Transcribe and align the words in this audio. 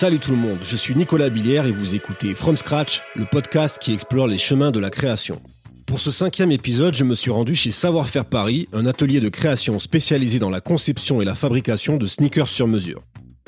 Salut 0.00 0.18
tout 0.18 0.30
le 0.30 0.38
monde, 0.38 0.60
je 0.62 0.78
suis 0.78 0.94
Nicolas 0.94 1.28
Billière 1.28 1.66
et 1.66 1.72
vous 1.72 1.94
écoutez 1.94 2.34
From 2.34 2.56
Scratch, 2.56 3.02
le 3.14 3.26
podcast 3.26 3.76
qui 3.78 3.92
explore 3.92 4.26
les 4.26 4.38
chemins 4.38 4.70
de 4.70 4.80
la 4.80 4.88
création. 4.88 5.42
Pour 5.86 6.00
ce 6.00 6.10
cinquième 6.10 6.50
épisode, 6.52 6.94
je 6.94 7.04
me 7.04 7.14
suis 7.14 7.30
rendu 7.30 7.54
chez 7.54 7.70
Savoir 7.70 8.08
Faire 8.08 8.24
Paris, 8.24 8.66
un 8.72 8.86
atelier 8.86 9.20
de 9.20 9.28
création 9.28 9.78
spécialisé 9.78 10.38
dans 10.38 10.48
la 10.48 10.62
conception 10.62 11.20
et 11.20 11.26
la 11.26 11.34
fabrication 11.34 11.98
de 11.98 12.06
sneakers 12.06 12.48
sur 12.48 12.66
mesure. 12.66 13.02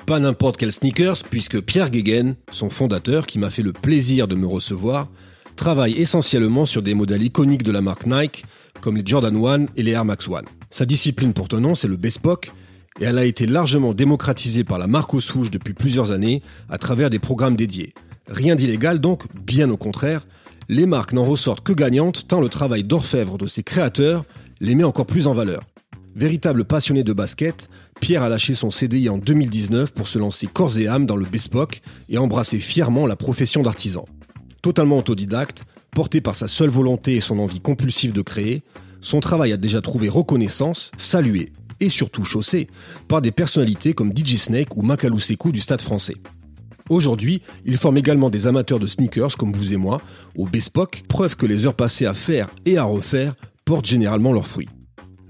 Pas 0.06 0.18
n'importe 0.18 0.56
quel 0.56 0.72
sneakers, 0.72 1.22
puisque 1.30 1.60
Pierre 1.60 1.90
Guéguen, 1.90 2.34
son 2.50 2.70
fondateur, 2.70 3.26
qui 3.26 3.38
m'a 3.38 3.50
fait 3.50 3.62
le 3.62 3.72
plaisir 3.72 4.26
de 4.26 4.34
me 4.34 4.46
recevoir, 4.46 5.08
travaille 5.56 5.92
essentiellement 5.92 6.66
sur 6.66 6.82
des 6.82 6.94
modèles 6.94 7.22
iconiques 7.22 7.62
de 7.62 7.72
la 7.72 7.80
marque 7.80 8.06
Nike, 8.06 8.44
comme 8.80 8.96
les 8.96 9.06
Jordan 9.06 9.36
1 9.36 9.66
et 9.76 9.82
les 9.82 9.92
Air 9.92 10.04
Max 10.04 10.28
1. 10.28 10.42
Sa 10.70 10.86
discipline 10.86 11.32
pour 11.32 11.48
nom, 11.60 11.74
c'est 11.74 11.88
le 11.88 11.96
bespoke, 11.96 12.50
et 13.00 13.04
elle 13.04 13.18
a 13.18 13.24
été 13.24 13.46
largement 13.46 13.94
démocratisée 13.94 14.64
par 14.64 14.78
la 14.78 14.86
marque 14.86 15.14
aux 15.14 15.20
souches 15.20 15.50
depuis 15.50 15.72
plusieurs 15.72 16.10
années 16.10 16.42
à 16.68 16.78
travers 16.78 17.08
des 17.08 17.18
programmes 17.18 17.56
dédiés. 17.56 17.94
Rien 18.28 18.56
d'illégal 18.56 19.00
donc, 19.00 19.22
bien 19.34 19.70
au 19.70 19.76
contraire, 19.76 20.26
les 20.68 20.86
marques 20.86 21.12
n'en 21.12 21.24
ressortent 21.24 21.64
que 21.64 21.72
gagnantes 21.72 22.26
tant 22.28 22.40
le 22.40 22.48
travail 22.48 22.84
d'orfèvre 22.84 23.38
de 23.38 23.46
ses 23.46 23.62
créateurs 23.62 24.24
les 24.60 24.74
met 24.74 24.84
encore 24.84 25.06
plus 25.06 25.26
en 25.26 25.34
valeur. 25.34 25.62
Véritable 26.14 26.64
passionné 26.64 27.04
de 27.04 27.12
basket, 27.14 27.70
Pierre 28.00 28.22
a 28.22 28.28
lâché 28.28 28.52
son 28.52 28.70
CDI 28.70 29.08
en 29.08 29.16
2019 29.16 29.92
pour 29.92 30.08
se 30.08 30.18
lancer 30.18 30.46
corps 30.46 30.76
et 30.78 30.86
âme 30.86 31.06
dans 31.06 31.16
le 31.16 31.24
bespoke 31.24 31.80
et 32.10 32.18
embrasser 32.18 32.58
fièrement 32.58 33.06
la 33.06 33.16
profession 33.16 33.62
d'artisan. 33.62 34.04
Totalement 34.60 34.98
autodidacte, 34.98 35.64
porté 35.90 36.20
par 36.20 36.34
sa 36.34 36.48
seule 36.48 36.68
volonté 36.68 37.16
et 37.16 37.20
son 37.20 37.38
envie 37.38 37.60
compulsive 37.60 38.12
de 38.12 38.20
créer, 38.20 38.62
son 39.00 39.20
travail 39.20 39.52
a 39.52 39.56
déjà 39.56 39.80
trouvé 39.80 40.10
reconnaissance, 40.10 40.90
salué 40.98 41.52
et 41.80 41.88
surtout 41.88 42.24
chaussé 42.24 42.68
par 43.08 43.22
des 43.22 43.32
personnalités 43.32 43.94
comme 43.94 44.12
DJ 44.14 44.36
Snake 44.36 44.76
ou 44.76 44.82
Makalou 44.82 45.18
Sekou 45.18 45.50
du 45.50 45.60
Stade 45.60 45.80
français. 45.80 46.16
Aujourd'hui, 46.90 47.40
il 47.64 47.78
forme 47.78 47.96
également 47.96 48.28
des 48.28 48.46
amateurs 48.46 48.78
de 48.78 48.86
sneakers 48.86 49.36
comme 49.38 49.52
vous 49.52 49.72
et 49.72 49.78
moi 49.78 50.00
au 50.36 50.44
Bespoke, 50.44 51.04
preuve 51.08 51.36
que 51.36 51.46
les 51.46 51.66
heures 51.66 51.74
passées 51.74 52.06
à 52.06 52.12
faire 52.12 52.50
et 52.66 52.76
à 52.76 52.84
refaire 52.84 53.34
portent 53.64 53.86
généralement 53.86 54.32
leurs 54.32 54.46
fruits. 54.46 54.68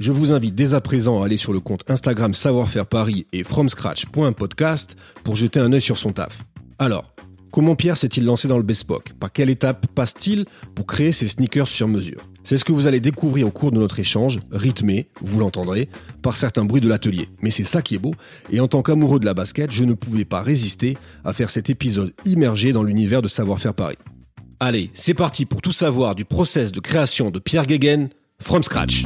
Je 0.03 0.11
vous 0.11 0.33
invite 0.33 0.57
dès 0.57 0.75
à 0.75 0.81
présent 0.81 1.23
à 1.23 1.27
aller 1.27 1.37
sur 1.37 1.53
le 1.53 1.61
compte 1.61 1.89
Instagram 1.89 2.35
Savoir 2.35 2.69
Faire 2.69 2.89
Paris 2.89 3.25
et 3.33 3.45
FromScratch.podcast 3.45 4.97
pour 5.23 5.37
jeter 5.37 5.61
un 5.61 5.73
œil 5.73 5.81
sur 5.81 5.97
son 5.97 6.11
taf. 6.11 6.43
Alors, 6.81 7.13
comment 7.53 7.77
Pierre 7.77 7.97
s'est-il 7.97 8.25
lancé 8.25 8.49
dans 8.49 8.57
le 8.57 8.65
bespoke? 8.65 9.13
Par 9.21 9.31
quelle 9.31 9.49
étape 9.49 9.87
passe-t-il 9.95 10.47
pour 10.75 10.89
créer 10.89 11.13
ses 11.13 11.29
sneakers 11.29 11.69
sur 11.69 11.87
mesure? 11.87 12.21
C'est 12.43 12.59
ce 12.59 12.65
que 12.65 12.73
vous 12.73 12.89
allez 12.89 12.99
découvrir 12.99 13.47
au 13.47 13.53
cours 13.53 13.71
de 13.71 13.79
notre 13.79 14.01
échange, 14.01 14.41
rythmé, 14.51 15.07
vous 15.21 15.39
l'entendrez, 15.39 15.89
par 16.21 16.37
certains 16.37 16.65
bruits 16.65 16.81
de 16.81 16.89
l'atelier. 16.89 17.29
Mais 17.41 17.53
c'est 17.53 17.63
ça 17.63 17.81
qui 17.81 17.95
est 17.95 17.99
beau, 17.99 18.13
et 18.51 18.59
en 18.59 18.67
tant 18.67 18.83
qu'amoureux 18.83 19.21
de 19.21 19.25
la 19.25 19.35
basket, 19.35 19.71
je 19.71 19.85
ne 19.85 19.95
pouvais 19.95 20.25
pas 20.25 20.43
résister 20.43 20.99
à 21.25 21.33
faire 21.33 21.49
cet 21.49 21.71
épisode 21.71 22.13
immergé 22.25 22.73
dans 22.73 22.83
l'univers 22.83 23.23
de 23.23 23.29
Savoir 23.29 23.61
Faire 23.61 23.75
Paris. 23.75 23.99
Allez, 24.59 24.91
c'est 24.95 25.15
parti 25.15 25.47
pour 25.47 25.63
tout 25.63 25.71
savoir 25.71 26.17
du 26.17 26.25
process 26.25 26.73
de 26.73 26.81
création 26.81 27.31
de 27.31 27.39
Pierre 27.39 27.67
Guéguen, 27.67 28.09
from 28.41 28.65
scratch. 28.65 29.05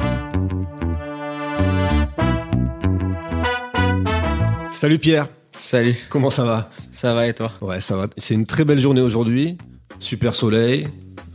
Salut 4.77 4.99
Pierre, 4.99 5.27
Salut, 5.57 5.95
comment 6.07 6.29
ça 6.29 6.43
va 6.43 6.69
ça 6.93 7.15
va 7.15 7.25
et 7.25 7.33
toi 7.33 7.51
Ouais, 7.61 7.81
ça 7.81 7.97
va. 7.97 8.05
C'est 8.15 8.35
une 8.35 8.45
très 8.45 8.63
belle 8.63 8.77
journée 8.77 9.01
aujourd'hui. 9.01 9.57
Super 9.99 10.35
soleil. 10.35 10.87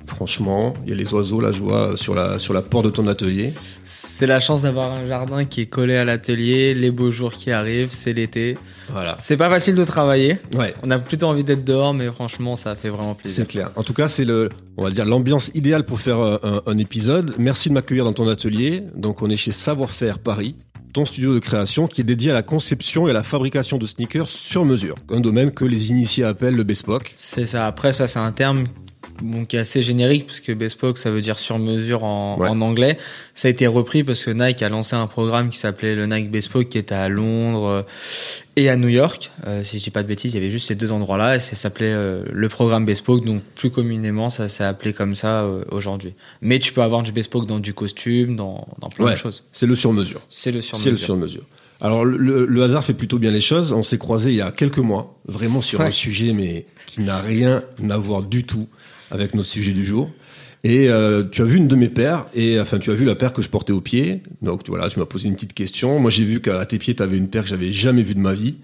Franchement, 0.06 0.74
il 0.84 0.90
y 0.90 0.92
a 0.92 0.96
les 0.96 1.12
oiseaux 1.12 1.40
là, 1.40 1.50
je 1.50 1.58
vois 1.58 1.96
sur 1.96 2.14
la 2.14 2.38
sur 2.38 2.54
la 2.54 2.62
porte 2.62 2.84
de 2.84 2.90
ton 2.90 3.08
atelier. 3.08 3.52
C'est 3.82 4.28
la 4.28 4.38
chance 4.38 4.62
d'avoir 4.62 4.92
un 4.92 5.06
jardin 5.06 5.44
qui 5.44 5.62
est 5.62 5.66
collé 5.66 5.96
à 5.96 6.04
l'atelier, 6.04 6.72
les 6.72 6.92
beaux 6.92 7.10
jours 7.10 7.32
qui 7.32 7.50
arrivent, 7.50 7.90
c'est 7.90 8.12
l'été. 8.12 8.56
Voilà. 8.92 9.16
C'est 9.18 9.36
pas 9.36 9.50
facile 9.50 9.74
de 9.74 9.84
travailler. 9.84 10.38
Ouais. 10.54 10.72
On 10.84 10.92
a 10.92 11.00
plutôt 11.00 11.26
envie 11.26 11.42
d'être 11.42 11.64
dehors, 11.64 11.94
mais 11.94 12.12
franchement, 12.12 12.54
ça 12.54 12.76
fait 12.76 12.90
vraiment 12.90 13.16
plaisir. 13.16 13.42
C'est 13.42 13.50
clair. 13.50 13.70
En 13.74 13.82
tout 13.82 13.92
cas, 13.94 14.06
c'est 14.06 14.24
le, 14.24 14.50
on 14.76 14.84
va 14.84 14.90
dire 14.90 15.04
l'ambiance 15.04 15.50
idéale 15.54 15.84
pour 15.84 15.98
faire 15.98 16.20
euh, 16.20 16.36
un, 16.44 16.62
un 16.64 16.78
épisode. 16.78 17.34
Merci 17.38 17.70
de 17.70 17.74
m'accueillir 17.74 18.04
dans 18.04 18.12
ton 18.12 18.28
atelier. 18.28 18.84
Donc, 18.94 19.20
on 19.20 19.28
est 19.30 19.36
chez 19.36 19.50
Savoir 19.50 19.90
Faire 19.90 20.20
Paris, 20.20 20.54
ton 20.92 21.04
studio 21.04 21.34
de 21.34 21.38
création 21.38 21.86
qui 21.86 22.02
est 22.02 22.04
dédié 22.04 22.30
à 22.30 22.34
la 22.34 22.42
conception 22.42 23.06
et 23.06 23.10
à 23.10 23.14
la 23.14 23.22
fabrication 23.22 23.78
de 23.78 23.86
sneakers 23.86 24.28
sur 24.28 24.64
mesure, 24.64 24.96
un 25.10 25.20
domaine 25.20 25.50
que 25.50 25.64
les 25.64 25.90
initiés 25.90 26.24
appellent 26.24 26.56
le 26.56 26.64
bespoke. 26.64 27.14
C'est 27.16 27.46
ça. 27.46 27.66
Après, 27.66 27.92
ça, 27.92 28.08
c'est 28.08 28.18
un 28.18 28.32
terme 28.32 28.64
bon, 29.22 29.44
qui 29.44 29.56
est 29.56 29.60
assez 29.60 29.82
générique, 29.82 30.26
parce 30.26 30.40
que 30.40 30.52
bespoke, 30.52 30.98
ça 30.98 31.10
veut 31.10 31.20
dire 31.20 31.38
sur 31.38 31.58
mesure 31.58 32.04
en, 32.04 32.38
Ouais. 32.38 32.48
en 32.48 32.60
anglais. 32.60 32.98
Ça 33.34 33.48
a 33.48 33.50
été 33.50 33.66
repris 33.66 34.04
parce 34.04 34.24
que 34.24 34.30
Nike 34.30 34.62
a 34.62 34.68
lancé 34.68 34.96
un 34.96 35.06
programme 35.06 35.48
qui 35.50 35.58
s'appelait 35.58 35.94
le 35.94 36.06
Nike 36.06 36.30
Bespoke, 36.30 36.68
qui 36.68 36.78
était 36.78 36.94
à 36.94 37.08
Londres 37.08 37.66
euh, 37.66 37.82
et 38.56 38.68
à 38.68 38.76
New 38.76 38.88
York. 38.88 39.30
Euh, 39.46 39.64
si 39.64 39.78
je 39.78 39.84
dis 39.84 39.90
pas 39.90 40.02
de 40.02 40.08
bêtises, 40.08 40.32
il 40.34 40.36
y 40.36 40.40
avait 40.42 40.50
juste 40.50 40.68
ces 40.68 40.74
deux 40.74 40.92
endroits-là, 40.92 41.36
et 41.36 41.40
ça 41.40 41.56
s'appelait 41.56 41.92
euh, 41.92 42.24
le 42.32 42.48
programme 42.48 42.84
Bespoke, 42.84 43.24
donc 43.24 43.42
plus 43.54 43.70
communément, 43.70 44.28
ça 44.30 44.48
s'est 44.48 44.64
appelé 44.64 44.92
comme 44.92 45.14
ça 45.16 45.42
euh, 45.42 45.64
aujourd'hui. 45.70 46.14
Mais 46.40 46.58
tu 46.58 46.72
peux 46.72 46.82
avoir 46.82 47.02
du 47.02 47.12
Bespoke 47.12 47.46
dans 47.46 47.58
du 47.60 47.72
costume, 47.74 48.36
dans, 48.36 48.66
dans 48.80 48.88
plein 48.90 49.06
Ouais. 49.06 49.12
de 49.12 49.16
choses. 49.18 49.44
C'est 49.52 49.66
le 49.66 49.74
sur 49.74 49.92
mesure. 49.92 50.20
C'est 50.28 50.50
le 50.52 50.60
sur 50.62 50.78
C'est 50.78 50.90
le 50.90 50.96
sur 50.96 51.16
mesure. 51.16 51.42
Alors 51.80 52.04
le, 52.04 52.62
hasard 52.62 52.84
fait 52.84 52.94
plutôt 52.94 53.18
bien 53.18 53.32
les 53.32 53.40
choses. 53.40 53.72
On 53.72 53.82
s'est 53.82 53.98
croisés 53.98 54.30
il 54.30 54.36
y 54.36 54.40
a 54.40 54.52
quelques 54.52 54.78
mois, 54.78 55.18
vraiment 55.26 55.60
sur 55.60 55.80
un 55.80 55.86
Ouais. 55.86 55.92
sujet 55.92 56.32
mais 56.32 56.64
qui 56.86 57.00
n'a 57.00 57.18
rien 57.20 57.64
à 57.90 57.96
voir 57.98 58.22
du 58.22 58.44
tout 58.44 58.68
avec 59.12 59.34
notre 59.34 59.48
sujet 59.48 59.72
du 59.72 59.84
jour. 59.86 60.10
Et 60.64 60.88
euh, 60.90 61.24
tu 61.28 61.42
as 61.42 61.44
vu 61.44 61.56
une 61.56 61.66
de 61.66 61.74
mes 61.74 61.88
paires 61.88 62.26
et 62.36 62.60
enfin 62.60 62.78
tu 62.78 62.92
as 62.92 62.94
vu 62.94 63.04
la 63.04 63.16
paire 63.16 63.32
que 63.32 63.42
je 63.42 63.48
portais 63.48 63.72
au 63.72 63.80
pied. 63.80 64.22
Donc 64.42 64.62
tu- 64.62 64.70
voilà, 64.70 64.88
tu 64.88 64.98
m'as 65.00 65.06
posé 65.06 65.26
une 65.28 65.34
petite 65.34 65.54
question. 65.54 65.98
Moi 65.98 66.10
j'ai 66.10 66.24
vu 66.24 66.40
qu'à 66.40 66.64
tes 66.66 66.78
pieds 66.78 66.94
tu 66.94 67.02
avais 67.02 67.16
une 67.16 67.28
paire 67.28 67.42
que 67.42 67.48
j'avais 67.48 67.72
jamais 67.72 68.02
vue 68.04 68.14
de 68.14 68.20
ma 68.20 68.32
vie. 68.32 68.54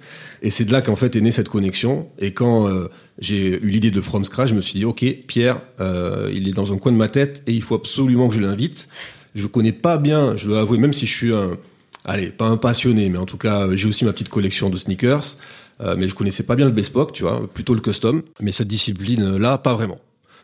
Et 0.43 0.51
c'est 0.51 0.65
de 0.65 0.71
là 0.73 0.81
qu'en 0.81 0.95
fait 0.95 1.17
est 1.17 1.21
née 1.21 1.33
cette 1.33 1.49
connexion. 1.49 2.09
Et 2.21 2.31
quand 2.33 2.69
euh, 2.69 2.87
j'ai 3.19 3.61
eu 3.61 3.69
l'idée 3.69 3.91
de 3.91 4.01
From 4.01 4.25
Scratch, 4.25 4.51
je 4.51 4.55
me 4.55 4.61
suis 4.61 4.79
dit 4.79 4.85
ok 4.85 5.05
Pierre, 5.27 5.61
euh, 5.81 6.31
il 6.33 6.49
est 6.49 6.53
dans 6.53 6.73
un 6.73 6.79
coin 6.79 6.93
de 6.93 6.97
ma 6.97 7.09
tête 7.09 7.43
et 7.49 7.53
il 7.53 7.63
faut 7.63 7.75
absolument 7.75 8.29
que 8.29 8.35
je 8.37 8.41
l'invite. 8.41 8.87
Je 9.35 9.49
connais 9.49 9.73
pas 9.73 9.99
bien, 9.99 10.37
je 10.37 10.47
dois 10.47 10.61
avouer, 10.61 10.79
même 10.79 10.93
si 10.93 11.05
je 11.05 11.15
suis 11.15 11.33
un, 11.35 11.59
allez, 12.05 12.29
pas 12.29 12.47
un 12.47 12.57
passionné, 12.57 13.09
mais 13.09 13.19
en 13.19 13.27
tout 13.27 13.37
cas, 13.39 13.69
j'ai 13.75 13.87
aussi 13.89 14.05
ma 14.05 14.13
petite 14.13 14.29
collection 14.31 14.71
de 14.71 14.77
sneakers. 14.77 15.37
Euh, 15.81 15.95
mais 15.99 16.09
je 16.09 16.15
connaissais 16.15 16.43
pas 16.43 16.57
bien 16.57 16.67
le 16.67 16.73
bespoke, 16.73 17.13
tu 17.13 17.23
vois, 17.25 17.49
plutôt 17.53 17.75
le 17.75 17.81
custom. 17.81 18.23
Mais 18.41 18.51
cette 18.53 18.67
discipline-là, 18.69 19.59
pas 19.59 19.75
vraiment. 19.75 19.99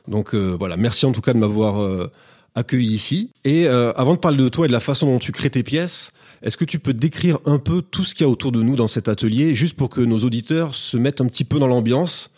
Donc 0.08 0.34
euh, 0.34 0.56
voilà, 0.58 0.76
merci 0.76 1.06
en 1.06 1.12
tout 1.12 1.20
cas 1.20 1.32
de 1.32 1.38
m'avoir 1.38 1.80
euh, 1.80 2.10
accueilli 2.54 2.92
ici. 2.92 3.30
Et 3.44 3.66
euh, 3.66 3.92
avant 3.94 4.14
de 4.14 4.18
parler 4.18 4.38
de 4.38 4.48
toi 4.48 4.66
et 4.66 4.68
de 4.68 4.72
la 4.72 4.80
façon 4.80 5.06
dont 5.06 5.18
tu 5.18 5.32
crées 5.32 5.50
tes 5.50 5.62
pièces, 5.62 6.12
est-ce 6.42 6.56
que 6.56 6.64
tu 6.64 6.78
peux 6.78 6.92
décrire 6.92 7.38
un 7.46 7.58
peu 7.58 7.82
tout 7.82 8.04
ce 8.04 8.14
qu'il 8.14 8.26
y 8.26 8.28
a 8.28 8.30
autour 8.30 8.52
de 8.52 8.62
nous 8.62 8.76
dans 8.76 8.86
cet 8.86 9.08
atelier, 9.08 9.54
juste 9.54 9.76
pour 9.76 9.88
que 9.88 10.00
nos 10.00 10.18
auditeurs 10.18 10.74
se 10.74 10.96
mettent 10.96 11.20
un 11.20 11.26
petit 11.26 11.44
peu 11.44 11.58
dans 11.58 11.66
l'ambiance 11.66 12.30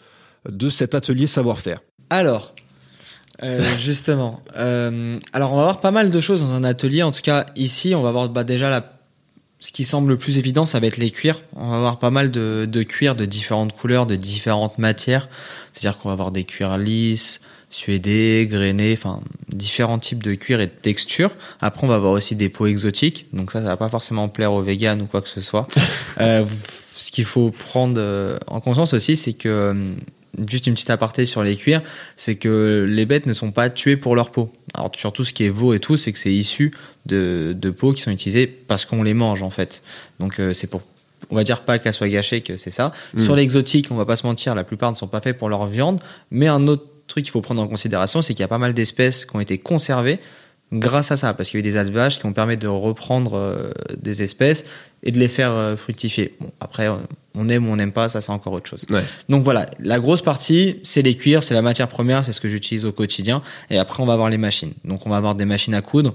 de 0.49 0.69
cet 0.69 0.94
atelier 0.94 1.26
savoir-faire? 1.26 1.81
Alors, 2.09 2.55
euh, 3.43 3.62
justement, 3.78 4.43
euh, 4.56 5.19
alors 5.32 5.53
on 5.53 5.56
va 5.56 5.62
voir 5.65 5.81
pas 5.81 5.91
mal 5.91 6.10
de 6.10 6.21
choses 6.21 6.41
dans 6.41 6.53
un 6.53 6.65
atelier. 6.65 7.03
En 7.03 7.10
tout 7.10 7.22
cas, 7.22 7.47
ici, 7.56 7.94
on 7.94 8.03
va 8.03 8.12
voir 8.12 8.28
bah, 8.28 8.44
déjà 8.44 8.71
la, 8.71 8.93
ce 9.59 9.72
qui 9.72 9.84
semble 9.84 10.10
le 10.10 10.16
plus 10.16 10.38
évident, 10.38 10.66
ça 10.66 10.78
va 10.78 10.87
être 10.87 10.99
les 10.99 11.10
cuirs. 11.10 11.43
On 11.56 11.69
va 11.71 11.76
avoir 11.76 11.99
pas 11.99 12.10
mal 12.10 12.31
de, 12.31 12.66
de 12.71 12.82
cuirs 12.84 13.16
de 13.16 13.25
différentes 13.25 13.75
couleurs, 13.75 14.06
de 14.06 14.16
différentes 14.16 14.78
matières. 14.78 15.28
C'est-à-dire 15.72 15.99
qu'on 15.99 16.09
va 16.09 16.12
avoir 16.12 16.31
des 16.31 16.44
cuirs 16.44 16.78
lisses, 16.78 17.41
suédés, 17.71 18.47
grainés, 18.49 18.94
enfin 18.97 19.21
différents 19.49 19.99
types 19.99 20.22
de 20.22 20.34
cuirs 20.34 20.60
et 20.60 20.66
de 20.66 20.72
textures. 20.72 21.34
Après, 21.60 21.84
on 21.84 21.88
va 21.88 21.97
avoir 21.97 22.12
aussi 22.12 22.37
des 22.37 22.49
peaux 22.49 22.66
exotiques. 22.66 23.27
Donc 23.32 23.50
ça, 23.53 23.60
ça 23.60 23.66
va 23.66 23.77
pas 23.77 23.88
forcément 23.88 24.28
plaire 24.28 24.53
aux 24.53 24.62
véganes 24.62 25.03
ou 25.03 25.06
quoi 25.06 25.22
que 25.22 25.28
ce 25.28 25.41
soit. 25.41 25.69
Euh, 26.19 26.47
ce 26.94 27.10
qu'il 27.10 27.26
faut 27.26 27.50
prendre 27.50 27.97
euh, 27.99 28.38
en 28.47 28.60
conscience 28.60 28.94
aussi, 28.94 29.17
c'est 29.17 29.35
que 29.35 29.49
euh, 29.49 29.94
juste 30.49 30.67
une 30.67 30.75
petite 30.75 30.91
aparté 30.91 31.26
sur 31.26 31.43
les 31.43 31.56
cuirs, 31.56 31.82
c'est 32.17 32.37
que 32.37 32.87
les 32.88 33.06
bêtes 33.06 33.26
ne 33.26 33.32
sont 33.32 33.52
pas 33.52 33.70
tuées 33.70 33.96
pour 33.96 34.17
leur 34.17 34.31
peau. 34.31 34.52
Alors 34.75 34.91
surtout 34.96 35.25
ce 35.25 35.32
qui 35.32 35.44
est 35.44 35.50
veau 35.50 35.75
et 35.75 35.81
tout, 35.81 35.96
c'est 35.96 36.12
que 36.12 36.19
c'est 36.19 36.32
issu 36.32 36.73
de, 37.06 37.55
de 37.56 37.70
peaux 37.70 37.93
qui 37.93 38.02
sont 38.02 38.11
utilisées 38.11 38.46
parce 38.46 38.85
qu'on 38.85 39.02
les 39.02 39.14
mange 39.14 39.43
en 39.43 39.50
fait. 39.50 39.82
Donc 40.20 40.41
euh, 40.41 40.52
c'est 40.52 40.67
pour 40.67 40.82
on 41.31 41.35
va 41.37 41.44
dire 41.44 41.62
pas 41.62 41.79
qu'elles 41.79 41.94
soient 41.94 42.08
gâchées 42.08 42.43
que 42.43 42.56
c'est 42.56 42.70
ça. 42.70 42.93
Mm. 43.14 43.20
Sur 43.20 43.37
l'exotique, 43.37 43.88
on 43.91 43.96
va 43.96 44.05
pas 44.05 44.17
se 44.17 44.26
mentir, 44.26 44.55
la 44.55 44.64
plupart 44.64 44.91
ne 44.91 44.96
sont 44.96 45.08
pas 45.08 45.20
faits 45.20 45.37
pour 45.37 45.49
leur 45.49 45.67
viande, 45.67 46.00
mais 46.31 46.46
un 46.46 46.69
autre 46.69 46.85
truc 47.06 47.25
qu'il 47.25 47.32
faut 47.32 47.41
prendre 47.41 47.62
en 47.62 47.69
considération, 47.69 48.23
c'est 48.23 48.35
qu'il 48.35 48.43
y 48.43 48.44
a 48.44 48.49
pas 48.49 48.58
mal 48.58 48.75
d'espèces 48.75 49.25
qui 49.26 49.37
ont 49.37 49.41
été 49.41 49.58
conservées 49.58 50.20
grâce 50.73 51.12
à 51.12 51.17
ça, 51.17 51.32
parce 51.32 51.49
qu'il 51.49 51.61
y 51.61 51.62
a 51.62 51.67
eu 51.67 51.70
des 51.70 51.76
élevages 51.76 52.19
qui 52.19 52.26
ont 52.26 52.32
permis 52.32 52.56
de 52.56 52.67
reprendre 52.67 53.35
euh, 53.35 53.70
des 53.97 54.23
espèces 54.23 54.64
et 55.05 55.12
de 55.12 55.19
les 55.19 55.29
faire 55.29 55.53
euh, 55.53 55.76
fructifier. 55.76 56.35
Bon, 56.41 56.50
après, 56.58 56.88
on 57.35 57.49
aime 57.49 57.69
ou 57.69 57.70
on 57.70 57.76
n'aime 57.76 57.93
pas, 57.93 58.08
ça 58.08 58.20
c'est 58.20 58.32
encore 58.32 58.53
autre 58.53 58.69
chose. 58.69 58.85
Ouais. 58.91 59.05
Donc 59.29 59.44
voilà, 59.44 59.67
la 59.79 60.00
grosse 60.00 60.23
partie, 60.23 60.81
c'est 60.82 61.03
les 61.03 61.17
cuirs, 61.17 61.44
c'est 61.44 61.55
la 61.55 61.62
matière 61.62 61.88
première, 61.88 62.25
c'est 62.25 62.32
ce 62.32 62.41
que 62.41 62.49
j'utilise 62.49 62.85
au 62.85 62.93
quotidien. 62.93 63.43
Et 63.70 63.79
après, 63.79 64.03
on 64.03 64.06
va 64.06 64.14
avoir 64.14 64.29
les 64.29 64.38
machines. 64.38 64.73
Donc 64.85 65.06
on 65.06 65.11
va 65.11 65.17
avoir 65.17 65.37
des 65.37 65.44
machines 65.44 65.75
à 65.75 65.82
coudre. 65.82 66.14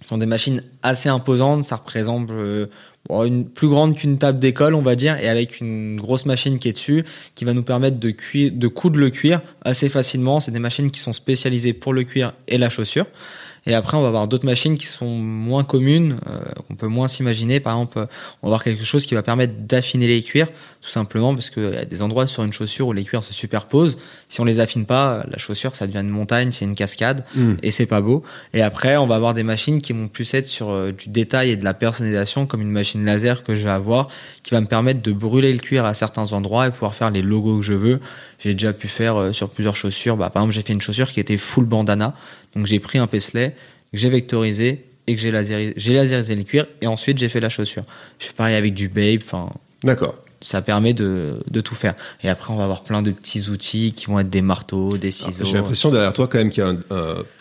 Ce 0.00 0.08
sont 0.08 0.18
des 0.18 0.26
machines 0.26 0.62
assez 0.82 1.08
imposantes. 1.08 1.64
Ça 1.64 1.76
représente 1.76 2.30
euh, 2.30 2.66
une 3.10 3.48
plus 3.48 3.68
grande 3.68 3.96
qu'une 3.96 4.18
table 4.18 4.38
d'école, 4.38 4.74
on 4.74 4.82
va 4.82 4.94
dire, 4.94 5.18
et 5.18 5.28
avec 5.28 5.60
une 5.60 6.00
grosse 6.00 6.26
machine 6.26 6.58
qui 6.58 6.68
est 6.68 6.72
dessus, 6.72 7.04
qui 7.34 7.44
va 7.44 7.52
nous 7.52 7.62
permettre 7.62 7.98
de, 7.98 8.10
cuire, 8.10 8.50
de 8.52 8.68
coudre 8.68 8.98
le 8.98 9.10
cuir 9.10 9.40
assez 9.64 9.88
facilement. 9.88 10.40
C'est 10.40 10.52
des 10.52 10.58
machines 10.58 10.90
qui 10.90 11.00
sont 11.00 11.12
spécialisées 11.12 11.72
pour 11.72 11.92
le 11.92 12.04
cuir 12.04 12.32
et 12.48 12.58
la 12.58 12.70
chaussure. 12.70 13.06
Et 13.66 13.74
après, 13.74 13.96
on 13.96 14.02
va 14.02 14.08
avoir 14.08 14.26
d'autres 14.26 14.44
machines 14.44 14.76
qui 14.76 14.86
sont 14.86 15.06
moins 15.06 15.62
communes, 15.62 16.18
euh, 16.26 16.40
qu'on 16.66 16.74
peut 16.74 16.88
moins 16.88 17.06
s'imaginer. 17.06 17.60
Par 17.60 17.74
exemple, 17.74 17.98
on 18.42 18.48
va 18.48 18.48
avoir 18.48 18.64
quelque 18.64 18.84
chose 18.84 19.06
qui 19.06 19.14
va 19.14 19.22
permettre 19.22 19.54
d'affiner 19.58 20.08
les 20.08 20.20
cuirs, 20.20 20.48
tout 20.80 20.90
simplement 20.90 21.32
parce 21.32 21.48
qu'il 21.48 21.70
y 21.70 21.76
a 21.76 21.84
des 21.84 22.02
endroits 22.02 22.26
sur 22.26 22.42
une 22.42 22.52
chaussure 22.52 22.88
où 22.88 22.92
les 22.92 23.04
cuirs 23.04 23.22
se 23.22 23.32
superposent. 23.32 23.98
Si 24.28 24.40
on 24.40 24.44
les 24.44 24.58
affine 24.58 24.84
pas, 24.84 25.24
la 25.30 25.38
chaussure, 25.38 25.76
ça 25.76 25.86
devient 25.86 26.00
une 26.00 26.08
montagne, 26.08 26.50
c'est 26.50 26.64
une 26.64 26.74
cascade, 26.74 27.24
mm. 27.36 27.54
et 27.62 27.70
c'est 27.70 27.86
pas 27.86 28.00
beau. 28.00 28.24
Et 28.52 28.62
après, 28.62 28.96
on 28.96 29.06
va 29.06 29.14
avoir 29.14 29.32
des 29.32 29.44
machines 29.44 29.80
qui 29.80 29.92
vont 29.92 30.08
plus 30.08 30.34
être 30.34 30.48
sur 30.48 30.70
euh, 30.70 30.90
du 30.90 31.10
détail 31.10 31.50
et 31.50 31.56
de 31.56 31.64
la 31.64 31.74
personnalisation, 31.74 32.46
comme 32.46 32.62
une 32.62 32.70
machine 32.70 33.04
laser 33.04 33.44
que 33.44 33.54
je 33.54 33.62
vais 33.62 33.70
avoir, 33.70 34.08
qui 34.42 34.52
va 34.52 34.60
me 34.60 34.66
permettre 34.66 35.02
de 35.02 35.12
brûler 35.12 35.52
le 35.52 35.60
cuir 35.60 35.84
à 35.84 35.94
certains 35.94 36.32
endroits 36.32 36.66
et 36.66 36.70
pouvoir 36.72 36.96
faire 36.96 37.10
les 37.10 37.22
logos 37.22 37.58
que 37.58 37.62
je 37.62 37.74
veux. 37.74 38.00
J'ai 38.40 38.54
déjà 38.54 38.72
pu 38.72 38.88
faire 38.88 39.16
euh, 39.16 39.32
sur 39.32 39.50
plusieurs 39.50 39.76
chaussures. 39.76 40.16
Bah, 40.16 40.30
par 40.30 40.42
exemple, 40.42 40.54
j'ai 40.54 40.62
fait 40.62 40.72
une 40.72 40.80
chaussure 40.80 41.08
qui 41.08 41.20
était 41.20 41.36
full 41.36 41.64
bandana. 41.64 42.14
Donc 42.54 42.66
j'ai 42.66 42.80
pris 42.80 42.98
un 42.98 43.06
Paisley, 43.06 43.54
que 43.92 43.98
j'ai 43.98 44.10
vectorisé 44.10 44.84
et 45.06 45.14
que 45.14 45.20
j'ai 45.20 45.30
laserisé, 45.30 45.74
j'ai 45.76 45.94
laserisé 45.94 46.34
le 46.34 46.42
cuir 46.42 46.66
et 46.80 46.86
ensuite 46.86 47.18
j'ai 47.18 47.28
fait 47.28 47.40
la 47.40 47.48
chaussure. 47.48 47.84
Je 48.18 48.26
fais 48.26 48.32
pareil 48.32 48.56
avec 48.56 48.74
du 48.74 48.88
Babe. 48.88 49.20
Enfin. 49.24 49.50
D'accord. 49.84 50.14
Ça 50.44 50.60
permet 50.60 50.92
de, 50.92 51.38
de 51.48 51.60
tout 51.60 51.76
faire. 51.76 51.94
Et 52.24 52.28
après, 52.28 52.52
on 52.52 52.56
va 52.56 52.64
avoir 52.64 52.82
plein 52.82 53.00
de 53.00 53.12
petits 53.12 53.48
outils 53.48 53.92
qui 53.92 54.06
vont 54.06 54.18
être 54.18 54.28
des 54.28 54.42
marteaux, 54.42 54.96
des 54.96 55.12
ciseaux. 55.12 55.44
J'ai 55.44 55.52
l'impression 55.52 55.92
derrière 55.92 56.12
toi 56.12 56.26
quand 56.26 56.38
même 56.38 56.50
qu'il 56.50 56.64
y 56.64 56.66
a 56.66 56.70
un, 56.70 56.76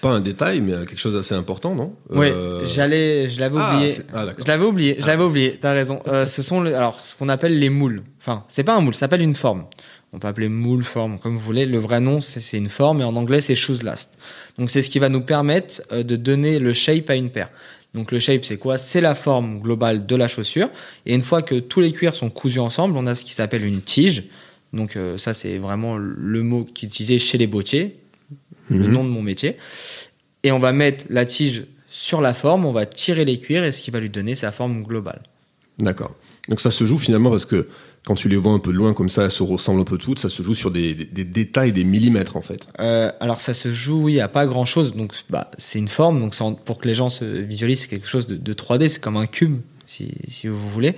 pas 0.01 0.09
un 0.09 0.19
détail, 0.19 0.61
mais 0.61 0.73
quelque 0.85 0.99
chose 0.99 1.15
d'assez 1.15 1.33
important, 1.33 1.73
non? 1.73 1.95
Oui, 2.11 2.27
euh, 2.29 2.63
j'allais, 2.67 3.27
je 3.27 3.39
l'avais 3.39 3.57
ah, 3.59 3.75
oublié. 3.75 3.95
Ah, 4.13 4.27
je 4.37 4.45
l'avais 4.45 4.65
oublié. 4.65 4.97
Je 4.99 5.07
l'avais 5.07 5.23
oublié. 5.23 5.57
T'as 5.59 5.73
raison. 5.73 6.03
Euh, 6.07 6.27
ce 6.27 6.43
sont 6.43 6.61
le, 6.61 6.75
alors 6.75 6.99
ce 7.03 7.15
qu'on 7.15 7.27
appelle 7.27 7.57
les 7.57 7.69
moules. 7.69 8.03
Enfin, 8.19 8.43
c'est 8.47 8.63
pas 8.63 8.75
un 8.75 8.81
moule, 8.81 8.93
ça 8.93 8.99
s'appelle 8.99 9.21
une 9.21 9.33
forme 9.33 9.65
on 10.13 10.19
peut 10.19 10.27
appeler 10.27 10.49
moule, 10.49 10.83
forme, 10.83 11.19
comme 11.19 11.33
vous 11.33 11.43
voulez. 11.43 11.65
Le 11.65 11.77
vrai 11.77 12.01
nom, 12.01 12.19
c'est 12.19 12.57
une 12.57 12.69
forme, 12.69 13.01
et 13.01 13.03
en 13.03 13.15
anglais, 13.15 13.41
c'est 13.41 13.55
shoes 13.55 13.83
last. 13.83 14.17
Donc, 14.57 14.69
c'est 14.69 14.81
ce 14.81 14.89
qui 14.89 14.99
va 14.99 15.09
nous 15.09 15.21
permettre 15.21 15.81
euh, 15.91 16.03
de 16.03 16.15
donner 16.15 16.59
le 16.59 16.73
shape 16.73 17.09
à 17.09 17.15
une 17.15 17.29
paire. 17.29 17.49
Donc, 17.93 18.11
le 18.11 18.19
shape, 18.19 18.43
c'est 18.43 18.57
quoi? 18.57 18.77
C'est 18.77 19.01
la 19.01 19.15
forme 19.15 19.59
globale 19.59 20.05
de 20.05 20.15
la 20.15 20.27
chaussure. 20.27 20.69
Et 21.05 21.13
une 21.13 21.21
fois 21.21 21.41
que 21.41 21.55
tous 21.55 21.79
les 21.81 21.91
cuirs 21.91 22.15
sont 22.15 22.29
cousus 22.29 22.59
ensemble, 22.59 22.97
on 22.97 23.07
a 23.07 23.15
ce 23.15 23.23
qui 23.23 23.33
s'appelle 23.33 23.65
une 23.65 23.81
tige. 23.81 24.25
Donc, 24.73 24.95
euh, 24.95 25.17
ça, 25.17 25.33
c'est 25.33 25.57
vraiment 25.57 25.97
le 25.97 26.43
mot 26.43 26.65
qui 26.65 26.85
est 26.85 26.89
utilisé 26.89 27.17
chez 27.19 27.37
les 27.37 27.47
bottiers, 27.47 27.97
le 28.69 28.79
mhm. 28.79 28.91
nom 28.91 29.03
de 29.03 29.09
mon 29.09 29.21
métier. 29.21 29.57
Et 30.43 30.51
on 30.51 30.59
va 30.59 30.73
mettre 30.73 31.05
la 31.09 31.25
tige 31.25 31.65
sur 31.89 32.21
la 32.21 32.33
forme, 32.33 32.65
on 32.65 32.71
va 32.71 32.85
tirer 32.85 33.25
les 33.25 33.37
cuirs, 33.37 33.63
et 33.63 33.71
ce 33.71 33.81
qui 33.81 33.91
va 33.91 33.99
lui 33.99 34.09
donner 34.09 34.35
sa 34.35 34.51
forme 34.51 34.83
globale. 34.83 35.21
D'accord. 35.77 36.15
Donc, 36.49 36.59
ça 36.59 36.71
se 36.71 36.85
joue 36.85 36.97
finalement 36.97 37.29
parce 37.29 37.45
que 37.45 37.67
quand 38.05 38.15
tu 38.15 38.29
les 38.29 38.35
vois 38.35 38.53
un 38.53 38.59
peu 38.59 38.71
de 38.71 38.77
loin 38.77 38.93
comme 38.93 39.09
ça, 39.09 39.23
elles 39.25 39.31
se 39.31 39.43
ressemblent 39.43 39.81
un 39.81 39.85
peu 39.85 39.97
toutes. 39.97 40.19
Ça 40.19 40.29
se 40.29 40.41
joue 40.41 40.55
sur 40.55 40.71
des, 40.71 40.93
détails, 40.93 41.71
des 41.71 41.83
millimètres 41.83 42.35
en 42.35 42.41
fait. 42.41 42.61
Euh, 42.79 43.11
alors 43.19 43.41
ça 43.41 43.53
se 43.53 43.69
joue, 43.69 44.03
oui, 44.03 44.19
à 44.19 44.27
pas 44.27 44.47
grand 44.47 44.65
chose. 44.65 44.93
Donc 44.93 45.13
bah, 45.29 45.51
c'est 45.57 45.79
une 45.79 45.87
forme. 45.87 46.19
Donc 46.19 46.35
pour 46.65 46.79
que 46.79 46.87
les 46.87 46.95
gens 46.95 47.09
se 47.09 47.25
visualisent, 47.25 47.81
c'est 47.81 47.87
quelque 47.87 48.07
chose 48.07 48.25
de, 48.25 48.35
de 48.35 48.53
3D. 48.53 48.89
C'est 48.89 49.01
comme 49.01 49.17
un 49.17 49.27
cube 49.27 49.61
si, 49.91 50.11
si 50.29 50.47
vous 50.47 50.69
voulez. 50.69 50.95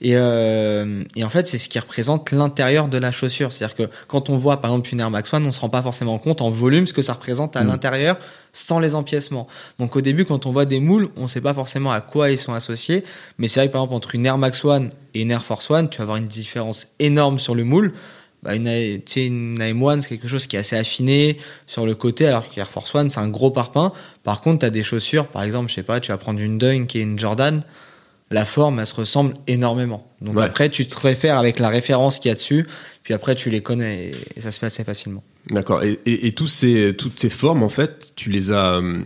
Et, 0.00 0.16
euh, 0.16 1.02
et 1.14 1.24
en 1.24 1.28
fait, 1.28 1.46
c'est 1.46 1.58
ce 1.58 1.68
qui 1.68 1.78
représente 1.78 2.32
l'intérieur 2.32 2.88
de 2.88 2.98
la 2.98 3.12
chaussure. 3.12 3.52
C'est-à-dire 3.52 3.76
que 3.76 3.88
quand 4.08 4.30
on 4.30 4.36
voit 4.36 4.60
par 4.60 4.70
exemple 4.72 4.88
une 4.92 5.00
Air 5.00 5.10
Max 5.10 5.32
One, 5.32 5.46
on 5.46 5.52
se 5.52 5.60
rend 5.60 5.68
pas 5.68 5.82
forcément 5.82 6.18
compte 6.18 6.40
en 6.40 6.50
volume 6.50 6.86
ce 6.86 6.92
que 6.92 7.02
ça 7.02 7.12
représente 7.12 7.56
à 7.56 7.62
mm. 7.62 7.68
l'intérieur 7.68 8.18
sans 8.52 8.80
les 8.80 8.94
empiècements. 8.94 9.46
Donc 9.78 9.96
au 9.96 10.00
début, 10.00 10.24
quand 10.24 10.46
on 10.46 10.52
voit 10.52 10.66
des 10.66 10.80
moules, 10.80 11.10
on 11.16 11.28
sait 11.28 11.40
pas 11.40 11.54
forcément 11.54 11.92
à 11.92 12.00
quoi 12.00 12.30
ils 12.30 12.38
sont 12.38 12.52
associés. 12.52 13.04
Mais 13.38 13.48
c'est 13.48 13.60
vrai 13.60 13.68
que 13.68 13.72
par 13.72 13.82
exemple 13.82 13.96
entre 13.96 14.14
une 14.14 14.26
Air 14.26 14.38
Max 14.38 14.64
One 14.64 14.90
et 15.14 15.22
une 15.22 15.30
Air 15.30 15.44
Force 15.44 15.70
One, 15.70 15.88
tu 15.88 15.98
vas 15.98 16.02
avoir 16.02 16.16
une 16.16 16.26
différence 16.26 16.88
énorme 16.98 17.38
sur 17.38 17.54
le 17.54 17.64
moule. 17.64 17.94
Bah, 18.42 18.56
une, 18.56 18.66
une 18.66 19.58
AM1, 19.60 20.00
c'est 20.00 20.08
quelque 20.08 20.26
chose 20.26 20.48
qui 20.48 20.56
est 20.56 20.58
assez 20.58 20.76
affiné 20.76 21.38
sur 21.68 21.86
le 21.86 21.94
côté, 21.94 22.26
alors 22.26 22.50
qu'Air 22.50 22.68
Force 22.68 22.92
One, 22.92 23.08
c'est 23.08 23.20
un 23.20 23.28
gros 23.28 23.52
parpaing. 23.52 23.92
Par 24.24 24.40
contre, 24.40 24.60
tu 24.60 24.66
as 24.66 24.70
des 24.70 24.82
chaussures, 24.82 25.28
par 25.28 25.44
exemple, 25.44 25.70
je 25.70 25.76
sais 25.76 25.84
pas, 25.84 26.00
tu 26.00 26.10
vas 26.10 26.18
prendre 26.18 26.40
une 26.40 26.58
Dunk 26.58 26.88
qui 26.88 26.98
est 26.98 27.02
une 27.02 27.16
Jordan 27.20 27.62
la 28.32 28.44
forme, 28.44 28.80
elle 28.80 28.86
se 28.86 28.94
ressemble 28.94 29.34
énormément. 29.46 30.06
Donc 30.20 30.40
après, 30.40 30.68
tu 30.68 30.86
te 30.86 30.98
réfères 30.98 31.38
avec 31.38 31.58
la 31.58 31.68
référence 31.68 32.18
qu'il 32.18 32.30
y 32.30 32.32
a 32.32 32.34
dessus, 32.34 32.66
puis 33.02 33.14
après, 33.14 33.34
tu 33.34 33.50
les 33.50 33.60
connais 33.60 34.10
et, 34.36 34.40
ça 34.40 34.52
se 34.52 34.58
fait 34.58 34.66
assez 34.66 34.84
facilement. 34.84 35.22
D'accord. 35.50 35.82
Et, 35.84 36.32
tous 36.32 36.46
ces, 36.46 36.94
toutes 36.96 37.20
ces 37.20 37.28
formes, 37.28 37.62
en 37.62 37.68
fait, 37.68 38.12
tu 38.16 38.30
les 38.30 38.50
as. 38.50 38.76
Euh, 38.76 39.00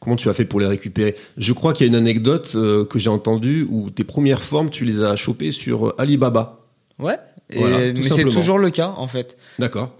comment 0.00 0.16
tu 0.16 0.28
as 0.28 0.32
fait 0.32 0.44
pour 0.44 0.60
les 0.60 0.66
récupérer? 0.66 1.14
Je 1.36 1.52
crois 1.52 1.72
qu'il 1.72 1.86
y 1.86 1.88
a 1.88 1.92
une 1.92 1.98
anecdote 1.98 2.52
euh, 2.54 2.84
que 2.84 2.98
j'ai 2.98 3.10
entendue 3.10 3.66
où 3.68 3.90
tes 3.90 4.04
premières 4.04 4.42
formes, 4.42 4.70
tu 4.70 4.84
les 4.84 5.02
as 5.02 5.16
chopées 5.16 5.50
sur 5.50 5.88
euh, 5.88 5.94
Alibaba. 5.98 6.60
Ouais. 6.98 7.18
mais 7.50 7.94
c'est 8.02 8.24
toujours 8.24 8.58
le 8.58 8.70
cas, 8.70 8.94
en 8.96 9.06
fait. 9.06 9.36
D'accord. 9.58 9.96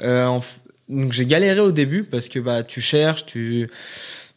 donc 0.89 1.13
j'ai 1.13 1.27
galéré 1.27 1.61
au 1.61 1.73
début 1.73 2.05
parce 2.05 2.29
que 2.29 2.39
bah 2.39 2.63
tu 2.63 2.81
cherches, 2.81 3.27
tu 3.27 3.69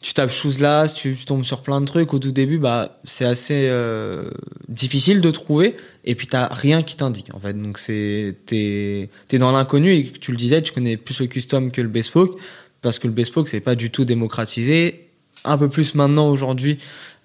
tu 0.03 0.13
tapes 0.13 0.31
choses 0.31 0.59
là, 0.59 0.88
tu, 0.89 1.15
tombes 1.15 1.45
sur 1.45 1.61
plein 1.61 1.79
de 1.79 1.85
trucs 1.85 2.13
au 2.13 2.19
tout 2.19 2.33
début, 2.33 2.59
bah 2.59 3.00
c'est 3.05 3.23
assez 3.23 3.67
euh, 3.69 4.29
difficile 4.67 5.21
de 5.21 5.31
trouver 5.31 5.77
et 6.03 6.13
puis 6.13 6.27
t'as 6.27 6.53
rien 6.53 6.83
qui 6.83 6.97
t'indique 6.97 7.33
en 7.33 7.39
fait. 7.39 7.53
Donc 7.53 7.79
c'est 7.79 8.35
t'es 8.45 9.09
t'es 9.29 9.39
dans 9.39 9.53
l'inconnu 9.53 9.95
et 9.95 10.11
tu 10.11 10.31
le 10.31 10.38
disais, 10.38 10.61
tu 10.61 10.73
connais 10.73 10.97
plus 10.97 11.21
le 11.21 11.27
custom 11.27 11.71
que 11.71 11.81
le 11.81 11.88
bespoke 11.88 12.38
parce 12.81 13.00
que 13.00 13.07
le 13.07 13.13
bespoke 13.13 13.47
c'est 13.47 13.61
pas 13.61 13.75
du 13.75 13.91
tout 13.91 14.03
démocratisé, 14.03 15.07
un 15.45 15.57
peu 15.57 15.69
plus 15.69 15.95
maintenant 15.95 16.27
aujourd'hui 16.27 16.79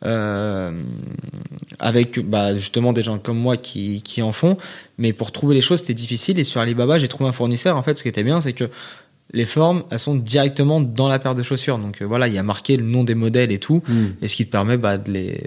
euh, 0.04 0.70
avec 1.80 2.20
bah, 2.20 2.56
justement 2.56 2.92
des 2.92 3.02
gens 3.02 3.18
comme 3.18 3.38
moi 3.38 3.56
qui 3.56 4.02
qui 4.02 4.22
en 4.22 4.30
font, 4.30 4.56
mais 4.98 5.12
pour 5.12 5.32
trouver 5.32 5.56
les 5.56 5.62
choses 5.62 5.80
c'était 5.80 5.94
difficile 5.94 6.38
et 6.38 6.44
sur 6.44 6.60
Alibaba 6.60 6.96
j'ai 6.98 7.08
trouvé 7.08 7.28
un 7.28 7.32
fournisseur. 7.32 7.76
En 7.76 7.82
fait 7.82 7.98
ce 7.98 8.04
qui 8.04 8.08
était 8.08 8.22
bien 8.22 8.40
c'est 8.40 8.52
que 8.52 8.70
les 9.32 9.44
formes, 9.44 9.84
elles 9.90 9.98
sont 9.98 10.14
directement 10.14 10.80
dans 10.80 11.08
la 11.08 11.18
paire 11.18 11.34
de 11.34 11.42
chaussures. 11.42 11.78
Donc 11.78 12.00
euh, 12.00 12.06
voilà, 12.06 12.28
il 12.28 12.34
y 12.34 12.38
a 12.38 12.42
marqué 12.42 12.76
le 12.76 12.84
nom 12.84 13.04
des 13.04 13.14
modèles 13.14 13.52
et 13.52 13.58
tout, 13.58 13.82
hmm. 13.86 14.06
et 14.22 14.28
ce 14.28 14.36
qui 14.36 14.46
te 14.46 14.50
permet 14.50 14.76
bah, 14.76 14.96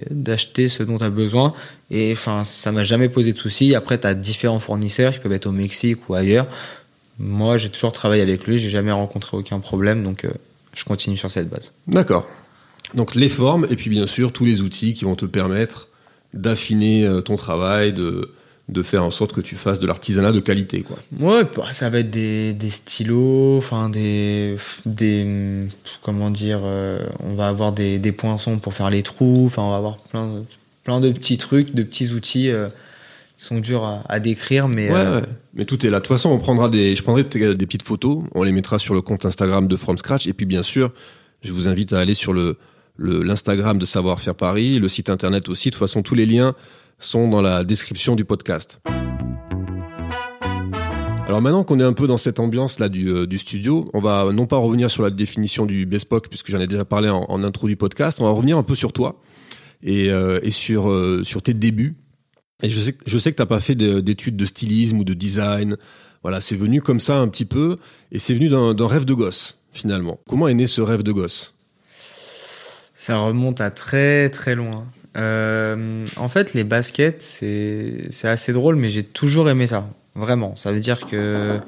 d'acheter 0.10 0.70
ce 0.70 0.84
dont 0.84 0.98
tu 0.98 1.04
as 1.04 1.10
besoin. 1.10 1.54
Et 1.90 2.12
enfin, 2.12 2.44
ça 2.44 2.72
m'a 2.72 2.84
jamais 2.84 3.10
posé 3.10 3.34
de 3.34 3.38
soucis. 3.38 3.74
Après, 3.76 4.00
tu 4.00 4.08
as 4.08 4.14
différents 4.14 4.60
fournisseurs 4.60 5.14
qui 5.14 5.20
peuvent 5.20 5.34
être 5.34 5.48
au 5.48 5.52
Mexique 5.52 6.10
ou 6.10 6.14
ailleurs. 6.14 6.48
Moi, 7.18 7.58
j'ai 7.58 7.70
toujours 7.70 7.92
travaillé 7.92 8.22
avec 8.22 8.46
lui, 8.48 8.58
j'ai 8.58 8.70
jamais 8.70 8.92
rencontré 8.92 9.38
aucun 9.38 9.60
problème, 9.60 10.04
donc 10.04 10.26
euh, 10.26 10.32
je 10.74 10.84
continue 10.86 11.18
sur 11.18 11.30
cette 11.30 11.50
base. 11.50 11.74
D'accord. 11.88 12.28
Donc 12.94 13.16
les 13.16 13.30
formes 13.30 13.68
et 13.70 13.76
puis 13.76 13.90
bien 13.90 14.06
sûr 14.06 14.34
tous 14.34 14.44
les 14.44 14.62
outils 14.62 14.94
qui 14.94 15.06
vont 15.06 15.16
te 15.16 15.26
permettre 15.26 15.88
d'affiner 16.34 17.06
euh, 17.06 17.22
ton 17.22 17.36
travail, 17.36 17.94
de 17.94 18.32
de 18.72 18.84
faire 18.84 19.04
en 19.04 19.12
sorte 19.12 19.34
que 19.34 19.42
tu 19.42 19.56
fasses 19.56 19.80
de 19.80 19.88
l'artisanat 19.88 20.32
de 20.32 20.40
qualité 20.40 20.82
quoi. 20.82 20.98
Ouais, 21.20 21.44
bah, 21.56 21.74
ça 21.74 21.90
va 21.90 22.00
être 22.00 22.10
des, 22.10 22.54
des 22.54 22.70
stylos, 22.70 23.58
enfin 23.58 23.90
des 23.90 24.56
des 24.86 25.68
comment 26.02 26.30
dire 26.30 26.62
euh, 26.64 27.06
on 27.20 27.36
va 27.36 27.50
avoir 27.50 27.74
des, 27.74 28.00
des 28.00 28.12
poinçons 28.14 28.60
pour 28.60 28.74
faire 28.74 28.90
les 28.90 29.04
trous, 29.04 29.44
enfin 29.46 29.62
on 29.62 29.72
va 29.72 29.78
avoir 29.78 29.98
plein 29.98 30.28
de, 30.34 30.44
plein 30.84 31.02
de 31.02 31.12
petits 31.12 31.38
trucs, 31.38 31.76
de 31.76 31.84
petits 31.84 32.14
outils 32.14 32.50
euh, 32.50 32.70
qui 33.38 33.46
sont 33.46 33.60
durs 33.60 33.84
à, 33.84 34.04
à 34.08 34.20
décrire 34.20 34.70
mais 34.70 34.90
euh, 34.90 35.20
ouais, 35.20 35.28
mais 35.54 35.66
tout 35.66 35.86
est 35.86 35.90
là. 35.90 35.98
De 36.00 36.04
toute 36.06 36.16
façon, 36.16 36.30
on 36.30 36.38
prendra 36.38 36.70
des 36.70 36.96
je 36.96 37.04
prendrai 37.04 37.24
des 37.24 37.66
petites 37.66 37.84
photos, 37.84 38.24
on 38.34 38.44
les 38.44 38.54
mettra 38.54 38.80
sur 38.80 38.94
le 38.94 39.02
compte 39.02 39.26
Instagram 39.26 39.68
de 39.68 39.76
From 39.76 39.98
Scratch 39.98 40.28
et 40.28 40.34
puis 40.34 40.46
bien 40.46 40.64
sûr, 40.64 40.92
je 41.44 41.52
vous 41.52 41.68
invite 41.68 41.92
à 41.92 42.00
aller 42.00 42.14
sur 42.14 42.32
le 42.34 42.58
l'Instagram 42.98 43.80
de 43.80 43.86
Savoir 43.86 44.20
Faire 44.20 44.36
Paris, 44.36 44.78
le 44.78 44.88
site 44.88 45.10
internet 45.10 45.50
aussi. 45.50 45.70
De 45.70 45.74
toute 45.74 45.80
façon, 45.80 46.04
tous 46.04 46.14
les 46.14 46.28
liens 46.28 46.54
sont 47.02 47.28
dans 47.28 47.42
la 47.42 47.64
description 47.64 48.16
du 48.16 48.26
podcast. 48.26 48.80
Alors 51.32 51.42
maintenant 51.42 51.64
qu'on 51.64 51.80
est 51.80 51.84
un 51.84 51.94
peu 51.94 52.08
dans 52.08 52.18
cette 52.18 52.40
ambiance 52.40 52.78
là 52.78 52.90
du, 52.90 53.08
euh, 53.10 53.38
studio, 53.38 53.90
on 53.94 54.02
va 54.02 54.34
non 54.34 54.48
pas 54.48 54.58
revenir 54.58 54.90
sur 54.90 55.02
la 55.02 55.10
définition 55.10 55.66
du 55.66 55.86
bespoke 55.86 56.28
puisque 56.28 56.52
j'en 56.52 56.60
ai 56.60 56.68
déjà 56.68 56.84
parlé 56.84 57.10
en, 57.10 57.44
intro 57.44 57.68
du 57.68 57.78
podcast, 57.78 58.20
on 58.22 58.26
va 58.26 58.32
revenir 58.32 58.58
un 58.58 58.64
peu 58.64 58.76
sur 58.76 58.92
toi 58.92 59.22
et, 59.82 60.10
euh, 60.12 60.42
sur 60.50 60.92
euh, 60.92 61.24
sur 61.24 61.42
tes 61.42 61.54
débuts. 61.54 61.96
Et 62.64 62.70
je 62.70 62.82
sais 62.82 62.98
je 63.06 63.18
sais 63.18 63.32
que 63.32 63.42
pas 63.44 63.60
fait 63.62 63.76
d'études 63.76 64.36
de 64.36 64.46
stylisme 64.46 65.00
ou 65.00 65.04
de 65.06 65.14
design. 65.14 65.78
Voilà, 66.22 66.42
c'est 66.42 66.56
venu 66.56 66.82
comme 66.82 67.00
ça 67.00 67.18
un 67.18 67.30
petit 67.30 67.46
peu 67.46 67.78
et 68.12 68.20
c'est 68.20 68.34
venu 68.34 68.50
d'un 68.50 68.88
rêve 68.88 69.06
de 69.06 69.14
gosse 69.14 69.58
finalement. 69.72 70.20
Comment 70.28 70.50
est 70.50 70.54
né 70.54 70.68
ce 70.68 70.82
rêve 70.82 71.02
de 71.02 71.14
gosse? 71.14 71.54
Ça 72.94 73.18
remonte 73.18 73.62
à 73.62 73.72
très 73.72 74.30
très 74.30 74.54
loin. 74.54 74.86
Euh, 75.18 76.08
en 76.16 76.30
fait, 76.30 76.54
les 76.54 76.64
baskets, 76.64 77.22
c'est 77.22 78.28
assez 78.28 78.54
drôle, 78.54 78.76
mais 78.76 78.90
j'ai 78.90 79.04
toujours 79.04 79.50
aimé 79.50 79.68
ça. 79.68 79.88
Vraiment. 80.16 80.56
Ça 80.56 80.72
veut 80.72 80.80
dire 80.80 81.06
que 81.06 81.60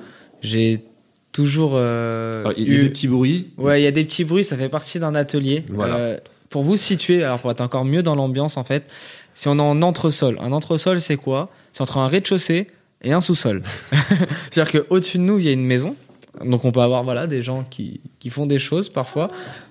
j'ai 0.42 0.84
toujours. 1.32 1.74
Euh, 1.76 2.54
il 2.58 2.72
y 2.72 2.80
a 2.80 2.84
des 2.84 2.90
petits 2.90 3.08
bruits 3.08 3.52
Ouais, 3.58 3.82
il 3.82 3.84
y 3.84 3.88
a 3.88 3.92
des 3.92 4.04
petits 4.04 4.24
bruits, 4.24 4.44
ça 4.44 4.58
fait 4.58 4.70
partie 4.70 5.00
d'un 5.00 5.16
atelier. 5.16 5.64
Voilà. 5.70 5.96
Euh, 5.98 6.18
pour 6.50 6.64
vous 6.64 6.78
situer, 6.78 7.24
alors 7.24 7.40
pour 7.40 7.52
être 7.52 7.62
encore 7.62 7.84
mieux 7.84 8.04
dans 8.04 8.16
l'ambiance, 8.16 8.58
en 8.58 8.64
fait, 8.64 8.92
si 9.34 9.48
on 9.48 9.58
est 9.58 9.62
en 9.62 9.82
entresol. 9.82 10.38
Un 10.40 10.52
entresol, 10.52 11.02
c'est 11.02 11.18
quoi? 11.18 11.50
C'est 11.72 11.82
entre 11.82 11.98
un 11.98 12.08
rez-de-chaussée 12.08 12.68
et 13.02 13.12
un 13.12 13.22
sous-sol. 13.22 13.64
C'est-à-dire 14.52 14.84
qu'au-dessus 14.84 15.18
de 15.18 15.24
nous, 15.24 15.40
il 15.40 15.46
y 15.46 15.50
a 15.50 15.52
une 15.52 15.66
maison. 15.66 15.96
Donc 16.44 16.66
on 16.66 16.72
peut 16.72 16.80
avoir 16.80 17.04
voilà 17.04 17.28
des 17.28 17.42
gens 17.44 17.66
qui, 17.70 18.02
qui 18.20 18.30
font 18.30 18.46
des 18.46 18.58
choses 18.60 18.90
parfois. 18.90 19.30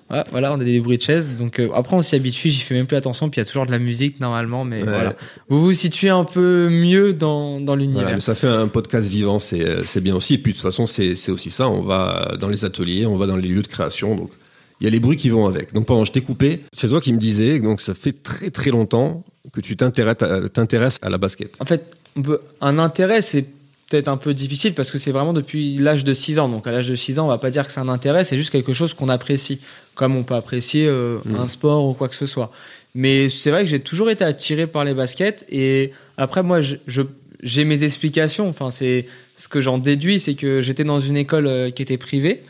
Ouais, 0.09 0.23
voilà, 0.31 0.53
on 0.53 0.59
a 0.59 0.63
des 0.63 0.79
bruits 0.79 0.97
de 0.97 1.01
chaises. 1.01 1.31
Donc 1.31 1.59
euh, 1.59 1.69
après 1.73 1.95
on 1.95 2.01
s'y 2.01 2.15
habitue, 2.15 2.49
j'y 2.49 2.61
fais 2.61 2.73
même 2.73 2.87
plus 2.87 2.95
attention. 2.95 3.29
Puis 3.29 3.39
il 3.39 3.43
y 3.43 3.47
a 3.47 3.49
toujours 3.49 3.65
de 3.65 3.71
la 3.71 3.79
musique 3.79 4.19
normalement, 4.19 4.63
mais 4.63 4.81
Ouais. 4.81 4.89
voilà. 4.89 5.13
Vous 5.49 5.61
vous 5.61 5.73
situez 5.73 6.09
un 6.09 6.23
peu 6.23 6.69
mieux 6.69 7.13
dans, 7.13 7.59
dans 7.59 7.75
l'univers. 7.75 8.03
Voilà, 8.03 8.19
ça 8.19 8.35
fait 8.35 8.47
un 8.47 8.67
podcast 8.67 9.07
vivant, 9.09 9.39
c'est 9.39 9.61
euh, 9.61 9.83
c'est 9.85 10.01
bien 10.01 10.15
aussi. 10.15 10.35
Et 10.35 10.37
puis 10.37 10.53
de 10.53 10.57
toute 10.57 10.63
façon, 10.63 10.85
c'est 10.85 11.15
c'est 11.15 11.31
aussi 11.31 11.51
ça. 11.51 11.67
On 11.67 11.81
va 11.81 12.35
dans 12.39 12.49
les 12.49 12.63
ateliers, 12.63 13.05
on 13.05 13.17
va 13.17 13.27
dans 13.27 13.37
les 13.37 13.47
lieux 13.49 13.61
de 13.61 13.67
création. 13.67 14.15
Donc 14.15 14.31
il 14.79 14.85
y 14.85 14.87
a 14.87 14.89
les 14.89 14.99
bruits 14.99 15.17
qui 15.17 15.29
vont 15.29 15.47
avec. 15.47 15.73
Donc 15.73 15.85
pendant 15.85 16.05
je 16.05 16.11
t'ai 16.11 16.21
coupé, 16.21 16.61
c'est 16.71 16.87
toi 16.87 17.01
qui 17.01 17.11
me 17.11 17.19
disais. 17.19 17.59
Donc 17.59 17.81
ça 17.81 17.93
fait 17.93 18.13
très 18.23 18.51
très 18.51 18.71
longtemps 18.71 19.23
que 19.51 19.59
tu 19.59 19.75
t'intéresses 19.75 20.99
à, 21.01 21.09
la 21.09 21.17
basket. 21.17 21.57
En 21.59 21.65
fait, 21.65 21.97
on 22.15 22.21
peut, 22.21 22.39
un 22.61 22.79
intérêt, 22.79 23.21
c'est 23.21 23.45
peut-être 23.93 24.07
un 24.07 24.17
peu 24.17 24.33
difficile 24.33 24.73
parce 24.73 24.89
que 24.89 24.97
c'est 24.97 25.11
vraiment 25.11 25.33
depuis 25.33 25.77
l'âge 25.77 26.03
de 26.03 26.13
6 26.15 26.39
ans. 26.39 26.49
Donc 26.49 26.65
à 26.65 26.71
l'âge 26.71 26.87
de 26.89 26.95
6 26.95 27.19
ans, 27.19 27.25
on 27.25 27.27
va 27.27 27.37
pas 27.37 27.51
dire 27.51 27.65
que 27.67 27.71
c'est 27.71 27.79
un 27.79 27.89
intérêt, 27.89 28.25
c'est 28.25 28.37
juste 28.37 28.49
quelque 28.49 28.73
chose 28.73 28.95
qu'on 28.95 29.07
apprécie, 29.09 29.59
comme 29.93 30.15
on 30.15 30.23
peut 30.23 30.33
apprécier 30.33 30.87
euh, 30.87 31.19
Mhm. 31.25 31.35
un 31.35 31.47
sport 31.47 31.85
ou 31.85 31.93
quoi 31.93 32.09
que 32.09 32.15
ce 32.15 32.25
soit. 32.25 32.51
Mais 32.95 33.29
c'est 33.29 33.51
vrai 33.51 33.61
que 33.63 33.69
j'ai 33.69 33.79
toujours 33.79 34.09
été 34.09 34.23
attiré 34.23 34.65
par 34.65 34.83
les 34.83 34.95
baskets 34.95 35.45
et 35.49 35.91
après 36.17 36.41
moi, 36.41 36.61
je- 36.61 36.77
je- 36.87 37.03
j'ai 37.43 37.65
mes 37.65 37.83
explications. 37.83 38.47
Enfin, 38.49 38.71
c'est 38.71 39.05
ce 39.35 39.47
que 39.47 39.61
j'en 39.61 39.77
déduis, 39.77 40.19
c'est 40.19 40.33
que 40.33 40.61
j'étais 40.61 40.83
dans 40.85 40.99
une 40.99 41.17
école 41.17 41.45
euh, 41.47 41.69
qui 41.69 41.81
était 41.83 41.97
privée. 41.97 42.41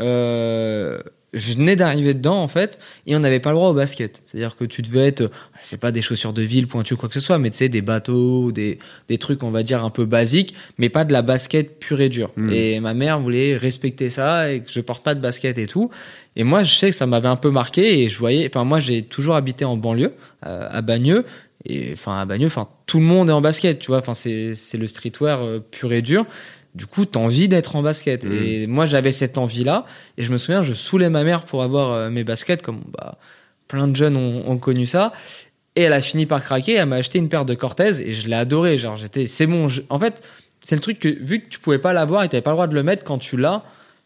Euh, 0.00 0.98
je 1.32 1.52
venais 1.52 1.76
d'arriver 1.76 2.14
dedans 2.14 2.42
en 2.42 2.48
fait 2.48 2.78
et 3.06 3.14
on 3.14 3.20
n'avait 3.20 3.40
pas 3.40 3.50
le 3.50 3.56
droit 3.56 3.68
au 3.68 3.74
basket. 3.74 4.22
C'est-à-dire 4.24 4.56
que 4.56 4.64
tu 4.64 4.82
devais 4.82 5.06
être, 5.06 5.30
c'est 5.62 5.80
pas 5.80 5.92
des 5.92 6.00
chaussures 6.02 6.32
de 6.32 6.42
ville 6.42 6.66
pointues 6.66 6.94
ou 6.94 6.96
quoi 6.96 7.08
que 7.08 7.14
ce 7.14 7.20
soit, 7.20 7.38
mais 7.38 7.50
tu 7.50 7.58
sais 7.58 7.68
des 7.68 7.82
bateaux, 7.82 8.50
des 8.52 8.78
des 9.08 9.18
trucs 9.18 9.42
on 9.42 9.50
va 9.50 9.62
dire 9.62 9.84
un 9.84 9.90
peu 9.90 10.06
basiques, 10.06 10.54
mais 10.78 10.88
pas 10.88 11.04
de 11.04 11.12
la 11.12 11.22
basket 11.22 11.78
pure 11.78 12.00
et 12.00 12.08
dure. 12.08 12.30
Mm. 12.36 12.50
Et 12.52 12.80
ma 12.80 12.94
mère 12.94 13.20
voulait 13.20 13.56
respecter 13.56 14.10
ça 14.10 14.52
et 14.52 14.60
que 14.60 14.70
je 14.70 14.80
porte 14.80 15.04
pas 15.04 15.14
de 15.14 15.20
basket 15.20 15.58
et 15.58 15.66
tout. 15.66 15.90
Et 16.36 16.44
moi 16.44 16.62
je 16.62 16.74
sais 16.74 16.90
que 16.90 16.96
ça 16.96 17.06
m'avait 17.06 17.28
un 17.28 17.36
peu 17.36 17.50
marqué 17.50 18.02
et 18.02 18.08
je 18.08 18.18
voyais, 18.18 18.48
enfin 18.50 18.64
moi 18.64 18.80
j'ai 18.80 19.02
toujours 19.02 19.34
habité 19.34 19.64
en 19.64 19.76
banlieue 19.76 20.14
euh, 20.46 20.68
à 20.70 20.80
Bagneux 20.80 21.24
et 21.66 21.90
enfin 21.92 22.18
à 22.18 22.24
Bagneux, 22.24 22.46
enfin 22.46 22.68
tout 22.86 22.98
le 22.98 23.04
monde 23.04 23.28
est 23.28 23.32
en 23.32 23.40
basket, 23.40 23.78
tu 23.78 23.88
vois. 23.88 23.98
Enfin 23.98 24.14
c'est 24.14 24.54
c'est 24.54 24.78
le 24.78 24.86
streetwear 24.86 25.42
euh, 25.42 25.58
pur 25.58 25.92
et 25.92 26.02
dur. 26.02 26.24
Du 26.74 26.86
coup, 26.86 27.06
t'as 27.06 27.20
envie 27.20 27.48
d'être 27.48 27.76
en 27.76 27.82
basket. 27.82 28.24
Mm. 28.24 28.32
Et 28.32 28.66
moi, 28.66 28.86
j'avais 28.86 29.12
cette 29.12 29.38
envie-là. 29.38 29.84
Et 30.16 30.24
je 30.24 30.32
me 30.32 30.38
souviens, 30.38 30.62
je 30.62 30.74
saoulais 30.74 31.08
ma 31.10 31.24
mère 31.24 31.44
pour 31.44 31.62
avoir 31.62 31.90
euh, 31.92 32.10
mes 32.10 32.24
baskets, 32.24 32.62
comme 32.62 32.82
bah, 32.92 33.18
plein 33.66 33.88
de 33.88 33.96
jeunes 33.96 34.16
ont, 34.16 34.48
ont 34.50 34.58
connu 34.58 34.86
ça. 34.86 35.12
Et 35.76 35.82
elle 35.82 35.92
a 35.92 36.00
fini 36.00 36.26
par 36.26 36.42
craquer. 36.44 36.74
Elle 36.74 36.86
m'a 36.86 36.96
acheté 36.96 37.18
une 37.18 37.28
paire 37.28 37.44
de 37.44 37.54
Cortez 37.54 38.00
et 38.08 38.14
je 38.14 38.26
l'ai 38.28 38.36
adoré. 38.36 38.78
Genre, 38.78 38.96
j'étais, 38.96 39.26
c'est 39.26 39.46
bon. 39.46 39.68
je- 39.68 39.82
En 39.90 39.98
fait, 39.98 40.22
c'est 40.60 40.74
le 40.74 40.80
truc 40.80 40.98
que, 40.98 41.08
vu 41.08 41.40
que 41.40 41.48
tu 41.48 41.58
pouvais 41.58 41.78
pas 41.78 41.92
l'avoir 41.92 42.24
et 42.24 42.28
t'avais 42.28 42.42
pas 42.42 42.50
le 42.50 42.56
droit 42.56 42.66
de 42.66 42.74
le 42.74 42.82
mettre 42.82 43.04
quand 43.04 43.18
tu 43.18 43.36
l'as, 43.36 43.62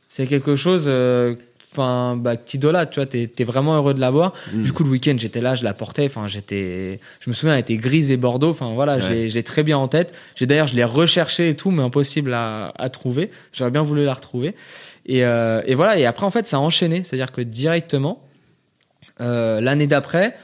c'est 0.08 0.26
quelque 0.26 0.56
chose, 0.56 0.84
euh, 0.86 1.34
enfin, 1.72 2.16
bah, 2.16 2.36
t'idolâtres, 2.36 2.92
tu 2.92 3.00
vois, 3.00 3.06
t'es, 3.06 3.26
t'es 3.26 3.44
vraiment 3.44 3.74
heureux 3.76 3.94
de 3.94 4.00
l'avoir. 4.00 4.32
Mm. 4.52 4.62
Du 4.62 4.72
coup, 4.72 4.84
le 4.84 4.90
week-end, 4.90 5.14
j'étais 5.18 5.40
là, 5.40 5.54
je 5.56 5.64
la 5.64 5.74
portais. 5.74 6.06
Enfin, 6.06 6.28
j'étais, 6.28 7.00
je 7.20 7.30
me 7.30 7.34
souviens, 7.34 7.54
elle 7.54 7.60
était 7.60 7.76
grise 7.76 8.10
et 8.10 8.16
bordeaux. 8.16 8.50
Enfin, 8.50 8.72
voilà, 8.74 8.98
Ouais. 8.98 9.28
l'ai 9.28 9.42
très 9.42 9.62
bien 9.62 9.78
en 9.78 9.88
tête. 9.88 10.14
J'ai 10.36 10.46
d'ailleurs, 10.46 10.66
je 10.68 10.76
l'ai 10.76 10.84
recherché 10.84 11.48
et 11.48 11.56
tout, 11.56 11.70
mais 11.70 11.82
impossible 11.82 12.32
à, 12.34 12.72
à 12.78 12.88
trouver. 12.88 13.30
J'aurais 13.52 13.70
bien 13.70 13.82
voulu 13.82 14.04
la 14.04 14.14
retrouver. 14.14 14.54
Et, 15.06 15.24
euh, 15.24 15.62
et 15.66 15.74
voilà. 15.74 15.98
Et 15.98 16.06
après, 16.06 16.26
en 16.26 16.30
fait, 16.30 16.46
ça 16.46 16.58
a 16.58 16.60
enchaîné. 16.60 17.02
C'est-à-dire 17.04 17.32
que 17.32 17.40
directement, 17.40 18.22
euh, 19.20 19.60
l'année 19.60 19.86
d'après, 19.86 20.36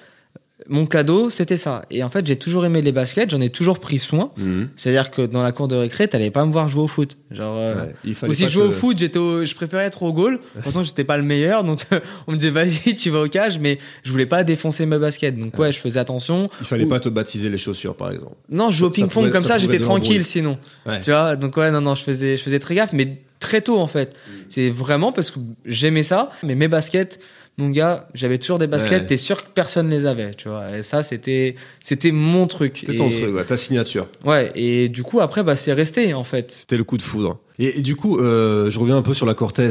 mon 0.69 0.87
cadeau, 0.87 1.31
c'était 1.31 1.57
ça. 1.57 1.83
Et 1.91 2.03
en 2.03 2.09
fait, 2.11 2.27
j'ai 2.27 2.37
toujours 2.37 2.65
aimé 2.67 2.83
les 2.83 2.93
baskets. 2.93 3.31
J'en 3.31 3.41
ai 3.41 3.49
toujours 3.49 3.79
pris 3.79 3.99
soin. 3.99 4.31
Mhm. 4.37 4.69
C'est-à-dire 4.77 5.11
que 5.11 5.23
dans 5.23 5.43
la 5.43 5.53
cour 5.53 5.67
de 5.69 5.75
récré, 5.77 6.09
t'allais 6.09 6.31
pas 6.31 6.45
me 6.45 6.53
voir 6.53 6.69
jouer 6.69 6.83
au 6.83 6.87
foot. 6.89 7.17
Genre, 7.31 7.57
euh, 7.57 7.75
Ouais, 7.87 7.95
il 8.05 8.15
pas 8.15 8.29
de 8.29 8.33
jouer 8.35 8.49
te- 8.49 8.69
au 8.69 8.73
foot, 8.73 8.99
j'étais 8.99 9.19
au- 9.19 9.45
je 9.45 9.55
préférais 9.55 9.85
être 9.85 10.03
au 10.03 10.13
goal. 10.13 10.41
Pourtant, 10.63 10.83
j'étais 10.83 11.05
pas 11.05 11.17
le 11.17 11.23
meilleur, 11.23 11.65
donc 11.65 11.81
on 12.27 12.33
me 12.33 12.37
disait 12.37 12.51
vas-y, 12.51 12.95
tu 12.95 13.11
vas 13.11 13.21
au 13.23 13.29
cage, 13.29 13.59
mais 13.59 13.79
je 14.05 14.11
voulais 14.11 14.27
pas 14.27 14.45
défoncer 14.45 14.85
ma 14.87 14.99
basket. 14.99 15.39
Donc 15.39 15.59
ouais, 15.59 15.73
je 15.73 15.79
faisais 15.79 15.99
attention. 16.01 16.51
Il 16.61 16.67
fallait 16.67 16.85
Ou- 16.85 16.89
pas 16.89 17.01
te 17.01 17.09
baptiser 17.09 17.49
les 17.49 17.59
chaussures, 17.59 17.97
par 17.97 18.11
exemple. 18.11 18.35
Non, 18.51 18.71
je 18.71 18.77
jouais 18.79 18.89
au 18.89 18.91
ping-pong 18.91 19.31
comme 19.31 19.45
ça 19.45 19.59
j'étais 19.59 19.79
tranquille 19.79 20.25
sinon. 20.25 20.59
Ouais. 20.87 21.01
Tu 21.01 21.11
vois, 21.11 21.37
donc 21.37 21.57
ouais, 21.57 21.71
non, 21.71 21.81
non, 21.81 21.95
je 21.95 22.03
faisais, 22.03 22.37
je 22.37 22.43
faisais 22.43 22.59
très 22.59 22.75
gaffe, 22.75 22.93
mais 22.93 23.19
très 23.41 23.61
tôt 23.63 23.79
en 23.79 23.87
fait. 23.87 24.11
Mm. 24.27 24.33
C'est 24.49 24.71
vraiment 24.71 25.13
parce 25.13 25.31
que 25.31 25.39
j'aimais 25.65 26.03
ça, 26.03 26.29
mais 26.43 26.55
mes 26.55 26.69
baskets, 26.69 27.21
mon 27.59 27.71
gars, 27.71 28.09
j'avais 28.15 28.38
toujours 28.38 28.59
des 28.59 28.67
baskets, 28.69 29.00
Ouais. 29.00 29.07
t'es 29.07 29.17
sûr 29.17 29.43
que 29.43 29.49
personne 29.53 29.91
les 29.91 30.07
avait, 30.07 30.33
tu 30.35 30.49
vois. 30.49 30.79
Et 30.79 30.83
ça, 30.83 31.03
c'était, 31.03 31.57
c'était 31.81 32.12
mon 32.12 32.47
truc. 32.47 32.79
C'était 32.79 32.97
ton 32.97 33.11
truc, 33.11 33.35
ouais, 33.35 33.45
ta 33.45 33.57
signature. 33.57 34.09
Ouais, 34.25 34.50
et 34.55 34.88
du 34.88 35.03
coup, 35.03 35.21
après, 35.21 35.43
bah, 35.43 35.57
c'est 35.57 35.73
resté 35.73 36.15
en 36.15 36.25
fait. 36.25 36.53
C'était 36.53 36.77
le 36.77 36.85
coup 36.85 36.97
de 36.97 37.03
foudre. 37.03 37.38
Et, 37.59 37.81
et 37.81 37.83
du 37.83 37.97
coup, 37.97 38.19
euh, 38.21 38.71
je 38.71 38.79
reviens 38.79 38.97
un 38.97 39.03
peu 39.03 39.12
sur 39.15 39.27
la 39.27 39.35
Cortez. 39.35 39.71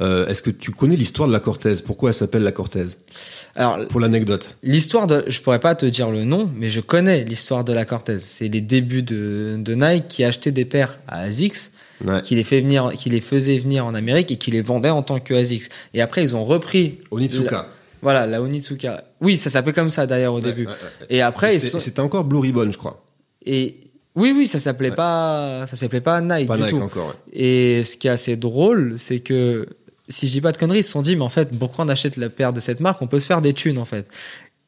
Euh, 0.00 0.26
Est-ce 0.26 0.42
que 0.42 0.50
tu 0.50 0.72
connais 0.72 0.96
l'histoire 0.96 1.28
de 1.28 1.32
la 1.32 1.38
Cortez 1.38 1.74
Pourquoi 1.86 2.10
elle 2.10 2.14
s'appelle 2.14 2.42
la 2.42 2.50
Cortez 2.50 2.86
Alors, 3.54 3.86
Pour 3.86 4.00
l'anecdote. 4.00 4.56
L'histoire 4.64 5.06
de, 5.06 5.22
je 5.28 5.40
pourrais 5.40 5.60
pas 5.60 5.76
te 5.76 5.86
dire 5.86 6.10
le 6.10 6.24
nom, 6.24 6.50
mais 6.56 6.70
je 6.70 6.80
connais 6.80 7.22
l'histoire 7.22 7.62
de 7.62 7.72
la 7.72 7.84
Cortez. 7.84 8.18
C'est 8.18 8.48
les 8.48 8.60
débuts 8.60 9.04
de, 9.04 9.54
de 9.60 9.74
Nike 9.74 10.08
qui 10.08 10.24
achetait 10.24 10.50
des 10.50 10.64
paires 10.64 10.98
à 11.06 11.20
ASICS, 11.20 11.70
Ouais. 12.06 12.22
qui 12.22 12.34
les 12.34 12.44
fait 12.44 12.60
venir, 12.60 12.92
qui 12.96 13.10
les 13.10 13.20
faisait 13.20 13.58
venir 13.58 13.84
en 13.84 13.94
Amérique 13.94 14.30
et 14.30 14.36
qui 14.36 14.50
les 14.50 14.62
vendait 14.62 14.90
en 14.90 15.02
tant 15.02 15.20
que 15.20 15.34
ASICS. 15.34 15.68
Et 15.94 16.00
après, 16.00 16.22
ils 16.22 16.34
ont 16.36 16.44
repris. 16.44 16.98
Onitsuka. 17.10 17.50
la- 17.56 17.68
voilà, 18.02 18.26
la 18.26 18.40
Onitsuka. 18.40 19.04
Oui, 19.20 19.36
ça 19.36 19.50
s'appelait 19.50 19.74
comme 19.74 19.90
ça 19.90 20.06
d'ailleurs 20.06 20.32
au 20.34 20.40
début. 20.40 20.64
Ouais, 20.66 20.72
ouais, 20.72 20.76
ouais. 21.00 21.06
Et 21.10 21.20
après, 21.20 21.58
C'était 21.58 21.78
sont- 21.78 22.00
encore 22.00 22.24
Blue 22.24 22.38
Ribbon, 22.38 22.70
je 22.72 22.78
crois. 22.78 23.04
et 23.44 23.76
oui, 24.16 24.32
oui, 24.36 24.46
ça 24.48 24.58
s'appelait 24.58 24.90
pas, 24.90 25.64
ça 25.66 25.76
s'appelait 25.76 26.00
pas 26.00 26.20
Nike 26.20 26.48
Pas 26.48 26.56
du 26.56 26.62
Nike 26.62 26.70
tout. 26.72 26.78
encore. 26.82 27.14
Et 27.32 27.84
ce 27.84 27.96
qui 27.96 28.08
est 28.08 28.10
assez 28.10 28.36
drôle, 28.36 28.94
c'est 28.98 29.20
que 29.20 29.66
si 30.08 30.26
je 30.26 30.32
dis 30.32 30.40
pas 30.40 30.50
de 30.52 30.56
conneries, 30.56 30.80
ils 30.80 30.84
se 30.84 30.90
sont 30.90 31.02
dit, 31.02 31.14
mais 31.14 31.22
en 31.22 31.28
fait, 31.28 31.50
pourquoi 31.56 31.84
on 31.84 31.88
achète 31.88 32.16
la 32.16 32.28
paire 32.30 32.52
de 32.52 32.58
cette 32.60 32.80
marque? 32.80 33.00
On 33.02 33.06
peut 33.06 33.20
se 33.20 33.26
faire 33.26 33.40
des 33.40 33.52
thunes, 33.52 33.78
en 33.78 33.84
fait. 33.84 34.08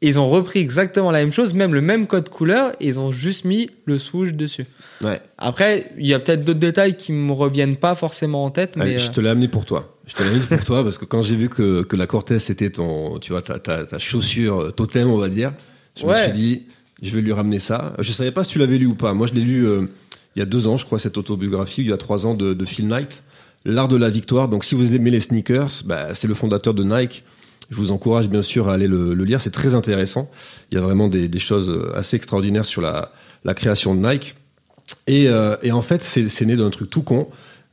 Et 0.02 0.08
ils 0.08 0.18
ont 0.18 0.28
repris 0.28 0.58
exactement 0.58 1.12
la 1.12 1.20
même 1.20 1.32
chose, 1.32 1.54
même 1.54 1.72
le 1.72 1.80
même 1.80 2.08
code 2.08 2.28
couleur, 2.28 2.72
et 2.80 2.88
ils 2.88 2.98
ont 2.98 3.12
juste 3.12 3.44
mis 3.44 3.70
le 3.86 3.98
swoosh 3.98 4.32
dessus. 4.34 4.66
Ouais. 5.02 5.20
Après, 5.38 5.92
il 5.96 6.06
y 6.06 6.12
a 6.12 6.18
peut-être 6.18 6.44
d'autres 6.44 6.58
détails 6.58 6.96
qui 6.96 7.12
me 7.12 7.32
reviennent 7.32 7.76
pas 7.76 7.94
forcément 7.94 8.44
en 8.44 8.50
tête, 8.50 8.74
Allez, 8.78 8.96
euh, 8.96 8.98
je 8.98 9.10
te 9.12 9.20
l'ai 9.20 9.28
amené 9.28 9.46
pour 9.46 9.64
toi. 9.64 9.96
Je 10.06 10.14
te 10.14 10.22
l'ai 10.22 10.30
amené 10.30 10.44
pour 10.44 10.64
toi 10.64 10.82
parce 10.82 10.98
que 10.98 11.04
quand 11.04 11.22
j'ai 11.22 11.36
vu 11.36 11.48
que, 11.48 11.84
que 11.84 11.94
la 11.94 12.08
Cortez 12.08 12.40
c'était 12.40 12.70
ton, 12.70 13.20
tu 13.20 13.32
vois, 13.32 13.42
ta, 13.42 13.60
ta, 13.60 13.84
ta 13.86 13.98
chaussure 13.98 14.60
euh, 14.60 14.70
totem, 14.70 15.08
on 15.08 15.18
va 15.18 15.28
dire, 15.28 15.54
je 15.98 16.04
me 16.04 16.14
suis 16.14 16.32
dit, 16.32 16.62
je 17.00 17.10
vais 17.14 17.22
lui 17.22 17.32
ramener 17.32 17.60
ça. 17.60 17.94
Je 18.00 18.10
savais 18.10 18.32
pas 18.32 18.42
si 18.42 18.50
tu 18.50 18.58
l'avais 18.58 18.78
lu 18.78 18.86
ou 18.86 18.94
pas. 18.94 19.14
Moi, 19.14 19.28
je 19.28 19.34
l'ai 19.34 19.40
lu 19.40 19.66
euh, 19.66 19.86
il 20.34 20.40
y 20.40 20.42
a 20.42 20.46
deux 20.46 20.66
ans, 20.66 20.76
je 20.76 20.84
crois, 20.84 20.98
cette 20.98 21.18
autobiographie, 21.18 21.82
il 21.82 21.88
y 21.88 21.92
a 21.92 21.96
trois 21.96 22.26
ans 22.26 22.34
de, 22.34 22.54
de 22.54 22.64
Phil 22.64 22.88
Knight, 22.88 23.22
L'art 23.64 23.86
de 23.86 23.96
la 23.96 24.10
victoire. 24.10 24.48
Donc, 24.48 24.64
si 24.64 24.74
vous 24.74 24.94
aimez 24.96 25.10
les 25.10 25.20
sneakers, 25.20 25.70
bah, 25.84 26.14
c'est 26.14 26.26
le 26.26 26.34
fondateur 26.34 26.74
de 26.74 26.82
Nike. 26.82 27.22
Je 27.72 27.76
vous 27.76 27.90
encourage 27.90 28.28
bien 28.28 28.42
sûr 28.42 28.68
à 28.68 28.74
aller 28.74 28.86
le, 28.86 29.14
le 29.14 29.24
lire, 29.24 29.40
c'est 29.40 29.50
très 29.50 29.74
intéressant. 29.74 30.30
Il 30.70 30.74
y 30.76 30.78
a 30.78 30.82
vraiment 30.82 31.08
des, 31.08 31.26
des 31.26 31.38
choses 31.38 31.70
euh, 31.70 31.96
assez 31.96 32.16
extraordinaires 32.16 32.66
sur 32.66 32.82
la, 32.82 33.10
la 33.44 33.54
création 33.54 33.94
de 33.94 34.06
Nike. 34.06 34.34
Et, 35.06 35.28
euh, 35.28 35.56
et 35.62 35.72
en 35.72 35.80
fait, 35.82 36.02
c'est 36.02 36.44
né 36.44 36.54
d'un 36.54 36.70
truc 36.70 36.90
tout 36.90 37.02
con. 37.02 37.28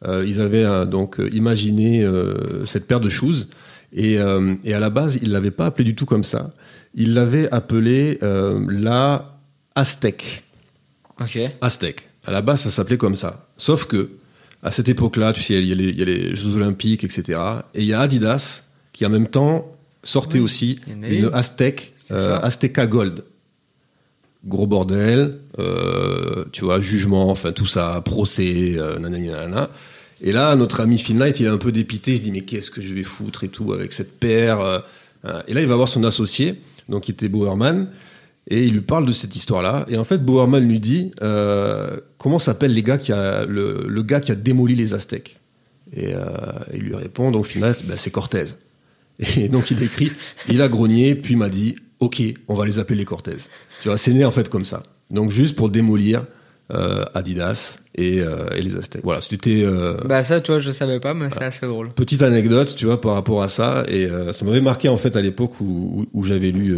Euh, 0.08 0.24
ils 0.26 0.40
avaient 0.40 0.64
euh, 0.64 0.86
donc 0.86 1.22
imaginé 1.34 2.08
cette 2.66 2.88
paire 2.88 3.02
de 3.02 3.10
shoes 3.10 3.48
et, 3.92 4.14
et 4.64 4.74
à 4.74 4.80
la 4.80 4.90
base, 4.90 5.20
ils 5.22 5.32
l'avaient 5.32 5.52
pas 5.52 5.66
appelé 5.66 5.84
du 5.84 5.96
tout 5.96 6.06
comme 6.06 6.24
ça. 6.24 6.52
Ils 6.96 7.14
l'avaient 7.14 7.50
appelé 7.52 8.20
euh, 8.24 8.66
la 8.70 9.38
Aztec. 9.76 10.44
ok. 11.20 11.40
Aztec. 11.62 12.08
À 12.26 12.32
la 12.32 12.42
base, 12.42 12.62
ça 12.62 12.70
s'appelait 12.72 12.98
comme 12.98 13.16
ça. 13.16 13.48
Sauf 13.58 13.86
que 13.86 14.12
à 14.62 14.72
cette 14.72 14.90
époque-là, 14.90 15.34
tu 15.34 15.42
sais, 15.42 15.54
y, 15.56 15.70
il 15.72 15.98
y 15.98 16.02
a 16.02 16.06
les 16.06 16.36
Jeux 16.36 16.56
Olympiques, 16.56 17.04
etc. 17.04 17.40
Et 17.74 17.82
il 17.82 17.88
y 17.88 17.94
a 17.94 18.02
Adidas 18.02 18.64
qui 18.94 19.06
en 19.06 19.10
même 19.10 19.28
temps 19.28 19.79
sortait 20.04 20.38
Oui, 20.38 20.44
aussi 20.44 20.80
une 20.92 21.04
une. 21.04 21.30
Aztec, 21.34 21.94
euh. 22.12 22.40
Azteca 22.42 22.88
Gold. 22.88 23.24
Gros 24.46 24.68
bordel, 24.68 25.40
euh, 25.60 26.46
tu 26.54 26.64
vois, 26.64 26.80
jugement, 26.80 27.30
enfin 27.30 27.52
tout 27.52 27.66
ça, 27.66 28.02
procès, 28.06 28.76
euh, 28.78 28.98
nanana. 28.98 29.70
Et 30.22 30.32
là, 30.32 30.56
notre 30.56 30.80
ami 30.80 30.98
Phil 30.98 31.18
Knight, 31.18 31.40
il 31.42 31.46
est 31.46 31.50
un 31.50 31.58
peu 31.58 31.74
dépité, 31.74 32.12
il 32.12 32.18
se 32.20 32.24
dit 32.24 32.32
mais 32.32 32.42
qu'est-ce 32.42 32.72
que 32.72 32.82
je 32.82 32.94
vais 32.94 33.04
foutre 33.04 33.44
et 33.44 33.50
tout 33.50 33.74
avec 33.74 33.92
cette 33.92 34.18
paire. 34.18 34.62
hein. 35.26 35.44
Et 35.48 35.54
là, 35.54 35.62
il 35.62 35.68
va 35.68 35.76
voir 35.76 35.90
son 35.90 36.06
associé, 36.06 36.62
donc 36.88 37.04
qui 37.04 37.12
était 37.12 37.28
Bowerman, 37.28 37.90
et 38.48 38.64
il 38.66 38.72
lui 38.74 38.82
parle 38.82 39.06
de 39.06 39.12
cette 39.12 39.36
histoire-là. 39.36 39.86
Et 39.90 39.98
en 39.98 40.06
fait, 40.06 40.20
Bowerman 40.20 40.66
lui 40.66 40.80
dit 40.80 41.12
euh, 41.22 41.98
comment 42.18 42.40
s'appelle 42.40 42.74
les 42.74 42.84
gars 42.84 42.98
qui 42.98 43.12
a 43.12 43.44
le, 43.46 43.86
le 43.88 44.04
gars 44.04 44.22
qui 44.22 44.32
a 44.32 44.36
démoli 44.36 44.76
les 44.76 44.94
Aztèques? 44.94 45.38
Et 45.94 46.14
euh, 46.14 46.24
il 46.74 46.80
lui 46.82 46.96
répond 46.96 47.32
donc 47.32 47.46
Phil 47.46 47.62
Knight, 47.62 47.86
bah, 47.86 47.96
c'est 47.98 48.12
Cortez. 48.12 48.46
Et 49.38 49.50
donc 49.50 49.72
il 49.72 49.82
écrit, 49.84 50.12
il 50.48 50.62
a 50.62 50.68
grogné, 50.70 51.16
puis 51.16 51.34
il 51.34 51.38
m'a 51.38 51.50
dit, 51.50 51.76
ok, 52.00 52.22
on 52.48 52.54
va 52.54 52.66
les 52.66 52.80
appeler 52.80 52.98
les 53.00 53.06
Cortez. 53.06 53.36
Tu 53.82 53.90
vois, 53.90 53.98
c'est 53.98 54.14
né 54.14 54.24
en 54.26 54.32
fait 54.32 54.48
comme 54.50 54.66
ça. 54.66 54.84
Donc 55.12 55.32
juste 55.32 55.56
pour 55.56 55.70
démolir 55.70 56.26
euh, 56.72 57.04
Adidas 57.16 57.76
et, 57.96 58.22
euh, 58.22 58.48
et 58.56 58.62
les 58.62 58.76
Aztèques. 58.76 59.02
Voilà, 59.04 59.22
c'était 59.22 59.64
euh, 59.64 59.98
Bah 60.06 60.24
ça, 60.24 60.40
tu 60.40 60.52
vois, 60.52 60.60
je 60.60 60.72
savais 60.72 61.00
pas, 61.00 61.14
mais 61.14 61.30
c'est 61.32 61.44
assez 61.44 61.66
drôle. 61.66 61.90
petite 61.90 62.22
anecdote, 62.22 62.76
tu 62.78 62.86
vois, 62.86 63.02
par 63.02 63.14
rapport 63.16 63.42
à 63.44 63.50
ça. 63.50 63.84
Et 63.88 64.06
euh, 64.06 64.32
ça 64.32 64.46
m'avait 64.46 64.62
marqué 64.62 64.88
en 64.88 64.98
fait 64.98 65.16
à 65.16 65.22
l'époque 65.22 65.60
où, 65.62 65.66
où, 65.66 66.06
où 66.14 66.24
j'avais 66.24 66.52
lu 66.52 66.78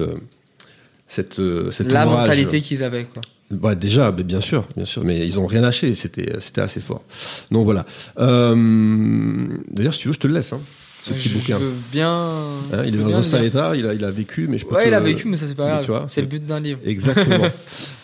cette, 1.08 1.40
euh, 1.40 1.70
cet 1.72 1.92
La 1.92 2.08
ouvrage. 2.08 2.22
mentalité 2.22 2.62
qu'ils 2.62 2.84
avaient, 2.84 3.04
quoi. 3.06 3.22
Bah 3.52 3.76
déjà, 3.76 4.14
mais 4.16 4.24
bien 4.24 4.40
sûr, 4.40 4.66
bien 4.78 4.86
sûr, 4.86 5.04
mais 5.04 5.28
ils 5.28 5.38
ont 5.38 5.46
rien 5.46 5.60
lâché, 5.60 5.94
c'était 5.94 6.40
c'était 6.40 6.62
assez 6.62 6.80
fort. 6.80 7.04
Donc 7.52 7.66
voilà. 7.66 7.86
D'ailleurs, 8.18 9.94
si 9.94 10.00
tu 10.00 10.08
veux, 10.08 10.14
je 10.14 10.20
te 10.20 10.28
le 10.28 10.34
laisse. 10.36 10.54
Hein, 10.54 10.62
ce 11.04 11.14
petit 11.14 11.30
je 11.30 11.38
bouquin. 11.38 11.58
veux 11.58 11.74
bien. 11.92 12.12
Hein, 12.12 12.84
il 12.86 12.96
est 12.96 12.98
dans 12.98 13.14
un 13.14 13.18
le 13.18 13.24
sale 13.24 13.46
état, 13.46 13.76
il 13.76 13.88
a, 13.88 13.94
il 13.94 14.04
a 14.06 14.12
vécu, 14.12 14.48
mais 14.48 14.58
je 14.60 14.66
peux 14.66 14.76
Ouais, 14.76 14.88
il 14.88 14.94
a 14.94 15.00
vécu, 15.00 15.28
mais 15.28 15.38
ça 15.38 15.48
c'est 15.48 15.56
pas 15.56 15.82
grave. 15.84 16.06
C'est 16.08 16.22
le 16.22 16.28
but 16.28 16.46
d'un 16.46 16.60
livre. 16.60 16.80
Exactement. 16.86 17.48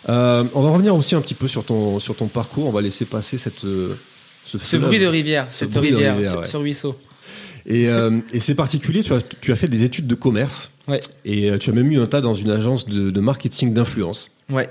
Euh, 0.09 0.45
on 0.55 0.61
va 0.61 0.69
revenir 0.69 0.95
aussi 0.95 1.15
un 1.15 1.19
petit 1.21 1.33
peu 1.33 1.49
sur 1.49 1.65
ton 1.65 1.99
sur 1.99 2.15
ton 2.15 2.27
parcours. 2.27 2.65
On 2.67 2.71
va 2.71 2.79
laisser 2.79 3.03
passer 3.03 3.37
cette 3.37 3.65
euh, 3.65 3.93
ce, 4.45 4.77
bruit 4.77 4.99
de 4.99 5.05
rivière, 5.05 5.47
Ce 5.51 5.59
cette 5.65 5.75
rivière, 5.75 6.15
rivière, 6.15 6.31
ce, 6.31 6.37
ouais. 6.37 6.45
ce 6.45 6.55
ruisseau. 6.55 6.95
Et, 7.65 7.89
euh, 7.89 8.19
et 8.31 8.39
c'est 8.39 8.55
particulier. 8.55 9.03
Tu 9.03 9.13
as 9.13 9.19
tu 9.41 9.51
as 9.51 9.57
fait 9.57 9.67
des 9.67 9.83
études 9.83 10.07
de 10.07 10.15
commerce 10.15 10.71
Ouais, 10.87 11.01
et 11.25 11.51
tu 11.59 11.69
as 11.69 11.73
même 11.73 11.91
eu 11.91 11.99
un 11.99 12.05
tas 12.05 12.21
dans 12.21 12.33
une 12.33 12.49
agence 12.51 12.87
de, 12.87 13.11
de 13.11 13.19
marketing 13.19 13.73
d'influence. 13.73 14.31
ouais. 14.49 14.69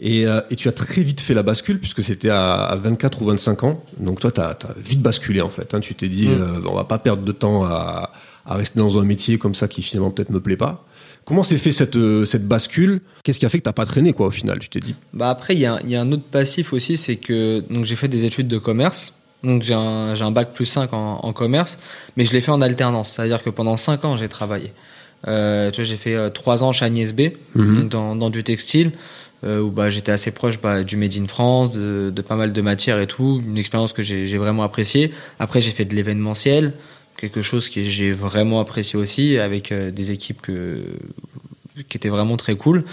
Et, 0.00 0.26
euh, 0.26 0.40
et 0.50 0.56
tu 0.56 0.68
as 0.68 0.72
très 0.72 1.02
vite 1.02 1.20
fait 1.20 1.34
la 1.34 1.42
bascule 1.42 1.80
puisque 1.80 2.04
c'était 2.04 2.28
à, 2.30 2.54
à 2.64 2.76
24 2.76 3.20
ou 3.22 3.26
25 3.26 3.64
ans. 3.64 3.82
Donc 3.98 4.20
toi, 4.20 4.30
tu 4.30 4.40
as, 4.40 4.56
vite 4.76 5.02
basculé 5.02 5.40
en 5.40 5.50
fait. 5.50 5.74
hein. 5.74 5.80
Tu 5.80 5.94
t'es 5.94 6.08
dit, 6.08 6.28
Mm. 6.28 6.40
euh, 6.40 6.60
on 6.70 6.74
va 6.74 6.84
pas 6.84 6.98
perdre 6.98 7.24
de 7.24 7.32
temps 7.32 7.64
à, 7.64 8.12
à 8.46 8.54
rester 8.54 8.78
dans 8.78 8.98
un 8.98 9.04
métier 9.04 9.38
comme 9.38 9.54
ça 9.54 9.66
qui 9.66 9.82
finalement 9.82 10.10
peut-être 10.10 10.30
me 10.30 10.40
plaît 10.40 10.56
pas. 10.56 10.84
Comment 11.24 11.42
s'est 11.42 11.58
fait 11.58 11.72
cette, 11.72 11.96
euh, 11.96 12.24
cette 12.24 12.46
bascule? 12.46 13.00
Qu'est-ce 13.24 13.38
qui 13.40 13.44
a 13.44 13.48
fait 13.48 13.58
que 13.58 13.64
t'as 13.64 13.72
pas 13.72 13.84
traîné 13.86 14.12
quoi 14.12 14.28
au 14.28 14.30
final 14.30 14.60
Tu 14.60 14.68
t'es 14.70 14.80
dit? 14.80 14.94
Bah 15.12 15.28
après, 15.30 15.54
il 15.54 15.60
y, 15.60 15.66
a 15.66 15.74
un- 15.74 15.80
il 15.84 15.90
y 15.90 15.96
a 15.96 16.00
un 16.00 16.10
autre 16.12 16.22
passif 16.30 16.72
aussi, 16.72 16.96
c'est 16.96 17.16
que 17.16 17.64
j'ai 17.82 17.96
fait 17.96 18.08
des 18.08 18.24
études 18.24 18.48
de 18.48 18.58
commerce. 18.58 19.14
Donc 19.44 19.62
j'ai 19.62 19.74
un, 19.74 20.30
bac 20.30 20.52
plus 20.54 20.64
5 20.66 20.92
en, 20.94 21.20
en 21.22 21.32
commerce, 21.32 21.78
mais 22.16 22.24
je 22.24 22.32
l'ai 22.32 22.40
fait 22.40 22.50
en 22.50 22.60
alternance. 22.62 23.10
C'est-à-dire 23.12 23.42
que 23.42 23.50
pendant 23.50 23.76
5 23.76 24.04
ans, 24.04 24.16
j'ai 24.16 24.28
travaillé. 24.28 24.72
Euh, 25.26 25.70
tu 25.70 25.80
vois, 25.82 25.84
j'ai 25.84 25.96
fait 25.96 26.30
3 26.30 26.62
ans 26.64 26.72
chez 26.72 26.84
Agnès 26.84 27.12
B, 27.12 27.30
Mhm. 27.54 27.74
donc 27.74 27.88
dans, 27.88 28.16
dans 28.16 28.30
du 28.30 28.42
textile, 28.44 28.88
euh, 28.88 29.27
où 29.44 29.70
bah, 29.70 29.90
j'étais 29.90 30.12
assez 30.12 30.30
proche 30.30 30.60
bah, 30.60 30.82
du 30.82 30.96
Made 30.96 31.14
in 31.16 31.26
France, 31.26 31.72
de, 31.72 32.12
pas 32.26 32.36
mal 32.36 32.52
de 32.52 32.60
matières 32.60 33.00
et 33.00 33.06
tout. 33.06 33.40
Une 33.46 33.58
expérience 33.58 33.92
que 33.92 34.02
j'ai 34.02 34.38
vraiment 34.38 34.62
appréciée. 34.62 35.12
Après, 35.38 35.60
j'ai 35.60 35.70
fait 35.70 35.84
de 35.84 35.94
l'événementiel, 35.94 36.74
quelque 37.16 37.42
chose 37.42 37.68
que 37.68 37.82
j'ai 37.82 38.12
vraiment 38.12 38.60
apprécié 38.60 38.98
aussi, 38.98 39.38
avec 39.38 39.72
euh, 39.72 39.90
des 39.90 40.10
équipes 40.10 40.40
que, 40.40 40.82
qui 41.88 41.96
étaient 41.96 42.08
vraiment 42.08 42.36
très 42.36 42.56
cool. 42.56 42.84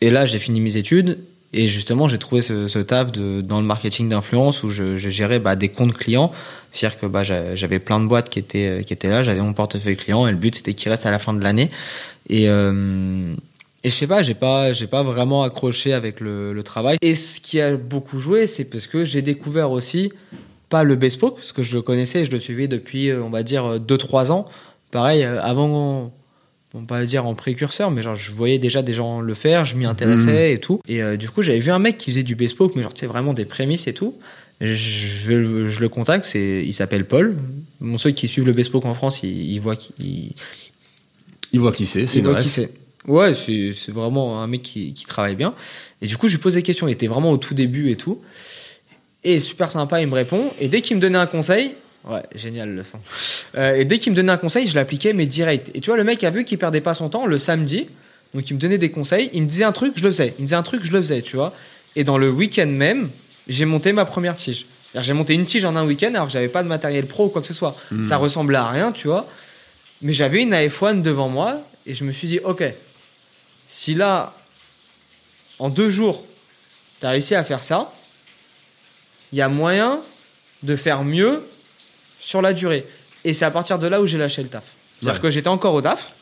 Et 0.00 0.10
là, 0.10 0.26
j'ai 0.26 0.38
fini 0.38 0.60
mes 0.60 0.76
études 0.76 1.18
et 1.52 1.68
justement, 1.68 2.06
j'ai 2.06 2.18
trouvé 2.18 2.42
ce, 2.42 2.78
taf 2.80 3.12
dans 3.12 3.60
le 3.60 3.66
marketing 3.66 4.08
d'influence 4.08 4.62
où 4.62 4.68
je, 4.68 4.96
je 4.96 5.08
gérais 5.10 5.38
bah, 5.38 5.56
des 5.56 5.68
comptes 5.68 5.94
clients. 5.94 6.32
C'est-à-dire 6.70 6.98
que 7.00 7.06
bah, 7.06 7.22
j'a- 7.22 7.54
j'avais 7.54 7.78
plein 7.78 7.98
de 8.00 8.06
boîtes 8.06 8.28
qui 8.28 8.38
étaient, 8.38 8.84
qui 8.84 8.92
étaient 8.92 9.08
là, 9.08 9.22
j'avais 9.22 9.40
mon 9.40 9.54
portefeuille 9.54 9.96
client 9.96 10.26
et 10.26 10.32
le 10.32 10.36
but 10.36 10.56
c'était 10.56 10.74
qu'ils 10.74 10.90
restent 10.90 11.06
à 11.06 11.10
la 11.10 11.18
fin 11.18 11.32
de 11.32 11.42
l'année. 11.42 11.70
Et, 12.28 12.48
euh, 12.48 13.32
et 13.86 13.90
je 13.90 13.94
sais 13.94 14.06
pas, 14.08 14.22
j'ai 14.22 14.34
pas, 14.34 14.72
j'ai 14.72 14.88
pas 14.88 15.02
vraiment 15.04 15.44
accroché 15.44 15.92
avec 15.92 16.18
le, 16.20 16.52
le 16.52 16.62
travail. 16.64 16.98
Et 17.02 17.14
ce 17.14 17.40
qui 17.40 17.60
a 17.60 17.76
beaucoup 17.76 18.18
joué, 18.18 18.46
c'est 18.48 18.64
parce 18.64 18.86
que 18.88 19.04
j'ai 19.04 19.22
découvert 19.22 19.70
aussi 19.70 20.10
pas 20.68 20.82
le 20.82 20.96
bespoke, 20.96 21.36
parce 21.36 21.52
que 21.52 21.62
je 21.62 21.76
le 21.76 21.82
connaissais, 21.82 22.26
je 22.26 22.32
le 22.32 22.40
suivais 22.40 22.66
depuis, 22.66 23.10
euh, 23.10 23.22
on 23.22 23.30
va 23.30 23.44
dire, 23.44 23.78
2-3 23.78 24.32
ans. 24.32 24.46
Pareil, 24.90 25.22
euh, 25.22 25.40
avant, 25.40 26.12
on 26.74 26.80
va 26.80 26.86
pas 26.86 27.04
dire 27.06 27.24
en 27.26 27.36
précurseur, 27.36 27.92
mais 27.92 28.02
genre 28.02 28.16
je 28.16 28.32
voyais 28.32 28.58
déjà 28.58 28.82
des 28.82 28.92
gens 28.92 29.20
le 29.20 29.34
faire, 29.34 29.64
je 29.64 29.76
m'y 29.76 29.86
intéressais 29.86 30.52
et 30.54 30.58
tout. 30.58 30.80
Et 30.88 31.02
euh, 31.02 31.16
du 31.16 31.30
coup, 31.30 31.42
j'avais 31.42 31.60
vu 31.60 31.70
un 31.70 31.78
mec 31.78 31.96
qui 31.98 32.10
faisait 32.10 32.24
du 32.24 32.34
bespoke, 32.34 32.74
mais 32.74 32.82
genre, 32.82 32.92
tu 32.92 33.00
sais, 33.00 33.06
vraiment 33.06 33.34
des 33.34 33.44
prémices 33.44 33.86
et 33.86 33.94
tout. 33.94 34.16
Je, 34.60 34.74
je, 34.74 35.32
le- 35.80 35.88
contacte, 35.88 36.24
c'est, 36.24 36.62
il 36.64 36.72
s'appelle 36.74 37.06
Paul. 37.06 37.36
Bon, 37.80 37.96
ceux 37.98 38.10
qui 38.10 38.26
suivent 38.26 38.46
le 38.46 38.52
bespoke 38.52 38.86
en 38.86 38.94
France, 38.94 39.22
ils, 39.22 39.52
ils 39.52 39.60
voient 39.60 39.76
qu'il 39.76 40.32
Il 41.52 41.60
voit 41.60 41.72
qui 41.72 41.86
c'est, 41.86 42.06
c'est 42.08 42.18
une 42.18 42.36
qui 42.36 42.48
c'est. 42.48 42.70
Ouais, 43.06 43.34
c'est 43.34 43.72
c'est 43.72 43.92
vraiment 43.92 44.42
un 44.42 44.46
mec 44.46 44.62
qui, 44.62 44.92
qui 44.94 45.04
travaille 45.04 45.36
bien. 45.36 45.54
Et 46.02 46.06
du 46.06 46.16
coup, 46.16 46.28
je 46.28 46.34
lui 46.34 46.42
pose 46.42 46.54
des 46.54 46.62
questions. 46.62 46.88
Il 46.88 46.92
était 46.92 47.06
vraiment 47.06 47.30
au 47.30 47.36
tout 47.36 47.54
début 47.54 47.90
et 47.90 47.96
tout. 47.96 48.20
Et 49.24 49.40
super 49.40 49.70
sympa, 49.70 50.00
il 50.00 50.06
me 50.08 50.14
répond. 50.14 50.52
Et 50.60 50.68
dès 50.68 50.80
qu'il 50.80 50.96
me 50.96 51.00
donnait 51.00 51.18
un 51.18 51.26
conseil, 51.26 51.74
ouais, 52.08 52.22
génial 52.34 52.70
le 52.70 52.82
son. 52.82 52.98
Euh, 53.56 53.74
et 53.74 53.84
dès 53.84 53.98
qu'il 53.98 54.12
me 54.12 54.16
donnait 54.16 54.32
un 54.32 54.36
conseil, 54.36 54.66
je 54.66 54.74
l'appliquais, 54.74 55.12
mais 55.12 55.26
direct. 55.26 55.70
Et 55.74 55.80
tu 55.80 55.90
vois, 55.90 55.96
le 55.96 56.04
mec 56.04 56.22
a 56.24 56.30
vu 56.30 56.44
qu'il 56.44 56.58
perdait 56.58 56.80
pas 56.80 56.94
son 56.94 57.08
temps 57.08 57.26
le 57.26 57.38
samedi. 57.38 57.88
Donc, 58.34 58.48
il 58.50 58.54
me 58.54 58.58
donnait 58.60 58.78
des 58.78 58.90
conseils. 58.90 59.30
Il 59.32 59.42
me 59.42 59.48
disait 59.48 59.64
un 59.64 59.72
truc, 59.72 59.94
je 59.96 60.04
le 60.04 60.10
faisais. 60.10 60.34
Il 60.38 60.42
me 60.42 60.46
disait 60.46 60.56
un 60.56 60.62
truc, 60.62 60.84
je 60.84 60.92
le 60.92 61.00
faisais, 61.00 61.22
tu 61.22 61.36
vois. 61.36 61.52
Et 61.96 62.04
dans 62.04 62.18
le 62.18 62.30
week-end 62.30 62.66
même, 62.66 63.10
j'ai 63.48 63.64
monté 63.64 63.92
ma 63.92 64.04
première 64.04 64.36
tige. 64.36 64.66
J'ai 64.94 65.12
monté 65.12 65.34
une 65.34 65.44
tige 65.44 65.64
en 65.64 65.76
un 65.76 65.84
week-end 65.84 66.10
alors 66.14 66.26
que 66.26 66.32
j'avais 66.32 66.48
pas 66.48 66.62
de 66.62 66.68
matériel 66.68 67.06
pro 67.06 67.26
ou 67.26 67.28
quoi 67.28 67.40
que 67.40 67.48
ce 67.48 67.54
soit. 67.54 67.76
Ça 68.02 68.16
ressemblait 68.16 68.58
à 68.58 68.68
rien, 68.70 68.92
tu 68.92 69.08
vois. 69.08 69.28
Mais 70.02 70.12
j'avais 70.12 70.42
une 70.42 70.54
AF1 70.54 71.02
devant 71.02 71.28
moi 71.28 71.62
et 71.86 71.94
je 71.94 72.04
me 72.04 72.12
suis 72.12 72.28
dit, 72.28 72.40
ok, 72.44 72.62
si 73.66 73.94
là, 73.94 74.34
en 75.58 75.68
deux 75.68 75.90
jours, 75.90 76.24
tu 77.00 77.06
as 77.06 77.10
réussi 77.10 77.34
à 77.34 77.44
faire 77.44 77.62
ça, 77.62 77.92
il 79.32 79.38
y 79.38 79.42
a 79.42 79.48
moyen 79.48 80.00
de 80.62 80.76
faire 80.76 81.02
mieux 81.04 81.42
sur 82.20 82.42
la 82.42 82.52
durée. 82.52 82.86
Et 83.24 83.34
c'est 83.34 83.44
à 83.44 83.50
partir 83.50 83.78
de 83.78 83.86
là 83.86 84.00
où 84.00 84.06
j'ai 84.06 84.18
lâché 84.18 84.42
le 84.42 84.48
taf. 84.48 84.64
C'est-à-dire 85.00 85.20
Ouais. 85.20 85.28
que 85.28 85.30
j'étais 85.32 85.48
encore 85.48 85.74
au 85.74 85.82
taf, 85.82 86.12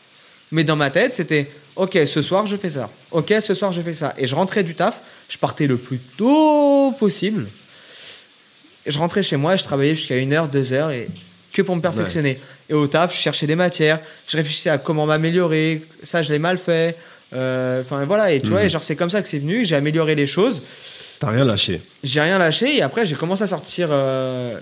mais 0.51 0.65
dans 0.65 0.77
ma 0.77 0.91
tête, 0.91 1.15
c'était, 1.15 1.51
ok, 1.77 1.99
ce 2.07 2.23
soir, 2.23 2.47
je 2.47 2.57
fais 2.57 2.71
ça. 2.71 2.91
Ok, 3.11 3.33
ce 3.41 3.55
soir, 3.55 3.73
je 3.73 3.81
fais 3.83 3.95
ça. 3.95 4.15
Et 4.19 4.27
je 4.27 4.35
rentrais 4.35 4.65
du 4.65 4.75
taf, 4.75 4.99
je 5.29 5.39
partais 5.39 5.67
le 5.67 5.77
plus 5.77 5.99
tôt 5.99 6.93
possible. 6.99 7.47
Je 8.87 8.99
rentrais 8.99 9.23
chez 9.23 9.37
moi 9.37 9.57
je 9.57 9.65
travaillais 9.65 9.95
jusqu'à 9.95 10.17
une 10.17 10.33
heure, 10.35 10.49
deux 10.49 10.73
heures 10.75 10.91
et 10.91 11.09
que 11.53 11.63
pour 11.63 11.77
me 11.77 11.81
perfectionner. 11.81 12.39
Et 12.69 12.75
au 12.75 12.87
taf, 12.87 13.15
je 13.15 13.19
cherchais 13.19 13.47
des 13.47 13.55
matières, 13.55 14.01
je 14.27 14.37
réfléchissais 14.37 14.71
à 14.71 14.77
comment 14.79 15.07
m'améliorer, 15.07 15.83
ça 16.03 16.23
je 16.23 16.33
l'ai 16.33 16.39
mal 16.39 16.59
fait. 16.59 16.97
Euh, 17.35 17.81
Enfin 17.83 18.05
voilà, 18.05 18.33
et 18.33 18.41
tu 18.41 18.49
vois, 18.51 18.65
et 18.65 18.69
genre 18.69 18.83
c'est 18.83 18.97
comme 18.97 19.11
ça 19.11 19.21
que 19.23 19.29
c'est 19.29 19.39
venu, 19.39 19.65
j'ai 19.65 19.77
amélioré 19.77 20.15
les 20.15 20.27
choses, 20.27 20.63
T'as 21.21 21.31
rien 21.31 21.45
lâché. 21.45 21.81
j'ai 22.03 22.21
rien 22.21 22.39
lâché 22.39 22.77
et 22.77 22.83
après 22.83 23.07
j'ai 23.07 23.15
commencé 23.15 23.43
à 23.45 23.47
sortir 23.47 23.89
euh, 23.91 24.59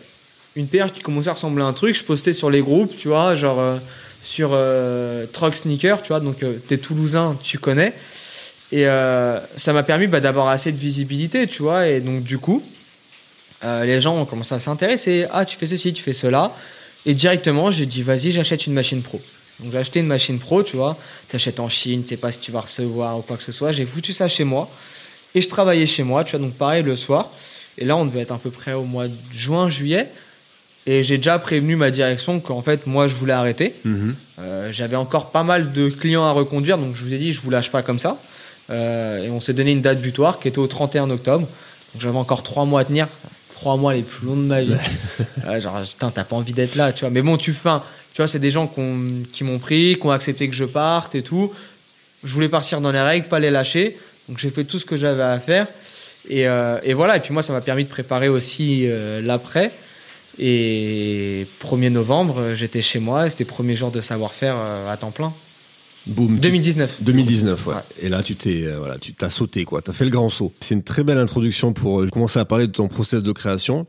une 0.56 0.66
paire 0.66 0.92
qui 0.92 1.00
commençait 1.00 1.30
à 1.30 1.32
ressembler 1.34 1.62
à 1.62 1.66
un 1.66 1.72
truc, 1.72 1.96
je 1.96 2.04
postais 2.04 2.32
sur 2.34 2.50
les 2.50 2.60
groupes, 2.60 2.94
tu 2.96 3.08
vois, 3.08 3.34
genre 3.34 3.58
euh, 3.60 3.76
sur 4.22 4.50
euh, 4.52 5.26
Truck 5.32 5.54
Sneaker, 5.56 6.02
tu 6.02 6.08
vois, 6.08 6.20
donc 6.20 6.44
t'es 6.68 6.78
toulousain, 6.78 7.36
tu 7.42 7.58
connais. 7.58 7.92
Et 8.70 8.84
ça 8.84 9.72
m'a 9.74 9.82
permis 9.82 10.06
bah, 10.06 10.20
d'avoir 10.20 10.48
assez 10.48 10.72
de 10.72 10.78
visibilité, 10.78 11.46
tu 11.46 11.62
vois, 11.62 11.88
et 11.88 12.00
donc 12.00 12.22
du 12.22 12.38
coup, 12.38 12.62
les 13.62 14.00
gens 14.00 14.16
ont 14.16 14.24
commencé 14.24 14.54
à 14.54 14.60
s'intéresser. 14.60 15.26
Ah, 15.30 15.44
tu 15.44 15.56
fais 15.58 15.66
ceci, 15.66 15.92
tu 15.92 16.02
fais 16.02 16.14
cela. 16.14 16.52
Et 17.04 17.12
directement, 17.14 17.70
j'ai 17.70 17.84
dit, 17.84 18.02
vas-y, 18.02 18.30
j'achète 18.30 18.66
une 18.66 18.72
machine 18.72 19.02
pro. 19.02 19.20
Donc 19.60 19.72
j'ai 19.72 19.78
acheté 19.78 20.00
une 20.00 20.06
machine 20.06 20.38
pro, 20.38 20.62
tu 20.62 20.76
vois. 20.76 20.96
T'achètes 21.28 21.60
en 21.60 21.68
Chine, 21.68 22.02
tu 22.02 22.08
sais 22.08 22.16
pas 22.16 22.32
si 22.32 22.40
tu 22.40 22.50
vas 22.52 22.60
recevoir 22.60 23.18
ou 23.18 23.22
quoi 23.22 23.36
que 23.36 23.42
ce 23.42 23.52
soit. 23.52 23.72
J'ai 23.72 23.86
foutu 23.86 24.12
ça 24.12 24.28
chez 24.28 24.44
moi. 24.44 24.68
Et 25.34 25.40
je 25.40 25.48
travaillais 25.48 25.86
chez 25.86 26.02
moi, 26.02 26.24
tu 26.24 26.36
vois. 26.36 26.44
Donc 26.46 26.54
pareil, 26.54 26.82
le 26.82 26.96
soir. 26.96 27.30
Et 27.78 27.84
là, 27.84 27.96
on 27.96 28.04
devait 28.04 28.20
être 28.20 28.32
à 28.32 28.38
peu 28.38 28.50
près 28.50 28.72
au 28.74 28.84
mois 28.84 29.08
de 29.08 29.14
juin, 29.32 29.68
juillet. 29.68 30.08
Et 30.84 31.02
j'ai 31.04 31.16
déjà 31.16 31.38
prévenu 31.38 31.76
ma 31.76 31.90
direction 31.92 32.40
qu'en 32.40 32.60
fait, 32.60 32.86
moi, 32.86 33.06
je 33.08 33.14
voulais 33.14 33.32
arrêter. 33.32 33.74
Euh, 34.40 34.72
J'avais 34.72 34.96
encore 34.96 35.30
pas 35.30 35.44
mal 35.44 35.72
de 35.72 35.88
clients 35.88 36.24
à 36.24 36.32
reconduire, 36.32 36.76
donc 36.76 36.96
je 36.96 37.04
vous 37.04 37.12
ai 37.12 37.18
dit, 37.18 37.32
je 37.32 37.40
vous 37.40 37.50
lâche 37.50 37.70
pas 37.70 37.82
comme 37.82 38.00
ça. 38.00 38.18
Euh, 38.70 39.24
et 39.24 39.30
on 39.30 39.40
s'est 39.40 39.52
donné 39.52 39.72
une 39.72 39.80
date 39.80 40.00
butoir 40.00 40.38
qui 40.40 40.48
était 40.48 40.58
au 40.58 40.66
31 40.66 41.08
octobre. 41.10 41.46
Donc 41.94 42.02
j'avais 42.02 42.18
encore 42.18 42.42
trois 42.42 42.64
mois 42.64 42.80
à 42.80 42.84
tenir. 42.84 43.06
Trois 43.52 43.76
mois 43.76 43.94
les 43.94 44.02
plus 44.02 44.26
longs 44.26 44.34
de 44.36 44.40
ma 44.42 44.60
vie. 44.62 44.74
Genre, 45.60 45.82
putain, 45.82 46.10
t'as 46.10 46.24
pas 46.24 46.34
envie 46.36 46.52
d'être 46.52 46.74
là, 46.74 46.92
tu 46.92 47.00
vois. 47.02 47.10
Mais 47.10 47.22
bon, 47.22 47.36
tu 47.36 47.52
fais 47.52 47.68
un- 47.68 47.82
Tu 48.12 48.18
vois, 48.18 48.28
c'est 48.28 48.38
des 48.38 48.50
gens 48.50 48.66
qui 49.32 49.44
m'ont 49.44 49.58
pris, 49.58 49.96
qui 49.98 50.06
ont 50.06 50.10
accepté 50.10 50.48
que 50.48 50.54
je 50.54 50.64
parte 50.64 51.14
et 51.14 51.22
tout. 51.22 51.52
Je 52.24 52.32
voulais 52.34 52.48
partir 52.48 52.80
dans 52.80 52.92
les 52.92 53.00
règles, 53.00 53.26
pas 53.28 53.40
les 53.40 53.50
lâcher. 53.50 53.96
Donc 54.28 54.38
j'ai 54.38 54.50
fait 54.50 54.64
tout 54.64 54.78
ce 54.78 54.84
que 54.84 54.96
j'avais 54.96 55.22
à 55.22 55.40
faire. 55.40 55.66
Et, 56.28 56.46
euh, 56.46 56.78
et 56.84 56.94
voilà, 56.94 57.16
et 57.16 57.20
puis 57.20 57.32
moi, 57.32 57.42
ça 57.42 57.52
m'a 57.52 57.60
permis 57.60 57.84
de 57.84 57.88
préparer 57.88 58.28
aussi 58.28 58.82
euh, 58.86 59.20
l'après. 59.22 59.72
Et 60.38 61.46
1er 61.62 61.90
novembre, 61.90 62.38
euh, 62.38 62.54
j'étais 62.54 62.82
chez 62.82 62.98
moi, 62.98 63.28
c'était 63.28 63.44
premier 63.44 63.76
jour 63.76 63.90
de 63.90 64.00
savoir-faire 64.00 64.56
à 64.88 64.96
temps 64.96 65.10
plein. 65.10 65.32
Boum. 66.06 66.34
tu- 66.34 66.40
2019. 66.40 66.96
2019, 67.00 67.66
ouais. 67.66 67.74
Ouais. 67.74 67.80
Et 68.02 68.08
là, 68.08 68.22
tu 68.22 68.34
t'es, 68.34 68.62
euh, 68.64 68.76
voilà, 68.78 68.98
tu 68.98 69.12
t'as 69.14 69.30
sauté, 69.30 69.64
quoi. 69.64 69.82
T'as 69.82 69.92
fait 69.92 70.04
le 70.04 70.10
grand 70.10 70.28
saut. 70.28 70.52
C'est 70.60 70.74
une 70.74 70.82
très 70.82 71.04
belle 71.04 71.18
introduction 71.18 71.72
pour 71.72 72.04
commencer 72.10 72.38
à 72.40 72.44
parler 72.44 72.66
de 72.66 72.72
ton 72.72 72.88
process 72.88 73.22
de 73.22 73.32
création. 73.32 73.86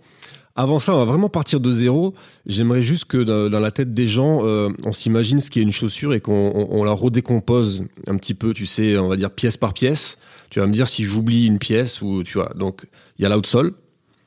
Avant 0.56 0.78
ça, 0.78 0.94
on 0.94 1.00
va 1.00 1.06
vraiment 1.06 1.30
partir 1.30 1.60
de 1.60 1.72
zéro. 1.72 2.14
J'aimerais 2.46 2.84
juste 2.84 3.06
que 3.06 3.18
dans, 3.18 3.50
dans 3.50 3.60
la 3.60 3.72
tête 3.72 3.94
des 3.94 4.06
gens, 4.08 4.46
euh, 4.46 4.70
on 4.86 4.94
s'imagine 4.94 5.40
ce 5.40 5.50
qu'est 5.50 5.62
une 5.62 5.72
chaussure 5.72 6.14
et 6.14 6.20
qu'on 6.22 6.52
on, 6.54 6.68
on 6.80 6.84
la 6.84 6.92
redécompose 6.92 7.84
un 8.08 8.18
petit 8.18 8.36
peu, 8.36 8.54
tu 8.54 8.66
sais, 8.68 8.98
on 8.98 9.08
va 9.08 9.16
dire 9.18 9.32
pièce 9.32 9.58
par 9.58 9.74
pièce. 9.74 10.20
Tu 10.52 10.60
vas 10.60 10.68
me 10.68 10.74
dire 10.74 10.88
si 10.88 11.04
j'oublie 11.04 11.48
une 11.48 11.58
pièce 11.58 12.04
ou 12.04 12.22
tu 12.22 12.38
vois. 12.38 12.52
Donc, 12.56 12.84
il 13.18 13.24
y 13.24 13.26
a 13.26 13.30
l'outsole. 13.36 13.74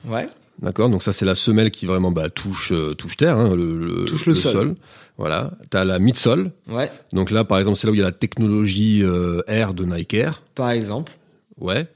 Ouais. 0.04 0.26
D'accord, 0.60 0.88
donc 0.88 1.02
ça 1.02 1.12
c'est 1.12 1.26
la 1.26 1.34
semelle 1.34 1.70
qui 1.70 1.84
vraiment 1.84 2.10
bah, 2.10 2.30
touche 2.30 2.72
euh, 2.72 2.94
touche 2.94 3.18
terre, 3.18 3.36
hein, 3.36 3.54
le, 3.54 3.78
le- 3.78 4.04
Touche 4.06 4.24
le 4.26 4.34
sol. 4.34 4.74
Voilà. 5.18 5.52
T'as 5.70 5.84
la 5.84 5.98
midsole. 5.98 6.50
Ouais. 6.66 6.90
Donc 7.12 7.30
là, 7.30 7.44
par 7.44 7.58
exemple, 7.58 7.76
c'est 7.76 7.86
là 7.86 7.90
où 7.90 7.94
il 7.94 7.98
y 7.98 8.02
a 8.02 8.06
la 8.06 8.10
technologie 8.12 9.02
euh, 9.04 9.42
Air 9.48 9.74
de 9.74 9.84
Nike 9.84 10.14
Air. 10.14 10.42
Par 10.54 10.70
exemple. 10.70 11.12
Ouais. 11.60 11.86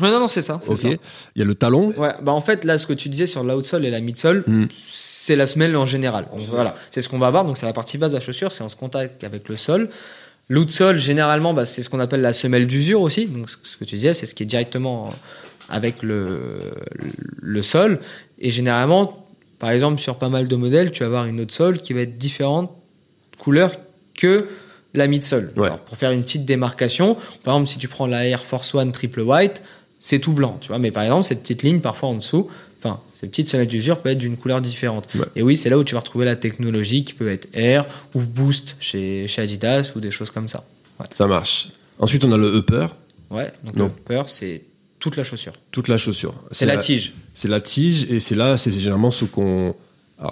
Non, 0.00 0.20
non, 0.20 0.28
c'est 0.28 0.42
ça. 0.42 0.60
c'est 0.62 0.70
Ok. 0.70 0.78
ça. 0.78 0.88
Il 0.88 1.38
y 1.38 1.42
a 1.42 1.44
le 1.44 1.54
talon. 1.54 1.92
Ouais, 1.96 2.12
bah 2.22 2.32
en 2.32 2.40
fait, 2.40 2.64
là, 2.64 2.78
ce 2.78 2.86
que 2.86 2.92
tu 2.92 3.08
disais 3.08 3.26
sur 3.26 3.42
l'outsole 3.44 3.84
et 3.84 3.90
la 3.90 4.00
midsole, 4.00 4.44
Mm. 4.46 4.66
c'est 4.90 5.36
la 5.36 5.46
semelle 5.46 5.76
en 5.76 5.86
général. 5.86 6.26
Voilà, 6.50 6.74
c'est 6.90 7.02
ce 7.02 7.08
qu'on 7.08 7.18
va 7.18 7.30
voir. 7.30 7.44
Donc, 7.44 7.58
c'est 7.58 7.66
la 7.66 7.72
partie 7.72 7.98
basse 7.98 8.10
de 8.10 8.16
la 8.16 8.20
chaussure, 8.20 8.52
c'est 8.52 8.62
en 8.64 8.68
se 8.68 8.76
contact 8.76 9.22
avec 9.24 9.48
le 9.48 9.56
sol. 9.56 9.88
L'outsole, 10.48 10.98
généralement, 10.98 11.54
bah, 11.54 11.64
c'est 11.66 11.82
ce 11.82 11.88
qu'on 11.88 12.00
appelle 12.00 12.22
la 12.22 12.32
semelle 12.32 12.66
d'usure 12.66 13.02
aussi. 13.02 13.26
Donc, 13.26 13.48
ce 13.62 13.76
que 13.76 13.84
tu 13.84 13.94
disais, 13.96 14.14
c'est 14.14 14.26
ce 14.26 14.34
qui 14.34 14.42
est 14.42 14.46
directement 14.46 15.10
avec 15.68 16.02
le, 16.02 16.72
le 17.40 17.62
sol. 17.62 18.00
Et 18.40 18.50
généralement, 18.50 19.26
par 19.60 19.70
exemple, 19.70 20.00
sur 20.00 20.16
pas 20.16 20.28
mal 20.28 20.48
de 20.48 20.56
modèles, 20.56 20.90
tu 20.90 21.00
vas 21.00 21.06
avoir 21.06 21.26
une 21.26 21.40
outsole 21.40 21.80
qui 21.80 21.92
va 21.92 22.00
être 22.00 22.18
différente 22.18 22.72
couleur 23.38 23.72
que 24.18 24.46
la 24.92 25.06
midsole. 25.06 25.52
Ouais. 25.56 25.66
Alors, 25.66 25.78
Pour 25.80 25.96
faire 25.96 26.10
une 26.10 26.22
petite 26.24 26.44
démarcation, 26.44 27.14
par 27.44 27.54
exemple, 27.54 27.70
si 27.70 27.78
tu 27.78 27.86
prends 27.86 28.06
la 28.08 28.26
Air 28.26 28.42
Force 28.44 28.74
One 28.74 28.90
triple 28.90 29.20
white, 29.20 29.62
c'est 30.00 30.18
tout 30.18 30.32
blanc, 30.32 30.58
tu 30.60 30.68
vois. 30.68 30.78
Mais 30.78 30.90
par 30.90 31.02
exemple, 31.04 31.24
cette 31.24 31.42
petite 31.42 31.62
ligne, 31.62 31.80
parfois 31.80 32.08
en 32.08 32.14
dessous, 32.14 32.48
enfin, 32.78 33.00
cette 33.14 33.30
petite 33.30 33.48
semelle 33.48 33.68
d'usure 33.68 34.00
peut 34.00 34.08
être 34.08 34.18
d'une 34.18 34.36
couleur 34.36 34.60
différente. 34.60 35.06
Ouais. 35.14 35.26
Et 35.36 35.42
oui, 35.42 35.56
c'est 35.56 35.70
là 35.70 35.78
où 35.78 35.84
tu 35.84 35.94
vas 35.94 36.00
retrouver 36.00 36.24
la 36.24 36.36
technologie 36.36 37.04
qui 37.04 37.12
peut 37.14 37.28
être 37.28 37.48
Air 37.52 37.84
ou 38.14 38.20
Boost 38.22 38.76
chez, 38.80 39.26
chez 39.28 39.42
Adidas 39.42 39.92
ou 39.94 40.00
des 40.00 40.10
choses 40.10 40.30
comme 40.30 40.48
ça. 40.48 40.64
Ouais. 40.98 41.06
Ça 41.10 41.26
marche. 41.26 41.68
Ensuite, 41.98 42.24
on 42.24 42.32
a 42.32 42.36
le 42.38 42.56
upper, 42.56 42.86
Ouais, 43.30 43.52
donc 43.62 43.76
le 43.76 43.84
upper, 43.84 44.22
c'est 44.26 44.62
toute 44.98 45.16
la 45.16 45.22
chaussure. 45.22 45.52
toute 45.70 45.86
la 45.88 45.96
chaussure. 45.98 46.34
C'est 46.50 46.66
la 46.66 46.78
tige. 46.78 47.14
C'est 47.32 47.46
la 47.48 47.60
tige, 47.60 48.06
et 48.10 48.18
c'est 48.18 48.34
là, 48.34 48.56
c'est 48.56 48.72
généralement 48.72 49.10
ce 49.12 49.24
qu'on 49.24 49.74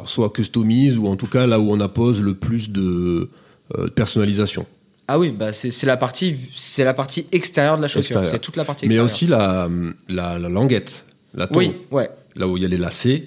soit 0.04 0.30
customise, 0.30 0.98
ou 0.98 1.06
en 1.06 1.16
tout 1.16 1.26
cas 1.28 1.46
là 1.46 1.60
où 1.60 1.70
on 1.70 1.78
appose 1.80 2.20
le 2.22 2.34
plus 2.34 2.70
de, 2.70 3.30
euh, 3.76 3.84
de 3.84 3.88
personnalisation. 3.90 4.66
Ah 5.10 5.18
oui, 5.18 5.30
bah 5.32 5.52
c'est 5.52 5.84
la 5.86 5.96
partie 5.96 6.36
c'est 6.54 6.84
la 6.84 6.92
partie 6.94 7.26
extérieure 7.32 7.76
de 7.78 7.82
la 7.82 7.88
chaussure. 7.88 8.20
C'est 8.26 8.38
toute 8.40 8.56
la 8.56 8.64
partie 8.64 8.86
Mais 8.86 8.94
extérieure. 8.96 9.06
aussi 9.06 9.26
la, 9.26 9.68
la, 10.08 10.38
la 10.38 10.48
languette, 10.50 11.04
la 11.34 11.46
tome, 11.46 11.56
Oui, 11.56 11.72
ouais, 11.90 12.10
là 12.36 12.46
où 12.46 12.56
il 12.58 12.62
y 12.62 12.66
a 12.66 12.68
les 12.68 12.76
lacets, 12.76 13.24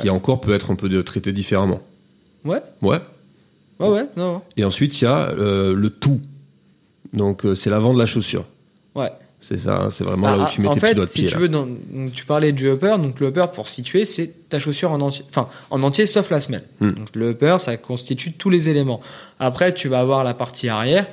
qui 0.00 0.10
encore 0.10 0.40
peut 0.42 0.52
être 0.54 0.70
un 0.70 0.74
peu 0.74 1.02
traité 1.02 1.32
différemment. 1.32 1.80
ouais, 2.44 2.60
Ouais. 2.82 2.98
ouais, 3.80 3.88
ouais, 3.88 4.04
non, 4.16 4.42
Et 4.58 4.64
ensuite, 4.64 5.00
il 5.00 5.04
y 5.04 5.08
a 5.08 5.28
euh, 5.30 5.74
le 5.74 5.88
tout. 5.90 6.20
Donc, 7.14 7.44
euh, 7.44 7.54
c'est 7.54 7.70
l'avant 7.70 7.92
de 7.94 7.98
la 7.98 8.06
chaussure. 8.06 8.44
ouais. 8.94 9.10
C'est 9.44 9.58
ça, 9.58 9.88
c'est 9.90 10.04
vraiment 10.04 10.30
là 10.30 10.36
Ah, 10.42 10.46
où 10.46 10.50
tu 10.52 10.60
mets 10.60 10.68
tes 10.72 10.78
fait, 10.78 10.86
petits 10.90 10.94
doigts 10.94 11.06
de 11.06 11.10
si 11.10 11.18
pied. 11.18 11.26
tu 11.26 11.34
là. 11.34 11.40
veux, 11.40 11.48
dans- 11.48 11.66
donc, 11.66 12.12
tu 12.12 12.24
parlais 12.24 12.52
du 12.52 12.68
upper, 12.70 12.94
donc 13.00 13.18
le 13.18 13.26
upper 13.26 13.46
pour 13.52 13.66
situer, 13.66 14.04
c'est 14.04 14.48
ta 14.48 14.60
chaussure 14.60 14.92
en 14.92 15.00
entier, 15.00 15.24
enfin 15.30 15.48
en 15.70 15.82
entier 15.82 16.06
sauf 16.06 16.30
la 16.30 16.38
semelle. 16.38 16.62
Hmm. 16.78 16.92
Donc 16.92 17.08
le 17.16 17.30
upper, 17.30 17.56
ça 17.58 17.76
constitue 17.76 18.34
tous 18.34 18.50
les 18.50 18.68
éléments. 18.68 19.00
Après, 19.40 19.74
tu 19.74 19.88
vas 19.88 19.98
avoir 19.98 20.22
la 20.22 20.32
partie 20.32 20.68
arrière, 20.68 21.08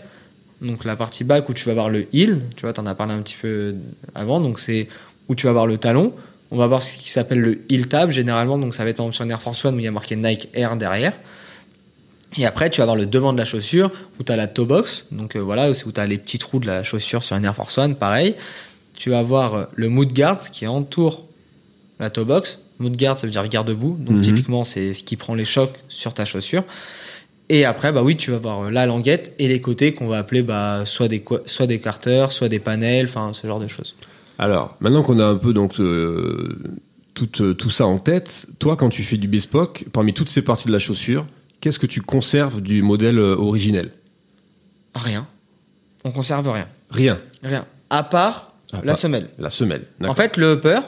donc 0.62 0.84
la 0.86 0.96
partie 0.96 1.24
back 1.24 1.48
où 1.50 1.54
tu 1.54 1.66
vas 1.66 1.72
avoir 1.72 1.90
le 1.90 2.08
heel, 2.14 2.42
tu 2.56 2.62
vois, 2.64 2.74
t'en 2.74 2.86
as 2.86 2.96
parlé 2.96 3.14
un 3.14 3.22
petit 3.22 3.38
peu 3.42 3.76
avant, 4.16 4.40
donc 4.42 4.60
c'est 4.60 4.88
où 5.28 5.36
tu 5.36 5.46
vas 5.46 5.52
avoir 5.52 5.68
le 5.68 5.78
talon. 5.78 6.14
On 6.52 6.58
va 6.58 6.66
voir 6.68 6.82
ce 6.82 6.94
qui 6.94 7.10
s'appelle 7.10 7.40
le 7.40 7.62
heel 7.70 7.88
tab 7.88 8.10
généralement, 8.12 8.58
donc 8.58 8.74
ça 8.74 8.84
va 8.84 8.90
être 8.90 9.00
exemple 9.00 9.14
sur 9.14 9.24
une 9.24 9.32
Air 9.32 9.40
Force 9.42 9.64
One 9.66 9.76
où 9.76 9.80
il 9.80 9.86
y 9.86 9.88
a 9.88 9.92
marqué 9.92 10.16
Nike 10.16 10.50
Air 10.54 10.76
derrière. 10.76 11.14
Et 12.38 12.46
après, 12.46 12.70
tu 12.70 12.78
vas 12.78 12.84
avoir 12.84 12.96
le 12.96 13.06
devant 13.06 13.34
de 13.34 13.38
la 13.40 13.46
chaussure 13.46 13.92
où 14.20 14.24
tu 14.24 14.32
as 14.32 14.36
la 14.36 14.48
toe 14.48 14.66
box, 14.66 15.06
donc 15.12 15.36
euh, 15.36 15.40
voilà, 15.40 15.74
c'est 15.74 15.86
où 15.86 15.92
tu 15.92 16.00
as 16.00 16.06
les 16.08 16.18
petits 16.18 16.38
trous 16.40 16.60
de 16.60 16.68
la 16.68 16.84
chaussure 16.84 17.24
sur 17.24 17.36
une 17.36 17.46
Air 17.46 17.56
Force 17.56 17.78
One, 17.78 17.96
pareil. 17.96 18.36
Tu 18.96 19.10
vas 19.10 19.20
avoir 19.20 19.56
euh, 19.56 19.64
le 19.76 19.90
mood 19.90 20.12
guard 20.14 20.38
qui 20.52 20.68
entoure 20.68 21.26
la 22.00 22.10
toe 22.10 22.26
box. 22.26 22.60
Mood 22.80 22.96
guard, 22.96 23.18
ça 23.18 23.26
veut 23.28 23.32
dire 23.32 23.48
garde-boue, 23.48 23.98
donc 24.00 24.18
Mhm. 24.18 24.22
typiquement, 24.22 24.64
c'est 24.64 24.94
ce 24.94 25.04
qui 25.04 25.16
prend 25.18 25.34
les 25.36 25.44
chocs 25.46 25.74
sur 25.90 26.14
ta 26.14 26.24
chaussure. 26.26 26.64
Et 27.50 27.66
après, 27.66 27.92
bah 27.92 28.04
oui, 28.04 28.16
tu 28.16 28.32
vas 28.32 28.38
avoir 28.38 28.66
euh, 28.66 28.72
la 28.72 28.86
languette 28.86 29.34
et 29.40 29.48
les 29.48 29.60
côtés 29.60 29.94
qu'on 29.94 30.08
va 30.08 30.20
appeler 30.20 30.44
bah, 30.44 30.84
soit 30.86 31.08
des 31.08 31.24
soit 31.46 31.68
des 31.68 31.80
carters, 31.80 32.32
soit 32.32 32.48
des 32.50 32.60
panels, 32.60 33.08
enfin 33.08 33.34
ce 33.34 33.48
genre 33.48 33.60
de 33.60 33.68
choses. 33.68 33.96
Alors, 34.38 34.78
maintenant 34.80 35.04
qu'on 35.04 35.20
a 35.20 35.26
un 35.26 35.36
peu 35.36 35.52
donc 35.52 35.80
euh, 35.80 36.58
tout, 37.14 37.44
euh, 37.44 37.54
tout 37.54 37.70
ça 37.70 37.86
en 37.86 37.98
tête, 37.98 38.48
toi, 38.60 38.78
quand 38.78 38.90
tu 38.90 39.04
fais 39.04 39.18
du 39.18 39.28
bespoke, 39.28 39.86
parmi 39.92 40.14
toutes 40.14 40.30
ces 40.30 40.42
parties 40.42 40.68
de 40.68 40.72
la 40.72 40.80
chaussure, 40.80 41.28
qu'est-ce 41.60 41.80
que 41.80 41.86
tu 41.86 42.02
conserves 42.02 42.62
du 42.62 42.82
modèle 42.82 43.20
euh, 43.20 43.36
originel? 43.36 43.92
Rien. 44.96 45.28
On 46.06 46.12
conserve 46.12 46.50
rien. 46.50 46.68
Rien. 46.90 47.20
Rien. 47.44 47.66
À 47.90 48.04
part 48.04 48.54
la 48.84 48.96
semelle. 48.96 49.30
La 49.38 49.50
semelle. 49.50 49.88
En 50.06 50.14
fait, 50.14 50.38
le 50.38 50.54
upper, 50.54 50.80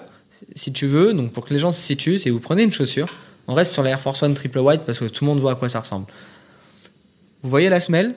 si 0.55 0.71
tu 0.71 0.87
veux, 0.87 1.13
donc 1.13 1.33
pour 1.33 1.45
que 1.45 1.53
les 1.53 1.59
gens 1.59 1.71
se 1.71 1.81
situent, 1.81 2.19
c'est 2.19 2.29
vous 2.29 2.39
prenez 2.39 2.63
une 2.63 2.71
chaussure, 2.71 3.07
on 3.47 3.53
reste 3.53 3.73
sur 3.73 3.83
la 3.83 3.89
Air 3.89 3.99
Force 3.99 4.23
One 4.23 4.33
triple 4.33 4.59
white 4.59 4.83
parce 4.85 4.99
que 4.99 5.05
tout 5.05 5.25
le 5.25 5.29
monde 5.29 5.39
voit 5.39 5.53
à 5.53 5.55
quoi 5.55 5.67
ça 5.67 5.79
ressemble. 5.79 6.05
Vous 7.43 7.49
voyez 7.49 7.69
la 7.69 7.79
semelle, 7.79 8.15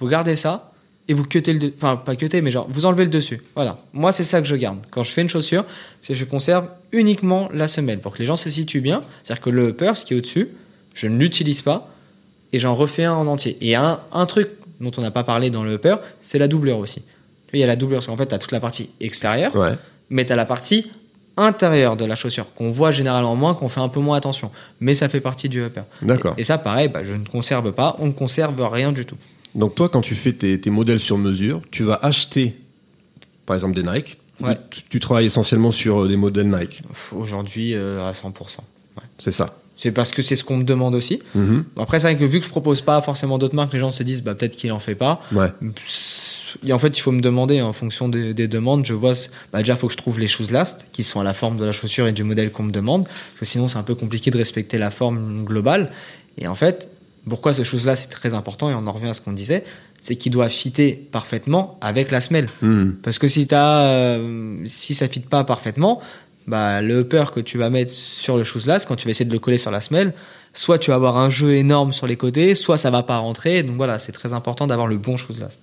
vous 0.00 0.08
gardez 0.08 0.36
ça 0.36 0.72
et 1.08 1.14
vous 1.14 1.24
cuttez 1.24 1.52
le, 1.54 1.58
de- 1.58 1.72
enfin 1.76 1.96
pas 1.96 2.16
cuttez, 2.16 2.42
mais 2.42 2.50
genre 2.50 2.66
vous 2.70 2.84
enlevez 2.84 3.04
le 3.04 3.10
dessus. 3.10 3.40
Voilà. 3.54 3.78
Moi, 3.92 4.12
c'est 4.12 4.24
ça 4.24 4.40
que 4.40 4.46
je 4.46 4.54
garde. 4.56 4.78
Quand 4.90 5.02
je 5.04 5.10
fais 5.12 5.22
une 5.22 5.28
chaussure, 5.28 5.64
c'est 6.02 6.12
que 6.12 6.18
je 6.18 6.24
conserve 6.24 6.68
uniquement 6.92 7.48
la 7.52 7.68
semelle 7.68 8.00
pour 8.00 8.12
que 8.14 8.18
les 8.18 8.24
gens 8.26 8.36
se 8.36 8.50
situent 8.50 8.80
bien. 8.80 9.02
C'est-à-dire 9.24 9.42
que 9.42 9.50
le 9.50 9.68
upper, 9.68 9.92
ce 9.94 10.04
qui 10.04 10.14
est 10.14 10.16
au-dessus, 10.16 10.48
je 10.94 11.06
ne 11.06 11.16
l'utilise 11.18 11.62
pas 11.62 11.88
et 12.52 12.58
j'en 12.58 12.74
refais 12.74 13.04
un 13.04 13.14
en 13.14 13.26
entier. 13.26 13.56
Et 13.60 13.74
un, 13.74 14.00
un 14.12 14.26
truc 14.26 14.48
dont 14.80 14.90
on 14.96 15.00
n'a 15.02 15.10
pas 15.10 15.24
parlé 15.24 15.50
dans 15.50 15.64
le 15.64 15.74
upper, 15.74 15.96
c'est 16.20 16.38
la 16.38 16.48
doublure 16.48 16.78
aussi. 16.78 17.02
Il 17.52 17.58
y 17.60 17.62
a 17.62 17.66
la 17.66 17.76
doublure, 17.76 17.98
parce 17.98 18.06
qu'en 18.06 18.16
fait, 18.16 18.26
tu 18.26 18.34
as 18.34 18.38
toute 18.38 18.52
la 18.52 18.60
partie 18.60 18.90
extérieure 19.00 19.54
Ouais. 19.56 19.72
mais 20.10 20.26
tu 20.26 20.32
as 20.32 20.36
la 20.36 20.44
partie 20.44 20.90
intérieure 21.38 21.96
de 21.96 22.04
la 22.04 22.14
chaussure 22.14 22.52
qu'on 22.54 22.70
voit 22.70 22.92
généralement 22.92 23.36
moins, 23.36 23.54
qu'on 23.54 23.68
fait 23.68 23.80
un 23.80 23.88
peu 23.88 24.00
moins 24.00 24.16
attention. 24.16 24.50
Mais 24.80 24.94
ça 24.94 25.08
fait 25.08 25.20
partie 25.20 25.48
du 25.48 25.62
upper. 25.62 25.82
D'accord. 26.02 26.34
Et, 26.36 26.42
et 26.42 26.44
ça, 26.44 26.58
pareil, 26.58 26.88
bah, 26.88 27.04
je 27.04 27.14
ne 27.14 27.24
conserve 27.24 27.72
pas, 27.72 27.96
on 27.98 28.06
ne 28.06 28.12
conserve 28.12 28.60
rien 28.70 28.92
du 28.92 29.06
tout. 29.06 29.16
Donc 29.54 29.74
toi, 29.74 29.88
quand 29.88 30.00
tu 30.00 30.14
fais 30.14 30.32
tes, 30.32 30.60
tes 30.60 30.70
modèles 30.70 31.00
sur 31.00 31.16
mesure, 31.16 31.62
tu 31.70 31.82
vas 31.82 31.98
acheter, 32.02 32.56
par 33.46 33.54
exemple, 33.54 33.74
des 33.74 33.82
Nike. 33.82 34.18
Ouais. 34.40 34.56
Tu, 34.70 34.82
tu 34.88 35.00
travailles 35.00 35.26
essentiellement 35.26 35.72
sur 35.72 36.02
euh, 36.02 36.08
des 36.08 36.16
modèles 36.16 36.48
Nike. 36.48 36.82
Aujourd'hui, 37.12 37.74
euh, 37.74 38.08
à 38.08 38.12
100%. 38.12 38.32
C'est 39.18 39.32
ça. 39.32 39.56
C'est 39.74 39.92
parce 39.92 40.10
que 40.10 40.22
c'est 40.22 40.34
ce 40.36 40.42
qu'on 40.42 40.56
me 40.56 40.64
demande 40.64 40.96
aussi. 40.96 41.22
Mhm. 41.36 41.64
Après, 41.76 42.00
c'est 42.00 42.08
vrai 42.08 42.16
que 42.16 42.24
vu 42.24 42.40
que 42.40 42.44
je 42.44 42.50
propose 42.50 42.80
pas 42.80 43.00
forcément 43.00 43.38
d'autres 43.38 43.54
marques, 43.54 43.72
les 43.72 43.78
gens 43.78 43.92
se 43.92 44.02
disent 44.02 44.22
bah, 44.22 44.34
peut-être 44.34 44.56
qu'il 44.56 44.72
en 44.72 44.80
fait 44.80 44.96
pas. 44.96 45.20
Ouais. 45.32 45.50
Et 46.66 46.72
en 46.72 46.78
fait, 46.78 46.96
il 46.96 47.00
faut 47.00 47.12
me 47.12 47.20
demander 47.20 47.60
en 47.60 47.72
fonction 47.72 48.08
des, 48.08 48.34
des 48.34 48.48
demandes. 48.48 48.84
Je 48.84 48.94
vois, 48.94 49.12
bah, 49.52 49.58
déjà, 49.58 49.74
il 49.74 49.78
faut 49.78 49.86
que 49.86 49.92
je 49.92 49.98
trouve 49.98 50.18
les 50.18 50.26
shoes 50.26 50.50
last 50.50 50.86
qui 50.92 51.02
sont 51.02 51.20
à 51.20 51.24
la 51.24 51.34
forme 51.34 51.56
de 51.56 51.64
la 51.64 51.72
chaussure 51.72 52.06
et 52.06 52.12
du 52.12 52.24
modèle 52.24 52.50
qu'on 52.50 52.64
me 52.64 52.70
demande. 52.70 53.04
Parce 53.04 53.40
que 53.40 53.44
sinon, 53.46 53.68
c'est 53.68 53.78
un 53.78 53.82
peu 53.82 53.94
compliqué 53.94 54.30
de 54.30 54.36
respecter 54.36 54.78
la 54.78 54.90
forme 54.90 55.44
globale. 55.44 55.90
Et 56.38 56.46
en 56.46 56.54
fait, 56.54 56.90
pourquoi 57.28 57.52
ce 57.52 57.62
chose 57.62 57.86
là 57.86 57.94
c'est 57.96 58.08
très 58.08 58.34
important 58.34 58.70
et 58.70 58.74
on 58.74 58.86
en 58.86 58.92
revient 58.92 59.08
à 59.08 59.14
ce 59.14 59.20
qu'on 59.20 59.32
disait, 59.32 59.64
c'est 60.00 60.16
qu'il 60.16 60.32
doit 60.32 60.48
fitter 60.48 60.92
parfaitement 60.92 61.78
avec 61.80 62.10
la 62.10 62.20
semelle. 62.20 62.48
Mhm. 62.62 62.96
Parce 63.02 63.18
que 63.18 63.28
si 63.28 63.46
t'as, 63.46 63.82
euh, 63.82 64.56
si 64.64 64.94
ça 64.94 65.08
fit 65.08 65.20
pas 65.20 65.44
parfaitement, 65.44 66.00
bah, 66.46 66.80
le 66.80 67.00
upper 67.00 67.24
que 67.34 67.40
tu 67.40 67.58
vas 67.58 67.70
mettre 67.70 67.92
sur 67.92 68.36
le 68.36 68.44
shoes 68.44 68.66
last, 68.66 68.88
quand 68.88 68.96
tu 68.96 69.06
vas 69.06 69.10
essayer 69.10 69.26
de 69.26 69.32
le 69.32 69.38
coller 69.38 69.58
sur 69.58 69.70
la 69.70 69.80
semelle, 69.80 70.14
soit 70.54 70.78
tu 70.78 70.90
vas 70.90 70.96
avoir 70.96 71.16
un 71.18 71.28
jeu 71.28 71.54
énorme 71.54 71.92
sur 71.92 72.06
les 72.06 72.16
côtés, 72.16 72.54
soit 72.54 72.78
ça 72.78 72.90
va 72.90 73.02
pas 73.02 73.18
rentrer. 73.18 73.62
Donc 73.62 73.76
voilà, 73.76 73.98
c'est 73.98 74.12
très 74.12 74.32
important 74.32 74.66
d'avoir 74.66 74.86
le 74.86 74.96
bon 74.96 75.16
shoes 75.16 75.38
last. 75.38 75.62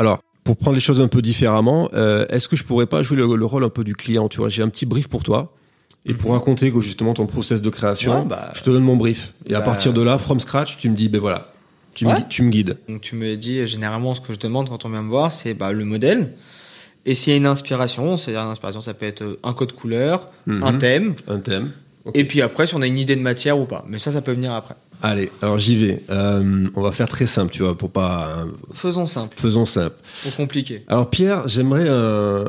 Alors, 0.00 0.20
pour 0.44 0.56
prendre 0.56 0.74
les 0.74 0.80
choses 0.80 1.00
un 1.02 1.08
peu 1.08 1.20
différemment, 1.20 1.90
euh, 1.92 2.24
est-ce 2.30 2.48
que 2.48 2.56
je 2.56 2.64
pourrais 2.64 2.86
pas 2.86 3.02
jouer 3.02 3.18
le, 3.18 3.36
le 3.36 3.44
rôle 3.44 3.64
un 3.64 3.68
peu 3.68 3.84
du 3.84 3.94
client 3.94 4.28
Tu 4.30 4.38
vois, 4.38 4.48
j'ai 4.48 4.62
un 4.62 4.68
petit 4.70 4.86
brief 4.86 5.08
pour 5.08 5.22
toi. 5.22 5.52
Et 6.06 6.14
pour 6.14 6.32
raconter 6.32 6.72
que 6.72 6.80
justement 6.80 7.12
ton 7.12 7.26
process 7.26 7.60
de 7.60 7.68
création, 7.68 8.12
Mhm. 8.14 8.18
Ouais, 8.20 8.26
bah- 8.26 8.52
je 8.54 8.62
te 8.62 8.70
donne 8.70 8.82
mon 8.82 8.96
brief. 8.96 9.34
Et 9.46 9.54
à 9.54 9.58
Bah- 9.60 9.66
partir 9.66 9.92
de 9.92 10.00
là, 10.00 10.16
from 10.16 10.40
scratch, 10.40 10.78
tu 10.78 10.88
me 10.88 10.96
dis, 10.96 11.10
ben 11.10 11.20
voilà, 11.20 11.52
tu, 11.92 12.06
me, 12.06 12.12
Ouais. 12.12 12.24
tu 12.30 12.42
me 12.42 12.48
guides. 12.50 12.78
Donc 12.88 13.02
tu 13.02 13.14
me 13.16 13.36
dis 13.36 13.66
généralement 13.66 14.14
ce 14.14 14.22
que 14.22 14.32
je 14.32 14.38
demande 14.38 14.70
quand 14.70 14.86
on 14.86 14.88
vient 14.88 15.02
me 15.02 15.10
voir, 15.10 15.30
c'est 15.30 15.52
bah, 15.52 15.72
le 15.72 15.84
modèle. 15.84 16.32
Et 17.04 17.14
s'il 17.14 17.32
y 17.32 17.34
a 17.34 17.36
une 17.36 17.44
inspiration, 17.46 18.16
c'est-à-dire 18.16 18.40
une 18.42 18.48
inspiration, 18.48 18.80
ça 18.80 18.94
peut 18.94 19.04
être 19.06 19.20
euh, 19.22 19.38
un 19.44 19.52
code 19.52 19.72
couleur, 19.74 20.28
Mhm. 20.46 20.62
un 20.64 20.72
thème, 20.78 21.14
Un 21.28 21.38
thème. 21.40 21.72
Et 22.14 22.24
puis 22.24 22.40
après 22.40 22.66
si 22.66 22.74
on 22.74 22.80
a 22.80 22.86
une 22.86 22.96
idée 22.98 23.14
de 23.16 23.20
matière 23.20 23.58
ou 23.58 23.66
pas. 23.66 23.84
Mais 23.86 23.98
ça, 23.98 24.10
ça 24.10 24.22
peut 24.22 24.32
venir 24.32 24.52
après. 24.54 24.76
Allez, 25.02 25.30
alors 25.40 25.58
j'y 25.58 25.76
vais. 25.76 26.02
Euh, 26.10 26.66
on 26.74 26.82
va 26.82 26.92
faire 26.92 27.08
très 27.08 27.26
simple, 27.26 27.50
tu 27.52 27.62
vois, 27.62 27.76
pour 27.76 27.90
pas. 27.90 28.44
Faisons 28.74 29.06
simple, 29.06 29.34
faisons 29.38 29.64
simple. 29.64 29.96
ou 30.26 30.30
compliqué. 30.36 30.84
Alors 30.88 31.08
Pierre, 31.08 31.48
j'aimerais 31.48 31.88
un, 31.88 32.44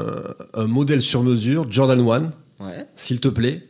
un 0.53 0.67
modèle 0.67 1.01
sur 1.01 1.23
mesure, 1.23 1.65
Jordan 1.69 1.99
1, 1.99 2.31
Ouais. 2.65 2.85
s'il 2.95 3.19
te 3.19 3.27
plaît. 3.29 3.67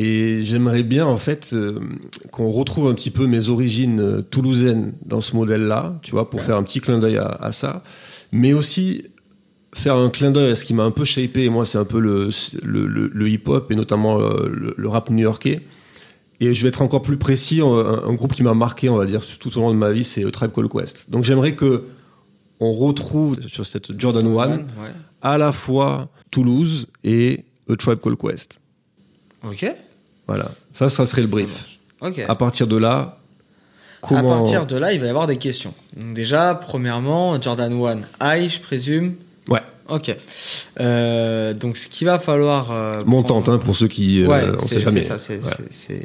Et 0.00 0.42
j'aimerais 0.42 0.84
bien 0.84 1.06
en 1.06 1.16
fait 1.16 1.50
euh, 1.54 1.80
qu'on 2.30 2.50
retrouve 2.52 2.86
un 2.88 2.94
petit 2.94 3.10
peu 3.10 3.26
mes 3.26 3.48
origines 3.48 3.98
euh, 4.00 4.20
toulousaines 4.22 4.92
dans 5.04 5.20
ce 5.20 5.34
modèle-là, 5.34 5.98
tu 6.02 6.12
vois, 6.12 6.30
pour 6.30 6.40
faire 6.42 6.56
un 6.56 6.62
petit 6.62 6.80
clin 6.80 6.98
d'œil 6.98 7.16
à, 7.16 7.26
à 7.26 7.50
ça, 7.50 7.82
mais 8.30 8.52
aussi 8.52 9.06
faire 9.74 9.96
un 9.96 10.08
clin 10.08 10.30
d'œil 10.30 10.52
à 10.52 10.54
ce 10.54 10.64
qui 10.64 10.72
m'a 10.72 10.84
un 10.84 10.92
peu 10.92 11.04
shapé. 11.04 11.44
Et 11.44 11.48
moi, 11.48 11.64
c'est 11.66 11.78
un 11.78 11.84
peu 11.84 11.98
le, 11.98 12.28
le, 12.62 12.86
le- 12.86 13.10
le 13.12 13.28
hip-hop 13.28 13.72
et 13.72 13.74
notamment 13.74 14.18
le, 14.18 14.72
le 14.76 14.88
rap 14.88 15.10
new-yorkais. 15.10 15.62
Et 16.40 16.54
je 16.54 16.62
vais 16.62 16.68
être 16.68 16.82
encore 16.82 17.02
plus 17.02 17.16
précis. 17.16 17.60
Un, 17.60 17.66
un 17.66 18.14
groupe 18.14 18.32
qui 18.32 18.42
m'a 18.42 18.54
marqué, 18.54 18.88
on 18.88 18.96
va 18.96 19.06
dire, 19.06 19.22
tout 19.40 19.56
au 19.58 19.60
long 19.60 19.70
de 19.70 19.76
ma 19.76 19.90
vie, 19.92 20.04
c'est 20.04 20.24
euh, 20.24 20.30
Tribe 20.30 20.52
Called 20.52 20.70
Quest. 20.70 21.10
Donc 21.10 21.24
j'aimerais 21.24 21.54
que 21.54 21.84
on 22.60 22.72
retrouve 22.72 23.40
sur 23.48 23.66
cette 23.66 23.98
Jordan 23.98 24.26
1 24.26 24.30
Ouais. 24.30 24.58
à 25.22 25.38
la 25.38 25.52
fois 25.52 26.08
Toulouse 26.30 26.86
et 27.04 27.44
A 27.70 27.76
Tribe 27.76 27.98
Called 28.00 28.18
Quest. 28.18 28.60
Ok. 29.44 29.64
Voilà, 30.26 30.50
ça, 30.72 30.88
ça 30.90 31.06
serait 31.06 31.22
le 31.22 31.28
brief. 31.28 31.78
Ok. 32.00 32.24
À 32.28 32.34
partir 32.34 32.66
de 32.66 32.76
là, 32.76 33.18
comment 34.02 34.32
À 34.34 34.36
partir 34.38 34.66
de 34.66 34.76
là, 34.76 34.92
il 34.92 35.00
va 35.00 35.06
y 35.06 35.08
avoir 35.08 35.26
des 35.26 35.38
questions. 35.38 35.72
Donc 35.96 36.14
déjà, 36.14 36.54
premièrement, 36.54 37.40
Jordan 37.40 37.72
1 38.20 38.36
high, 38.42 38.48
je 38.50 38.60
présume. 38.60 39.14
Ouais, 39.48 39.62
Ok. 39.88 40.14
Euh, 40.80 41.54
donc 41.54 41.76
ce 41.78 41.88
qu'il 41.88 42.06
va 42.06 42.18
falloir. 42.18 42.70
euh, 42.70 43.02
montante 43.06 43.44
prendre- 43.44 43.52
hein, 43.54 43.58
pour 43.64 43.74
ceux 43.76 43.88
qui, 43.88 44.22
euh, 44.22 44.26
ouais, 44.28 44.42
on 44.56 44.60
sait 44.60 44.80
jamais. 44.80 45.02
ça. 45.02 45.16
c'est- 45.18 45.38
Ouais. 45.38 46.02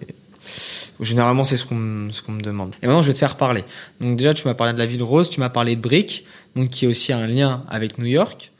Généralement, 0.99 1.43
c'est 1.43 1.57
ce 1.57 1.65
qu'on 1.65 1.75
me- 1.75 2.09
ce 2.11 2.21
qu'on 2.21 2.33
me 2.33 2.41
demande. 2.41 2.75
Et 2.81 2.87
maintenant, 2.87 3.01
je 3.01 3.07
vais 3.07 3.13
te 3.13 3.19
faire 3.19 3.37
parler. 3.37 3.63
Donc 3.99 4.17
déjà, 4.17 4.33
tu 4.33 4.47
m'as 4.47 4.53
parlé 4.53 4.73
de 4.73 4.77
la 4.79 4.85
ville 4.85 5.03
rose, 5.03 5.29
tu 5.29 5.39
m'as 5.39 5.49
parlé 5.49 5.75
de 5.75 5.81
Brick, 5.81 6.25
donc 6.55 6.69
qui 6.69 6.85
est 6.85 6.87
aussi 6.87 7.11
un 7.13 7.27
lien 7.27 7.63
avec 7.69 7.97
New 7.97 8.05
York. 8.05 8.51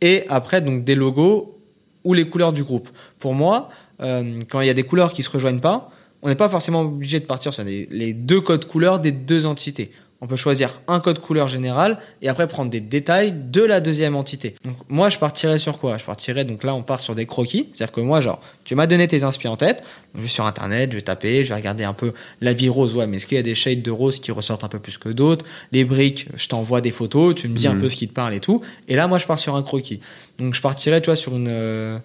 Et 0.00 0.24
après, 0.28 0.60
donc 0.60 0.84
des 0.84 0.94
logos 0.94 1.58
ou 2.04 2.14
les 2.14 2.28
couleurs 2.28 2.52
du 2.52 2.64
groupe. 2.64 2.88
Pour 3.18 3.34
moi, 3.34 3.68
euh, 4.00 4.40
quand 4.50 4.60
il 4.60 4.66
y 4.66 4.70
a 4.70 4.74
des 4.74 4.82
couleurs 4.82 5.12
qui 5.12 5.22
se 5.22 5.30
rejoignent 5.30 5.60
pas, 5.60 5.90
on 6.22 6.28
n'est 6.28 6.34
pas 6.34 6.48
forcément 6.48 6.82
obligé 6.82 7.20
de 7.20 7.24
partir 7.26 7.52
sur 7.54 7.62
les, 7.64 7.86
les 7.90 8.12
deux 8.12 8.40
codes 8.40 8.66
couleurs 8.66 8.98
des 9.00 9.12
deux 9.12 9.46
entités. 9.46 9.90
On 10.22 10.26
peut 10.26 10.36
choisir 10.36 10.80
un 10.88 10.98
code 10.98 11.18
couleur 11.18 11.46
général 11.46 11.98
et 12.22 12.28
après 12.28 12.46
prendre 12.46 12.70
des 12.70 12.80
détails 12.80 13.34
de 13.34 13.62
la 13.62 13.80
deuxième 13.80 14.16
entité. 14.16 14.54
Donc 14.64 14.76
moi, 14.88 15.10
je 15.10 15.18
partirais 15.18 15.58
sur 15.58 15.78
quoi? 15.78 15.98
Je 15.98 16.06
partirais 16.06 16.46
donc 16.46 16.64
là, 16.64 16.74
on 16.74 16.82
part 16.82 17.00
sur 17.00 17.14
des 17.14 17.26
croquis. 17.26 17.68
C'est-à-dire 17.74 17.92
que 17.92 18.00
moi, 18.00 18.22
genre, 18.22 18.40
tu 18.64 18.74
m'as 18.74 18.86
donné 18.86 19.06
tes 19.08 19.24
inspi 19.24 19.46
en 19.46 19.56
tête. 19.56 19.78
Donc, 20.14 20.16
je 20.16 20.20
vais 20.22 20.28
sur 20.28 20.46
internet, 20.46 20.90
je 20.90 20.96
vais 20.96 21.02
taper, 21.02 21.44
je 21.44 21.50
vais 21.50 21.54
regarder 21.54 21.84
un 21.84 21.92
peu 21.92 22.14
la 22.40 22.54
vie 22.54 22.70
rose. 22.70 22.96
Ouais, 22.96 23.06
mais 23.06 23.18
est-ce 23.18 23.26
qu'il 23.26 23.36
y 23.36 23.38
a 23.38 23.42
des 23.42 23.54
shades 23.54 23.82
de 23.82 23.90
rose 23.90 24.18
qui 24.18 24.32
ressortent 24.32 24.64
un 24.64 24.68
peu 24.68 24.78
plus 24.78 24.96
que 24.96 25.10
d'autres? 25.10 25.44
Les 25.72 25.84
briques, 25.84 26.28
je 26.34 26.48
t'envoie 26.48 26.80
des 26.80 26.92
photos, 26.92 27.34
tu 27.34 27.46
me 27.48 27.54
dis 27.56 27.66
un 27.66 27.74
Mhm. 27.74 27.82
peu 27.82 27.88
ce 27.90 27.96
qui 27.96 28.08
te 28.08 28.14
parle 28.14 28.32
et 28.32 28.40
tout. 28.40 28.62
Et 28.88 28.96
là, 28.96 29.06
moi, 29.08 29.18
je 29.18 29.26
pars 29.26 29.38
sur 29.38 29.54
un 29.54 29.62
croquis. 29.62 30.00
Donc 30.38 30.54
je 30.54 30.62
partirais, 30.62 31.02
tu 31.02 31.06
vois, 31.06 31.16
sur 31.16 31.36
une. 31.36 31.48
euh, 31.48 31.98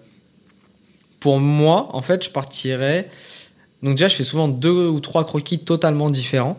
Pour 1.20 1.38
moi, 1.38 1.88
en 1.92 2.02
fait, 2.02 2.24
je 2.24 2.30
partirais. 2.30 3.08
Donc 3.82 3.92
déjà, 3.94 4.08
je 4.08 4.16
fais 4.16 4.24
souvent 4.24 4.48
deux 4.48 4.88
ou 4.88 5.00
trois 5.00 5.24
croquis 5.24 5.60
totalement 5.60 6.10
différents. 6.10 6.58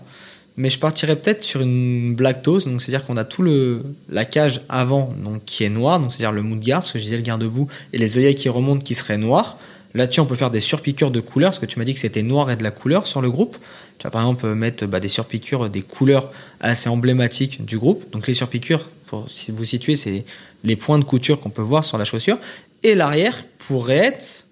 Mais 0.56 0.70
je 0.70 0.78
partirais 0.78 1.16
peut-être 1.16 1.44
sur 1.44 1.62
une 1.62 2.14
black 2.16 2.44
toast, 2.44 2.68
donc 2.68 2.82
c'est-à-dire 2.82 3.06
qu'on 3.06 3.18
a 3.18 3.24
tout 3.24 3.42
le 3.42 3.84
la 4.10 4.24
cage 4.24 4.62
avant 4.70 5.10
donc 5.24 5.46
qui 5.46 5.64
est 5.64 5.70
noire, 5.70 6.00
donc 6.00 6.14
c'est-à-dire 6.14 6.32
le 6.32 6.44
mood-guard, 6.44 6.84
ce 6.84 6.94
que 6.94 7.00
je 7.00 7.06
disais 7.06 7.18
le 7.18 7.24
garde-boue, 7.24 7.68
et 7.92 7.98
les 7.98 8.18
œillets 8.18 8.36
qui 8.36 8.50
remontent 8.50 8.84
qui 8.84 8.94
seraient 8.94 9.18
noirs. 9.18 9.58
Là-dessus, 9.96 10.22
on 10.22 10.26
peut 10.26 10.36
faire 10.36 10.52
des 10.52 10.60
surpiqûres 10.60 11.12
de 11.12 11.20
couleurs, 11.20 11.52
parce 11.52 11.60
que 11.60 11.66
tu 11.66 11.78
m'as 11.78 11.86
dit 11.86 11.94
que 11.94 12.00
c'était 12.00 12.24
noir 12.24 12.50
et 12.50 12.56
de 12.56 12.64
la 12.64 12.72
couleur 12.72 13.06
sur 13.06 13.22
le 13.22 13.30
groupe. 13.30 13.58
Tu 14.00 14.04
vas 14.04 14.10
par 14.10 14.22
exemple 14.22 14.48
mettre 14.54 14.86
bah, 14.88 15.00
des 15.00 15.08
surpiqûres, 15.08 15.70
des 15.70 15.82
couleurs 15.82 16.32
assez 16.60 16.90
emblématiques 16.90 17.64
du 17.64 17.78
groupe. 17.78 18.10
Donc 18.12 18.28
les 18.28 18.34
surpiqûres, 18.34 18.90
pour 19.08 19.30
si 19.30 19.52
vous 19.52 19.66
situez, 19.66 19.96
c'est 19.96 20.26
les 20.64 20.76
points 20.76 20.98
de 20.98 21.04
couture 21.04 21.40
qu'on 21.40 21.52
peut 21.52 21.62
voir 21.62 21.84
sur 21.84 21.98
la 21.98 22.06
chaussure. 22.06 22.40
Et 22.82 22.96
l'arrière 22.96 23.46
pourrait 23.68 23.98
être 23.98 24.48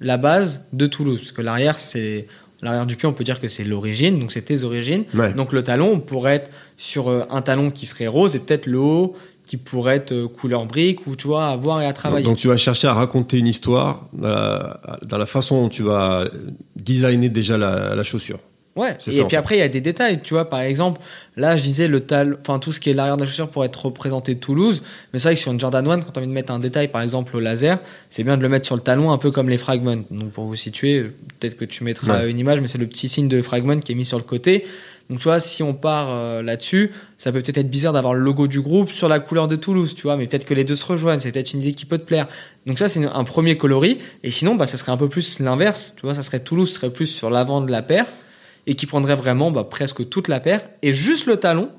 la 0.00 0.16
base 0.16 0.66
de 0.72 0.86
Toulouse, 0.86 1.20
parce 1.20 1.32
que 1.32 1.42
l'arrière, 1.42 1.78
c'est 1.78 2.26
l'arrière 2.64 2.86
du 2.86 2.96
pied, 2.96 3.08
on 3.08 3.12
peut 3.12 3.24
dire 3.24 3.40
que 3.40 3.48
c'est 3.48 3.64
l'origine, 3.64 4.18
donc 4.18 4.32
c'est 4.32 4.42
tes 4.42 4.64
origines. 4.64 5.04
Ouais. 5.14 5.32
Donc 5.32 5.52
le 5.52 5.62
talon, 5.62 5.92
on 5.92 6.00
pourrait 6.00 6.36
être 6.36 6.50
sur 6.76 7.08
euh, 7.08 7.24
un 7.30 7.42
talon 7.42 7.70
qui 7.70 7.86
serait 7.86 8.06
rose 8.08 8.34
et 8.34 8.40
peut-être 8.40 8.66
le 8.66 8.78
haut 8.78 9.14
qui 9.46 9.58
pourrait 9.58 9.96
être 9.96 10.12
euh, 10.12 10.26
couleur 10.26 10.64
brique 10.64 11.06
ou 11.06 11.14
tu 11.14 11.26
vois 11.26 11.48
à 11.48 11.56
voir 11.56 11.82
et 11.82 11.86
à 11.86 11.92
travailler. 11.92 12.24
Donc 12.24 12.38
tu 12.38 12.48
vas 12.48 12.56
chercher 12.56 12.88
à 12.88 12.94
raconter 12.94 13.38
une 13.38 13.46
histoire 13.46 14.08
dans 14.12 14.28
la, 14.28 14.80
dans 15.02 15.18
la 15.18 15.26
façon 15.26 15.62
dont 15.62 15.68
tu 15.68 15.82
vas 15.82 16.24
designer 16.74 17.28
déjà 17.28 17.58
la, 17.58 17.94
la 17.94 18.02
chaussure. 18.02 18.38
Ouais. 18.76 18.96
Et 19.06 19.12
ça, 19.12 19.22
en 19.22 19.26
puis 19.26 19.30
fait. 19.30 19.36
après 19.36 19.54
il 19.56 19.60
y 19.60 19.62
a 19.62 19.68
des 19.68 19.80
détails, 19.80 20.20
tu 20.22 20.34
vois 20.34 20.50
par 20.50 20.60
exemple, 20.60 21.00
là 21.36 21.56
je 21.56 21.62
disais 21.62 21.86
le 21.86 22.00
talon, 22.00 22.36
enfin 22.40 22.58
tout 22.58 22.72
ce 22.72 22.80
qui 22.80 22.90
est 22.90 22.94
l'arrière 22.94 23.16
de 23.16 23.22
la 23.22 23.26
chaussure 23.26 23.48
pour 23.48 23.64
être 23.64 23.86
représenté 23.86 24.34
de 24.34 24.40
Toulouse, 24.40 24.82
mais 25.12 25.20
c'est 25.20 25.28
vrai 25.28 25.34
que 25.36 25.40
sur 25.40 25.52
une 25.52 25.60
Jordan 25.60 25.86
1 25.88 26.00
quand 26.00 26.10
tu 26.10 26.18
as 26.18 26.22
envie 26.22 26.28
de 26.28 26.32
mettre 26.34 26.52
un 26.52 26.58
détail 26.58 26.88
par 26.88 27.00
exemple 27.02 27.36
au 27.36 27.40
laser, 27.40 27.78
c'est 28.10 28.24
bien 28.24 28.36
de 28.36 28.42
le 28.42 28.48
mettre 28.48 28.66
sur 28.66 28.74
le 28.74 28.80
talon 28.82 29.12
un 29.12 29.18
peu 29.18 29.30
comme 29.30 29.48
les 29.48 29.58
fragments. 29.58 30.02
Donc 30.10 30.30
pour 30.32 30.44
vous 30.44 30.56
situer, 30.56 31.04
peut-être 31.38 31.56
que 31.56 31.64
tu 31.64 31.84
mettras 31.84 32.22
Ouais. 32.22 32.30
une 32.30 32.38
image 32.38 32.60
mais 32.60 32.66
c'est 32.68 32.78
le 32.78 32.86
petit 32.88 33.08
signe 33.08 33.28
de 33.28 33.40
fragment 33.42 33.78
qui 33.80 33.92
est 33.92 33.94
mis 33.94 34.04
sur 34.04 34.18
le 34.18 34.24
côté. 34.24 34.64
Donc 35.10 35.18
tu 35.18 35.24
vois, 35.24 35.38
si 35.38 35.62
on 35.62 35.74
part 35.74 36.08
euh, 36.10 36.42
là-dessus, 36.42 36.90
ça 37.18 37.30
peut 37.30 37.42
peut-être 37.42 37.58
être 37.58 37.68
bizarre 37.70 37.92
d'avoir 37.92 38.14
le 38.14 38.20
logo 38.20 38.46
du 38.48 38.60
groupe 38.62 38.90
sur 38.90 39.06
la 39.06 39.20
couleur 39.20 39.46
de 39.48 39.54
Toulouse, 39.54 39.94
tu 39.94 40.02
vois, 40.04 40.16
mais 40.16 40.26
peut-être 40.26 40.46
que 40.46 40.54
les 40.54 40.64
deux 40.64 40.76
se 40.76 40.84
rejoignent, 40.86 41.20
c'est 41.20 41.30
peut-être 41.30 41.52
une 41.52 41.60
idée 41.60 41.74
qui 41.74 41.84
peut 41.84 41.98
te 41.98 42.04
plaire. 42.06 42.26
Donc 42.66 42.78
ça, 42.78 42.88
c'est 42.88 43.04
un 43.04 43.24
premier 43.24 43.58
coloris. 43.58 43.98
Et 44.22 44.30
sinon, 44.30 44.54
bah, 44.54 44.66
ça 44.66 44.78
serait 44.78 44.92
un 44.92 44.96
peu 44.96 45.10
plus 45.10 45.40
l'inverse, 45.40 45.92
tu 45.96 46.02
vois, 46.06 46.14
ça 46.14 46.22
serait 46.22 46.40
Toulouse 46.40 46.72
serait 46.72 46.88
plus 46.88 47.04
sur 47.06 47.28
l'avant 47.28 47.60
de 47.60 47.70
la 47.70 47.82
paire 47.82 48.06
et 48.66 48.74
qui 48.74 48.86
prendrait 48.86 49.16
vraiment 49.16 49.50
bah, 49.50 49.64
presque 49.64 50.08
toute 50.08 50.28
la 50.28 50.40
paire 50.40 50.60
et 50.82 50.92
juste 50.92 51.26
le 51.26 51.36
talon 51.36 51.70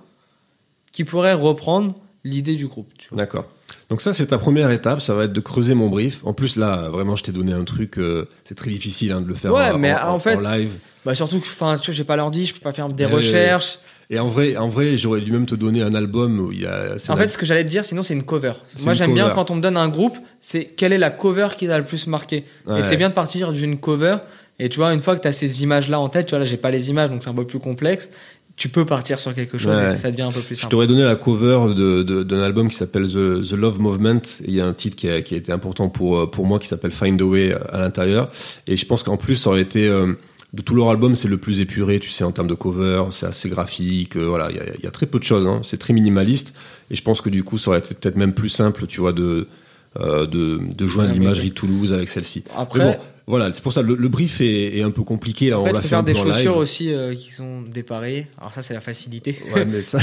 qui 0.91 1.04
pourrait 1.04 1.34
reprendre 1.34 1.95
l'idée 2.24 2.56
du 2.56 2.67
groupe. 2.67 2.89
D'accord. 3.12 3.45
Donc 3.89 4.02
ça, 4.02 4.13
c'est 4.13 4.28
ta 4.28 4.38
première 4.38 4.71
étape, 4.71 5.02
ça 5.02 5.13
va 5.13 5.26
être 5.26 5.34
de 5.34 5.39
creuser 5.39 5.74
mon 5.76 5.89
brief. 5.89 6.21
En 6.26 6.34
plus, 6.34 6.56
là, 6.56 6.89
vraiment, 6.89 7.15
je 7.15 7.24
t'ai 7.24 7.32
donné 7.32 7.54
un 7.54 7.63
truc, 7.63 7.98
euh, 7.98 8.28
c'est 8.45 8.56
très 8.56 8.71
difficile 8.71 9.12
hein, 9.12 9.21
de 9.21 9.28
le 9.28 9.36
faire 9.36 9.54
Ouais, 9.54 9.71
en, 9.71 9.78
mais 9.78 9.93
en- 9.93 10.13
en 10.15 10.19
fait- 10.19 10.36
en 10.38 10.41
live. 10.41 10.71
Bah 11.06 11.13
surtout 11.13 11.39
que, 11.39 11.45
enfin, 11.45 11.78
tu 11.78 11.91
j'ai 11.91 12.04
pas 12.04 12.15
l'ordi, 12.15 12.48
je 12.48 12.54
peux 12.56 12.60
pas 12.62 12.74
faire 12.74 12.89
des 12.89 13.06
Ouais, 13.06 13.12
recherches. 13.13 13.78
Et 14.10 14.17
en 14.19 14.28
vrai, 14.28 14.56
en 14.58 14.69
vrai, 14.69 14.98
j'aurais 14.98 15.21
dû 15.21 15.32
même 15.32 15.45
te 15.45 15.54
donner 15.56 15.82
un 15.84 15.93
album 15.93 16.39
où 16.39 16.52
il 16.52 16.62
y 16.62 16.65
a. 16.65 16.95
En 17.10 17.17
fait, 17.17 17.28
ce 17.28 17.38
que 17.38 17.45
j'allais 17.45 17.63
te 17.63 17.69
dire, 17.69 17.86
sinon 17.86 18.02
c'est 18.04 18.13
une 18.15 18.24
cover. 18.24 18.54
Moi, 18.82 18.93
j'aime 18.95 19.13
bien 19.13 19.30
quand 19.30 19.50
on 19.52 19.56
me 19.56 19.62
donne 19.62 19.78
un 19.78 19.88
groupe, 19.89 20.17
c'est 20.41 20.65
quelle 20.65 20.93
est 20.93 20.98
la 21.00 21.10
cover 21.12 21.50
qui 21.58 21.67
t'a 21.67 21.78
le 21.78 21.86
plus 21.86 22.08
marqué. 22.08 22.43
Ouais. 22.67 22.80
Et 22.80 22.84
c'est 22.84 22.98
bien 22.98 23.10
de 23.10 23.13
partir 23.15 23.52
d'une 23.52 23.78
cover. 23.80 24.17
Et 24.60 24.70
tu 24.70 24.78
vois, 24.78 24.94
une 24.94 25.02
fois 25.02 25.15
que 25.15 25.22
tu 25.22 25.28
as 25.28 25.34
ces 25.34 25.63
images-là 25.63 26.00
en 26.00 26.08
tête, 26.10 26.28
tu 26.28 26.30
vois, 26.32 26.39
là, 26.39 26.46
j'ai 26.46 26.58
pas 26.58 26.72
les 26.72 26.89
images, 26.89 27.10
donc 27.10 27.24
c'est 27.24 27.30
un 27.30 27.34
peu 27.34 27.46
plus 27.46 27.60
complexe. 27.60 28.10
Tu 28.56 28.70
peux 28.70 28.86
partir 28.86 29.20
sur 29.20 29.36
quelque 29.36 29.58
chose 29.58 29.76
Ouais. 29.78 29.84
et 29.91 29.96
ça 29.98 30.12
devient 30.12 30.22
un 30.24 30.32
peu 30.32 30.39
plus 30.39 30.56
Je 30.56 30.62
simple. 30.62 30.72
t'aurais 30.72 30.88
donné 30.88 31.04
la 31.04 31.18
cover 31.18 31.74
de- 31.76 32.04
de- 32.04 32.24
d'un 32.24 32.39
album 32.39 32.70
qui 32.70 32.78
s'appelle 32.78 33.06
The, 33.08 33.44
The 33.50 33.52
Love 33.54 33.82
Movement. 33.82 34.22
Et 34.44 34.48
Il 34.48 34.54
y 34.54 34.62
a 34.62 34.65
un 34.65 34.72
titre 34.74 34.96
qui 34.96 35.10
a, 35.10 35.22
qui 35.22 35.34
a 35.34 35.38
été 35.38 35.52
important 35.52 35.89
pour, 35.89 36.18
euh, 36.20 36.26
pour 36.28 36.46
moi 36.46 36.58
qui 36.58 36.68
s'appelle 36.70 36.91
Find 36.91 37.22
a 37.22 37.26
Way 37.26 37.54
à 37.74 37.80
l'intérieur. 37.80 38.30
Et 38.65 38.78
je 38.78 38.86
pense 38.86 39.04
qu'en 39.04 39.18
plus, 39.18 39.36
ça 39.36 39.50
aurait 39.50 39.62
été. 39.62 39.88
euh, 39.89 40.13
de 40.54 40.62
tout 40.62 40.74
leur 40.74 40.89
album, 40.89 41.18
c'est 41.18 41.28
le 41.28 41.36
plus 41.36 41.60
épuré, 41.60 42.00
tu 42.00 42.10
sais, 42.10 42.24
en 42.24 42.32
termes 42.32 42.48
de 42.48 42.54
cover, 42.54 43.04
c'est 43.12 43.26
assez 43.26 43.50
graphique, 43.50 44.15
euh, 44.15 44.24
voilà, 44.26 44.48
il 44.52 44.56
y 44.56 44.60
a, 44.62 44.63
il 44.78 44.84
y 44.86 44.88
a 44.88 44.91
très 44.91 45.06
peu 45.06 45.20
de 45.20 45.24
choses, 45.26 45.46
hein, 45.46 45.60
c'est 45.63 45.76
très 45.76 45.91
minimaliste, 45.91 46.54
et 46.89 46.96
je 46.96 47.02
pense 47.02 47.20
que 47.20 47.30
du 47.30 47.44
coup, 47.44 47.58
ça 47.58 47.72
aurait 47.72 47.80
été 47.80 47.94
peut-être 47.94 48.15
même 48.15 48.32
plus 48.34 48.48
simple, 48.48 48.88
tu 48.88 49.02
vois, 49.02 49.12
de, 49.12 49.22
euh, 49.22 49.48
de, 49.99 50.60
de 50.75 50.88
joindre 50.88 51.13
l'imagerie 51.13 51.51
Toulouse 51.51 51.93
avec 51.93 52.10
celle-ci. 52.10 52.43
Après, 52.55 52.79
bon, 52.79 52.95
voilà, 53.27 53.51
c'est 53.53 53.63
pour 53.63 53.73
ça, 53.73 53.81
le, 53.81 53.95
le 53.95 54.08
brief 54.08 54.39
est, 54.41 54.77
est 54.77 54.84
un 54.84 54.91
peu 54.91 55.03
compliqué, 55.03 55.49
là, 55.49 55.60
on 55.60 55.65
l'a 55.65 55.81
fait 55.81 55.88
un 55.88 55.89
faire 55.89 56.03
des 56.03 56.13
live. 56.13 56.23
chaussures 56.23 56.58
aussi 56.58 56.93
euh, 56.93 57.15
qui 57.15 57.31
sont 57.31 57.62
déparées. 57.63 58.27
Alors 58.38 58.51
ça, 58.51 58.62
c'est 58.62 58.73
la 58.73 58.81
facilité. 58.81 59.39
Ouais, 59.53 59.65
mais 59.65 59.81
ça, 59.81 59.99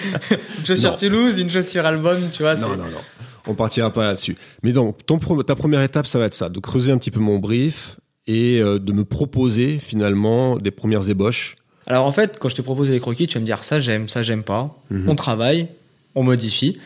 Une 0.58 0.66
chaussure 0.66 0.92
Non. 0.92 0.96
Toulouse, 0.96 1.38
une 1.38 1.50
chaussure 1.50 1.86
album, 1.86 2.18
tu 2.32 2.42
vois. 2.42 2.54
Non, 2.56 2.70
non, 2.70 2.76
non. 2.76 3.02
On 3.46 3.54
partira 3.54 3.92
pas 3.92 4.04
là-dessus. 4.04 4.36
Mais 4.64 4.72
donc, 4.72 5.06
ton, 5.06 5.18
ta 5.18 5.54
première 5.54 5.82
étape, 5.82 6.06
ça 6.06 6.18
va 6.18 6.24
être 6.24 6.34
ça, 6.34 6.48
de 6.48 6.58
creuser 6.58 6.90
un 6.90 6.98
petit 6.98 7.12
peu 7.12 7.20
mon 7.20 7.38
brief 7.38 7.96
et 8.26 8.60
euh, 8.60 8.80
de 8.80 8.92
me 8.92 9.04
proposer 9.04 9.78
finalement 9.78 10.56
des 10.56 10.72
premières 10.72 11.08
ébauches. 11.08 11.54
Alors 11.86 12.06
en 12.06 12.10
fait, 12.10 12.38
quand 12.40 12.48
je 12.48 12.56
te 12.56 12.62
propose 12.62 12.88
des 12.88 12.98
croquis, 12.98 13.28
tu 13.28 13.34
vas 13.34 13.40
me 13.40 13.46
dire 13.46 13.62
ça 13.62 13.78
j'aime, 13.78 14.08
ça 14.08 14.24
j'aime 14.24 14.42
pas. 14.42 14.76
Mhm. 14.90 15.08
On 15.08 15.14
travaille, 15.14 15.68
on 16.16 16.24
modifie, 16.24 16.78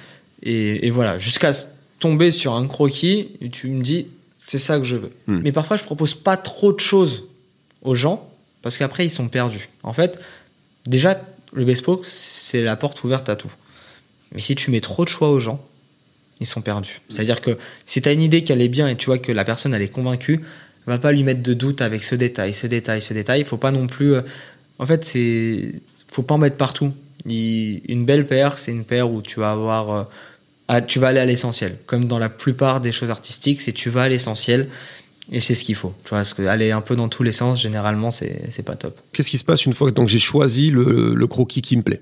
et, 0.42 0.86
et 0.86 0.90
voilà, 0.90 1.16
jusqu'à 1.16 1.52
tomber 2.00 2.30
sur 2.32 2.54
un 2.54 2.66
croquis, 2.66 3.30
et 3.40 3.48
tu 3.50 3.68
me 3.68 3.82
dis 3.82 4.08
c'est 4.38 4.58
ça 4.58 4.78
que 4.78 4.84
je 4.84 4.96
veux. 4.96 5.12
Mhm. 5.28 5.42
Mais 5.44 5.52
parfois 5.52 5.76
je 5.76 5.84
propose 5.84 6.14
pas 6.14 6.36
trop 6.36 6.72
de 6.72 6.80
choses 6.80 7.24
aux 7.82 7.94
gens 7.94 8.28
parce 8.62 8.76
qu'après 8.78 9.06
ils 9.06 9.10
sont 9.10 9.28
perdus. 9.28 9.68
En 9.84 9.92
fait, 9.92 10.18
déjà 10.86 11.20
le 11.52 11.64
bespoke 11.64 12.06
c'est 12.06 12.62
la 12.62 12.74
porte 12.76 13.04
ouverte 13.04 13.28
à 13.28 13.36
tout. 13.36 13.52
Mais 14.34 14.40
si 14.40 14.54
tu 14.54 14.70
mets 14.70 14.80
trop 14.80 15.04
de 15.04 15.08
choix 15.10 15.28
aux 15.30 15.40
gens, 15.40 15.60
ils 16.40 16.46
sont 16.46 16.62
perdus. 16.62 17.00
C'est-à-dire 17.08 17.40
que 17.40 17.58
si 17.86 18.00
tu 18.00 18.08
as 18.08 18.12
une 18.12 18.22
idée 18.22 18.44
qu'elle 18.44 18.62
est 18.62 18.68
bien 18.68 18.88
et 18.88 18.96
tu 18.96 19.06
vois 19.06 19.18
que 19.18 19.30
la 19.32 19.44
personne 19.44 19.74
elle 19.74 19.82
est 19.82 19.88
convaincue, 19.88 20.40
va 20.86 20.98
pas 20.98 21.12
lui 21.12 21.22
mettre 21.22 21.42
de 21.42 21.52
doute 21.54 21.82
avec 21.82 22.02
ce 22.02 22.14
détail, 22.14 22.54
ce 22.54 22.66
détail, 22.66 23.02
ce 23.02 23.12
détail. 23.12 23.40
Il 23.40 23.46
faut 23.46 23.58
pas 23.58 23.70
non 23.72 23.86
plus. 23.86 24.14
euh, 24.14 24.22
En 24.78 24.86
fait, 24.86 25.04
c'est 25.04 25.74
faut 26.10 26.22
pas 26.22 26.34
en 26.34 26.38
mettre 26.38 26.56
partout. 26.56 26.92
Il- 27.26 27.82
Une 27.88 28.06
belle 28.06 28.26
paire, 28.26 28.56
c'est 28.56 28.72
une 28.72 28.84
paire 28.84 29.10
où 29.10 29.20
tu 29.20 29.38
vas 29.40 29.52
avoir, 29.52 30.08
ah, 30.72 30.80
tu 30.80 30.98
vas 31.00 31.08
aller 31.08 31.20
à 31.20 31.24
l'essentiel. 31.24 31.76
Comme 31.86 32.04
dans 32.04 32.18
la 32.18 32.28
plupart 32.28 32.80
des 32.80 32.92
choses 32.92 33.10
artistiques, 33.10 33.60
c'est 33.60 33.72
tu 33.72 33.90
vas 33.90 34.02
à 34.02 34.08
l'essentiel 34.08 34.68
et 35.32 35.40
c'est 35.40 35.54
ce 35.54 35.64
qu'il 35.64 35.74
faut. 35.74 35.94
Tu 36.04 36.10
vois, 36.10 36.18
parce 36.18 36.34
que 36.34 36.42
aller 36.42 36.70
un 36.70 36.80
peu 36.80 36.94
dans 36.96 37.08
tous 37.08 37.22
les 37.22 37.32
sens, 37.32 37.60
généralement, 37.60 38.10
c'est 38.10 38.62
pas 38.64 38.76
top. 38.76 38.98
Qu'est-ce 39.12 39.30
qui 39.30 39.38
se 39.38 39.44
passe 39.44 39.64
une 39.66 39.72
fois 39.72 39.90
que 39.90 40.06
j'ai 40.06 40.18
choisi 40.18 40.70
le, 40.70 41.14
le 41.14 41.26
croquis 41.26 41.60
qui 41.62 41.76
me 41.76 41.82
plaît? 41.82 42.00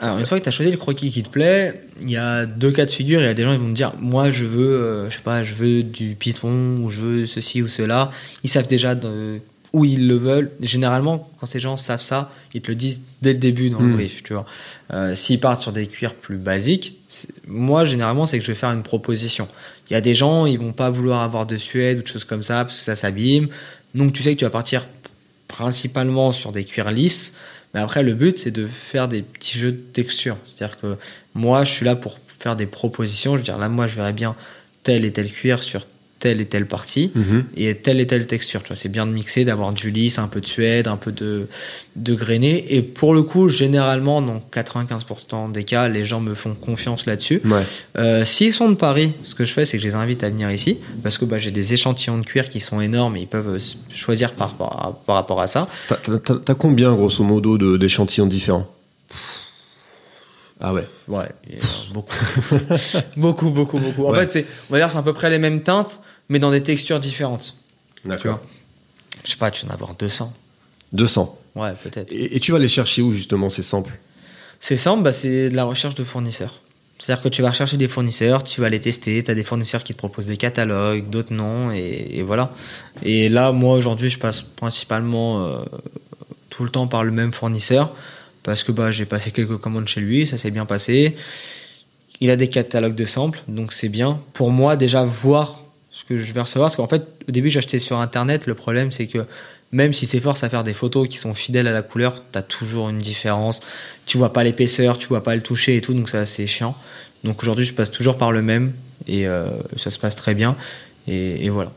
Alors, 0.00 0.18
une 0.18 0.26
fois 0.26 0.38
que 0.38 0.42
tu 0.42 0.48
as 0.48 0.52
choisi 0.52 0.70
le 0.72 0.76
croquis 0.76 1.10
qui 1.10 1.22
te 1.22 1.28
plaît, 1.28 1.82
il 2.02 2.10
y 2.10 2.16
a 2.16 2.46
deux 2.46 2.72
cas 2.72 2.84
de 2.84 2.90
figure. 2.90 3.20
Il 3.20 3.24
y 3.24 3.28
a 3.28 3.34
des 3.34 3.44
gens 3.44 3.52
qui 3.52 3.60
vont 3.62 3.68
te 3.70 3.74
dire 3.76 3.92
Moi, 4.00 4.30
je 4.30 4.44
veux, 4.44 4.72
euh, 4.80 5.08
je 5.10 5.14
sais 5.16 5.22
pas, 5.22 5.44
je 5.44 5.54
veux 5.54 5.82
du 5.84 6.16
python, 6.16 6.78
ou 6.82 6.90
je 6.90 7.00
veux 7.00 7.26
ceci 7.26 7.62
ou 7.62 7.68
cela. 7.68 8.10
Ils 8.42 8.50
savent 8.50 8.66
déjà 8.66 8.94
de- 8.96 9.40
où 9.72 9.84
ils 9.84 10.06
le 10.08 10.16
veulent. 10.16 10.50
Généralement, 10.60 11.28
quand 11.40 11.46
ces 11.46 11.60
gens 11.60 11.76
savent 11.76 12.00
ça, 12.02 12.30
ils 12.54 12.60
te 12.60 12.70
le 12.70 12.74
disent 12.76 13.02
dès 13.22 13.32
le 13.32 13.38
début 13.38 13.70
dans 13.70 13.80
le 13.80 13.88
Mm. 13.88 13.94
brief. 13.94 14.22
Tu 14.24 14.32
vois. 14.32 14.46
Euh, 14.92 15.14
S'ils 15.14 15.38
partent 15.40 15.62
sur 15.62 15.72
des 15.72 15.86
cuirs 15.86 16.14
plus 16.14 16.36
basiques, 16.38 16.98
moi, 17.46 17.84
généralement, 17.84 18.26
c'est 18.26 18.38
que 18.38 18.44
je 18.44 18.52
vais 18.52 18.58
faire 18.58 18.70
une 18.70 18.82
proposition. 18.82 19.48
Il 19.88 19.92
y 19.92 19.96
a 19.96 20.00
des 20.00 20.14
gens, 20.14 20.46
ils 20.46 20.58
vont 20.58 20.72
pas 20.72 20.90
vouloir 20.90 21.22
avoir 21.22 21.46
de 21.46 21.56
suède 21.56 21.98
ou 21.98 22.02
de 22.02 22.06
choses 22.06 22.24
comme 22.24 22.42
ça, 22.42 22.64
parce 22.64 22.76
que 22.76 22.82
ça 22.82 22.94
s'abîme. 22.94 23.48
Donc, 23.94 24.12
tu 24.12 24.22
sais 24.22 24.34
que 24.34 24.38
tu 24.38 24.44
vas 24.44 24.50
partir 24.50 24.86
principalement 25.48 26.32
sur 26.32 26.52
des 26.52 26.64
cuirs 26.64 26.90
lisses. 26.90 27.34
Mais 27.72 27.80
après, 27.80 28.02
le 28.02 28.14
but, 28.14 28.38
c'est 28.38 28.50
de 28.50 28.66
faire 28.66 29.08
des 29.08 29.22
petits 29.22 29.58
jeux 29.58 29.72
de 29.72 29.82
texture. 29.92 30.36
C'est-à-dire 30.44 30.78
que 30.78 30.96
moi, 31.34 31.64
je 31.64 31.72
suis 31.72 31.84
là 31.84 31.96
pour 31.96 32.18
faire 32.38 32.56
des 32.56 32.66
propositions. 32.66 33.32
Je 33.32 33.38
veux 33.38 33.44
dire, 33.44 33.58
là, 33.58 33.68
moi, 33.68 33.86
je 33.86 33.96
verrais 33.96 34.12
bien 34.12 34.36
tel 34.82 35.04
et 35.04 35.12
tel 35.12 35.30
cuir 35.30 35.62
sur 35.62 35.86
telle 36.24 36.40
et 36.40 36.46
telle 36.46 36.66
partie 36.66 37.10
Mhm. 37.14 37.44
et 37.56 37.74
telle 37.74 38.00
et 38.00 38.06
telle 38.06 38.26
texture. 38.26 38.62
Tu 38.62 38.68
vois, 38.68 38.76
c'est 38.76 38.88
bien 38.88 39.06
de 39.06 39.12
mixer, 39.12 39.44
d'avoir 39.44 39.72
du 39.74 39.90
lisse, 39.90 40.18
un 40.18 40.26
peu 40.26 40.40
de 40.40 40.46
suède, 40.46 40.88
un 40.88 40.96
peu 40.96 41.12
de, 41.12 41.46
de 41.96 42.14
grainé. 42.14 42.64
Et 42.74 42.80
pour 42.80 43.12
le 43.12 43.22
coup, 43.22 43.50
généralement, 43.50 44.22
dans 44.22 44.40
95% 44.52 45.52
des 45.52 45.64
cas, 45.64 45.88
les 45.88 46.04
gens 46.04 46.20
me 46.20 46.34
font 46.34 46.54
confiance 46.54 47.04
là-dessus. 47.04 47.42
Ouais. 47.44 47.62
Euh, 47.98 48.24
S'ils 48.24 48.54
sont 48.54 48.70
de 48.70 48.74
Paris, 48.76 49.12
ce 49.22 49.34
que 49.34 49.44
je 49.44 49.52
fais, 49.52 49.66
c'est 49.66 49.76
que 49.76 49.82
je 49.82 49.88
les 49.88 49.94
invite 49.96 50.22
à 50.24 50.30
venir 50.30 50.50
ici 50.50 50.78
parce 51.02 51.18
que 51.18 51.26
bah, 51.26 51.36
j'ai 51.38 51.50
des 51.50 51.74
échantillons 51.74 52.16
de 52.18 52.24
cuir 52.24 52.48
qui 52.48 52.60
sont 52.60 52.80
énormes 52.80 53.16
et 53.18 53.20
ils 53.20 53.26
peuvent 53.28 53.56
euh, 53.56 53.58
choisir 53.90 54.32
par, 54.32 54.54
par, 54.54 54.94
par 55.06 55.16
rapport 55.16 55.40
à 55.42 55.46
ça. 55.46 55.68
T'as- 55.88 56.54
combien, 56.54 56.94
grosso 56.94 57.22
modo, 57.22 57.58
d'échantillons 57.76 58.26
différents? 58.26 58.66
Ah 60.60 60.72
ouais. 60.72 60.86
Ouais, 61.08 61.24
euh, 61.52 61.56
beaucoup. 61.92 62.14
beaucoup, 63.16 63.50
beaucoup, 63.50 63.78
beaucoup. 63.78 64.06
En 64.06 64.12
Ouais. 64.12 64.20
fait, 64.20 64.30
c'est, 64.30 64.46
on 64.70 64.72
va 64.72 64.78
dire, 64.78 64.90
c'est 64.90 64.96
à 64.96 65.02
peu 65.02 65.12
près 65.12 65.28
les 65.28 65.38
mêmes 65.38 65.62
teintes, 65.62 66.00
mais 66.28 66.38
dans 66.38 66.50
des 66.50 66.62
textures 66.62 67.00
différentes. 67.00 67.56
D'accord. 68.04 68.40
Je 69.24 69.30
sais 69.30 69.36
pas, 69.36 69.50
tu 69.50 69.64
vas 69.64 69.72
en 69.72 69.74
avoir 69.74 69.94
200. 69.94 70.32
200. 70.92 71.38
Ouais, 71.54 71.72
peut-être. 71.82 72.12
Et, 72.12 72.36
et 72.36 72.40
tu 72.40 72.52
vas 72.52 72.58
les 72.58 72.68
chercher 72.68 73.02
où, 73.02 73.12
justement, 73.12 73.48
ces 73.48 73.62
samples? 73.62 73.98
C'est 74.60 74.76
simple, 74.76 75.02
bah, 75.02 75.12
c'est 75.12 75.50
de 75.50 75.56
la 75.56 75.64
recherche 75.64 75.94
de 75.94 76.04
fournisseurs. 76.04 76.60
C'est-à-dire 76.98 77.22
que 77.22 77.28
tu 77.28 77.42
vas 77.42 77.50
rechercher 77.50 77.76
des 77.76 77.88
fournisseurs, 77.88 78.44
tu 78.44 78.60
vas 78.60 78.68
les 78.68 78.80
tester, 78.80 79.22
tu 79.22 79.30
as 79.30 79.34
des 79.34 79.42
fournisseurs 79.42 79.82
qui 79.82 79.92
te 79.92 79.98
proposent 79.98 80.26
des 80.26 80.36
catalogues, 80.36 81.10
d'autres 81.10 81.34
non, 81.34 81.72
et, 81.72 82.08
et 82.12 82.22
voilà. 82.22 82.52
Et 83.02 83.28
là, 83.28 83.52
moi, 83.52 83.76
aujourd'hui, 83.76 84.08
je 84.08 84.18
passe 84.18 84.42
principalement 84.42 85.44
euh, 85.44 85.64
tout 86.50 86.62
le 86.62 86.70
temps 86.70 86.86
par 86.86 87.02
le 87.04 87.10
même 87.10 87.32
fournisseur, 87.32 87.94
parce 88.42 88.62
que 88.62 88.72
bah, 88.72 88.90
j'ai 88.90 89.06
passé 89.06 89.32
quelques 89.32 89.58
commandes 89.58 89.88
chez 89.88 90.00
lui, 90.00 90.26
ça 90.26 90.38
s'est 90.38 90.52
bien 90.52 90.66
passé. 90.66 91.16
Il 92.20 92.30
a 92.30 92.36
des 92.36 92.48
catalogues 92.48 92.94
de 92.94 93.04
samples, 93.04 93.42
donc 93.48 93.72
c'est 93.72 93.88
bien. 93.88 94.20
Pour 94.32 94.50
moi, 94.50 94.76
déjà, 94.76 95.02
voir 95.02 95.63
ce 95.96 96.02
que 96.04 96.18
je 96.18 96.32
vais 96.32 96.40
recevoir, 96.40 96.66
parce 96.66 96.76
qu'en 96.76 96.88
fait, 96.88 97.06
au 97.28 97.30
début, 97.30 97.50
j'achetais 97.50 97.78
sur 97.78 97.98
Internet, 98.00 98.46
le 98.46 98.54
problème, 98.54 98.90
c'est 98.90 99.06
que 99.06 99.24
même 99.70 99.92
si 99.92 100.06
c'est 100.06 100.18
force 100.18 100.42
à 100.42 100.48
faire 100.48 100.64
des 100.64 100.72
photos 100.72 101.06
qui 101.08 101.18
sont 101.18 101.34
fidèles 101.34 101.68
à 101.68 101.72
la 101.72 101.82
couleur, 101.82 102.16
tu 102.32 102.36
as 102.38 102.42
toujours 102.42 102.88
une 102.88 102.98
différence. 102.98 103.60
Tu 104.04 104.18
vois 104.18 104.32
pas 104.32 104.42
l'épaisseur, 104.42 104.98
tu 104.98 105.06
vois 105.06 105.22
pas 105.22 105.36
le 105.36 105.40
toucher 105.42 105.76
et 105.76 105.80
tout, 105.80 105.94
donc 105.94 106.08
ça 106.08 106.26
c'est 106.26 106.48
chiant. 106.48 106.76
Donc 107.22 107.40
aujourd'hui, 107.42 107.64
je 107.64 107.72
passe 107.74 107.92
toujours 107.92 108.16
par 108.16 108.32
le 108.32 108.42
même 108.42 108.72
et 109.06 109.26
euh, 109.28 109.46
ça 109.76 109.90
se 109.90 109.98
passe 110.00 110.16
très 110.16 110.34
bien. 110.34 110.56
Et, 111.06 111.44
et 111.46 111.48
voilà. 111.50 111.72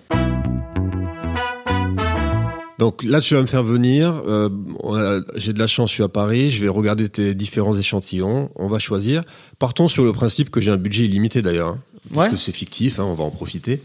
Donc 2.79 3.03
là, 3.03 3.21
tu 3.21 3.33
vas 3.33 3.41
me 3.41 3.47
faire 3.47 3.63
venir. 3.63 4.21
euh, 4.27 5.21
J'ai 5.35 5.53
de 5.53 5.59
la 5.59 5.65
chance, 5.67 5.89
je 5.89 5.95
suis 5.95 6.03
à 6.03 6.07
Paris. 6.09 6.51
Je 6.51 6.61
vais 6.61 6.67
regarder 6.69 7.09
tes 7.09 7.33
différents 7.33 7.75
échantillons. 7.77 8.49
On 8.55 8.67
va 8.67 8.77
choisir. 8.79 9.23
Partons 9.57 9.87
sur 9.87 10.03
le 10.03 10.11
principe 10.11 10.49
que 10.51 10.61
j'ai 10.61 10.71
un 10.71 10.77
budget 10.77 11.05
illimité 11.05 11.41
d'ailleurs. 11.41 11.69
hein, 11.69 11.79
parce 12.13 12.27
Ouais. 12.27 12.31
que 12.31 12.37
c'est 12.37 12.51
fictif, 12.51 12.99
hein, 12.99 13.03
on 13.05 13.15
va 13.15 13.23
en 13.23 13.31
profiter. 13.31 13.81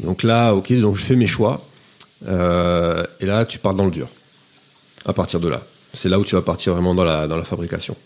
Donc 0.00 0.22
là, 0.22 0.52
ok, 0.54 0.72
donc 0.80 0.96
je 0.96 1.02
fais 1.02 1.16
mes 1.16 1.26
choix. 1.26 1.60
Euh, 2.26 3.04
et 3.20 3.26
là, 3.26 3.44
tu 3.44 3.58
pars 3.58 3.74
dans 3.74 3.84
le 3.84 3.90
dur. 3.90 4.08
À 5.04 5.12
partir 5.12 5.40
de 5.40 5.48
là. 5.48 5.62
C'est 5.94 6.08
là 6.08 6.18
où 6.18 6.24
tu 6.24 6.34
vas 6.34 6.42
partir 6.42 6.74
vraiment 6.74 6.94
dans 6.94 7.04
la, 7.04 7.26
dans 7.26 7.36
la 7.36 7.44
fabrication. 7.44 7.96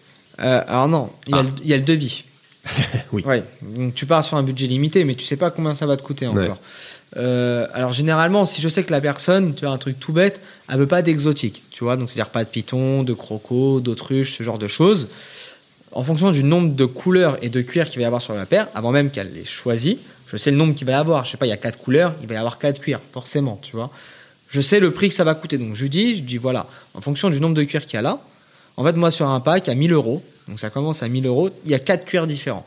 Euh, 0.40 0.62
alors 0.66 0.88
non, 0.88 1.11
il 1.26 1.33
y, 1.35 1.35
a 1.35 1.38
Ah. 1.38 1.42
le- 1.42 1.48
il 1.62 1.68
y 1.68 1.74
a 1.74 1.76
le 1.76 1.83
devis. 1.83 2.24
Oui. 3.12 3.22
Ouais. 3.26 3.42
Donc 3.62 3.94
tu 3.94 4.07
pars 4.07 4.24
sur 4.24 4.37
un 4.38 4.42
budget 4.42 4.66
limité, 4.66 5.05
mais 5.05 5.14
tu 5.14 5.24
sais 5.24 5.37
pas 5.37 5.50
combien 5.50 5.74
ça 5.74 5.85
va 5.85 5.96
te 5.96 6.02
coûter 6.02 6.26
encore. 6.26 6.40
Ouais. 6.42 6.50
Euh, 7.18 7.66
alors 7.74 7.92
généralement, 7.92 8.46
si 8.46 8.62
je 8.62 8.68
sais 8.70 8.85
que 8.85 8.90
la 8.90 9.00
personne, 9.02 9.55
tu 9.55 9.66
as 9.66 9.70
un 9.70 9.76
truc 9.76 9.98
tout 10.00 10.12
bête, 10.14 10.40
elle 10.70 10.78
veut 10.78 10.87
pas 10.87 11.02
d'exotique, 11.02 11.64
tu 11.70 11.85
vois, 11.85 11.96
donc 11.98 12.09
c'est-à-dire 12.09 12.31
pas 12.31 12.42
de 12.44 12.48
python, 12.48 13.02
de 13.02 13.12
croco, 13.12 13.81
d'autruche, 13.81 14.38
ce 14.38 14.42
genre 14.42 14.59
de 14.59 14.66
choses. 14.68 15.09
En 15.90 16.05
fonction 16.05 16.31
du 16.31 16.42
nombre 16.42 16.74
de 16.74 16.87
couleurs 16.87 17.37
et 17.42 17.50
de 17.50 17.61
cuir 17.61 17.85
qu'il 17.87 17.96
va 17.98 18.02
y 18.02 18.07
avoir 18.07 18.22
sur 18.22 18.33
la 18.33 18.46
paire, 18.46 18.68
avant 18.74 18.92
même 18.92 19.11
qu'elle 19.11 19.31
les 19.35 19.44
choisit, 19.44 19.98
je 20.33 20.38
sais 20.38 20.51
le 20.51 20.57
nombre 20.57 20.75
qu'il 20.75 20.87
va 20.87 20.92
y 20.92 20.97
avoir. 20.97 21.27
Je 21.27 21.33
sais 21.33 21.37
pas, 21.37 21.45
il 21.47 21.51
y 21.51 21.53
a 21.53 21.59
quatre 21.59 21.79
couleurs, 21.79 22.14
il 22.23 22.27
va 22.27 22.35
y 22.35 22.38
avoir 22.38 22.59
quatre 22.59 22.81
cuirs, 22.81 23.01
forcément, 23.12 23.59
tu 23.61 23.77
vois. 23.77 23.90
Je 24.49 24.61
sais 24.61 24.81
le 24.81 24.90
prix 24.90 25.11
que 25.11 25.14
ça 25.14 25.25
va 25.25 25.35
coûter, 25.35 25.59
donc 25.59 25.75
je 25.75 25.83
lui 25.83 25.90
dis, 25.90 26.16
je 26.16 26.23
dis 26.23 26.38
voilà, 26.38 26.66
en 26.95 27.01
fonction 27.01 27.31
du 27.31 27.40
nombre 27.40 27.55
de 27.55 27.64
cuirs 27.64 27.85
qu'il 27.85 27.95
y 27.95 27.99
a 27.99 28.03
là, 28.03 28.18
en 28.77 28.85
fait, 28.85 28.95
moi 28.95 29.11
sur 29.11 29.29
un 29.29 29.40
pack 29.40 29.68
à 29.68 29.75
1000 29.75 29.92
euros, 29.92 30.23
donc 30.49 30.59
ça 30.59 30.71
commence 30.71 31.03
à 31.03 31.09
1000 31.09 31.27
euros, 31.27 31.51
il 31.64 31.71
y 31.71 31.75
a 31.75 31.79
quatre 31.79 32.05
cuirs 32.05 32.27
différents. 32.27 32.64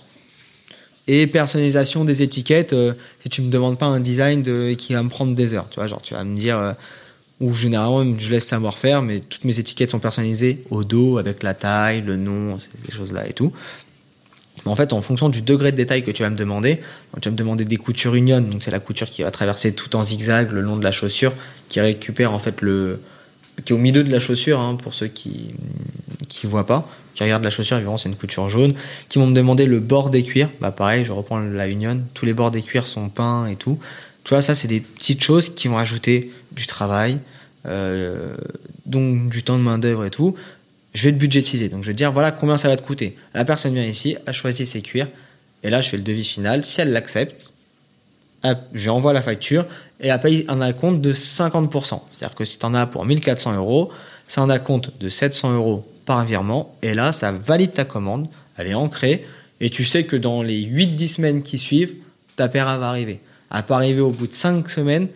Et 1.08 1.28
personnalisation 1.28 2.04
des 2.04 2.24
étiquettes, 2.24 2.74
euh, 2.74 2.94
si 3.22 3.30
tu 3.30 3.42
me 3.44 3.52
demandes 3.52 3.78
pas 3.78 3.86
un 3.86 4.00
design 4.00 4.42
de, 4.42 4.74
qui 4.74 4.94
va 4.94 5.04
me 5.04 5.10
prendre 5.10 5.36
des 5.36 5.54
heures, 5.54 5.68
tu 5.70 5.76
vois, 5.76 5.88
genre 5.88 6.02
tu 6.02 6.16
vas 6.16 6.24
me 6.24 6.38
dire, 6.38 6.58
euh, 6.58 6.74
ou 7.40 7.54
généralement 7.54 8.18
je 8.18 8.32
laisse 8.32 8.46
savoir 8.46 8.78
faire, 8.78 9.02
mais 9.02 9.20
toutes 9.20 9.44
mes 9.44 9.60
étiquettes 9.60 9.92
sont 9.92 10.00
personnalisées 10.00 10.64
au 10.72 10.84
dos 10.84 11.18
avec 11.18 11.44
la 11.44 11.54
taille, 11.54 12.02
le 12.02 12.16
nom, 12.16 12.58
ces 12.60 12.96
choses-là 12.96 13.28
et 13.28 13.34
tout. 13.34 13.52
Mais 14.66 14.72
en 14.72 14.76
fait, 14.76 14.94
en 14.94 15.02
fonction 15.02 15.30
du 15.30 15.42
degré 15.42 15.72
de 15.72 15.78
détail 15.78 16.04
que 16.04 16.12
tu 16.12 16.24
vas 16.24 16.30
me 16.30 16.36
demander, 16.36 16.82
tu 17.22 17.30
vas 17.30 17.32
me 17.32 17.38
demander 17.38 17.66
des 17.66 17.78
coutures 17.78 18.16
union, 18.16 18.42
donc 18.42 18.64
c'est 18.64 18.72
la 18.72 18.80
couture 18.80 19.08
qui 19.08 19.24
va 19.24 19.32
traverser 19.32 19.74
tout 19.74 19.96
en 19.96 20.04
zigzag 20.04 20.52
le 20.52 20.62
long 20.62 20.78
de 20.78 20.84
la 20.84 20.92
chaussure, 20.92 21.34
qui 21.70 21.80
récupère 21.80 22.34
en 22.34 22.40
fait 22.40 22.62
le, 22.62 23.00
qui 23.64 23.74
est 23.74 23.76
au 23.76 23.80
milieu 23.80 24.04
de 24.04 24.12
la 24.12 24.20
chaussure, 24.20 24.60
hein, 24.60 24.76
pour 24.76 24.94
ceux 24.94 25.08
qui 25.08 25.50
qui 26.28 26.48
voient 26.48 26.66
pas, 26.66 26.90
qui 27.14 27.24
regardent 27.24 27.44
la 27.44 27.50
chaussure, 27.50 27.78
évidemment 27.78 27.98
c'est 27.98 28.10
une 28.10 28.16
couture 28.16 28.50
jaune, 28.50 28.74
qui 29.08 29.20
vont 29.20 29.28
me 29.28 29.36
demander 29.36 29.66
le 29.66 29.80
bord 29.80 30.10
des 30.10 30.24
cuirs. 30.24 30.50
Bah 30.60 30.72
pareil, 30.72 31.06
je 31.06 31.14
reprends 31.14 31.40
la 31.40 31.68
union, 31.68 32.02
tous 32.14 32.26
les 32.26 32.34
bords 32.34 32.52
des 32.52 32.62
cuirs 32.62 32.88
sont 32.88 33.10
peints 33.10 33.48
et 33.48 33.56
tout. 33.56 33.80
Tu 34.24 34.30
vois, 34.30 34.42
ça 34.42 34.56
c'est 34.56 34.68
des 34.68 34.82
petites 34.82 35.24
choses 35.24 35.50
qui 35.54 35.68
vont 35.68 35.78
ajouter 35.78 36.32
du 36.52 36.66
travail, 36.68 37.20
euh, 37.66 38.36
donc 38.86 39.30
du 39.30 39.44
temps 39.44 39.58
de 39.58 39.64
main 39.64 39.78
d'œuvre 39.78 40.06
et 40.06 40.10
tout. 40.10 40.36
Je 40.96 41.04
vais 41.04 41.12
le 41.12 41.18
budgétiser, 41.18 41.68
donc 41.70 41.84
je 41.84 41.88
vais 41.88 41.94
dire 41.94 42.12
voilà 42.12 42.32
combien 42.32 42.58
ça 42.58 42.70
va 42.70 42.78
te 42.78 42.82
coûter. 42.82 43.18
La 43.34 43.44
personne 43.46 43.74
vient 43.74 43.84
ici, 43.84 44.16
a 44.26 44.32
choisi 44.32 44.66
ses 44.66 44.82
cuirs, 44.82 45.10
et 45.62 45.70
là 45.70 45.82
je 45.82 45.90
fais 45.90 45.98
le 45.98 46.04
devis 46.04 46.24
final. 46.24 46.64
Si 46.64 46.80
elle 46.80 46.94
l'accepte, 46.94 47.54
je 48.74 48.84
lui 48.84 48.90
envoie 48.90 49.12
la 49.12 49.22
facture 49.22 49.66
et 50.00 50.08
elle 50.08 50.20
paye 50.22 50.46
un 50.48 50.62
acompte 50.62 51.02
de 51.02 51.12
50%. 51.12 52.00
C'est-à-dire 52.14 52.36
que 52.36 52.46
si 52.46 52.58
tu 52.58 52.66
en 52.66 52.74
as 52.74 52.86
pour 52.86 53.06
1400 53.06 53.56
euros, 53.56 53.92
c'est 54.28 54.40
un 54.40 54.50
acompte 54.50 54.92
de 55.00 55.10
700 55.10 55.56
euros 55.56 55.86
par 56.06 56.24
virement. 56.26 56.76
Et 56.82 56.94
là, 56.94 57.12
ça 57.12 57.32
valide 57.32 57.74
ta 57.74 57.86
commande, 57.86 58.28
elle 58.58 58.68
est 58.68 58.74
ancrée. 58.74 59.26
Et 59.60 59.70
tu 59.70 59.84
sais 59.84 60.06
que 60.06 60.16
dans 60.16 60.44
les 60.44 60.62
8-10 60.62 61.08
semaines 61.08 61.44
qui 61.44 61.58
suivent, 61.58 61.96
ta 62.36 62.48
paire 62.48 62.66
va 62.80 62.88
arriver. 62.88 63.20
Elle 63.54 63.64
peut 63.64 63.74
arriver 63.74 64.02
au 64.02 64.12
bout 64.12 64.28
de 64.28 64.34
5 64.34 64.70
semaines, 64.70 65.08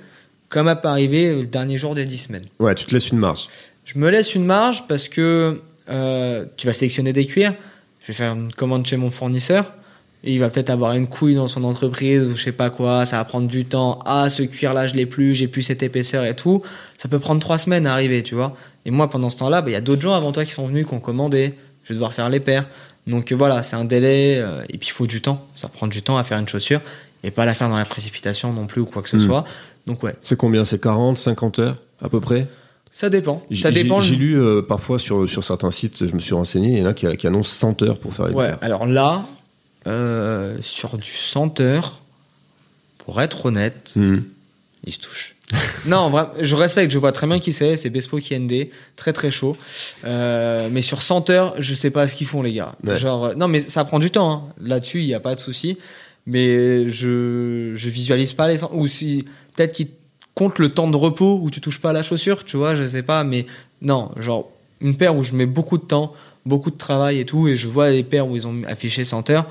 comme 0.49 0.67
elle 0.67 0.81
peut 0.81 0.87
arriver 0.87 1.33
le 1.33 1.45
dernier 1.45 1.77
jour 1.77 1.95
des 1.95 2.05
10 2.05 2.17
semaines. 2.17 2.45
Ouais, 2.59 2.75
tu 2.75 2.85
te 2.85 2.93
laisses 2.93 3.11
une 3.11 3.19
marge. 3.19 3.47
Je 3.85 3.97
me 3.97 4.09
laisse 4.09 4.35
une 4.35 4.45
marge 4.45 4.87
parce 4.87 5.07
que 5.07 5.61
euh, 5.89 6.45
tu 6.58 6.67
vas 6.67 6.73
sélectionner 6.73 7.13
des 7.13 7.25
cuirs. 7.25 7.54
Je 8.04 8.08
vais 8.08 8.13
faire 8.13 8.34
une 8.34 8.52
commande 8.54 8.86
chez 8.86 8.97
mon 8.97 9.10
fournisseur. 9.10 9.73
Et 10.25 10.34
il 10.34 10.39
va 10.39 10.49
peut-être 10.49 10.69
avoir 10.69 10.93
une 10.93 11.08
couille 11.08 11.36
dans 11.36 11.47
son 11.47 11.63
entreprise 11.63 12.23
ou 12.25 12.36
je 12.36 12.43
sais 12.43 12.52
pas 12.52 12.69
quoi. 12.69 13.06
Ça 13.06 13.15
va 13.17 13.23
prendre 13.23 13.47
du 13.47 13.63
temps. 13.65 13.99
Ah, 14.06 14.28
ce 14.28 14.43
cuir-là, 14.43 14.86
je 14.88 14.93
l'ai 14.95 15.06
plus. 15.06 15.34
J'ai 15.34 15.47
plus 15.47 15.63
cette 15.63 15.82
épaisseur 15.82 16.25
et 16.25 16.36
tout. 16.36 16.62
Ça 16.97 17.08
peut 17.08 17.19
prendre 17.19 17.39
trois 17.39 17.58
semaines 17.58 17.88
à 17.88 17.93
arriver, 17.93 18.21
tu 18.21 18.36
vois. 18.36 18.54
Et 18.86 18.91
moi, 18.91 19.10
pendant 19.10 19.30
ce 19.30 19.38
temps-là, 19.38 19.62
bah, 19.62 19.69
il 19.69 19.73
y 19.73 19.78
a 19.78 19.82
d'autres 19.82 20.02
gens 20.02 20.13
avant 20.13 20.34
toi 20.34 20.43
qui 20.43 20.52
sont 20.52 20.67
venus, 20.67 20.86
qui 20.86 20.93
ont 20.93 20.99
commandé. 20.99 21.54
Je 21.84 21.89
vais 21.89 21.95
devoir 21.95 22.12
faire 22.12 22.28
les 22.30 22.41
paires. 22.41 22.67
Donc 23.08 23.32
euh, 23.32 23.36
voilà, 23.36 23.63
c'est 23.63 23.78
un 23.78 23.86
délai. 23.86 24.36
euh, 24.39 24.62
et 24.67 24.78
puis 24.78 24.89
il 24.89 24.91
faut 24.91 25.08
du 25.08 25.21
temps. 25.21 25.47
Ça 25.56 25.69
prend 25.69 25.88
du 25.88 26.02
temps 26.02 26.17
à 26.17 26.23
faire 26.23 26.38
une 26.38 26.47
chaussure 26.49 26.82
et 27.23 27.32
pas 27.32 27.45
la 27.45 27.54
faire 27.54 27.69
dans 27.69 27.78
la 27.78 27.86
précipitation 27.86 28.52
non 28.52 28.67
plus 28.67 28.82
ou 28.82 28.86
quoi 28.86 29.02
que 29.02 29.10
ce 29.10 29.15
Mm. 29.17 29.25
soit. 29.25 29.45
Donc 29.88 30.04
ouais, 30.04 30.15
C'est 30.21 30.38
combien? 30.38 30.65
C'est 30.65 30.82
40, 30.82 31.17
50 31.17 31.60
heures 31.60 31.78
à 32.04 32.10
peu 32.10 32.19
près? 32.19 32.45
Ça 32.91 33.10
dépend. 33.10 33.43
Ça 33.54 33.71
j'ai- 33.71 33.84
dépend. 33.84 33.99
J'ai 33.99 34.15
lu 34.15 34.39
euh, 34.39 34.62
parfois 34.62 34.99
sur, 34.99 35.30
sur 35.30 35.43
certains 35.43 35.71
sites, 35.71 36.08
je 36.08 36.13
me 36.13 36.19
suis 36.19 36.34
renseigné, 36.34 36.73
il 36.73 36.80
y 36.80 36.82
en 36.82 36.88
a 36.88 36.93
qui, 36.93 37.06
qui 37.17 37.28
annoncent 37.28 37.52
100 37.52 37.84
heures 37.84 37.99
pour 37.99 38.13
faire 38.13 38.28
une 38.28 38.36
Ouais, 38.36 38.52
alors 38.62 38.86
là, 38.86 39.25
euh, 39.88 40.58
sur 40.62 40.97
du 40.97 41.10
100 41.12 41.60
heures, 41.62 42.02
pour 42.97 43.21
être 43.21 43.45
honnête, 43.45 43.93
Mhm. 43.95 44.23
il 44.86 44.93
se 44.93 44.99
touche. 44.99 45.36
non, 45.88 46.12
je 46.39 46.56
respecte, 46.56 46.91
je 46.91 46.99
vois 46.99 47.12
très 47.12 47.25
bien 47.25 47.39
qui 47.39 47.54
c'est, 47.54 47.75
c'est 47.75 47.89
Bespoke 47.89 48.32
IND, 48.32 48.67
très 48.95 49.13
très 49.13 49.32
chaud. 49.32 49.58
Euh, 50.06 50.69
mais 50.71 50.84
sur 50.84 51.02
100 51.02 51.30
heures, 51.32 51.56
je 51.60 51.73
sais 51.73 51.89
pas 51.89 52.08
ce 52.08 52.15
qu'ils 52.15 52.28
font 52.28 52.43
les 52.43 52.54
gars. 52.54 52.73
Ouais. 52.86 52.95
Genre, 52.97 53.36
non 53.36 53.47
mais 53.47 53.60
ça 53.62 53.84
prend 53.84 53.97
du 53.97 54.12
temps, 54.12 54.32
hein. 54.32 54.54
là-dessus 54.62 54.99
il 55.02 55.08
n'y 55.08 55.15
a 55.15 55.19
pas 55.19 55.34
de 55.34 55.39
souci. 55.39 55.78
Mais 56.28 56.88
je, 56.89 57.71
je 57.73 57.89
visualise 57.89 58.34
pas 58.34 58.47
les 58.47 58.60
100, 58.60 58.69
ou 58.73 58.86
si, 58.88 59.25
peut-être 59.56 59.73
qu'ils 59.73 59.88
comptent 60.39 60.60
le 60.60 60.69
temps 60.69 60.89
de 60.89 60.95
repos 60.95 61.38
où 61.43 61.49
tu 61.49 61.60
touches 61.60 61.82
pas 61.82 61.89
à 61.89 61.93
la 61.93 62.02
chaussure, 62.02 62.45
tu 62.45 62.56
vois, 62.56 62.73
je 62.73 62.86
sais 62.88 63.04
pas, 63.04 63.25
mais 63.25 63.45
non, 63.82 64.12
genre, 64.15 64.49
une 64.80 64.95
paire 64.95 65.13
où 65.17 65.21
je 65.21 65.34
mets 65.34 65.45
beaucoup 65.45 65.78
de 65.78 65.84
temps, 65.84 66.13
beaucoup 66.45 66.71
de 66.71 66.78
travail 66.78 67.19
et 67.19 67.25
tout, 67.25 67.49
et 67.49 67.58
je 67.58 67.67
vois 67.67 67.89
les 67.89 68.06
paires 68.06 68.25
où 68.25 68.38
ils 68.38 68.47
ont 68.47 68.63
affiché 68.65 69.04
100 69.04 69.32
heures, 69.32 69.45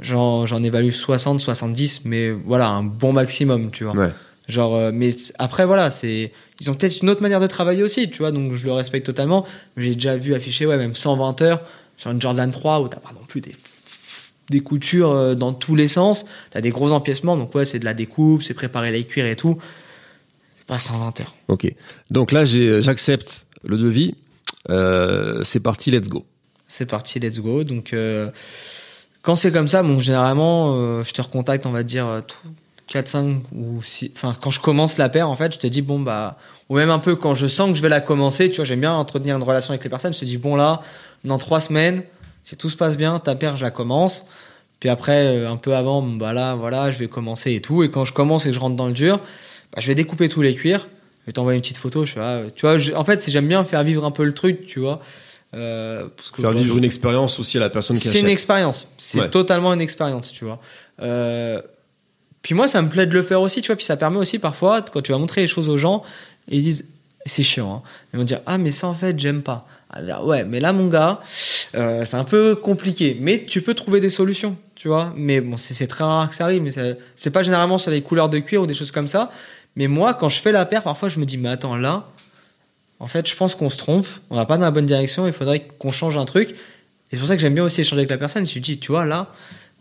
j'en 0.00 0.46
j'en 0.46 0.64
évalue 0.64 0.90
60, 0.90 1.40
70, 1.40 2.06
mais 2.06 2.32
voilà, 2.32 2.66
un 2.66 2.82
bon 2.82 3.12
maximum, 3.12 3.70
tu 3.70 3.84
vois. 3.84 3.94
Ouais. 3.94 4.10
Genre, 4.48 4.74
euh, 4.74 4.90
mais 4.92 5.14
après, 5.38 5.64
voilà, 5.64 5.92
c'est. 5.92 6.32
Ils 6.60 6.68
ont 6.72 6.74
peut-être 6.74 7.00
une 7.00 7.10
autre 7.10 7.22
manière 7.22 7.38
de 7.38 7.46
travailler 7.46 7.84
aussi, 7.84 8.10
tu 8.10 8.18
vois, 8.18 8.32
donc 8.32 8.54
je 8.54 8.66
le 8.66 8.72
respecte 8.72 9.06
totalement. 9.06 9.46
J'ai 9.76 9.94
déjà 9.94 10.16
vu 10.16 10.34
afficher, 10.34 10.66
ouais, 10.66 10.76
même 10.76 10.96
120 10.96 11.40
heures 11.42 11.60
sur 11.96 12.10
une 12.10 12.20
Jordan 12.20 12.50
3 12.50 12.80
où 12.80 12.88
t'as 12.88 12.98
pas 12.98 13.12
non 13.12 13.24
plus 13.28 13.40
des, 13.40 13.54
des 14.50 14.60
coutures 14.60 15.10
euh, 15.12 15.34
dans 15.34 15.52
tous 15.52 15.74
les 15.74 15.88
sens. 15.88 16.24
T'as 16.50 16.60
des 16.60 16.70
gros 16.70 16.92
empiècements, 16.92 17.36
donc 17.36 17.54
ouais, 17.54 17.64
c'est 17.64 17.78
de 17.78 17.84
la 17.84 17.94
découpe, 17.94 18.42
c'est 18.42 18.54
préparer 18.54 18.90
les 18.90 19.04
cuirs 19.04 19.26
et 19.26 19.36
tout. 19.36 19.58
C'est 20.56 20.66
pas 20.66 20.78
120 20.78 21.20
heures. 21.20 21.34
Ok. 21.48 21.72
Donc 22.10 22.32
là, 22.32 22.44
j'ai- 22.44 22.82
j'accepte 22.82 23.46
le 23.64 23.76
devis. 23.76 24.14
Euh, 24.70 25.42
c'est 25.44 25.60
parti, 25.60 25.90
let's 25.90 26.08
go. 26.08 26.24
C'est 26.66 26.86
parti, 26.86 27.18
let's 27.20 27.40
go. 27.40 27.64
Donc, 27.64 27.92
euh, 27.92 28.30
quand 29.22 29.36
c'est 29.36 29.52
comme 29.52 29.68
ça, 29.68 29.82
bon, 29.82 30.00
généralement, 30.00 30.74
euh, 30.76 31.02
je 31.02 31.12
te 31.12 31.22
recontacte, 31.22 31.64
on 31.66 31.70
va 31.70 31.82
dire, 31.82 32.06
euh, 32.06 32.20
t- 32.20 32.34
4, 32.88 33.08
5 33.08 33.42
ou 33.54 33.82
6. 33.82 34.10
Enfin, 34.14 34.34
quand 34.40 34.50
je 34.50 34.60
commence 34.60 34.96
la 34.98 35.08
paire, 35.08 35.28
en 35.28 35.36
fait, 35.36 35.52
je 35.54 35.58
te 35.58 35.66
dis, 35.66 35.82
bon, 35.82 36.00
bah. 36.00 36.38
Ou 36.70 36.76
même 36.76 36.90
un 36.90 36.98
peu 36.98 37.16
quand 37.16 37.34
je 37.34 37.46
sens 37.46 37.70
que 37.70 37.76
je 37.76 37.82
vais 37.82 37.88
la 37.88 38.00
commencer, 38.02 38.50
tu 38.50 38.56
vois, 38.56 38.64
j'aime 38.66 38.80
bien 38.80 38.92
entretenir 38.92 39.36
une 39.36 39.42
relation 39.42 39.70
avec 39.70 39.82
les 39.84 39.88
personnes. 39.90 40.12
Je 40.12 40.18
te 40.20 40.24
dis, 40.26 40.36
bon, 40.36 40.54
là, 40.56 40.82
dans 41.24 41.38
3 41.38 41.60
semaines, 41.60 42.02
si 42.48 42.56
tout 42.56 42.70
se 42.70 42.76
passe 42.76 42.96
bien, 42.96 43.18
ta 43.18 43.34
paire, 43.34 43.56
je 43.58 43.64
la 43.64 43.70
commence. 43.70 44.24
Puis 44.80 44.88
après, 44.88 45.26
euh, 45.26 45.50
un 45.50 45.56
peu 45.56 45.74
avant, 45.74 46.00
bah 46.02 46.32
là, 46.32 46.54
voilà, 46.54 46.90
je 46.90 46.98
vais 46.98 47.08
commencer 47.08 47.52
et 47.52 47.60
tout. 47.60 47.82
Et 47.82 47.90
quand 47.90 48.04
je 48.06 48.12
commence 48.14 48.46
et 48.46 48.50
que 48.50 48.54
je 48.54 48.60
rentre 48.60 48.76
dans 48.76 48.86
le 48.86 48.92
dur, 48.94 49.18
bah, 49.18 49.80
je 49.80 49.86
vais 49.88 49.94
découper 49.94 50.28
tous 50.30 50.40
les 50.40 50.54
cuirs. 50.54 50.88
Je 51.22 51.26
vais 51.26 51.32
t'envoyer 51.32 51.56
une 51.56 51.62
petite 51.62 51.76
photo. 51.78 52.06
Je 52.06 52.12
fais, 52.12 52.20
ah, 52.22 52.42
tu 52.54 52.62
vois, 52.62 52.78
je- 52.78 52.94
en 52.94 53.04
fait, 53.04 53.28
j'aime 53.28 53.46
bien 53.48 53.62
faire 53.64 53.82
vivre 53.84 54.04
un 54.04 54.10
peu 54.10 54.24
le 54.24 54.32
truc, 54.32 54.66
tu 54.66 54.80
vois. 54.80 55.00
Euh, 55.54 56.08
parce 56.16 56.30
que, 56.30 56.40
Faire 56.40 56.52
bah, 56.52 56.58
vivre 56.58 56.78
une 56.78 56.84
expérience 56.84 57.38
aussi 57.40 57.56
à 57.58 57.60
la 57.60 57.68
personne 57.70 57.96
qui 57.96 58.02
c'est 58.08 58.18
une 58.20 58.26
achète. 58.26 58.32
expérience. 58.32 58.88
C'est 58.98 59.20
Ouais. 59.20 59.30
totalement 59.30 59.72
une 59.74 59.80
expérience, 59.82 60.32
tu 60.32 60.44
vois. 60.46 60.60
Euh, 61.02 61.60
puis 62.42 62.54
moi, 62.54 62.68
ça 62.68 62.80
me 62.80 62.88
plaît 62.88 63.06
de 63.06 63.12
le 63.12 63.22
faire 63.22 63.40
aussi, 63.42 63.60
tu 63.60 63.66
vois. 63.66 63.76
Puis 63.76 63.84
ça 63.84 63.96
permet 63.96 64.18
aussi 64.18 64.38
parfois, 64.38 64.80
quand 64.82 65.02
tu 65.02 65.12
vas 65.12 65.18
montrer 65.18 65.40
les 65.42 65.48
choses 65.48 65.68
aux 65.68 65.76
gens, 65.78 66.02
ils 66.48 66.62
disent, 66.62 66.86
c'est 67.26 67.42
chiant. 67.42 67.82
Hein. 67.84 67.88
Ils 68.14 68.18
vont 68.18 68.24
dire, 68.24 68.40
ah, 68.46 68.58
mais 68.58 68.70
ça, 68.70 68.86
en 68.86 68.94
fait, 68.94 69.18
j'aime 69.18 69.42
pas. 69.42 69.66
Ah, 69.90 70.22
ouais, 70.22 70.44
mais 70.44 70.60
là, 70.60 70.72
mon 70.74 70.88
gars, 70.88 71.20
euh, 71.74 72.04
c'est 72.04 72.16
un 72.16 72.24
peu 72.24 72.54
compliqué. 72.56 73.16
Mais 73.20 73.44
tu 73.44 73.62
peux 73.62 73.72
trouver 73.74 74.00
des 74.00 74.10
solutions, 74.10 74.56
tu 74.74 74.88
vois. 74.88 75.12
Mais 75.16 75.40
bon, 75.40 75.56
c'est 75.56 75.86
très 75.86 76.04
rare 76.04 76.28
que 76.28 76.34
ça 76.34 76.44
arrive. 76.44 76.62
Mais 76.62 76.70
c'est- 76.70 77.30
pas 77.30 77.42
généralement 77.42 77.78
sur 77.78 77.90
les 77.90 78.02
couleurs 78.02 78.28
de 78.28 78.38
cuir 78.38 78.62
ou 78.62 78.66
des 78.66 78.74
choses 78.74 78.90
comme 78.90 79.08
ça. 79.08 79.30
Mais 79.76 79.86
moi, 79.86 80.12
quand 80.14 80.28
je 80.28 80.40
fais 80.40 80.52
la 80.52 80.66
paire, 80.66 80.82
parfois, 80.82 81.08
je 81.08 81.18
me 81.18 81.24
dis, 81.24 81.38
mais 81.38 81.48
attends, 81.48 81.76
là, 81.76 82.06
en 83.00 83.06
fait, 83.06 83.28
je 83.28 83.34
pense 83.36 83.54
qu'on 83.54 83.70
se 83.70 83.76
trompe. 83.78 84.06
On 84.30 84.36
va 84.36 84.44
pas 84.44 84.56
dans 84.58 84.64
la 84.64 84.70
bonne 84.70 84.86
direction. 84.86 85.26
Il 85.26 85.32
faudrait 85.32 85.60
qu'on 85.78 85.92
change 85.92 86.16
un 86.16 86.24
truc. 86.26 86.50
Et 86.50 86.56
c'est 87.12 87.18
pour 87.18 87.28
ça 87.28 87.36
que 87.36 87.40
j'aime 87.42 87.54
bien 87.54 87.64
aussi 87.64 87.80
échanger 87.80 88.00
avec 88.00 88.10
la 88.10 88.18
personne. 88.18 88.44
Si 88.44 88.54
tu 88.54 88.60
dis, 88.60 88.78
tu 88.78 88.92
vois, 88.92 89.06
là, 89.06 89.28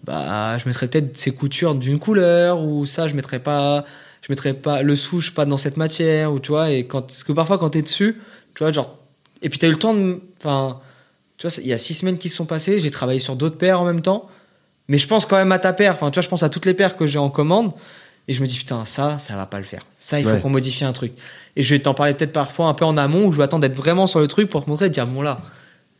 bah, 0.05 0.57
je 0.57 0.67
mettrais 0.67 0.87
peut-être 0.87 1.17
ces 1.17 1.31
coutures 1.31 1.75
d'une 1.75 1.99
couleur, 1.99 2.61
ou 2.61 2.85
ça, 2.85 3.07
je 3.09 3.15
mettrais 3.15 3.39
pas, 3.39 3.83
je 4.21 4.31
mettrais 4.31 4.53
pas 4.53 4.83
le 4.83 4.95
souche 4.95 5.33
pas 5.33 5.45
dans 5.45 5.57
cette 5.57 5.75
matière, 5.77 6.31
ou 6.31 6.39
tu 6.39 6.49
vois, 6.51 6.71
et 6.71 6.85
quand, 6.87 7.01
parce 7.01 7.23
que 7.23 7.33
parfois, 7.33 7.57
quand 7.57 7.71
t'es 7.71 7.81
dessus, 7.81 8.21
tu 8.55 8.63
vois, 8.63 8.71
genre, 8.71 8.97
et 9.41 9.49
puis 9.49 9.59
t'as 9.59 9.67
eu 9.67 9.71
le 9.71 9.77
temps 9.77 9.93
de, 9.93 10.21
enfin, 10.39 10.79
tu 11.37 11.47
vois, 11.47 11.55
il 11.61 11.67
y 11.67 11.73
a 11.73 11.79
six 11.79 11.93
semaines 11.93 12.17
qui 12.17 12.29
se 12.29 12.35
sont 12.35 12.45
passées, 12.45 12.79
j'ai 12.79 12.91
travaillé 12.91 13.19
sur 13.19 13.35
d'autres 13.35 13.57
paires 13.57 13.79
en 13.81 13.85
même 13.85 14.01
temps, 14.01 14.27
mais 14.87 14.97
je 14.97 15.07
pense 15.07 15.25
quand 15.25 15.35
même 15.37 15.51
à 15.51 15.59
ta 15.59 15.73
paire, 15.73 15.93
enfin, 15.93 16.09
tu 16.11 16.15
vois, 16.15 16.23
je 16.23 16.29
pense 16.29 16.43
à 16.43 16.49
toutes 16.49 16.65
les 16.65 16.73
paires 16.73 16.95
que 16.97 17.05
j'ai 17.05 17.19
en 17.19 17.29
commande, 17.29 17.71
et 18.29 18.33
je 18.33 18.41
me 18.41 18.47
dis, 18.47 18.57
putain, 18.57 18.83
ça, 18.85 19.17
ça 19.17 19.35
va 19.37 19.45
pas 19.45 19.57
le 19.57 19.63
faire. 19.63 19.85
Ça, 19.97 20.19
il 20.19 20.25
faut 20.25 20.31
Ouais. 20.31 20.41
qu'on 20.41 20.49
modifie 20.49 20.83
un 20.83 20.91
truc. 20.91 21.13
Et 21.55 21.63
je 21.63 21.73
vais 21.73 21.79
t'en 21.79 21.93
parler 21.93 22.13
peut-être 22.13 22.33
parfois 22.33 22.67
un 22.67 22.73
peu 22.73 22.83
en 22.83 22.97
amont, 22.97 23.25
où 23.27 23.31
je 23.31 23.37
vais 23.37 23.43
attendre 23.43 23.61
d'être 23.61 23.75
vraiment 23.77 24.05
sur 24.05 24.19
le 24.19 24.27
truc 24.27 24.49
pour 24.49 24.65
te 24.65 24.69
montrer, 24.69 24.87
et 24.87 24.89
te 24.89 24.93
dire, 24.95 25.07
bon 25.07 25.21
là, 25.21 25.39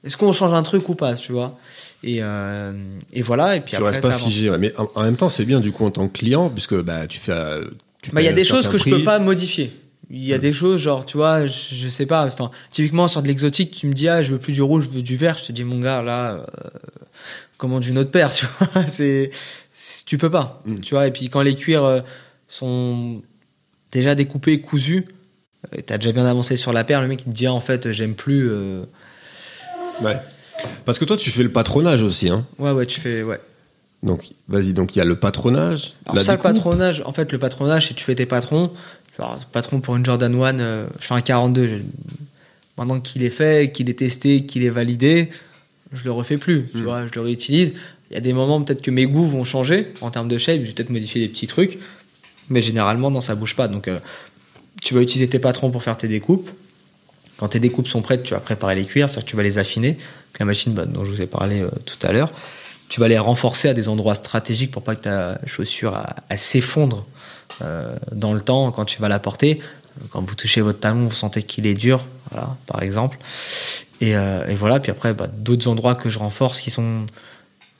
est-ce 0.04 0.18
qu'on 0.18 0.32
change 0.34 0.54
un 0.54 0.62
truc 0.64 0.90
ou 0.90 0.96
pas, 0.96 1.14
tu 1.14 1.32
vois? 1.32 1.58
Et, 2.04 2.18
euh, 2.22 2.74
et 3.14 3.22
voilà, 3.22 3.56
et 3.56 3.62
puis 3.62 3.72
Tu 3.72 3.76
après, 3.78 3.92
restes 3.92 4.02
ça 4.04 4.10
pas 4.10 4.18
figé. 4.20 4.50
ouais. 4.50 4.58
Mais 4.58 4.74
en, 4.78 4.86
en 4.96 5.04
même 5.04 5.16
temps, 5.16 5.30
c'est 5.30 5.46
bien 5.46 5.60
du 5.62 5.72
coup 5.72 5.86
en 5.86 5.92
tant 5.92 6.08
que 6.08 6.18
client, 6.18 6.50
puisque 6.50 6.76
bah, 6.82 7.08
tu 7.08 7.18
fais. 7.18 7.32
euh, 7.32 7.66
tu 8.02 8.12
Bah, 8.12 8.22
il 8.22 8.26
y 8.26 8.28
a 8.30 8.34
des 8.34 8.44
choses 8.44 8.68
que 8.68 8.78
je 8.78 8.84
peux 8.84 8.90
prix. 8.92 9.04
pas 9.04 9.20
modifier. 9.20 9.72
Il 10.10 10.24
y 10.26 10.34
a 10.34 10.38
des 10.38 10.54
choses, 10.54 10.80
genre, 10.82 11.06
tu 11.06 11.18
vois, 11.18 11.48
je, 11.48 11.76
je 11.76 11.90
sais 11.90 12.06
pas, 12.06 12.26
enfin, 12.26 12.50
typiquement 12.72 13.08
sur 13.10 13.22
de 13.22 13.28
l'exotique, 13.28 13.72
tu 13.76 13.88
me 13.88 13.94
dis, 13.94 14.08
ah, 14.08 14.24
je 14.24 14.32
veux 14.34 14.40
plus 14.40 14.54
du 14.54 14.62
rouge, 14.62 14.86
je 14.86 14.96
veux 14.96 15.02
du 15.02 15.18
vert, 15.18 15.38
je 15.38 15.44
te 15.46 15.52
dis, 15.52 15.64
mon 15.66 15.80
gars, 15.82 16.02
là, 16.02 16.32
euh, 16.36 16.46
commande 17.58 17.86
une 17.86 17.98
autre 17.98 18.12
paire, 18.12 18.32
tu 18.34 18.46
vois, 18.46 18.88
c'est, 18.88 19.32
tu 20.06 20.18
peux 20.18 20.30
pas, 20.32 20.62
Mm. 20.66 20.80
tu 20.80 20.94
vois, 20.96 21.08
et 21.08 21.12
puis 21.12 21.30
quand 21.30 21.42
les 21.42 21.56
cuirs 21.56 21.84
euh, 21.84 22.00
sont 22.48 23.22
déjà 23.92 24.16
découpés, 24.16 24.62
cousus, 24.62 25.06
et 25.76 25.84
t'as 25.84 25.98
déjà 25.98 26.14
bien 26.14 26.26
avancé 26.26 26.56
sur 26.56 26.72
la 26.72 26.86
paire, 26.86 27.02
le 27.02 27.08
mec, 27.10 27.22
il 27.24 27.32
te 27.32 27.36
dit, 27.36 27.48
ah, 27.48 27.54
en 27.54 27.60
fait, 27.60 27.92
j'aime 27.92 28.16
plus, 28.16 28.50
euh, 28.50 28.84
Ouais. 30.02 30.18
Parce 30.86 31.00
que 31.00 31.06
toi, 31.06 31.18
tu 31.18 31.32
fais 31.32 31.44
le 31.44 31.52
patronage 31.52 32.02
aussi. 32.04 32.30
Hein. 32.30 32.46
ouais, 32.60 32.72
ouais, 32.72 32.86
tu 32.86 33.00
fais, 33.02 33.24
ouais. 33.24 33.40
Donc, 34.04 34.26
vas-y. 34.48 34.74
Donc, 34.74 34.96
il 34.96 35.00
y 35.00 35.02
a 35.02 35.06
le 35.06 35.16
patronage. 35.20 35.96
Alors 36.06 36.18
la 36.18 36.24
ça, 36.24 36.34
le 36.34 36.38
patronage, 36.38 37.02
en 37.06 37.14
fait, 37.14 37.32
le 37.32 37.40
patronage, 37.40 37.88
si 37.88 37.96
tu 37.96 38.04
fais 38.04 38.14
tes 38.14 38.28
patrons, 38.28 38.72
genre, 39.18 39.38
patron 39.52 39.80
pour 39.80 39.96
une 39.96 40.06
Jordan 40.06 40.34
1, 40.42 40.60
euh, 40.60 40.88
je 41.00 41.08
fais 41.08 41.14
un 41.14 41.22
42. 41.22 41.68
je- 41.68 41.76
Maintenant 42.78 43.00
qu'il 43.00 43.24
est 43.24 43.32
fait, 43.32 43.72
qu'il 43.72 43.90
est 43.90 43.98
testé, 43.98 44.46
qu'il 44.46 44.64
est 44.64 44.70
validé, 44.70 45.30
je 45.94 46.04
le 46.04 46.12
refais 46.12 46.38
plus, 46.38 46.68
tu 46.72 46.78
Mm. 46.78 46.84
vois, 46.84 47.08
je 47.08 47.12
le 47.16 47.22
réutilise. 47.22 47.74
Il 48.12 48.14
y 48.14 48.18
a 48.18 48.22
des 48.22 48.34
moments 48.34 48.62
peut-être 48.62 48.84
que 48.84 48.92
mes 48.92 49.08
goûts 49.08 49.26
vont 49.28 49.44
changer 49.44 49.94
en 50.02 50.12
termes 50.12 50.28
de 50.28 50.38
shape, 50.38 50.62
je 50.62 50.66
vais 50.68 50.72
peut-être 50.74 50.92
modifier 50.92 51.22
des 51.22 51.28
petits 51.28 51.48
trucs, 51.48 51.80
mais 52.50 52.62
généralement, 52.62 53.10
non, 53.10 53.20
ça 53.20 53.34
bouge 53.34 53.56
pas. 53.56 53.68
Donc, 53.68 53.88
euh, 53.88 53.98
tu 54.84 54.94
vas 54.94 55.02
utiliser 55.02 55.28
tes 55.28 55.40
patrons 55.40 55.72
pour 55.72 55.82
faire 55.82 55.98
tes 55.98 56.08
découpes. 56.08 56.50
Quand 57.38 57.48
tes 57.50 57.60
découpes 57.60 57.88
sont 57.88 58.02
prêtes, 58.04 58.22
tu 58.24 58.34
vas 58.36 58.40
préparer 58.40 58.76
les 58.76 58.86
cuirs, 58.86 59.10
c'est-à-dire 59.10 59.26
que 59.26 59.30
tu 59.32 59.36
vas 59.38 59.44
les 59.44 59.58
affiner 59.58 59.98
la 60.40 60.46
machine 60.46 60.74
bah, 60.74 60.86
dont 60.86 61.04
je 61.04 61.12
vous 61.12 61.22
ai 61.22 61.26
parlé 61.28 61.62
euh, 61.62 61.70
tout 61.86 61.98
à 62.06 62.12
l'heure. 62.12 62.32
Tu 62.90 63.00
vas 63.00 63.08
les 63.08 63.18
renforcer 63.18 63.68
à 63.70 63.74
des 63.74 63.90
endroits 63.90 64.14
stratégiques 64.16 64.70
pour 64.72 64.84
pas 64.84 64.96
que 64.96 65.02
ta 65.02 65.40
chaussure 65.48 66.02
s'effondre 66.36 67.06
dans 68.12 68.34
le 68.34 68.42
temps 68.42 68.72
quand 68.72 68.86
tu 68.86 69.02
vas 69.02 69.10
la 69.10 69.20
porter. 69.20 69.60
Quand 70.12 70.22
vous 70.22 70.36
touchez 70.36 70.62
votre 70.62 70.80
talon, 70.80 71.06
vous 71.08 71.12
sentez 71.16 71.42
qu'il 71.42 71.66
est 71.66 71.74
dur, 71.74 72.06
voilà, 72.32 72.56
par 72.68 72.84
exemple. 72.84 73.18
Et, 74.00 74.16
euh, 74.16 74.46
et 74.48 74.54
voilà, 74.56 74.80
puis 74.80 74.92
après, 74.92 75.14
bah, 75.16 75.26
d'autres 75.28 75.68
endroits 75.68 75.96
que 75.96 76.10
je 76.12 76.20
renforce 76.20 76.62
qui 76.62 76.70
sont 76.70 77.04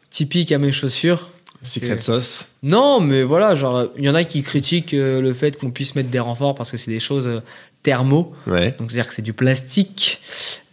typiques 0.10 0.52
à 0.52 0.58
mes 0.58 0.72
chaussures. 0.72 1.30
Secret 1.64 1.96
Et- 1.96 2.00
sauce. 2.00 2.48
non, 2.64 3.00
mais 3.00 3.24
voilà, 3.24 3.56
genre, 3.56 3.86
il 3.98 4.04
y 4.06 4.10
en 4.10 4.16
a 4.16 4.24
qui 4.24 4.42
critiquent 4.44 4.94
euh, 4.94 5.22
le 5.22 5.34
fait 5.34 5.58
qu'on 5.60 5.72
puisse 5.72 5.96
mettre 5.96 6.10
des 6.10 6.20
renforts 6.20 6.54
parce 6.56 6.70
que 6.72 6.78
c'est 6.78 6.92
des 6.92 7.00
choses 7.00 7.26
euh, 7.28 7.42
thermo. 7.84 8.34
Ouais. 8.46 8.76
Donc, 8.78 8.92
c'est-à-dire 8.92 9.08
que 9.10 9.14
c'est 9.14 9.22
du 9.24 9.34
plastique. 9.34 10.22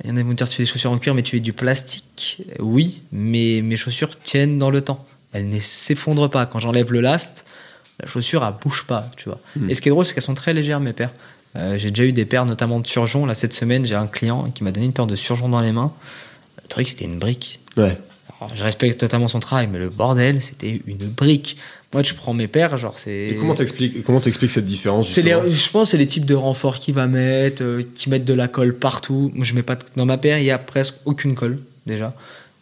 Il 0.03 0.11
y 0.11 0.13
en 0.13 0.17
a 0.17 0.21
qui 0.21 0.27
vont 0.27 0.33
dire, 0.35 0.49
tu 0.49 0.57
fais 0.57 0.63
des 0.63 0.69
chaussures 0.69 0.91
en 0.93 0.99
cuir, 0.99 1.15
mais 1.15 1.23
tu 1.23 1.33
fais 1.33 1.41
du 1.41 1.53
plastique. 1.55 2.43
Euh, 2.51 2.63
Oui, 2.63 3.03
mais 3.13 3.61
mes 3.63 3.77
chaussures 3.77 4.19
tiennent 4.21 4.59
dans 4.59 4.71
le 4.71 4.81
temps. 4.83 5.05
Elles 5.33 5.49
ne 5.49 5.59
s'effondrent 5.59 6.31
pas. 6.31 6.47
Quand 6.47 6.59
j'enlève 6.59 6.93
le 6.93 7.01
last, 7.01 7.47
la 8.01 8.07
chaussure, 8.07 8.45
elle 8.45 8.55
bouge 8.63 8.85
pas, 8.87 9.11
tu 9.17 9.29
vois. 9.29 9.39
Hmm. 9.57 9.71
Et 9.71 9.75
ce 9.75 9.81
qui 9.81 9.89
est 9.89 9.93
drôle, 9.93 10.05
c'est 10.05 10.15
qu'elles 10.15 10.23
sont 10.23 10.35
très 10.35 10.53
légères, 10.53 10.81
mes 10.81 10.93
paires. 10.93 11.13
Euh, 11.57 11.79
j'ai 11.79 11.91
déjà 11.91 12.05
eu 12.05 12.13
des 12.13 12.25
paires, 12.25 12.47
notamment 12.47 12.81
de 12.81 12.87
surgeons. 12.87 13.27
Là, 13.27 13.35
cette 13.35 13.53
semaine, 13.53 13.87
j'ai 13.87 13.95
un 13.95 14.09
client 14.09 14.51
qui 14.51 14.65
m'a 14.65 14.73
donné 14.73 14.87
une 14.87 14.93
paire 14.93 15.07
de 15.07 15.15
surgeons 15.15 15.49
dans 15.49 15.61
les 15.61 15.71
mains. 15.73 15.93
Le 16.63 16.69
truc, 16.69 16.89
c'était 16.89 17.05
une 17.05 17.19
brique. 17.19 17.61
Ouais. 17.77 17.97
Alors, 18.41 18.57
je 18.57 18.65
respecte 18.65 18.99
totalement 18.99 19.29
son 19.29 19.39
travail, 19.39 19.69
mais 19.71 19.79
le 19.79 19.89
bordel, 19.89 20.43
c'était 20.43 20.83
une 20.87 21.07
brique. 21.09 21.57
Moi, 21.93 22.03
tu 22.03 22.15
prends 22.15 22.35
mes 22.35 22.49
paires, 22.49 22.77
genre, 22.77 22.99
c'est. 22.99 23.29
Et 23.29 23.37
comment 23.37 23.55
t'expliques 23.55 24.03
comment 24.03 24.21
t'expliques 24.21 24.51
cette 24.51 24.67
différence 24.67 25.09
C'est 25.09 25.23
les, 25.23 25.31
je 25.49 25.71
pense 25.71 25.85
que 25.85 25.91
c'est 25.93 25.97
les 25.97 26.09
types 26.09 26.25
de 26.25 26.35
renforts 26.35 26.81
qu'il 26.81 26.95
va 26.95 27.07
mettre, 27.07 27.63
euh, 27.63 27.83
qui 27.95 28.11
mettent 28.11 28.25
de 28.25 28.35
la 28.35 28.49
colle 28.49 28.75
partout. 28.75 29.31
Moi, 29.35 29.45
je 29.45 29.55
mets 29.55 29.63
pas 29.63 29.77
de- 29.77 29.85
dans 29.95 30.05
ma 30.07 30.19
paire, 30.19 30.39
il 30.39 30.45
y 30.45 30.51
a 30.51 30.59
presque 30.59 30.95
aucune 31.05 31.37
colle 31.37 31.61
déjà. 31.87 32.13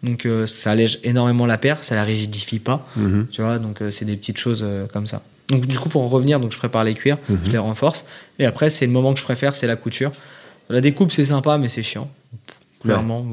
Donc 0.03 0.26
euh, 0.26 0.46
ça 0.46 0.72
allège 0.72 0.98
énormément 1.05 1.46
la 1.46 1.59
paire, 1.59 1.82
ça 1.82 1.94
la 1.94 2.03
rigidifie 2.05 2.59
pas, 2.59 2.86
Mhm. 2.96 3.26
tu 3.30 3.42
vois. 3.42 3.59
Donc 3.59 3.80
euh, 3.82 3.90
c'est 3.90 4.05
des 4.05 4.16
petites 4.16 4.38
choses 4.38 4.61
euh, 4.64 4.86
comme 4.92 5.07
ça. 5.07 5.22
Donc 5.48 5.66
du 5.66 5.78
coup 5.78 5.88
pour 5.88 6.03
en 6.03 6.09
revenir, 6.09 6.40
donc 6.40 6.53
je 6.53 6.59
prépare 6.59 6.82
les 6.84 6.94
cuirs, 6.94 7.18
Mhm. 7.28 7.38
je 7.44 7.50
les 7.53 7.59
renforce 7.59 8.05
et 8.38 8.44
après 8.46 8.68
c'est 8.70 8.86
le 8.86 8.92
moment 8.92 9.12
que 9.14 9.20
je 9.20 9.24
préfère, 9.24 9.55
c'est 9.55 9.66
la 9.66 9.76
couture. 9.76 10.12
La 10.70 10.80
découpe 10.80 11.12
c'est 11.12 11.24
sympa 11.26 11.59
mais 11.59 11.68
c'est 11.68 11.82
chiant. 11.82 12.11
Clairement, 12.82 13.24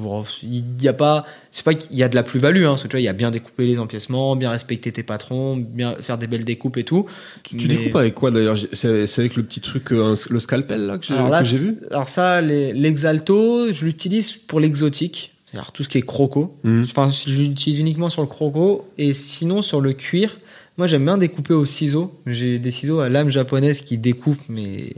il 0.44 0.64
y 0.80 0.88
a 0.88 0.94
pas, 0.94 1.26
c'est 1.50 1.66
pas 1.66 1.74
qu'il 1.74 1.98
y 1.98 2.04
a 2.04 2.08
de 2.08 2.14
la 2.14 2.22
plus-value, 2.22 2.66
hein, 2.66 2.70
parce 2.70 2.84
que 2.84 2.88
tu 2.88 2.92
vois, 2.92 3.00
il 3.02 3.06
y 3.06 3.08
a 3.08 3.14
bien 3.14 3.32
découper 3.32 3.66
les 3.66 3.80
empiècements, 3.80 4.36
bien 4.36 4.52
respecter 4.52 4.92
tes 4.92 5.02
patrons, 5.02 5.58
bien 5.58 5.96
faire 6.02 6.20
des 6.20 6.28
belles 6.28 6.46
découpes 6.46 6.78
et 6.78 6.84
tout. 6.84 7.08
Tu, 7.42 7.58
tu 7.58 7.68
Mais- 7.68 7.76
découpes 7.78 7.96
avec 7.96 8.14
quoi 8.14 8.30
d'ailleurs? 8.30 8.56
C'est 8.74 9.08
avec 9.18 9.36
le 9.36 9.42
petit 9.42 9.60
truc, 9.60 9.90
le 9.90 10.16
scalpel 10.40 10.82
là 10.86 11.00
que 11.00 11.06
j'ai 11.46 11.56
vu? 11.58 11.78
alors 11.90 12.10
ça, 12.10 12.42
l'exalto, 12.42 13.74
je 13.74 13.86
l'utilise 13.86 14.34
pour 14.34 14.60
l'exotique, 14.60 15.32
c'est-à-dire 15.52 15.72
tout 15.72 15.84
ce 15.84 15.90
qui 15.90 15.98
est 15.98 16.02
croco. 16.04 16.56
Mhm. 16.64 16.84
Enfin, 16.84 17.10
je 17.12 17.42
l'utilise 17.42 17.80
uniquement 17.80 18.10
sur 18.10 18.22
le 18.22 18.28
croco 18.28 18.88
et 18.98 19.14
sinon 19.14 19.62
sur 19.62 19.82
le 19.82 19.94
cuir. 19.94 20.40
Moi, 20.78 20.88
j'aime 20.88 21.04
bien 21.06 21.18
découper 21.18 21.54
au 21.54 21.66
ciseau. 21.66 22.14
J'ai 22.26 22.58
des 22.60 22.72
ciseaux 22.72 23.00
à 23.00 23.10
lame 23.10 23.30
japonaise 23.30 23.82
qui 23.82 23.98
découpent, 23.98 24.48
mais 24.48 24.94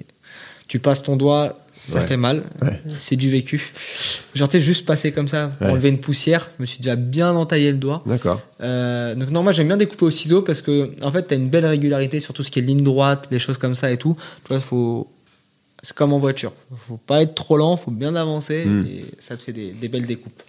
tu 0.68 0.80
passes 0.80 1.02
ton 1.04 1.16
doigt, 1.18 1.60
ça 1.72 2.02
Ouais. 2.02 2.06
fait 2.08 2.18
mal. 2.18 2.44
Ouais. 2.62 2.80
C'est 3.00 3.16
du 3.16 3.30
vécu. 3.30 3.74
Genre, 4.36 4.48
tu 4.48 4.62
juste 4.62 4.86
passer 4.86 5.12
comme 5.12 5.28
ça, 5.28 5.48
pour 5.58 5.68
Ouais. 5.68 5.74
enlever 5.74 5.90
une 5.90 6.00
poussière. 6.00 6.50
Je 6.58 6.62
me 6.62 6.66
suis 6.68 6.78
déjà 6.80 6.96
bien 6.96 7.32
entaillé 7.36 7.72
le 7.72 7.78
doigt. 7.78 8.04
D'accord. 8.06 8.42
Euh, 8.62 9.16
donc 9.16 9.32
non, 9.32 9.42
moi 9.44 9.52
j'aime 9.54 9.68
bien 9.68 9.76
découper 9.78 10.06
au 10.06 10.12
ciseau 10.12 10.44
parce 10.44 10.62
que 10.62 10.92
en 11.02 11.12
fait 11.12 11.24
t'as 11.24 11.36
une 11.36 11.50
belle 11.50 11.66
régularité 11.66 12.20
sur 12.20 12.34
tout 12.34 12.44
ce 12.44 12.52
qui 12.52 12.60
est 12.60 12.62
ligne 12.62 12.84
droite, 12.84 13.28
les 13.32 13.40
choses 13.40 13.58
comme 13.58 13.76
ça 13.76 13.92
et 13.92 13.98
tout. 13.98 14.16
Tu 14.44 14.50
vois, 14.50 14.60
faut 14.60 15.08
c'est 15.82 15.96
comme 15.96 16.14
en 16.14 16.20
voiture, 16.20 16.54
faut 16.88 16.98
pas 16.98 17.22
être 17.24 17.34
trop 17.36 17.58
lent, 17.58 17.76
faut 17.78 17.92
bien 17.92 18.16
avancer 18.16 18.66
Mm. 18.66 18.86
et 18.86 19.06
ça 19.20 19.36
te 19.38 19.42
fait 19.44 19.54
des, 19.54 19.72
des 19.72 19.88
belles 19.90 20.06
découpes. 20.06 20.44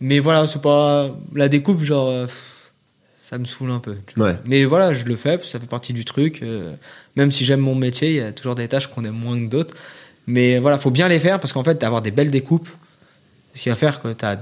Mais 0.00 0.18
voilà, 0.18 0.46
c'est 0.46 0.60
pas 0.60 1.10
la 1.34 1.48
découpe 1.48 1.82
genre 1.82 2.08
euh, 2.08 2.26
ça 3.18 3.38
me 3.38 3.44
saoule 3.44 3.70
un 3.70 3.78
peu. 3.80 3.96
Ouais. 4.16 4.36
Mais 4.46 4.64
voilà, 4.64 4.92
je 4.94 5.04
le 5.04 5.16
fais, 5.16 5.38
ça 5.44 5.58
fait 5.58 5.66
partie 5.68 5.92
du 5.92 6.04
truc. 6.04 6.42
euh, 6.42 6.74
même 7.16 7.32
si 7.32 7.44
j'aime 7.44 7.60
mon 7.60 7.74
métier, 7.74 8.10
il 8.10 8.16
y 8.16 8.20
a 8.20 8.32
toujours 8.32 8.54
des 8.54 8.68
tâches 8.68 8.86
qu'on 8.88 9.04
aime 9.04 9.14
moins 9.16 9.38
que 9.38 9.48
d'autres. 9.48 9.74
Mais 10.26 10.58
voilà, 10.58 10.78
faut 10.78 10.90
bien 10.90 11.08
les 11.08 11.18
faire 11.20 11.40
parce 11.40 11.52
qu'en 11.52 11.64
fait, 11.64 11.82
avoir 11.82 12.02
des 12.02 12.10
belles 12.10 12.30
découpes, 12.30 12.68
ce 13.54 13.62
qui 13.62 13.68
va 13.68 13.76
faire 13.76 14.02
que 14.02 14.12
tu 14.12 14.24
as 14.24 14.40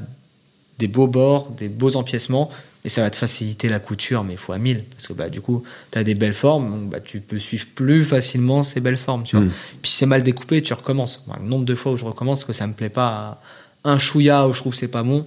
des 0.78 0.88
beaux 0.88 1.06
bords, 1.06 1.50
des 1.50 1.68
beaux 1.68 1.94
empiècements, 1.96 2.50
et 2.84 2.88
ça 2.90 3.00
va 3.02 3.10
te 3.10 3.16
faciliter 3.16 3.68
la 3.70 3.78
couture, 3.80 4.24
mais 4.24 4.36
fois 4.36 4.58
1000. 4.58 4.84
Parce 4.84 5.06
que 5.06 5.12
bah, 5.14 5.30
du 5.30 5.40
coup, 5.40 5.62
tu 5.90 5.98
as 5.98 6.04
des 6.04 6.14
belles 6.14 6.34
formes, 6.34 6.70
donc 6.70 6.90
bah, 6.90 7.00
tu 7.00 7.20
peux 7.20 7.38
suivre 7.38 7.66
plus 7.74 8.04
facilement 8.04 8.62
ces 8.62 8.80
belles 8.80 8.98
formes. 8.98 9.22
Tu 9.24 9.36
vois. 9.36 9.46
Mm. 9.46 9.50
Puis 9.82 9.90
si 9.90 9.96
c'est 9.98 10.06
mal 10.06 10.22
découpé, 10.22 10.60
tu 10.62 10.74
recommences. 10.74 11.24
Le 11.40 11.46
nombre 11.46 11.64
de 11.64 11.74
fois 11.74 11.92
où 11.92 11.96
je 11.96 12.04
recommence, 12.04 12.40
parce 12.40 12.46
que 12.46 12.52
ça 12.52 12.66
me 12.66 12.74
plaît 12.74 12.90
pas, 12.90 13.40
un 13.84 13.98
chouïa 13.98 14.46
où 14.46 14.52
je 14.52 14.60
trouve 14.60 14.72
que 14.72 14.78
c'est 14.78 14.88
pas 14.88 15.02
bon, 15.02 15.26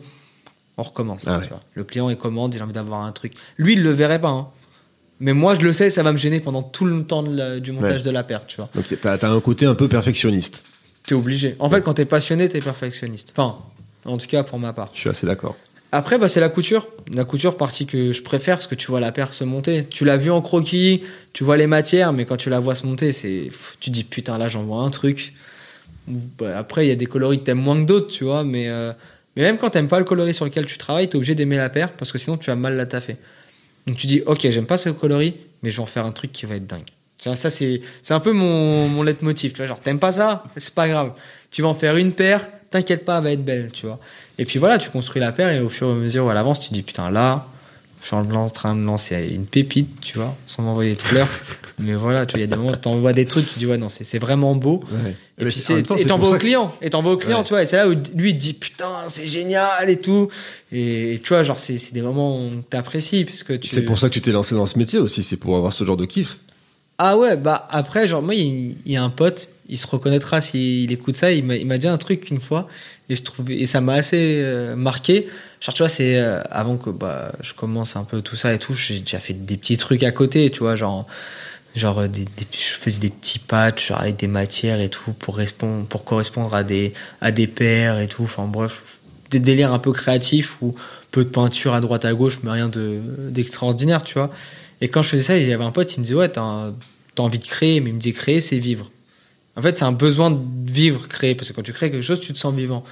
on 0.78 0.84
recommence. 0.84 1.24
Ah 1.26 1.38
tu 1.38 1.41
ouais. 1.43 1.47
vois. 1.49 1.62
Le 1.74 1.84
client, 1.84 2.10
il 2.10 2.18
commande, 2.18 2.53
il 2.53 2.62
a 2.62 2.64
envie 2.64 2.74
d'avoir 2.74 3.01
un 3.01 3.12
truc. 3.12 3.34
Lui, 3.58 3.74
il 3.74 3.82
le 3.82 3.89
verrait 3.91 4.22
pas. 4.22 4.30
hein. 4.30 4.47
Mais 5.20 5.34
moi, 5.34 5.55
je 5.55 5.62
le 5.62 5.74
sais, 5.74 5.89
ça 5.89 6.03
va 6.03 6.12
me 6.12 6.18
gêner 6.20 6.39
pendant 6.39 6.62
tout 6.62 6.86
le 6.86 7.03
temps 7.03 7.24
la- 7.24 7.60
du 7.60 7.72
montage 7.72 8.03
de 8.03 8.12
la 8.12 8.24
paire, 8.24 8.45
tu 8.45 8.58
vois. 8.58 8.70
Donc 8.76 8.86
t'as 9.01 9.16
as 9.18 9.30
un 9.32 9.39
côté 9.41 9.66
un 9.66 9.74
peu 9.74 9.88
perfectionniste. 9.88 10.64
T'es 11.08 11.16
obligé. 11.16 11.55
En 11.58 11.70
fait, 11.70 11.82
quand 11.82 11.95
t'es 11.95 12.05
passionné, 12.05 12.47
t'es 12.49 12.62
perfectionniste. 12.62 13.32
Enfin, 13.36 13.58
en 14.05 14.18
tout 14.18 14.28
cas 14.28 14.43
pour 14.43 14.60
ma 14.60 14.74
part. 14.74 14.89
Je 14.93 14.99
suis 14.99 15.10
assez 15.10 15.26
d'accord. 15.26 15.55
Après, 15.91 16.17
bah, 16.17 16.27
c'est 16.27 16.39
la 16.39 16.49
couture. 16.49 16.88
La 17.13 17.23
couture, 17.23 17.55
partie 17.55 17.85
que 17.85 18.11
je 18.11 18.21
préfère, 18.21 18.57
parce 18.57 18.67
que 18.67 18.75
tu 18.75 18.88
vois 18.88 18.99
la 18.99 19.11
paire 19.11 19.33
se 19.33 19.43
monter. 19.43 19.85
Tu 19.85 20.03
l'as 20.03 20.17
vu 20.17 20.31
en 20.31 20.41
croquis, 20.41 21.03
tu 21.33 21.43
vois 21.43 21.57
les 21.57 21.67
matières, 21.67 22.11
mais 22.13 22.25
quand 22.25 22.38
tu 22.38 22.49
la 22.49 22.59
vois 22.59 22.75
se 22.75 22.85
monter, 22.85 23.13
c'est, 23.13 23.49
tu 23.79 23.89
dis 23.89 24.03
putain, 24.03 24.38
là, 24.38 24.49
j'en 24.49 24.63
vois 24.63 24.81
un 24.81 24.89
truc. 24.89 25.33
Bah, 26.07 26.57
après, 26.57 26.85
il 26.85 26.89
y 26.89 26.91
a 26.91 26.95
des 26.95 27.05
coloris 27.05 27.39
que 27.39 27.43
t'aimes 27.45 27.59
moins 27.59 27.79
que 27.79 27.85
d'autres, 27.85 28.07
tu 28.07 28.25
vois, 28.25 28.43
mais, 28.43 28.67
euh, 28.67 28.91
mais 29.35 29.43
même 29.43 29.57
quand 29.57 29.69
t'aimes 29.69 29.88
pas 29.88 29.99
le 29.99 30.05
coloris 30.05 30.33
sur 30.33 30.45
lequel 30.45 30.65
tu 30.65 30.77
travailles, 30.77 31.07
t'es 31.07 31.15
obligé 31.15 31.35
d'aimer 31.35 31.57
la 31.57 31.69
paire, 31.69 31.93
parce 31.93 32.11
que 32.11 32.17
sinon, 32.17 32.38
tu 32.38 32.49
vas 32.49 32.55
mal 32.55 32.75
la 32.75 32.85
taffer. 32.85 33.15
Donc 33.85 33.95
tu 33.95 34.07
dis, 34.07 34.21
ok, 34.25 34.39
j'aime 34.49 34.65
pas 34.65 34.77
ce 34.77 34.89
coloris, 34.89 35.35
mais 35.63 35.71
je 35.71 35.77
vais 35.77 35.83
en 35.83 35.88
faire 35.88 36.05
un 36.05 36.11
truc 36.11 36.33
qui 36.33 36.45
va 36.45 36.55
être 36.55 36.67
dingue. 36.67 36.89
Ça, 37.17 37.49
c'est, 37.49 37.81
c'est 38.01 38.13
un 38.13 38.19
peu 38.19 38.31
mon, 38.31 38.88
mon 38.88 39.03
leitmotiv. 39.03 39.51
Tu 39.51 39.57
vois, 39.57 39.65
genre, 39.65 39.79
t'aimes 39.79 39.99
pas 39.99 40.11
ça? 40.11 40.43
C'est 40.57 40.73
pas 40.73 40.88
grave. 40.88 41.13
Tu 41.49 41.61
vas 41.61 41.67
en 41.67 41.73
faire 41.73 41.97
une 41.97 42.13
paire, 42.13 42.47
t'inquiète 42.72 43.05
pas, 43.05 43.18
elle 43.18 43.24
va 43.24 43.32
être 43.32 43.45
belle, 43.45 43.70
tu 43.74 43.86
vois. 43.86 43.99
Et 44.38 44.45
puis 44.45 44.59
voilà, 44.59 44.78
tu 44.78 44.89
construis 44.89 45.20
la 45.22 45.32
paire 45.32 45.49
et 45.51 45.59
au 45.59 45.70
fur 45.70 45.88
et 45.88 45.91
à 45.91 45.95
mesure 45.95 46.26
où 46.26 46.32
elle 46.32 46.38
avance, 46.38 46.59
tu 46.59 46.72
dis, 46.72 46.82
putain, 46.84 47.09
là, 47.09 47.47
je 48.01 48.05
suis 48.07 48.15
en 48.15 48.47
train 48.49 48.76
de 48.76 48.82
lancer 48.84 49.30
une 49.34 49.45
pépite, 49.47 49.99
tu 50.01 50.18
vois, 50.18 50.36
sans 50.45 50.61
m'envoyer 50.63 50.95
de 50.95 51.01
fleurs. 51.01 51.28
mais 51.80 51.95
voilà, 51.95 52.26
tu 52.26 52.34
vois, 52.34 52.39
il 52.39 52.41
y 52.41 52.43
a 52.43 52.47
des 52.47 52.55
moments 52.55 52.72
où 52.72 52.76
t'envoies 52.76 53.13
des 53.13 53.26
trucs, 53.26 53.47
tu 53.51 53.57
dis, 53.59 53.65
ouais, 53.65 53.78
non, 53.78 53.89
c'est, 53.89 54.20
vraiment 54.20 54.55
beau. 54.55 54.84
Ouais. 54.91 55.11
Et 55.39 55.43
Mais 55.43 55.49
puis 55.51 55.59
c'est- 55.59 55.80
et 55.80 56.05
t'envoies 56.05 56.30
au 56.30 56.38
client, 56.38 56.74
et 56.82 56.89
t'envoies 56.89 57.13
au 57.13 57.18
client, 57.18 57.39
Ouais. 57.39 57.43
tu 57.43 57.49
vois, 57.49 57.63
et 57.63 57.65
c'est 57.65 57.78
là 57.78 57.88
où 57.88 57.93
lui 58.15 58.32
il 58.32 58.34
te 58.34 58.39
dit 58.39 58.53
putain 58.53 59.03
c'est 59.07 59.28
génial 59.28 59.88
et 59.89 59.97
tout, 59.97 60.30
et, 60.72 61.20
tu 61.24 61.30
vois 61.30 61.43
genre 61.43 61.59
c'est, 61.59 61.93
des 61.93 62.01
moments 62.01 62.39
où 62.43 62.49
t'apprécies 62.70 63.24
parce 63.24 63.43
que 63.43 63.53
tu. 63.53 63.70
C'est 63.70 63.84
pour 63.84 63.99
ça 63.99 64.09
que 64.09 64.13
tu 64.15 64.22
t'es 64.22 64.32
lancé 64.32 64.55
dans 64.55 64.65
ce 64.65 64.80
métier 64.80 64.97
aussi, 64.97 65.22
c'est 65.22 65.38
pour 65.38 65.55
avoir 65.55 65.74
ce 65.74 65.84
genre 65.84 65.97
de 65.97 66.05
kiff. 66.05 66.38
Ah 66.97 67.18
ouais 67.18 67.38
bah 67.38 67.68
après 67.70 68.07
genre 68.07 68.24
moi 68.24 68.34
il 68.34 68.78
y, 68.88 68.93
y 68.93 68.97
a 68.97 69.03
un 69.03 69.11
pote, 69.11 69.49
il 69.70 69.78
se 69.78 69.88
reconnaîtra 69.88 70.41
s'il 70.41 70.91
écoute 70.91 71.15
ça, 71.15 71.32
il 71.32 71.43
m'a, 71.43 71.78
dit 71.78 71.88
un 71.88 71.97
truc 71.97 72.30
une 72.30 72.39
fois 72.39 72.68
et 73.09 73.15
je 73.15 73.22
et 73.51 73.65
ça 73.65 73.82
m'a 73.82 73.93
assez 73.93 74.41
euh, 74.41 74.76
marqué. 74.76 75.28
Tu 75.59 75.72
vois 75.78 75.89
c'est 75.89 76.18
euh, 76.18 76.41
avant 76.49 76.78
que 76.78 76.89
bah 76.89 77.32
je 77.41 77.53
commence 77.53 77.95
un 77.95 78.03
peu 78.03 78.22
tout 78.22 78.36
ça 78.36 78.53
et 78.53 78.59
tout, 78.59 78.74
j'ai 78.74 78.99
déjà 78.99 79.20
fait 79.20 79.34
des 79.34 79.57
petits 79.57 79.78
trucs 79.78 80.03
à 80.03 80.11
côté, 80.11 80.49
tu 80.51 80.59
vois 80.59 80.76
genre 80.76 81.05
genre 81.76 81.99
euh, 81.99 82.07
des, 82.07 82.26
je 82.51 82.57
faisais 82.57 82.99
des 82.99 83.09
petits 83.09 83.39
patchs 83.39 83.91
avec 83.91 84.18
des 84.18 84.28
matières 84.28 84.80
et 84.80 84.89
tout 84.89 85.13
pour 85.13 85.38
répondre 85.38 85.86
pour 85.88 86.03
correspondre 86.03 86.53
à 86.55 86.63
des 86.63 86.93
à 87.22 87.32
des 87.32 87.47
paires 87.47 87.99
et 87.99 88.07
tout. 88.07 88.24
Enfin 88.24 88.45
bref 88.45 88.84
des 89.32 89.39
délires 89.39 89.74
un 89.74 89.80
peu 89.80 89.91
créatifs 89.91 90.61
ou 90.61 90.76
peu 91.11 91.26
de 91.26 91.30
peinture 91.30 91.74
à 91.74 91.82
droite 91.82 92.05
à 92.05 92.13
gauche 92.13 92.39
mais 92.43 92.51
rien 92.51 92.70
de 92.70 92.99
d'extraordinaire 93.30 94.03
tu 94.03 94.13
vois. 94.15 94.32
Et 94.80 94.89
quand 94.89 95.01
je 95.01 95.09
faisais 95.09 95.24
ça 95.24 95.38
il 95.38 95.47
y 95.47 95.53
avait 95.53 95.63
un 95.63 95.72
pote 95.72 95.93
il 95.95 95.99
me 95.99 96.05
disait 96.05 96.15
ouais 96.15 96.30
t'as 96.30 96.72
envie 97.18 97.39
de 97.39 97.45
créer 97.45 97.82
mais 97.82 97.89
il 97.89 97.95
me 97.95 97.99
dit 97.99 98.13
créer 98.13 98.41
c'est 98.41 98.59
vivre 98.59 98.91
en 99.58 99.62
fait 99.62 99.78
c'est 99.78 99.86
un 99.86 99.91
besoin 99.91 100.32
de 100.32 100.39
vivre 100.72 101.08
créer. 101.08 101.36
Parce 101.36 101.49
que 101.49 101.53
quand 101.53 101.64
tu 101.64 101.74
crées 101.74 101.91
quelque 101.91 102.03
chose 102.03 102.20
tu 102.20 102.32
te 102.32 102.38
sens 102.38 102.53
vivant. 102.53 102.84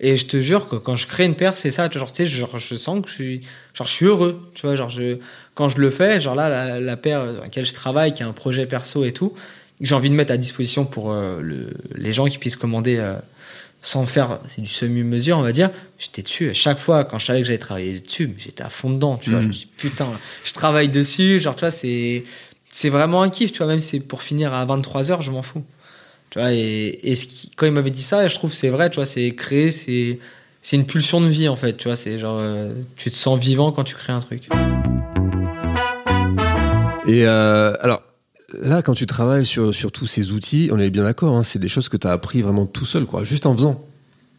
Et 0.00 0.16
je 0.16 0.26
te 0.26 0.40
jure 0.40 0.68
que 0.68 0.76
quand 0.76 0.96
je 0.96 1.06
crée 1.06 1.24
une 1.24 1.34
paire 1.34 1.56
c'est 1.56 1.70
ça. 1.70 1.90
Genre 1.90 2.10
tu 2.10 2.22
sais 2.22 2.28
genre 2.28 2.56
je 2.56 2.76
sens 2.76 3.02
que 3.02 3.08
je 3.08 3.14
suis 3.14 3.40
genre 3.74 3.86
je 3.86 3.92
suis 3.92 4.06
heureux. 4.06 4.50
Tu 4.54 4.62
vois 4.62 4.76
genre 4.76 4.88
je 4.88 5.18
quand 5.54 5.68
je 5.68 5.78
le 5.78 5.90
fais 5.90 6.20
genre 6.20 6.34
là 6.34 6.48
la, 6.48 6.80
la 6.80 6.96
paire 6.96 7.26
dans 7.34 7.42
laquelle 7.42 7.66
je 7.66 7.74
travaille 7.74 8.14
qui 8.14 8.22
est 8.22 8.26
un 8.26 8.32
projet 8.32 8.66
perso 8.66 9.04
et 9.04 9.12
tout 9.12 9.34
que 9.80 9.86
j'ai 9.88 9.94
envie 9.94 10.10
de 10.10 10.14
mettre 10.14 10.32
à 10.32 10.36
disposition 10.36 10.84
pour 10.84 11.12
euh, 11.12 11.40
le, 11.40 11.70
les 11.96 12.12
gens 12.12 12.26
qui 12.26 12.38
puissent 12.38 12.56
commander 12.56 12.98
euh, 12.98 13.16
sans 13.80 14.06
faire 14.06 14.38
c'est 14.46 14.62
du 14.62 14.68
semi-mesure 14.68 15.38
on 15.38 15.42
va 15.42 15.52
dire. 15.52 15.70
J'étais 15.98 16.22
dessus 16.22 16.50
à 16.50 16.54
chaque 16.54 16.78
fois 16.78 17.04
quand 17.04 17.18
je 17.18 17.26
savais 17.26 17.40
que 17.40 17.46
j'allais 17.46 17.58
travailler 17.58 17.98
dessus 18.00 18.34
j'étais 18.38 18.62
à 18.62 18.70
fond 18.70 18.90
dedans 18.90 19.16
tu 19.18 19.30
vois. 19.30 19.40
Mhm. 19.40 19.42
je 19.44 19.48
me 19.48 19.52
dis 19.52 19.68
putain 19.76 20.08
je 20.44 20.52
travaille 20.52 20.88
dessus 20.88 21.40
genre 21.40 21.56
tu 21.56 21.60
vois 21.60 21.72
c'est 21.72 22.24
c'est 22.70 22.90
vraiment 22.90 23.22
un 23.22 23.28
kiff 23.30 23.50
tu 23.50 23.58
vois. 23.58 23.66
Même 23.66 23.80
si 23.80 23.88
c'est 23.88 24.00
pour 24.00 24.22
finir 24.22 24.54
à 24.54 24.64
23 24.64 25.10
heures 25.10 25.22
je 25.22 25.32
m'en 25.32 25.42
fous 25.42 25.64
tu 26.32 26.40
vois 26.40 26.52
et, 26.52 26.98
et 27.04 27.14
ce 27.14 27.26
qui, 27.26 27.50
quand 27.54 27.66
il 27.66 27.72
m'avait 27.72 27.90
dit 27.90 28.02
ça 28.02 28.26
je 28.26 28.34
trouve 28.34 28.50
que 28.50 28.56
c'est 28.56 28.70
vrai 28.70 28.90
tu 28.90 28.96
vois 28.96 29.06
c'est 29.06 29.30
créer 29.34 29.70
c'est 29.70 30.18
c'est 30.60 30.76
une 30.76 30.86
pulsion 30.86 31.20
de 31.20 31.28
vie 31.28 31.48
en 31.48 31.56
fait 31.56 31.76
tu 31.76 31.88
vois 31.88 31.96
c'est 31.96 32.18
genre 32.18 32.38
euh, 32.40 32.72
tu 32.96 33.10
te 33.10 33.16
sens 33.16 33.38
vivant 33.38 33.70
quand 33.70 33.84
tu 33.84 33.94
crées 33.94 34.12
un 34.12 34.20
truc 34.20 34.48
Et 37.06 37.26
euh, 37.26 37.74
alors, 37.80 38.02
là, 38.60 38.82
quand 38.82 38.94
tu 38.94 39.06
travailles 39.06 39.44
sur, 39.44 39.74
sur 39.74 39.90
tous 39.92 40.06
ces 40.06 40.30
outils, 40.32 40.70
on 40.72 40.78
est 40.78 40.90
bien 40.90 41.02
d'accord, 41.02 41.36
hein, 41.36 41.42
c'est 41.42 41.58
des 41.58 41.68
choses 41.68 41.88
que 41.88 41.96
tu 41.96 42.06
as 42.06 42.12
appris 42.12 42.42
vraiment 42.42 42.66
tout 42.66 42.86
seul, 42.86 43.06
quoi, 43.06 43.24
juste 43.24 43.46
en 43.46 43.54
faisant. 43.56 43.84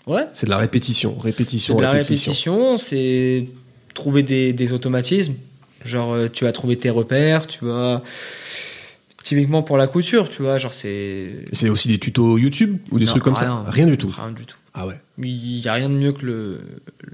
ouais 0.08 0.26
C'est 0.34 0.46
de 0.46 0.52
la 0.52 0.58
répétition, 0.58 1.18
répétition, 1.18 1.76
de 1.76 1.82
la 1.82 1.92
répétition. 1.92 2.32
répétition, 2.54 2.78
c'est 2.78 3.48
trouver 3.94 4.24
des, 4.24 4.54
des 4.54 4.72
automatismes. 4.72 5.36
Genre, 5.84 6.14
euh, 6.14 6.28
tu 6.32 6.46
vas 6.46 6.54
trouver 6.54 6.78
tes 6.78 6.90
repères, 6.90 7.48
tu 7.48 7.66
vas. 7.66 8.02
Typiquement 9.24 9.64
pour 9.64 9.78
la 9.78 9.88
couture, 9.88 10.30
tu 10.30 10.42
vois, 10.42 10.58
genre 10.58 10.74
c'est. 10.74 11.30
C'est 11.54 11.70
aussi 11.70 11.88
des 11.88 11.98
tutos 11.98 12.38
YouTube 12.38 12.78
ou 12.92 13.00
des 13.00 13.06
Non, 13.06 13.12
trucs 13.12 13.24
comme 13.24 13.36
rien. 13.36 13.64
ça 13.66 13.72
Rien 13.72 13.86
du 13.86 13.98
tout. 13.98 14.14
Rien 14.16 14.32
du 14.32 14.44
tout. 14.46 14.58
Ah 14.74 14.86
ouais. 14.86 15.00
Il 15.18 15.60
y 15.60 15.68
a 15.70 15.74
rien 15.74 15.88
de 15.90 15.94
mieux 15.96 16.12
que 16.12 16.26
le, 16.26 16.62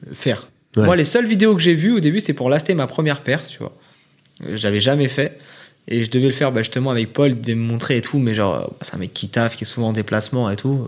le 0.08 0.14
faire. 0.16 0.50
Ouais. 0.76 0.86
Moi, 0.86 0.96
les 0.96 1.04
seules 1.04 1.28
vidéos 1.28 1.56
que 1.56 1.62
j'ai 1.62 1.76
vues 1.76 1.92
au 1.92 2.00
début, 2.00 2.20
c'était 2.20 2.34
pour 2.34 2.50
laster 2.50 2.74
ma 2.74 2.88
première 2.88 3.22
paire, 3.22 3.46
tu 3.46 3.60
vois. 3.60 3.78
J'avais 4.54 4.80
jamais 4.80 5.08
fait. 5.08 5.38
Et 5.88 6.04
je 6.04 6.10
devais 6.10 6.26
le 6.28 6.32
faire 6.32 6.52
bah, 6.52 6.62
justement 6.62 6.90
avec 6.92 7.14
Paul, 7.14 7.40
devait 7.40 7.56
me 7.56 7.64
montrer 7.66 7.98
et 7.98 8.02
tout, 8.02 8.18
mais 8.20 8.34
genre, 8.34 8.56
euh, 8.56 8.68
c'est 8.82 8.96
un 8.96 9.00
mec 9.00 9.14
qui 9.14 9.30
taffe, 9.30 9.56
qui 9.56 9.64
est 9.64 9.68
souvent 9.68 9.90
en 9.90 9.94
déplacement 9.94 10.50
et 10.50 10.56
tout. 10.56 10.88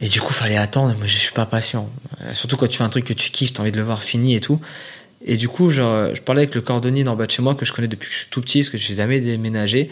Et 0.00 0.08
du 0.08 0.20
coup, 0.20 0.32
fallait 0.32 0.56
attendre. 0.56 0.94
Moi, 0.96 1.06
je 1.06 1.18
suis 1.18 1.32
pas 1.32 1.44
patient. 1.46 1.90
Surtout 2.32 2.56
quand 2.56 2.68
tu 2.68 2.78
fais 2.78 2.84
un 2.84 2.88
truc 2.88 3.04
que 3.04 3.12
tu 3.12 3.30
kiffes, 3.30 3.52
t'as 3.52 3.62
envie 3.62 3.72
de 3.72 3.76
le 3.76 3.82
voir 3.82 4.02
fini 4.02 4.34
et 4.34 4.40
tout. 4.40 4.60
Et 5.24 5.36
du 5.36 5.48
coup, 5.48 5.70
genre, 5.70 5.92
euh, 5.92 6.14
je 6.14 6.22
parlais 6.22 6.42
avec 6.42 6.54
le 6.54 6.62
cordonnier 6.62 7.04
d'en 7.04 7.16
bas 7.16 7.26
de 7.26 7.30
chez 7.30 7.42
moi 7.42 7.54
que 7.54 7.64
je 7.64 7.72
connais 7.72 7.88
depuis 7.88 8.08
que 8.08 8.14
je 8.14 8.20
suis 8.20 8.30
tout 8.30 8.40
petit, 8.40 8.60
parce 8.60 8.70
que 8.70 8.78
je 8.78 8.90
n'ai 8.90 8.96
jamais 8.96 9.20
déménagé. 9.20 9.90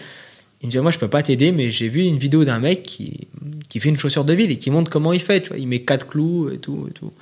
Il 0.62 0.66
me 0.66 0.70
dit, 0.72 0.78
moi, 0.78 0.90
je 0.90 0.98
peux 0.98 1.08
pas 1.08 1.22
t'aider, 1.22 1.52
mais 1.52 1.70
j'ai 1.70 1.88
vu 1.88 2.02
une 2.02 2.18
vidéo 2.18 2.44
d'un 2.44 2.58
mec 2.58 2.82
qui, 2.82 3.28
qui 3.68 3.78
fait 3.78 3.90
une 3.90 3.98
chaussure 3.98 4.24
de 4.24 4.32
ville 4.32 4.50
et 4.50 4.58
qui 4.58 4.70
montre 4.70 4.90
comment 4.90 5.12
il 5.12 5.20
fait, 5.20 5.42
tu 5.42 5.48
vois. 5.50 5.58
Il 5.58 5.68
met 5.68 5.82
quatre 5.82 6.08
clous 6.08 6.50
et 6.52 6.58
tout, 6.58 6.86
et 6.88 6.92
tout. 6.92 7.12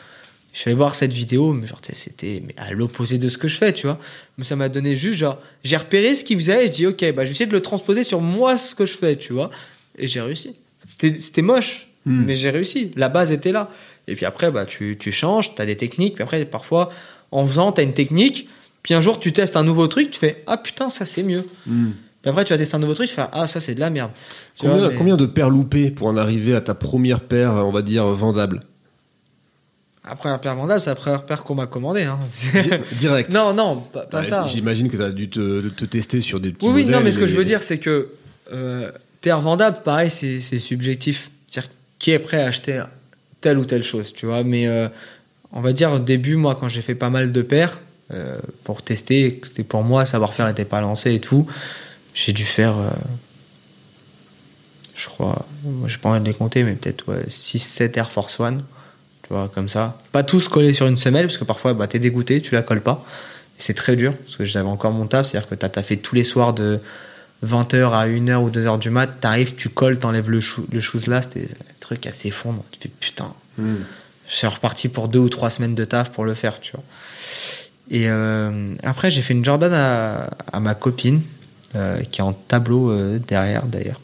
Je 0.53 0.61
suis 0.61 0.71
allé 0.71 0.77
voir 0.77 0.95
cette 0.95 1.13
vidéo, 1.13 1.53
mais 1.53 1.67
genre, 1.67 1.81
c'était 1.93 2.43
à 2.57 2.73
l'opposé 2.73 3.19
de 3.19 3.29
ce 3.29 3.37
que 3.37 3.47
je 3.49 3.57
fais, 3.57 3.75
tu 3.75 3.87
vois. 3.87 3.99
Mais 4.39 4.45
ça 4.45 4.57
m'a 4.57 4.71
donné 4.71 4.97
juste, 4.97 5.19
genre, 5.19 5.39
j'ai 5.65 5.77
repéré 5.77 6.15
ce 6.15 6.25
qu'il 6.25 6.39
faisait 6.39 6.65
et 6.65 6.67
je 6.69 6.73
dis, 6.73 6.87
ok, 6.87 7.01
bah, 7.13 7.25
je 7.25 7.29
vais 7.29 7.31
essayer 7.33 7.47
de 7.47 7.53
le 7.53 7.61
transposer 7.61 8.05
sur 8.05 8.21
moi, 8.23 8.57
ce 8.57 8.75
que 8.75 8.87
je 8.87 8.97
fais, 8.97 9.17
tu 9.17 9.35
vois. 9.35 9.51
Et 9.99 10.09
j'ai 10.09 10.23
réussi. 10.23 10.55
C'était 10.89 11.21
c'était 11.21 11.43
moche, 11.43 11.89
Hmm. 12.07 12.23
mais 12.25 12.37
j'ai 12.37 12.51
réussi. 12.51 12.93
La 12.95 13.09
base 13.09 13.33
était 13.33 13.51
là. 13.51 13.69
Et 14.07 14.15
puis 14.15 14.25
après, 14.27 14.53
bah, 14.53 14.65
tu, 14.65 14.97
tu 14.97 15.11
changes, 15.11 15.57
tu 15.57 15.61
as 15.61 15.67
des 15.67 15.77
techniques. 15.77 16.15
Puis 16.15 16.23
après, 16.23 16.45
parfois, 16.45 16.91
en 17.33 17.47
faisant, 17.47 17.73
tu 17.73 17.81
as 17.81 17.85
une 17.85 17.95
technique. 17.95 18.49
Puis 18.83 18.95
un 18.95 19.01
jour, 19.01 19.19
tu 19.19 19.33
testes 19.33 19.57
un 19.57 19.65
nouveau 19.65 19.89
truc, 19.89 20.11
tu 20.11 20.19
fais, 20.21 20.43
ah 20.47 20.57
putain, 20.57 20.91
ça 20.91 21.07
c'est 21.07 21.23
mieux. 21.25 21.45
Hmm. 21.67 21.91
Puis 22.23 22.31
après, 22.31 22.45
tu 22.45 22.53
vas 22.53 22.59
tester 22.59 22.77
un 22.77 22.81
nouveau 22.81 22.95
truc, 22.95 23.09
tu 23.09 23.15
fais, 23.15 23.25
ah, 23.33 23.47
ça 23.47 23.61
c'est 23.61 23.75
de 23.75 23.81
la 23.81 23.91
merde. 23.91 24.11
Combien, 24.61 24.77
vois, 24.79 24.89
mais- 24.91 24.95
combien 24.95 25.17
de 25.17 25.27
paires 25.27 25.51
loupées 25.51 25.91
pour 25.91 26.07
en 26.09 26.17
arriver 26.17 26.55
à 26.55 26.61
ta 26.61 26.75
première 26.75 27.21
paire, 27.21 27.53
on 27.67 27.71
va 27.73 27.83
dire, 27.83 28.05
vendable? 28.07 28.61
Après, 30.09 30.29
un 30.29 30.39
paire 30.39 30.55
vendable, 30.55 30.81
c'est 30.81 30.91
la 30.91 30.95
première 30.95 31.25
paire 31.27 31.43
qu'on 31.43 31.57
m'a 31.57 31.67
commandé. 31.67 32.03
Hein. 32.05 32.19
Di- 32.27 32.71
Direct. 32.99 33.33
non, 33.33 33.53
non, 33.55 33.77
pas, 33.93 34.03
pas 34.03 34.21
Ouais, 34.21 34.25
ça. 34.25 34.47
J'imagine 34.47 34.89
que 34.89 34.97
tu 34.97 35.03
as 35.03 35.11
dû 35.11 35.29
te, 35.29 35.69
te 35.69 35.85
tester 35.85 36.21
sur 36.21 36.39
des 36.39 36.53
petits 36.53 36.65
Oui, 36.67 36.73
oui, 36.73 36.85
non, 36.85 37.01
mais 37.01 37.11
ce 37.11 37.19
que 37.19 37.27
je 37.27 37.37
veux 37.37 37.43
dire, 37.45 37.63
c'est 37.63 37.79
que 37.79 38.11
euh, 38.53 38.93
paire 39.21 39.41
vendable, 39.41 39.79
pareil, 39.85 40.11
c'est 40.13 40.39
c'est 40.39 40.61
subjectif. 40.61 41.31
C'est-à-dire, 41.49 41.71
qui 41.99 42.13
est 42.13 42.21
prêt 42.21 42.41
à 42.41 42.47
acheter 42.47 42.85
telle 43.41 43.59
ou 43.59 43.65
telle 43.65 43.83
chose, 43.83 44.13
tu 44.13 44.27
vois. 44.27 44.45
Mais 44.45 44.69
euh, 44.69 44.89
on 45.57 45.63
va 45.63 45.73
dire, 45.73 45.93
au 45.93 45.99
début, 45.99 46.37
moi, 46.37 46.55
quand 46.55 46.69
j'ai 46.69 46.83
fait 46.83 46.95
pas 46.95 47.09
mal 47.09 47.33
de 47.33 47.43
paires, 47.43 47.81
euh, 48.13 48.39
pour 48.63 48.83
tester, 48.83 49.41
c'était 49.43 49.65
pour 49.65 49.83
moi, 49.83 50.05
savoir-faire 50.05 50.47
n'était 50.47 50.67
pas 50.67 50.83
lancé 50.83 51.15
et 51.15 51.21
tout, 51.21 51.47
j'ai 52.15 52.35
dû 52.35 52.45
faire, 52.45 52.79
euh, 52.79 52.91
je 54.95 55.09
crois, 55.09 55.47
moi, 55.65 55.89
j'ai 55.89 55.97
pas 55.97 56.11
envie 56.11 56.21
de 56.21 56.27
les 56.27 56.35
compter, 56.35 56.63
mais 56.63 56.75
peut-être 56.75 57.09
ouais, 57.09 57.25
6-7 57.29 57.97
Air 57.97 58.11
Force 58.11 58.39
One, 58.39 58.63
tu 59.23 59.31
vois, 59.31 59.51
comme 59.53 59.71
ça. 59.71 59.99
Pas 60.13 60.23
tous 60.23 60.47
collés 60.49 60.75
sur 60.75 60.87
une 60.87 60.99
semelle, 60.99 61.27
parce 61.27 61.39
que 61.39 61.45
parfois, 61.45 61.73
bah, 61.73 61.87
t'es 61.87 61.99
dégoûté, 61.99 62.43
tu 62.43 62.55
la 62.55 62.63
colles 62.63 62.83
pas. 62.83 63.05
C'est 63.57 63.75
très 63.75 63.97
dur, 63.97 64.15
parce 64.15 64.37
que 64.37 64.45
j'avais 64.45 64.69
encore 64.69 64.93
mon 64.93 65.07
taf, 65.07 65.27
c'est-à-dire 65.27 65.49
que 65.49 65.55
t'as 65.55 65.71
as 65.75 65.83
fait 65.83 65.97
tous 65.97 66.15
les 66.15 66.25
soirs 66.25 66.53
de 66.53 66.81
20h 67.47 67.93
à 67.93 68.07
1h 68.07 68.37
ou 68.37 68.51
2h 68.51 68.79
du 68.79 68.91
mat, 68.91 69.07
t'arrives, 69.21 69.55
tu 69.55 69.71
colles, 69.71 69.99
t'enlèves 69.99 70.31
le, 70.31 70.41
chou, 70.41 70.67
le 70.71 70.81
shoes 70.81 71.07
là, 71.07 71.23
c'était 71.23 71.49
un 71.49 71.81
truc 71.81 72.07
assez 72.07 72.31
fondre. 72.31 72.63
Tu 72.73 72.79
fais 72.79 72.91
putain, 73.01 73.33
Hmm. 73.59 73.77
Je 74.29 74.35
suis 74.35 74.47
reparti 74.47 74.89
pour 74.89 75.09
deux 75.09 75.19
ou 75.21 75.29
trois 75.29 75.51
semaines 75.51 75.75
de 75.75 75.85
taf 75.85 76.11
pour 76.11 76.25
le 76.25 76.35
faire, 76.35 76.61
tu 76.61 76.73
vois. 76.73 76.83
Et 77.91 78.09
euh, 78.09 78.75
après, 78.83 79.11
j'ai 79.11 79.23
fait 79.23 79.33
une 79.35 79.45
Jordan 79.45 79.73
à, 79.73 80.31
à 80.53 80.61
ma 80.61 80.75
copine, 80.75 81.23
euh, 81.77 82.01
qui 82.11 82.21
est 82.21 82.25
en 82.25 82.33
tableau 82.33 82.91
euh, 82.91 83.21
derrière 83.25 83.65
d'ailleurs, 83.67 84.01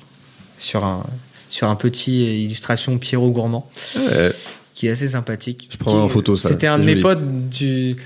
sur 0.59 0.85
un, 0.85 1.05
sur 1.49 1.69
un 1.69 1.75
petit 1.77 2.45
illustration 2.45 2.99
Pierrot 2.99 3.31
Gourmand, 3.33 3.69
Ouais. 3.97 4.33
qui 4.75 4.87
est 4.87 4.91
assez 4.91 5.09
sympathique. 5.09 5.69
Je 5.73 5.77
prends 5.79 5.93
Qui- 5.93 5.97
en 5.99 6.09
photo 6.09 6.37
ça, 6.37 6.49
C'était 6.49 6.69
un 6.69 6.79
de 6.79 6.85
mes 6.85 6.97
potes 6.97 7.49
du, 7.51 7.97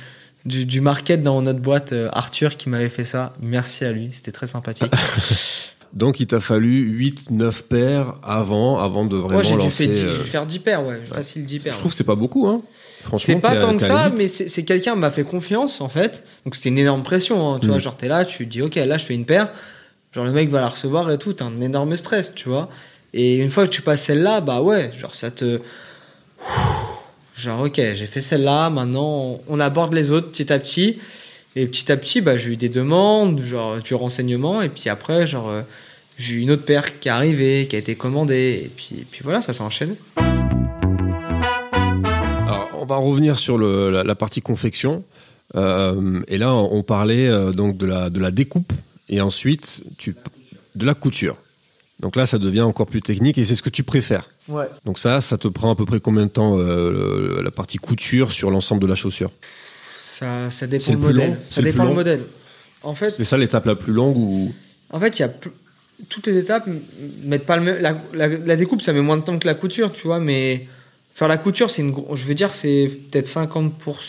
du, 0.47 0.65
du 0.65 0.81
market 0.81 1.23
dans 1.23 1.43
notre 1.43 1.61
boîte, 1.61 1.93
Arthur, 2.13 2.57
qui 2.57 2.71
m'avait 2.71 2.89
fait 2.89 3.05
ça. 3.05 3.35
Merci 3.43 3.85
à 3.85 3.93
lui, 3.93 4.09
c'était 4.13 4.33
très 4.33 4.47
sympathique. 4.47 4.93
Donc 5.93 6.21
il 6.21 6.27
t'a 6.27 6.41
fallu 6.41 6.99
8-9 7.31 7.63
paires 7.63 8.15
avant, 8.23 8.79
avant 8.79 9.05
de 9.07 9.17
vraiment 9.17 9.35
Moi, 9.35 9.43
j'ai 9.43 9.55
dû, 9.55 9.59
lancer. 9.59 9.87
faire 9.87 9.95
10 9.95 10.03
euh, 10.05 10.11
j'ai 10.11 10.23
dû 10.23 10.29
faire 10.29 10.47
10 10.47 10.59
paires, 10.59 10.87
ouais, 10.87 11.01
facile 11.13 11.45
10 11.45 11.59
paires. 11.61 11.73
Je 11.73 11.79
trouve 11.79 11.93
que 11.93 11.97
c'est 11.97 12.05
pas 12.05 12.15
beaucoup, 12.17 12.47
hein. 12.49 12.61
Franchement, 13.03 13.19
C'est 13.25 13.41
pas 13.41 13.57
tant 13.57 13.77
que 13.77 13.83
ça, 13.83 14.11
mais 14.17 14.27
c'est 14.29 14.49
c'est 14.49 14.65
quelqu'un 14.65 14.95
qui 14.95 14.99
m'a 14.99 15.11
fait 15.11 15.23
confiance 15.25 15.81
en 15.81 15.89
fait. 15.89 16.25
Donc 16.45 16.57
c'était 16.57 16.71
une 16.71 16.79
énorme 16.79 17.03
pression. 17.03 17.55
hein, 17.55 17.59
tu 17.61 17.67
Mm. 17.67 17.71
vois, 17.71 17.79
genre 17.79 17.97
t'es 17.97 18.09
là, 18.09 18.25
tu 18.25 18.47
dis 18.47 18.63
ok, 18.63 18.75
là 18.75 18.99
je 18.99 19.05
fais 19.07 19.15
une 19.15 19.25
paire. 19.27 19.49
Genre 20.13 20.25
le 20.25 20.33
mec 20.33 20.49
va 20.51 20.61
la 20.61 20.69
recevoir 20.69 21.11
et 21.11 21.19
tout, 21.19 21.33
t'as 21.35 21.45
un 21.45 21.61
énorme 21.61 21.97
stress, 21.97 22.33
tu 22.35 22.49
vois. 22.49 22.69
Et 23.15 23.37
une 23.37 23.51
fois 23.51 23.65
que 23.67 23.71
tu 23.73 23.81
passes 23.83 24.03
celle-là, 24.03 24.41
bah 24.41 24.61
ouais, 24.63 24.91
genre 24.99 25.15
ça 25.15 25.31
te. 25.31 25.61
Genre 27.37 27.61
ok, 27.67 27.75
j'ai 27.77 28.07
fait 28.07 28.21
celle-là, 28.23 28.71
maintenant 28.71 29.41
on 29.49 29.61
aborde 29.61 29.93
les 29.95 30.11
autres 30.11 30.31
petit 30.31 30.53
à 30.53 30.59
petit. 30.59 30.99
Et 31.59 31.67
petit 31.67 31.91
à 31.91 31.97
petit, 31.97 32.21
bah, 32.21 32.37
j'ai 32.37 32.51
eu 32.53 32.57
des 32.57 32.69
demandes, 32.69 33.41
genre 33.43 33.79
du 33.79 33.95
renseignement, 33.95 34.61
et 34.61 34.69
puis 34.69 34.91
après, 34.91 35.27
genre, 35.27 35.49
euh, 35.49 35.63
j'ai 36.19 36.35
eu 36.35 36.39
une 36.41 36.51
autre 36.51 36.65
paire 36.67 37.01
qui 37.01 37.09
est 37.09 37.11
arrivée, 37.11 37.67
qui 37.69 37.77
a 37.77 37.79
été 37.79 37.95
commandée, 37.95 38.61
et 38.65 38.69
puis, 38.69 38.91
et 39.01 39.07
puis 39.11 39.23
voilà, 39.25 39.41
ça 39.41 39.55
s'est 39.55 39.63
enchaîné. 39.63 39.95
Alors, 42.47 42.69
on 42.75 42.85
va 42.85 42.97
revenir 42.97 43.37
sur 43.39 43.57
le- 43.57 43.91
la, 43.91 44.05
la 44.05 44.15
partie 44.15 44.43
confection. 44.43 45.03
Euh, 45.55 46.21
et 46.29 46.37
là, 46.37 46.55
on 46.55 46.83
parlait 46.83 47.29
euh, 47.29 47.53
donc 47.53 47.79
de 47.79 47.87
la, 47.87 48.11
de 48.11 48.21
la 48.21 48.31
découpe 48.31 48.73
et 49.09 49.21
ensuite 49.21 49.83
tu, 49.97 50.15
de 50.75 50.85
la 50.85 50.93
couture. 50.95 51.37
Donc 52.01 52.17
là, 52.17 52.27
ça 52.27 52.39
devient 52.39 52.63
encore 52.63 52.87
plus 52.87 53.01
technique 53.01 53.39
et 53.39 53.45
c'est 53.45 53.55
ce 53.55 53.63
que 53.63 53.71
tu 53.71 53.83
préfères. 53.85 54.29
Ouais. 54.49 54.67
Donc 54.85 54.99
ça, 54.99 55.21
ça 55.21 55.39
te 55.39 55.49
prend 55.49 55.71
à 55.71 55.75
peu 55.77 55.87
près 55.87 56.01
combien 56.01 56.25
de 56.25 56.31
temps 56.31 56.59
euh, 56.59 56.91
le- 57.39 57.43
la 57.43 57.51
partie 57.51 57.79
couture 57.79 58.31
sur 58.33 58.51
l'ensemble 58.51 58.83
de 58.83 58.87
la 58.89 58.97
chaussure? 58.97 59.31
Ça, 60.19 60.51
ça 60.51 60.67
dépend 60.67 60.93
le 60.93 60.99
modèle. 60.99 61.29
long 61.31 61.37
Ça 61.49 61.61
le 61.61 61.71
dépend 61.71 61.85
le 61.85 61.95
modèle. 61.95 62.21
En 62.83 62.95
fait, 62.95 63.11
C'est 63.17 63.25
ça 63.25 63.37
l'étape 63.37 63.67
la 63.67 63.75
plus 63.75 63.93
longue 63.93 64.17
ou 64.17 64.53
En 64.91 65.01
fait, 65.01 65.19
il 65.19 65.23
y 65.23 65.25
a 65.25 65.31
toutes 66.09 66.27
les 66.27 66.37
étapes 66.39 66.69
mettent 67.25 67.47
pas 67.47 67.57
le 67.57 67.63
même. 67.63 67.83
La, 67.83 67.97
la- 68.15 68.29
la 68.29 68.57
découpe, 68.57 68.83
ça 68.83 68.93
met 68.93 69.01
moins 69.01 69.17
de 69.17 69.23
temps 69.23 69.39
que 69.39 69.47
la 69.47 69.55
couture, 69.55 69.93
tu 69.93 70.07
vois, 70.07 70.21
mais 70.21 70.67
faire 71.15 71.29
la 71.29 71.37
couture, 71.37 71.71
c'est 71.71 71.83
une. 71.83 71.95
Je 72.15 72.25
veux 72.25 72.35
dire, 72.35 72.53
c'est 72.55 72.89
peut-être 73.11 73.27
50 73.27 73.79
pour 73.79 74.01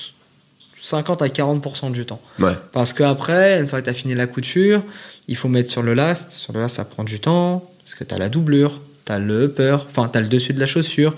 50 0.80 1.22
à 1.22 1.28
40% 1.28 1.92
du 1.92 2.06
temps. 2.06 2.22
Ouais. 2.40 2.54
Parce 2.72 2.94
que 2.94 3.04
après, 3.04 3.60
une 3.60 3.68
fois 3.68 3.80
que 3.80 3.86
tu 3.86 3.90
as 3.90 3.94
fini 3.94 4.14
la 4.16 4.28
couture, 4.28 4.84
il 5.28 5.36
faut 5.36 5.48
mettre 5.50 5.70
sur 5.72 5.82
le 5.82 5.94
last. 5.94 6.32
Sur 6.32 6.54
le 6.54 6.60
last, 6.62 6.76
ça 6.76 6.86
prend 6.86 7.04
du 7.04 7.20
temps 7.20 7.70
parce 7.84 7.96
que 7.96 8.04
tu 8.04 8.14
as 8.14 8.18
la 8.18 8.30
doublure, 8.30 8.80
tu 9.08 9.12
as 9.14 9.20
le 9.20 9.46
upper, 9.46 9.78
enfin, 9.90 10.08
tu 10.12 10.18
as 10.18 10.22
le 10.22 10.28
dessus 10.28 10.54
de 10.54 10.60
la 10.60 10.66
chaussure. 10.68 11.16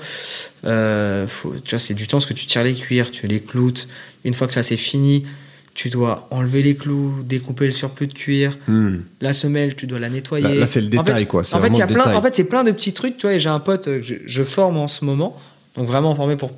Euh, 0.65 1.27
faut- 1.27 1.55
tu 1.63 1.71
vois, 1.71 1.79
c'est 1.79 1.93
du 1.93 2.07
temps 2.07 2.17
parce 2.17 2.25
que 2.25 2.33
tu 2.33 2.45
tires 2.45 2.63
les 2.63 2.73
cuirs, 2.73 3.11
tu 3.11 3.27
les 3.27 3.41
cloutes. 3.41 3.87
Une 4.23 4.33
fois 4.33 4.47
que 4.47 4.53
ça 4.53 4.63
c'est 4.63 4.77
fini, 4.77 5.25
tu 5.73 5.89
dois 5.89 6.27
enlever 6.31 6.61
les 6.63 6.75
clous, 6.75 7.23
découper 7.23 7.65
le 7.65 7.71
surplus 7.71 8.07
de 8.07 8.13
cuir. 8.13 8.57
Hmm. 8.67 8.97
La 9.21 9.33
semelle, 9.33 9.75
tu 9.75 9.87
dois 9.87 9.99
la 9.99 10.09
nettoyer. 10.09 10.47
Là, 10.47 10.55
là, 10.55 10.65
c'est 10.67 10.81
le 10.81 10.87
En 10.97 11.03
détail 11.03 11.21
fait- 11.23 11.25
quoi. 11.27 11.41
En 11.53 11.61
fait, 11.61 11.77
y 11.77 11.81
a 11.81 11.85
le 11.85 11.93
plein, 11.93 12.15
en 12.15 12.21
fait, 12.21 12.35
c'est 12.35 12.43
plein 12.45 12.63
de 12.63 12.71
petits 12.71 12.93
trucs, 12.93 13.17
tu 13.17 13.27
vois, 13.27 13.33
et 13.35 13.39
j'ai 13.39 13.49
un 13.49 13.59
pote 13.59 13.85
que 13.85 14.01
je, 14.01 14.15
je 14.25 14.43
forme 14.43 14.77
en 14.77 14.87
ce 14.87 15.05
moment, 15.05 15.37
donc 15.75 15.87
vraiment 15.87 16.13
formé 16.15 16.35
pour 16.35 16.51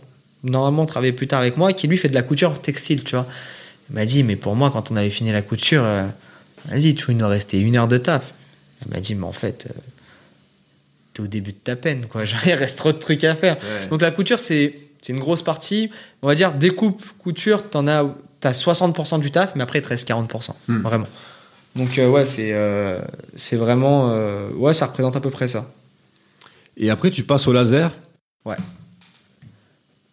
normalement 0.44 0.86
travailler 0.88 1.14
plus 1.14 1.28
tard 1.28 1.40
avec 1.42 1.56
moi, 1.58 1.72
qui 1.74 1.88
lui 1.88 1.98
fait 1.98 2.10
de 2.10 2.16
la 2.16 2.24
couture 2.24 2.60
textile, 2.60 3.04
tu 3.04 3.16
vois. 3.16 3.28
Il 3.92 3.96
m'a 3.96 4.06
dit, 4.06 4.24
mais 4.24 4.38
pour 4.38 4.56
moi, 4.56 4.72
quand 4.72 4.90
on 4.90 4.96
avait 4.96 5.10
fini 5.12 5.32
la 5.32 5.44
couture, 5.44 5.84
euh, 5.84 6.04
vas-y, 6.66 6.96
tu 6.96 7.12
il 7.12 7.18
nous 7.18 7.28
restait 7.28 7.60
une 7.60 7.76
heure 7.76 7.88
de 7.88 7.98
taf. 8.00 8.34
Il 8.86 8.92
m'a 8.92 9.00
dit, 9.02 9.14
mais 9.14 9.26
en 9.26 9.32
fait, 9.34 9.68
euh, 9.70 9.80
t'es 11.14 11.22
au 11.22 11.28
début 11.28 11.52
de 11.52 11.58
ta 11.58 11.76
peine, 11.76 12.06
quoi. 12.08 12.26
Genre, 12.26 12.42
il 12.46 12.54
reste 12.54 12.78
trop 12.78 12.92
de 12.92 12.98
trucs 12.98 13.24
à 13.24 13.36
faire. 13.36 13.58
Ouais. 13.58 13.88
Donc 13.90 14.02
la 14.02 14.12
couture, 14.12 14.40
c'est 14.40 14.74
une 15.10 15.20
grosse 15.20 15.42
partie. 15.42 15.90
On 16.22 16.28
va 16.28 16.36
dire 16.36 16.54
découpe, 16.54 17.04
couture, 17.20 17.70
t'en 17.70 17.88
as, 17.88 18.06
t'as 18.40 18.52
60% 18.52 19.20
du 19.20 19.32
taf, 19.32 19.56
mais 19.56 19.64
après 19.64 19.80
il 19.80 19.82
te 19.82 19.88
reste 19.90 20.08
40%, 20.08 20.52
Hmm. 20.68 20.82
vraiment. 20.82 21.08
Donc 21.76 21.98
euh, 21.98 22.10
ouais, 22.10 22.26
c'est 22.26 22.52
euh, 22.54 23.00
c'est 23.36 23.56
vraiment 23.56 24.10
euh, 24.12 24.50
ouais, 24.54 24.74
ça 24.74 24.88
représente 24.88 25.16
à 25.16 25.22
peu 25.22 25.30
près 25.30 25.48
ça. 25.48 25.72
Et 26.78 26.90
après, 26.90 27.12
tu 27.12 27.24
passes 27.24 27.48
au 27.48 27.54
laser? 27.54 27.92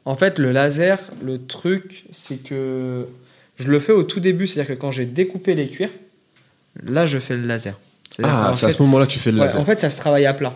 En 0.05 0.17
fait, 0.17 0.39
le 0.39 0.53
laser, 0.53 0.99
le 1.23 1.45
truc, 1.45 2.05
c'est 2.13 2.43
que 2.43 3.07
je 3.57 3.69
le 3.71 3.79
fais 3.79 3.93
au 3.93 4.03
tout 4.03 4.21
début, 4.21 4.47
c'est-à-dire 4.47 4.75
que 4.75 4.81
quand 4.81 4.91
j'ai 4.91 5.05
découpé 5.05 5.55
les 5.55 5.69
cuirs, 5.69 5.91
là 6.83 7.05
je 7.07 7.19
fais 7.19 7.37
le 7.37 7.47
laser. 7.47 7.79
Ah, 8.23 8.53
c'est 8.55 8.67
à 8.67 8.73
ce 8.73 8.83
moment-là 8.83 9.07
que 9.07 9.11
tu 9.13 9.19
fais 9.19 9.31
le 9.33 9.39
ouais, 9.39 9.47
laser. 9.47 9.61
en 9.61 9.65
fait, 9.65 9.79
ça 9.79 9.91
se 9.91 9.99
travaille 9.99 10.25
à 10.27 10.33
plat. 10.35 10.55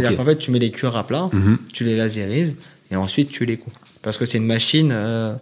C'est-à-dire 0.00 0.16
qu'en 0.18 0.24
fait, 0.24 0.36
tu 0.38 0.50
mets 0.50 0.58
les 0.58 0.70
cuirs 0.70 0.96
à 0.96 1.06
plat, 1.06 1.28
Mhm. 1.32 1.58
tu 1.72 1.84
les 1.84 1.96
laserises 1.96 2.56
et 2.90 2.96
ensuite 2.96 3.30
tu 3.30 3.44
les 3.46 3.56
coupes. 3.56 3.72
Parce 4.02 4.16
que 4.18 4.26
c'est 4.26 4.38
une 4.38 4.46
machine 4.46 4.90
euh, 4.92 5.34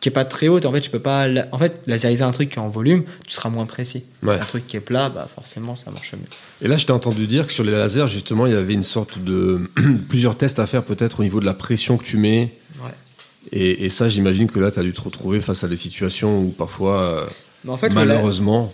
qui 0.00 0.08
est 0.08 0.12
pas 0.12 0.24
très 0.24 0.48
haute. 0.48 0.64
En 0.66 0.72
fait, 0.72 0.80
tu 0.80 0.90
peux 0.90 1.00
pas. 1.00 1.26
la- 1.28 1.48
En 1.52 1.58
fait, 1.58 1.80
laseriser 1.86 2.22
un 2.22 2.30
truc 2.30 2.50
qui 2.50 2.56
est 2.56 2.60
en 2.62 2.68
volume, 2.68 3.04
tu 3.26 3.32
seras 3.32 3.48
moins 3.48 3.66
précis. 3.66 4.04
Ouais. 4.22 4.38
Un 4.38 4.44
truc 4.44 4.66
qui 4.66 4.76
est 4.76 4.80
plat, 4.80 5.08
bah 5.08 5.26
forcément, 5.34 5.74
ça 5.76 5.90
marche 5.90 6.12
mieux. 6.12 6.20
Et 6.62 6.68
là, 6.68 6.76
je 6.76 6.86
t'ai 6.86 6.92
entendu 6.92 7.26
dire 7.26 7.46
que 7.46 7.52
sur 7.52 7.64
les 7.64 7.72
lasers, 7.72 8.06
justement, 8.08 8.46
il 8.46 8.52
y 8.52 8.56
avait 8.56 8.74
une 8.74 8.82
sorte 8.84 9.18
de 9.18 9.70
plusieurs 10.08 10.36
tests 10.36 10.58
à 10.58 10.66
faire 10.66 10.82
peut-être 10.84 11.20
au 11.20 11.22
niveau 11.24 11.40
de 11.40 11.46
la 11.46 11.54
pression 11.54 11.96
que 11.96 12.04
tu 12.04 12.16
mets. 12.18 12.52
Ouais. 12.82 12.90
Et, 13.52 13.84
et 13.86 13.88
ça, 13.88 14.08
j'imagine 14.08 14.48
que 14.50 14.58
là, 14.60 14.70
tu 14.70 14.78
as 14.78 14.82
dû 14.82 14.92
te 14.92 15.00
retrouver 15.00 15.40
face 15.40 15.64
à 15.64 15.68
des 15.68 15.76
situations 15.76 16.38
où 16.40 16.48
parfois, 16.50 17.02
euh, 17.02 17.26
Mais 17.64 17.72
en 17.72 17.76
fait, 17.76 17.88
le, 17.88 17.94
la- 17.96 18.04
malheureusement, 18.04 18.72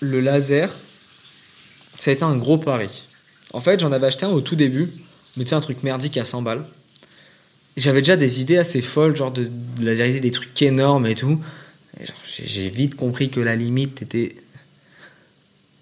le 0.00 0.20
laser, 0.20 0.70
ça 1.98 2.10
a 2.10 2.14
été 2.14 2.22
un 2.24 2.36
gros 2.36 2.58
pari. 2.58 2.88
En 3.52 3.60
fait, 3.60 3.80
j'en 3.80 3.92
avais 3.92 4.06
acheté 4.06 4.24
un 4.24 4.30
au 4.30 4.40
tout 4.40 4.56
début, 4.56 4.90
mais 5.36 5.44
tu 5.44 5.50
sais, 5.50 5.54
un 5.54 5.60
truc 5.60 5.82
merdique 5.82 6.16
à 6.16 6.24
100 6.24 6.42
balles. 6.42 6.64
J'avais 7.76 8.00
déjà 8.00 8.16
des 8.16 8.40
idées 8.40 8.58
assez 8.58 8.82
folles, 8.82 9.16
genre 9.16 9.32
de, 9.32 9.50
laseriser 9.80 10.20
des 10.20 10.30
trucs 10.30 10.60
énormes 10.62 11.06
et 11.06 11.14
tout. 11.14 11.40
J'ai 12.24 12.68
vite 12.68 12.96
compris 12.96 13.30
que 13.30 13.40
la 13.40 13.56
limite 13.56 14.02
était 14.02 14.36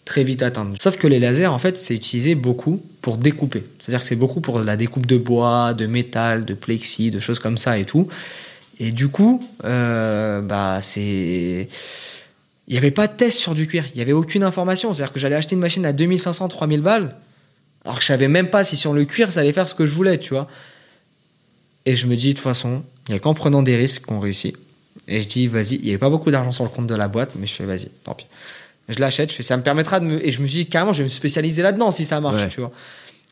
très 0.04 0.24
vite 0.24 0.42
atteinte. 0.42 0.80
Sauf 0.80 0.96
que 0.96 1.06
les 1.06 1.20
lasers, 1.20 1.46
en 1.46 1.58
fait, 1.58 1.78
c'est 1.78 1.94
utilisé 1.94 2.34
beaucoup 2.34 2.82
pour 3.00 3.16
découper. 3.16 3.64
C'est-à-dire 3.78 4.02
que 4.02 4.08
c'est 4.08 4.16
beaucoup 4.16 4.40
pour 4.40 4.60
la 4.60 4.76
découpe 4.76 5.06
de 5.06 5.16
bois, 5.16 5.72
de 5.72 5.86
métal, 5.86 6.44
de 6.44 6.54
plexi, 6.54 7.10
de 7.10 7.20
choses 7.20 7.38
comme 7.38 7.58
ça 7.58 7.78
et 7.78 7.84
tout. 7.84 8.08
Et 8.78 8.92
du 8.92 9.08
coup, 9.08 9.46
euh, 9.64 10.40
bah, 10.40 10.80
c'est. 10.80 11.68
Il 12.66 12.72
n'y 12.72 12.78
avait 12.78 12.90
pas 12.92 13.08
de 13.08 13.12
test 13.12 13.38
sur 13.38 13.54
du 13.54 13.66
cuir. 13.66 13.84
Il 13.94 13.96
n'y 13.96 14.02
avait 14.02 14.12
aucune 14.12 14.44
information. 14.44 14.94
C'est-à-dire 14.94 15.12
que 15.12 15.18
j'allais 15.18 15.34
acheter 15.34 15.54
une 15.54 15.60
machine 15.60 15.84
à 15.84 15.92
2500, 15.92 16.48
3000 16.48 16.80
balles. 16.80 17.16
Alors 17.84 17.96
que 17.96 18.02
je 18.02 18.06
savais 18.08 18.28
même 18.28 18.50
pas 18.50 18.64
si 18.64 18.76
sur 18.76 18.92
le 18.92 19.04
cuir 19.04 19.32
ça 19.32 19.40
allait 19.40 19.52
faire 19.52 19.68
ce 19.68 19.74
que 19.74 19.86
je 19.86 19.92
voulais, 19.94 20.18
tu 20.18 20.34
vois. 20.34 20.48
Et 21.86 21.96
je 21.96 22.06
me 22.06 22.14
dis, 22.16 22.28
de 22.28 22.32
toute 22.34 22.44
façon, 22.44 22.82
il 23.08 23.12
n'y 23.12 23.16
a 23.16 23.20
qu'en 23.20 23.34
prenant 23.34 23.62
des 23.62 23.76
risques 23.76 24.04
qu'on 24.06 24.20
réussit. 24.20 24.56
Et 25.08 25.22
je 25.22 25.28
dis, 25.28 25.46
vas-y, 25.46 25.76
il 25.76 25.82
n'y 25.82 25.88
avait 25.90 25.98
pas 25.98 26.10
beaucoup 26.10 26.30
d'argent 26.30 26.52
sur 26.52 26.64
le 26.64 26.70
compte 26.70 26.86
de 26.86 26.94
la 26.94 27.08
boîte, 27.08 27.30
mais 27.36 27.46
je 27.46 27.54
fais, 27.54 27.64
vas-y, 27.64 27.88
tant 28.04 28.14
pis. 28.14 28.26
Je 28.88 28.98
l'achète, 29.00 29.30
je 29.30 29.36
fais, 29.36 29.42
ça 29.42 29.56
me 29.56 29.62
permettra 29.62 29.98
de 30.00 30.04
me. 30.04 30.26
Et 30.26 30.30
je 30.30 30.42
me 30.42 30.46
dis, 30.46 30.66
carrément, 30.66 30.92
je 30.92 30.98
vais 30.98 31.04
me 31.04 31.08
spécialiser 31.08 31.62
là-dedans 31.62 31.90
si 31.90 32.04
ça 32.04 32.20
marche, 32.20 32.42
Ouais. 32.42 32.48
tu 32.48 32.60
vois. 32.60 32.72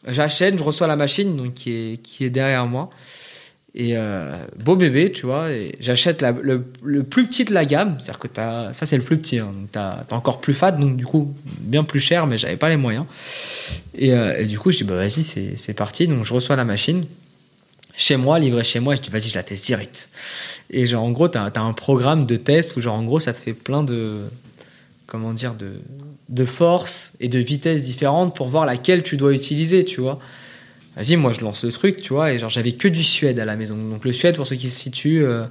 J'achète, 0.06 0.56
je 0.56 0.62
reçois 0.62 0.86
la 0.86 0.96
machine 0.96 1.36
donc, 1.36 1.54
qui, 1.54 1.70
est, 1.72 1.96
qui 2.02 2.24
est 2.24 2.30
derrière 2.30 2.64
moi. 2.66 2.88
Et 3.74 3.96
euh, 3.96 4.34
beau 4.56 4.76
bébé, 4.76 5.12
tu 5.12 5.26
vois. 5.26 5.46
J'achète 5.78 6.24
le, 6.42 6.62
plus 7.02 7.26
petit 7.26 7.44
de 7.44 7.52
la 7.52 7.64
gamme. 7.64 7.96
C'est-à-dire 7.98 8.18
que 8.18 8.28
t'as, 8.28 8.72
ça, 8.72 8.86
c'est 8.86 8.96
le 8.96 9.02
plus 9.02 9.18
petit. 9.18 9.38
Hein, 9.38 9.52
donc 9.54 9.70
t'as, 9.70 10.04
t'as 10.08 10.16
encore 10.16 10.40
plus 10.40 10.54
fat, 10.54 10.72
donc 10.72 10.96
du 10.96 11.04
coup, 11.04 11.34
bien 11.60 11.84
plus 11.84 12.00
cher, 12.00 12.26
mais 12.26 12.38
j'avais 12.38 12.56
pas 12.56 12.70
les 12.70 12.76
moyens. 12.76 13.04
Et, 13.94 14.12
euh, 14.12 14.44
du 14.44 14.58
coup, 14.58 14.70
je 14.72 14.78
dis, 14.78 14.84
bah 14.84 14.96
vas-y, 14.96 15.22
c'est, 15.22 15.74
parti. 15.74 16.08
Donc 16.08 16.24
je 16.24 16.32
reçois 16.32 16.56
la 16.56 16.64
machine 16.64 17.04
chez 17.94 18.16
moi, 18.16 18.38
livrée 18.38 18.64
chez 18.64 18.80
moi. 18.80 18.94
Et 18.94 18.96
je 18.96 19.02
dis, 19.02 19.10
vas-y, 19.10 19.28
je 19.28 19.34
la 19.34 19.42
teste 19.42 19.66
direct. 19.66 20.10
Et 20.70 20.86
genre, 20.86 21.04
en 21.04 21.10
gros, 21.10 21.28
t'as, 21.28 21.50
t'as 21.50 21.60
un 21.60 21.74
programme 21.74 22.24
de 22.24 22.36
test 22.36 22.76
où, 22.76 22.80
genre, 22.80 22.96
en 22.96 23.04
gros, 23.04 23.20
ça 23.20 23.32
te 23.32 23.38
fait 23.38 23.54
plein 23.54 23.82
de. 23.82 24.24
Comment 25.06 25.32
dire 25.32 25.54
de, 25.54 25.80
de 26.28 26.44
forces 26.44 27.14
et 27.20 27.28
de 27.28 27.38
vitesses 27.38 27.82
différentes 27.82 28.36
pour 28.36 28.48
voir 28.48 28.66
laquelle 28.66 29.02
tu 29.02 29.16
dois 29.16 29.34
utiliser, 29.34 29.84
tu 29.84 30.00
vois. 30.02 30.18
Vas-y, 30.98 31.16
moi 31.16 31.32
je 31.32 31.40
lance 31.40 31.62
le 31.64 31.70
truc, 31.72 32.02
tu 32.02 32.12
vois, 32.12 32.32
et 32.32 32.38
genre 32.38 32.50
j'avais 32.50 32.72
que 32.72 32.88
du 32.88 33.04
suède 33.04 33.38
à 33.38 33.44
la 33.44 33.54
maison. 33.56 33.76
Donc 33.76 34.04
le 34.04 34.12
suède, 34.12 34.34
pour 34.36 34.46
ceux 34.46 34.56
qui 34.56 34.68
se 34.68 34.78
situent, 34.80 35.24
euh, 35.24 35.44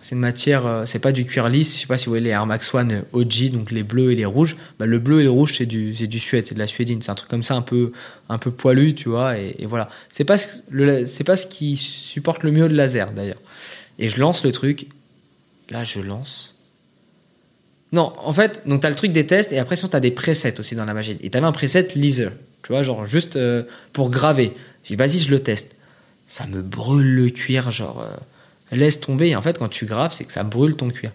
c'est 0.00 0.14
une 0.14 0.20
matière, 0.20 0.66
euh, 0.66 0.84
c'est 0.86 1.00
pas 1.00 1.10
du 1.10 1.24
cuir 1.24 1.48
lisse. 1.48 1.74
Je 1.74 1.80
sais 1.80 1.86
pas 1.88 1.98
si 1.98 2.04
vous 2.06 2.12
voyez 2.12 2.22
les 2.24 2.30
Air 2.30 2.46
Max 2.46 2.72
One 2.72 3.02
OG, 3.12 3.50
donc 3.50 3.72
les 3.72 3.82
bleus 3.82 4.12
et 4.12 4.14
les 4.14 4.24
rouges. 4.24 4.56
Bah, 4.78 4.86
le 4.86 5.00
bleu 5.00 5.20
et 5.20 5.24
le 5.24 5.30
rouge, 5.30 5.54
c'est 5.58 5.66
du, 5.66 5.96
c'est 5.96 6.06
du 6.06 6.20
suède, 6.20 6.46
c'est 6.46 6.54
de 6.54 6.60
la 6.60 6.68
suédine. 6.68 7.02
C'est 7.02 7.10
un 7.10 7.16
truc 7.16 7.28
comme 7.28 7.42
ça, 7.42 7.54
un 7.56 7.62
peu, 7.62 7.90
un 8.28 8.38
peu 8.38 8.52
poilu, 8.52 8.94
tu 8.94 9.08
vois, 9.08 9.36
et, 9.36 9.66
voilà. 9.66 9.90
C'est 10.10 10.24
pas, 10.24 10.38
ce- 10.38 10.58
le, 10.70 11.06
c'est 11.06 11.24
pas 11.24 11.36
ce 11.36 11.46
qui 11.48 11.76
supporte 11.76 12.44
le 12.44 12.52
mieux 12.52 12.68
le 12.68 12.74
laser 12.76 13.10
d'ailleurs. 13.12 13.40
Et 13.98 14.08
je 14.08 14.20
lance 14.20 14.44
le 14.44 14.52
truc. 14.52 14.86
Là, 15.70 15.82
je 15.82 15.98
lance. 16.00 16.54
Non, 17.90 18.12
en 18.18 18.32
fait, 18.32 18.62
donc 18.66 18.82
t'as 18.82 18.90
le 18.90 18.96
truc 18.96 19.12
des 19.12 19.26
tests 19.26 19.50
et 19.52 19.58
après, 19.58 19.76
sinon, 19.76 19.88
t'as 19.88 20.00
des 20.00 20.10
presets 20.10 20.58
aussi 20.60 20.74
dans 20.74 20.84
la 20.84 20.94
machine. 20.94 21.16
Et 21.20 21.30
t'avais 21.30 21.46
un 21.46 21.52
preset 21.52 21.88
laser, 21.96 22.32
tu 22.62 22.72
vois, 22.72 22.82
genre 22.82 23.06
juste 23.06 23.36
euh, 23.36 23.62
pour 23.92 24.10
graver. 24.10 24.52
J'ai 24.84 24.94
dit, 24.94 24.96
vas-y, 24.96 25.18
je 25.18 25.30
le 25.30 25.40
teste. 25.40 25.76
Ça 26.26 26.46
me 26.46 26.62
brûle 26.62 27.14
le 27.14 27.30
cuir, 27.30 27.70
genre, 27.70 28.00
euh, 28.02 28.14
laisse 28.76 29.00
tomber. 29.00 29.28
Et 29.28 29.36
en 29.36 29.42
fait, 29.42 29.58
quand 29.58 29.68
tu 29.68 29.86
graves, 29.86 30.12
c'est 30.12 30.24
que 30.24 30.32
ça 30.32 30.42
brûle 30.44 30.76
ton 30.76 30.88
cuir. 30.90 31.10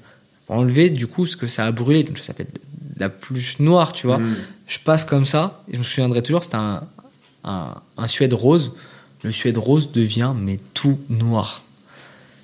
Pour 0.47 0.55
enlever, 0.57 0.89
du 0.89 1.07
coup, 1.07 1.25
ce 1.25 1.37
que 1.37 1.47
ça 1.47 1.65
a 1.65 1.71
brûlé, 1.71 2.03
donc 2.03 2.17
ça 2.19 2.33
fait 2.33 2.45
de 2.45 2.59
la 2.99 3.09
pluche 3.09 3.59
noire, 3.59 3.93
tu 3.93 4.07
vois. 4.07 4.17
Mm. 4.19 4.35
Je 4.67 4.79
passe 4.79 5.05
comme 5.05 5.25
ça, 5.25 5.63
et 5.69 5.73
je 5.75 5.79
me 5.79 5.83
souviendrai 5.83 6.21
toujours, 6.21 6.43
c'était 6.43 6.55
un, 6.57 6.83
un, 7.43 7.75
un 7.97 8.07
suède 8.07 8.33
rose. 8.33 8.73
Le 9.23 9.31
suède 9.31 9.57
rose 9.57 9.91
devient, 9.91 10.33
mais 10.39 10.59
tout 10.73 10.99
noir. 11.09 11.63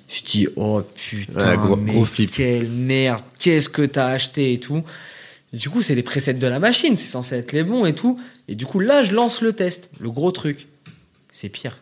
Je 0.08 0.22
dis, 0.22 0.46
oh 0.56 0.82
putain, 0.94 1.50
Ouais, 1.52 1.56
gros- 1.56 1.76
mais 1.76 1.92
gros 1.92 2.04
flip. 2.04 2.30
quelle 2.32 2.68
merde, 2.68 3.22
qu'est-ce 3.40 3.68
que 3.68 3.82
t'as 3.82 4.06
acheté 4.06 4.52
et 4.52 4.60
tout. 4.60 4.82
Et 5.52 5.56
du 5.56 5.68
coup, 5.70 5.82
c'est 5.82 5.94
les 5.96 6.02
presets 6.04 6.34
de 6.34 6.46
la 6.46 6.58
machine, 6.60 6.96
c'est 6.96 7.06
censé 7.06 7.34
être 7.36 7.52
les 7.52 7.64
bons 7.64 7.86
et 7.86 7.94
tout. 7.94 8.18
Et 8.48 8.54
du 8.54 8.66
coup, 8.66 8.78
là, 8.78 9.02
je 9.02 9.14
lance 9.14 9.40
le 9.40 9.52
test, 9.52 9.90
le 9.98 10.10
gros 10.10 10.30
truc. 10.32 10.68
C'est 11.36 11.50
pire. 11.50 11.76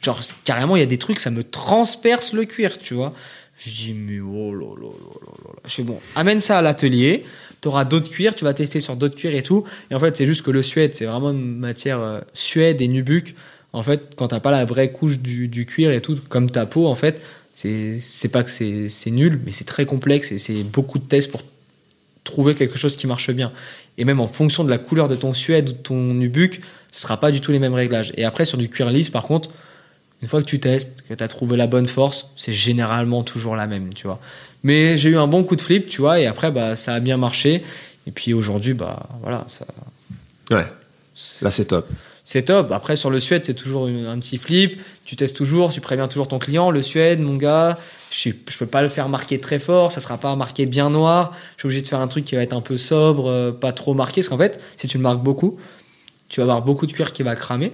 Genre, 0.00 0.20
carrément, 0.44 0.74
il 0.74 0.80
y 0.80 0.82
a 0.82 0.86
des 0.86 0.98
trucs, 0.98 1.20
ça 1.20 1.30
me 1.30 1.44
transperce 1.44 2.32
le 2.32 2.44
cuir, 2.44 2.76
tu 2.80 2.94
vois. 2.94 3.14
Je 3.56 3.70
dis, 3.70 3.94
mais 3.94 4.18
oh 4.18 4.52
là 4.52 4.66
là 4.74 4.88
là 4.88 5.34
là. 5.44 5.52
Je 5.64 5.74
fais, 5.74 5.82
bon, 5.84 6.00
amène 6.16 6.40
ça 6.40 6.58
à 6.58 6.62
l'atelier, 6.62 7.22
t'auras 7.60 7.84
d'autres 7.84 8.10
cuirs, 8.10 8.34
tu 8.34 8.42
vas 8.44 8.52
tester 8.52 8.80
sur 8.80 8.96
d'autres 8.96 9.14
cuirs 9.14 9.32
et 9.32 9.44
tout. 9.44 9.62
Et 9.92 9.94
en 9.94 10.00
fait, 10.00 10.16
c'est 10.16 10.26
juste 10.26 10.42
que 10.42 10.50
le 10.50 10.64
suède, 10.64 10.96
c'est 10.96 11.04
vraiment 11.04 11.32
matière 11.32 12.00
euh, 12.00 12.20
suède 12.34 12.80
et 12.80 12.88
nubuck. 12.88 13.36
En 13.72 13.84
fait, 13.84 14.14
quand 14.16 14.26
t'as 14.26 14.40
pas 14.40 14.50
la 14.50 14.64
vraie 14.64 14.90
couche 14.90 15.20
du, 15.20 15.46
du 15.46 15.66
cuir 15.66 15.92
et 15.92 16.00
tout, 16.00 16.18
comme 16.28 16.50
ta 16.50 16.66
peau, 16.66 16.88
en 16.88 16.96
fait, 16.96 17.22
c'est 17.52 18.32
pas 18.32 18.42
que 18.42 18.50
c'est 18.50 19.10
nul, 19.12 19.40
mais 19.46 19.52
c'est 19.52 19.66
très 19.66 19.86
complexe 19.86 20.32
et 20.32 20.40
c'est 20.40 20.64
beaucoup 20.64 20.98
de 20.98 21.04
tests 21.04 21.30
pour 21.30 21.42
trouver 22.24 22.56
quelque 22.56 22.76
chose 22.76 22.96
qui 22.96 23.06
marche 23.06 23.30
bien. 23.30 23.52
Et 24.00 24.04
même 24.04 24.18
en 24.18 24.26
fonction 24.26 24.64
de 24.64 24.70
la 24.70 24.78
couleur 24.78 25.06
de 25.06 25.14
ton 25.14 25.34
suède 25.34 25.68
ou 25.68 25.72
de 25.72 25.78
ton 25.78 26.14
nubuck, 26.14 26.60
ce 26.90 27.02
sera 27.02 27.20
pas 27.20 27.30
du 27.30 27.40
tout 27.40 27.52
les 27.52 27.58
mêmes 27.58 27.74
réglages. 27.74 28.12
Et 28.16 28.24
après, 28.24 28.46
sur 28.46 28.58
du 28.58 28.68
cuir 28.68 28.90
lisse, 28.90 29.10
par 29.10 29.24
contre, 29.24 29.50
une 30.22 30.28
fois 30.28 30.40
que 30.40 30.46
tu 30.46 30.58
testes, 30.58 31.04
que 31.08 31.14
tu 31.14 31.22
as 31.22 31.28
trouvé 31.28 31.56
la 31.56 31.66
bonne 31.66 31.86
force, 31.86 32.28
c'est 32.34 32.52
généralement 32.52 33.22
toujours 33.22 33.56
la 33.56 33.66
même, 33.66 33.94
tu 33.94 34.06
vois. 34.06 34.18
Mais 34.64 34.98
j'ai 34.98 35.10
eu 35.10 35.18
un 35.18 35.26
bon 35.26 35.44
coup 35.44 35.54
de 35.54 35.60
flip, 35.60 35.86
tu 35.86 36.00
vois, 36.00 36.18
et 36.18 36.26
après, 36.26 36.50
bah, 36.50 36.76
ça 36.76 36.94
a 36.94 37.00
bien 37.00 37.18
marché. 37.18 37.62
Et 38.06 38.10
puis 38.10 38.32
aujourd'hui, 38.34 38.74
bah, 38.74 39.06
voilà, 39.22 39.44
ça, 39.46 39.66
Ouais. 40.50 40.66
Là, 41.42 41.50
c'est 41.50 41.66
top. 41.66 41.88
C'est 42.32 42.42
top. 42.42 42.70
Après, 42.70 42.94
sur 42.94 43.10
le 43.10 43.18
Suède, 43.18 43.42
c'est 43.44 43.54
toujours 43.54 43.88
une- 43.88 44.06
un 44.06 44.16
petit 44.20 44.38
flip. 44.38 44.80
Tu 45.04 45.16
testes 45.16 45.34
toujours, 45.36 45.72
tu 45.72 45.80
préviens 45.80 46.06
toujours 46.06 46.28
ton 46.28 46.38
client. 46.38 46.70
Le 46.70 46.80
Suède, 46.80 47.18
mon 47.18 47.34
gars, 47.34 47.76
je, 48.12 48.30
je 48.48 48.56
peux 48.58 48.66
pas 48.66 48.82
le 48.82 48.88
faire 48.88 49.08
marquer 49.08 49.40
très 49.40 49.58
fort. 49.58 49.90
Ça 49.90 50.00
sera 50.00 50.16
pas 50.16 50.36
marqué 50.36 50.64
bien 50.66 50.90
noir. 50.90 51.32
Je 51.56 51.62
suis 51.62 51.66
obligé 51.66 51.82
de 51.82 51.88
faire 51.88 51.98
un 52.00 52.06
truc 52.06 52.24
qui 52.24 52.36
va 52.36 52.42
être 52.42 52.52
un 52.52 52.60
peu 52.60 52.78
sobre, 52.78 53.28
euh, 53.28 53.50
pas 53.50 53.72
trop 53.72 53.94
marqué. 53.94 54.20
Parce 54.20 54.28
qu'en 54.28 54.38
fait, 54.38 54.60
si 54.76 54.86
tu 54.86 54.96
le 54.96 55.02
marques 55.02 55.22
beaucoup, 55.24 55.58
tu 56.28 56.38
vas 56.38 56.44
avoir 56.44 56.62
beaucoup 56.62 56.86
de 56.86 56.92
cuir 56.92 57.12
qui 57.12 57.24
va 57.24 57.34
cramer. 57.34 57.72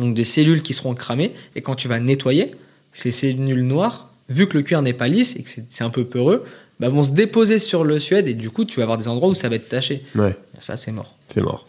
Donc 0.00 0.14
des 0.16 0.24
cellules 0.24 0.62
qui 0.62 0.74
seront 0.74 0.94
cramées. 0.94 1.32
Et 1.54 1.60
quand 1.60 1.76
tu 1.76 1.86
vas 1.86 2.00
nettoyer, 2.00 2.56
ces 2.92 3.12
cellules 3.12 3.62
noires, 3.64 4.08
vu 4.28 4.48
que 4.48 4.56
le 4.56 4.64
cuir 4.64 4.82
n'est 4.82 4.94
pas 4.94 5.06
lisse 5.06 5.36
et 5.36 5.44
que 5.44 5.48
c'est 5.50 5.64
c'est 5.70 5.84
un 5.84 5.90
peu 5.90 6.04
peureux, 6.04 6.42
bah, 6.80 6.88
vont 6.88 7.04
se 7.04 7.12
déposer 7.12 7.60
sur 7.60 7.84
le 7.84 8.00
Suède. 8.00 8.26
Et 8.26 8.34
du 8.34 8.50
coup, 8.50 8.64
tu 8.64 8.78
vas 8.78 8.82
avoir 8.82 8.98
des 8.98 9.06
endroits 9.06 9.28
où 9.28 9.34
ça 9.34 9.48
va 9.48 9.54
être 9.54 9.68
taché. 9.68 10.02
Ouais, 10.16 10.36
Ça, 10.58 10.76
c'est 10.76 10.90
mort. 10.90 11.14
c'est 11.32 11.42
mort. 11.42 11.66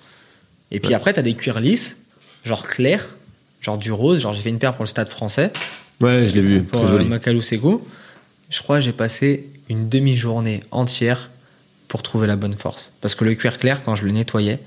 Et 0.72 0.80
puis 0.80 0.93
après, 0.93 1.13
t'as 1.13 1.22
des 1.22 1.34
cuirs 1.34 1.59
lisses, 1.59 1.97
genre 2.45 2.67
clair, 2.67 3.15
genre 3.61 3.78
du 3.78 3.91
rose. 3.91 4.22
Genre, 4.22 4.34
j'ai 4.34 4.41
fait 4.41 4.49
une 4.49 4.59
paire 4.59 4.74
pour 4.74 4.84
le 4.84 4.89
stade 4.89 5.09
français, 5.09 5.51
Ouais, 5.99 6.28
je 6.28 6.34
l'ai 6.34 6.41
vu. 6.41 6.63
pour 6.63 6.82
Très 6.84 6.93
euh. 6.93 7.03
Macalou 7.03 7.41
Sego. 7.41 7.86
Je 8.49 8.61
crois 8.61 8.78
que 8.78 8.82
j'ai 8.82 8.91
passé 8.93 9.47
une 9.69 9.88
demi-journée 9.88 10.61
entière 10.72 11.30
pour 11.88 12.01
trouver 12.01 12.26
la 12.28 12.36
bonne 12.36 12.53
force. 12.53 12.91
Parce 13.01 13.15
que 13.15 13.24
le 13.24 13.36
cuir 13.36 13.59
clair, 13.59 13.84
quand 13.84 13.95
je 13.95 14.05
le 14.05 14.11
nettoyais, 14.11 14.59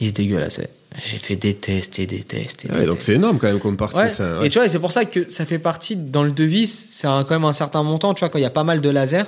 il 0.00 0.08
se 0.08 0.14
dégueulassait. 0.14 0.68
J'ai 1.04 1.18
fait 1.18 1.36
des 1.36 1.54
tests 1.54 1.98
et 1.98 2.06
des 2.06 2.20
tests 2.20 2.64
et 2.64 2.68
des 2.68 2.74
Ouais, 2.74 2.84
donc 2.84 2.96
tests. 2.96 3.06
c'est 3.06 3.14
énorme 3.14 3.38
quand 3.38 3.48
même 3.48 3.58
comme 3.58 3.76
partie. 3.76 3.96
Ouais. 3.96 4.10
Enfin, 4.12 4.38
ouais. 4.40 4.46
Et 4.46 4.50
tu 4.50 4.58
vois, 4.58 4.68
c'est 4.68 4.78
pour 4.78 4.92
ça 4.92 5.04
que 5.04 5.28
ça 5.30 5.46
fait 5.46 5.58
partie 5.58 5.96
dans 5.96 6.22
le 6.22 6.30
devis, 6.30 6.66
c'est 6.68 7.06
quand 7.08 7.30
même 7.30 7.44
un 7.44 7.52
certain 7.52 7.82
montant. 7.82 8.12
Tu 8.14 8.20
vois, 8.20 8.28
quand 8.28 8.38
il 8.38 8.42
y 8.42 8.46
a 8.46 8.50
pas 8.50 8.62
mal 8.64 8.80
de 8.80 8.90
lasers, 8.90 9.24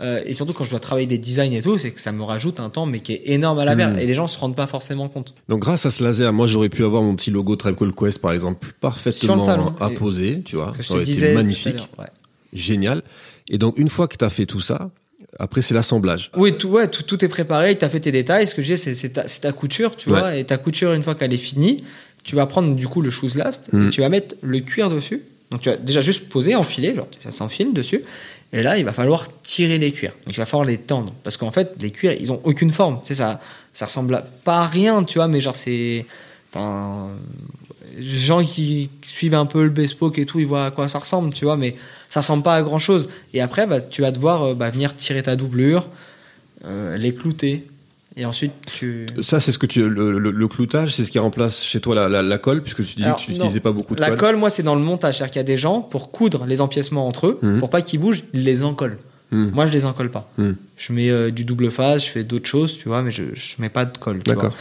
euh, 0.00 0.20
et 0.26 0.34
surtout 0.34 0.52
quand 0.52 0.64
je 0.64 0.70
dois 0.70 0.80
travailler 0.80 1.06
des 1.06 1.18
designs 1.18 1.52
et 1.52 1.62
tout, 1.62 1.78
c'est 1.78 1.90
que 1.92 2.00
ça 2.00 2.10
me 2.12 2.22
rajoute 2.22 2.58
un 2.60 2.68
temps, 2.68 2.86
mais 2.86 3.00
qui 3.00 3.12
est 3.12 3.22
énorme 3.26 3.58
à 3.60 3.64
la 3.64 3.74
merde. 3.76 3.94
Mm. 3.94 3.98
Et 4.00 4.06
les 4.06 4.14
gens 4.14 4.26
se 4.28 4.38
rendent 4.38 4.56
pas 4.56 4.66
forcément 4.66 5.08
compte. 5.08 5.34
Donc 5.48 5.60
grâce 5.60 5.86
à 5.86 5.90
ce 5.90 6.02
laser, 6.02 6.32
moi 6.32 6.46
j'aurais 6.46 6.68
pu 6.68 6.84
avoir 6.84 7.02
mon 7.02 7.14
petit 7.14 7.30
logo 7.30 7.54
Tribe 7.56 7.76
Called 7.76 7.94
Quest 7.94 8.18
par 8.20 8.32
exemple 8.32 8.72
parfaitement 8.80 9.74
apposé, 9.80 10.42
tu 10.44 10.56
vois, 10.56 10.72
Que 10.76 10.82
je 10.82 10.88
ça 10.88 10.94
aurait 10.94 11.04
disais 11.04 11.26
été 11.26 11.34
magnifique, 11.34 11.88
ouais. 11.98 12.06
génial. 12.52 13.02
Et 13.48 13.58
donc 13.58 13.78
une 13.78 13.88
fois 13.88 14.08
que 14.08 14.16
tu 14.16 14.24
as 14.24 14.30
fait 14.30 14.46
tout 14.46 14.60
ça, 14.60 14.90
après 15.38 15.62
c'est 15.62 15.74
l'assemblage. 15.74 16.30
Oui, 16.36 16.56
tout, 16.56 16.68
ouais, 16.68 16.88
tout, 16.88 17.02
tout 17.02 17.24
est 17.24 17.28
préparé, 17.28 17.76
tu 17.76 17.84
as 17.84 17.88
fait 17.88 18.00
tes 18.00 18.12
détails. 18.12 18.46
Ce 18.46 18.54
que 18.54 18.62
je 18.62 18.74
dis, 18.74 18.78
c'est 18.78 18.94
c'est 18.94 19.40
ta, 19.40 19.52
couture, 19.52 19.96
tu 19.96 20.10
Ouais. 20.10 20.18
vois. 20.18 20.36
Et 20.36 20.44
ta 20.44 20.56
couture, 20.58 20.92
une 20.92 21.02
fois 21.02 21.14
qu'elle 21.14 21.32
est 21.32 21.38
finie, 21.38 21.84
tu 22.22 22.36
vas 22.36 22.46
prendre 22.46 22.74
du 22.74 22.88
coup 22.88 23.02
le 23.02 23.10
shoes 23.10 23.34
last 23.36 23.70
et 23.74 23.90
tu 23.90 24.00
vas 24.00 24.08
mettre 24.08 24.34
le 24.42 24.60
cuir 24.60 24.90
dessus. 24.90 25.22
Donc 25.50 25.60
tu 25.60 25.68
vas 25.68 25.76
déjà 25.76 26.00
juste 26.00 26.28
poser, 26.28 26.54
enfiler, 26.56 26.94
genre 26.94 27.06
ça 27.18 27.30
s'enfile 27.30 27.72
dessus. 27.72 28.02
Et 28.54 28.62
là, 28.62 28.78
il 28.78 28.84
va 28.84 28.92
falloir 28.92 29.28
tirer 29.42 29.78
les 29.78 29.90
cuirs. 29.90 30.12
Donc 30.24 30.36
il 30.36 30.38
va 30.38 30.46
falloir 30.46 30.64
les 30.64 30.78
tendre. 30.78 31.12
Parce 31.24 31.36
qu'en 31.36 31.50
fait, 31.50 31.74
les 31.80 31.90
cuirs, 31.90 32.12
ils 32.12 32.30
ont 32.30 32.40
aucune 32.44 32.70
forme. 32.70 33.00
Tu 33.04 33.14
ça, 33.14 33.40
ça 33.72 33.86
ressemble 33.86 34.14
à, 34.14 34.22
pas 34.22 34.60
à 34.60 34.66
rien, 34.68 35.02
tu 35.02 35.18
vois, 35.18 35.28
mais 35.28 35.40
genre 35.40 35.56
c'est. 35.56 36.06
Enfin. 36.50 37.10
Gens 38.00 38.42
qui 38.44 38.90
suivent 39.06 39.34
un 39.34 39.46
peu 39.46 39.62
le 39.62 39.70
bespoke 39.70 40.18
et 40.18 40.26
tout, 40.26 40.40
ils 40.40 40.46
voient 40.46 40.66
à 40.66 40.70
quoi 40.72 40.88
ça 40.88 40.98
ressemble, 40.98 41.32
tu 41.32 41.44
vois, 41.44 41.56
mais 41.56 41.76
ça 42.10 42.20
ressemble 42.20 42.42
pas 42.42 42.56
à 42.56 42.62
grand 42.62 42.80
chose. 42.80 43.08
Et 43.32 43.40
après, 43.40 43.68
bah, 43.68 43.80
tu 43.80 44.02
vas 44.02 44.10
devoir 44.10 44.42
euh, 44.42 44.54
bah, 44.54 44.70
venir 44.70 44.96
tirer 44.96 45.22
ta 45.22 45.36
doublure, 45.36 45.86
euh, 46.64 46.96
les 46.96 47.14
clouter. 47.14 47.66
Et 48.16 48.24
ensuite, 48.26 48.52
tu. 48.66 49.06
Ça 49.22 49.40
c'est 49.40 49.50
ce 49.50 49.58
que 49.58 49.66
tu 49.66 49.88
le, 49.88 50.18
le- 50.18 50.30
le 50.30 50.48
cloutage, 50.48 50.94
c'est 50.94 51.04
ce 51.04 51.10
qui 51.10 51.18
remplace 51.18 51.64
chez 51.64 51.80
toi 51.80 51.94
la, 51.96 52.08
la, 52.08 52.22
la 52.22 52.38
colle 52.38 52.62
puisque 52.62 52.84
tu 52.84 52.94
disais 52.94 53.06
Alors, 53.06 53.18
que 53.18 53.24
tu 53.24 53.32
n'utilisais 53.32 53.58
pas 53.60 53.72
beaucoup 53.72 53.96
de 53.96 54.00
La 54.00 54.10
colle. 54.10 54.18
colle, 54.18 54.36
moi, 54.36 54.50
c'est 54.50 54.62
dans 54.62 54.76
le 54.76 54.80
montage. 54.82 55.18
C'est-à-dire 55.18 55.32
qu'il 55.32 55.40
y 55.40 55.40
a 55.40 55.44
des 55.44 55.56
gens, 55.58 55.80
pour 55.80 56.12
coudre 56.12 56.46
les 56.46 56.60
empiècements 56.60 57.08
entre 57.08 57.26
eux, 57.26 57.38
Mhm. 57.42 57.58
pour 57.58 57.70
pas 57.70 57.82
qu'ils 57.82 57.98
bougent, 58.00 58.22
ils 58.32 58.44
les 58.44 58.62
encollent. 58.62 58.98
Hmm. 59.32 59.48
Moi, 59.52 59.66
je 59.66 59.72
les 59.72 59.84
encolle 59.84 60.10
pas. 60.10 60.30
Hmm. 60.38 60.52
Je 60.76 60.92
mets 60.92 61.10
euh, 61.10 61.30
du 61.32 61.44
double 61.44 61.70
phase, 61.72 62.04
je 62.04 62.10
fais 62.10 62.22
d'autres 62.22 62.48
choses, 62.48 62.76
tu 62.78 62.88
vois, 62.88 63.02
mais 63.02 63.10
je, 63.10 63.24
je 63.34 63.56
mets 63.58 63.68
pas 63.70 63.84
de 63.84 63.98
colle. 63.98 64.22
D'accord. 64.22 64.54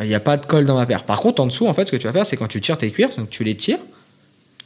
Il 0.00 0.06
n'y 0.06 0.14
a 0.14 0.20
pas 0.20 0.36
de 0.36 0.46
colle 0.46 0.64
dans 0.66 0.76
ma 0.76 0.86
paire. 0.86 1.02
Par 1.04 1.20
contre, 1.20 1.42
en 1.42 1.46
dessous, 1.46 1.66
en 1.66 1.72
fait, 1.72 1.86
ce 1.86 1.90
que 1.90 1.96
tu 1.96 2.06
vas 2.06 2.12
faire, 2.12 2.26
c'est 2.26 2.36
quand 2.36 2.46
tu 2.46 2.60
tires 2.60 2.78
tes 2.78 2.90
cuirs, 2.92 3.10
donc 3.16 3.30
tu 3.30 3.42
les 3.42 3.56
tires, 3.56 3.78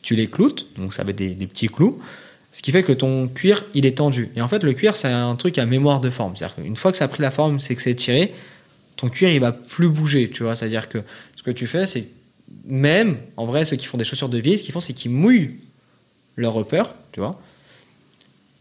tu 0.03 0.16
les 0.16 0.26
cloutes, 0.29 0.66
donc 0.76 0.93
ça 0.93 1.03
va 1.05 1.11
être 1.11 1.16
des, 1.16 1.35
des 1.35 1.47
petits 1.47 1.68
clous, 1.68 1.99
ce 2.53 2.62
qui 2.62 2.72
fait 2.72 2.82
que 2.82 2.92
ton 2.92 3.28
cuir, 3.28 3.64
il 3.74 3.86
est 3.86 3.99
tendu. 3.99 4.30
Et 4.34 4.40
en 4.40 4.49
fait, 4.49 4.62
le 4.64 4.72
cuir, 4.72 4.96
c'est 4.96 5.09
un 5.09 5.36
truc 5.36 5.59
à 5.59 5.66
mémoire 5.66 6.01
de 6.01 6.11
forme. 6.11 6.36
C'est-à-dire 6.36 6.57
qu'une 6.57 6.76
fois 6.76 6.90
que 6.90 6.96
ça 6.96 7.05
a 7.05 7.09
pris 7.09 7.22
la 7.22 7.30
forme, 7.30 7.61
c'est 7.61 7.74
que 7.74 7.82
c'est 7.82 7.94
tiré, 7.94 8.32
ton 8.96 9.09
cuir, 9.09 9.28
il 9.30 9.40
va 9.40 9.53
plus 9.53 9.88
bouger, 9.88 10.30
tu 10.30 10.42
vois. 10.42 10.57
C'est-à-dire 10.57 10.88
que 10.88 10.99
ce 11.36 11.42
que 11.42 11.51
tu 11.51 11.66
fais, 11.66 11.86
c'est 11.86 12.09
même, 12.64 13.18
en 13.36 13.46
vrai, 13.46 13.64
ceux 13.64 13.76
qui 13.76 13.86
font 13.86 13.99
des 13.99 14.05
chaussures 14.05 14.28
de 14.28 14.38
vie, 14.38 14.59
ce 14.59 14.64
qu'ils 14.64 14.72
font, 14.72 14.80
c'est 14.80 14.94
qu'ils 14.94 15.11
mouillent 15.11 15.57
leur 16.36 16.55
repère, 16.55 16.94
tu 17.12 17.20
vois. 17.20 17.40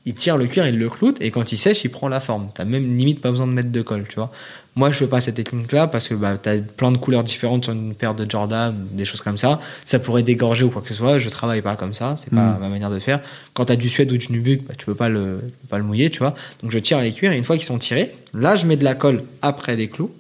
Ils 0.08 0.14
tirent 0.14 0.38
le 0.38 0.46
cuir, 0.48 0.66
ils 0.66 0.80
le 0.80 0.88
cloutent, 0.90 1.20
et 1.22 1.32
quand 1.32 1.52
il 1.52 1.58
sèche, 1.58 1.84
il 1.84 1.90
prend 1.90 2.08
la 2.08 2.22
forme. 2.22 2.48
T'as 2.54 2.64
même 2.64 2.96
limite 2.96 3.20
pas 3.20 3.30
besoin 3.30 3.46
de 3.46 3.52
mettre 3.52 3.72
de 3.74 3.82
colle, 3.82 4.06
tu 4.08 4.16
vois. 4.16 4.32
Moi, 4.78 4.90
je 4.90 4.96
fais 5.00 5.08
pas 5.08 5.20
cette 5.20 5.36
technique-là 5.36 5.88
parce 5.88 6.08
que 6.08 6.14
bah, 6.14 6.38
t'as 6.42 6.60
plein 6.62 6.94
de 6.94 6.98
couleurs 6.98 7.26
différentes 7.26 7.66
sur 7.66 7.74
une 7.74 7.94
paire 7.94 8.16
de 8.16 8.26
Jordan, 8.30 8.74
des 8.94 9.04
choses 9.04 9.20
comme 9.20 9.38
ça. 9.38 9.60
Ça 9.84 10.00
pourrait 10.00 10.24
dégorger 10.24 10.64
ou 10.64 10.70
quoi 10.70 10.82
que 10.82 10.88
ce 10.88 10.94
soit. 10.94 11.18
Je 11.18 11.30
travaille 11.30 11.62
pas 11.62 11.76
comme 11.76 11.94
ça, 11.94 12.16
c'est 12.16 12.30
pas 12.30 12.38
Mm. 12.54 12.58
ma 12.62 12.70
manière 12.70 12.90
de 12.90 13.00
faire. 13.00 13.20
Quand 13.54 13.66
t'as 13.66 13.76
du 13.76 13.90
suède 13.90 14.10
ou 14.14 14.18
du 14.18 14.32
nubuck, 14.32 14.64
bah, 14.66 14.76
tu 14.78 14.86
peux 14.86 14.96
pas 14.96 15.10
le, 15.10 15.42
pas 15.68 15.78
le 15.78 15.84
mouiller, 15.84 16.10
tu 16.10 16.20
vois. 16.20 16.34
Donc 16.64 16.72
je 16.72 16.80
tire 16.80 17.02
les 17.02 17.12
cuirs, 17.12 17.34
et 17.34 17.38
une 17.38 17.44
fois 17.44 17.58
qu'ils 17.58 17.66
sont 17.66 17.78
tirés, 17.80 18.14
là, 18.34 18.56
je 18.56 18.66
mets 18.66 18.78
de 18.78 18.86
la 18.86 18.96
colle 18.96 19.24
après 19.42 19.76
les 19.76 19.90
clous. 19.90 20.12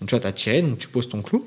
Donc 0.00 0.08
tu 0.10 0.14
vois, 0.14 0.20
t'as 0.20 0.32
tiré, 0.32 0.60
donc 0.60 0.76
tu 0.76 0.88
poses 0.88 1.08
ton 1.08 1.22
clou. 1.22 1.46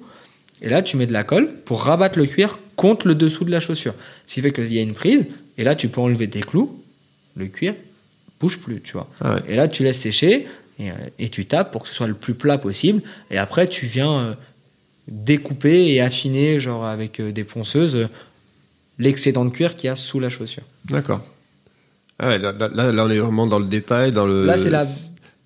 Et 0.64 0.70
là, 0.70 0.82
tu 0.82 0.98
mets 0.98 1.06
de 1.06 1.14
la 1.14 1.24
colle 1.24 1.54
pour 1.66 1.84
rabattre 1.84 2.18
le 2.18 2.26
cuir 2.26 2.58
contre 2.76 3.08
le 3.08 3.14
dessous 3.14 3.44
de 3.44 3.52
la 3.52 3.60
chaussure. 3.60 3.94
Ce 4.26 4.34
qui 4.34 4.42
fait 4.42 4.52
qu'il 4.52 4.74
y 4.74 4.80
a 4.80 4.82
une 4.82 4.94
prise, 4.96 5.28
et 5.60 5.64
là, 5.64 5.76
tu 5.76 5.90
peux 5.90 6.02
enlever 6.02 6.28
tes 6.28 6.40
clous, 6.40 6.82
le 7.38 7.48
cuir 7.48 7.76
bouge 8.40 8.60
plus, 8.60 8.82
tu 8.82 8.94
vois. 8.94 9.08
Ah 9.22 9.36
ouais. 9.36 9.42
Et 9.48 9.56
là, 9.56 9.68
tu 9.68 9.84
laisses 9.84 10.00
sécher, 10.02 10.48
et, 10.80 10.92
euh, 10.92 10.94
et 11.18 11.30
tu 11.30 11.46
tapes 11.46 11.72
pour 11.72 11.84
que 11.84 11.88
ce 11.90 11.94
soit 11.96 12.08
le 12.08 12.14
plus 12.14 12.34
plat 12.36 12.58
possible. 12.58 13.02
Et 13.32 13.38
après, 13.38 13.68
tu 13.68 13.86
viens 13.88 14.20
euh, 14.20 14.34
découper 15.08 15.88
et 15.94 16.02
affiner, 16.02 16.60
genre 16.60 16.86
avec 16.86 17.20
euh, 17.20 17.32
des 17.32 17.44
ponceuses, 17.44 17.96
euh, 17.96 18.08
l'excédent 19.00 19.46
de 19.46 19.50
cuir 19.50 19.76
qu'il 19.76 19.88
y 19.88 19.90
a 19.90 19.96
sous 19.96 20.20
la 20.20 20.30
chaussure. 20.30 20.64
D'accord. 20.86 21.26
Ah 22.20 22.30
ouais, 22.30 22.40
là, 22.40 22.52
là- 22.54 23.04
on 23.06 23.10
est 23.10 23.20
vraiment 23.20 23.48
dans 23.48 23.60
le 23.60 23.68
détail, 23.68 24.12
dans 24.12 24.26
le. 24.26 24.46
Là, 24.46 24.58
c'est 24.58 24.70
la- 24.70 24.86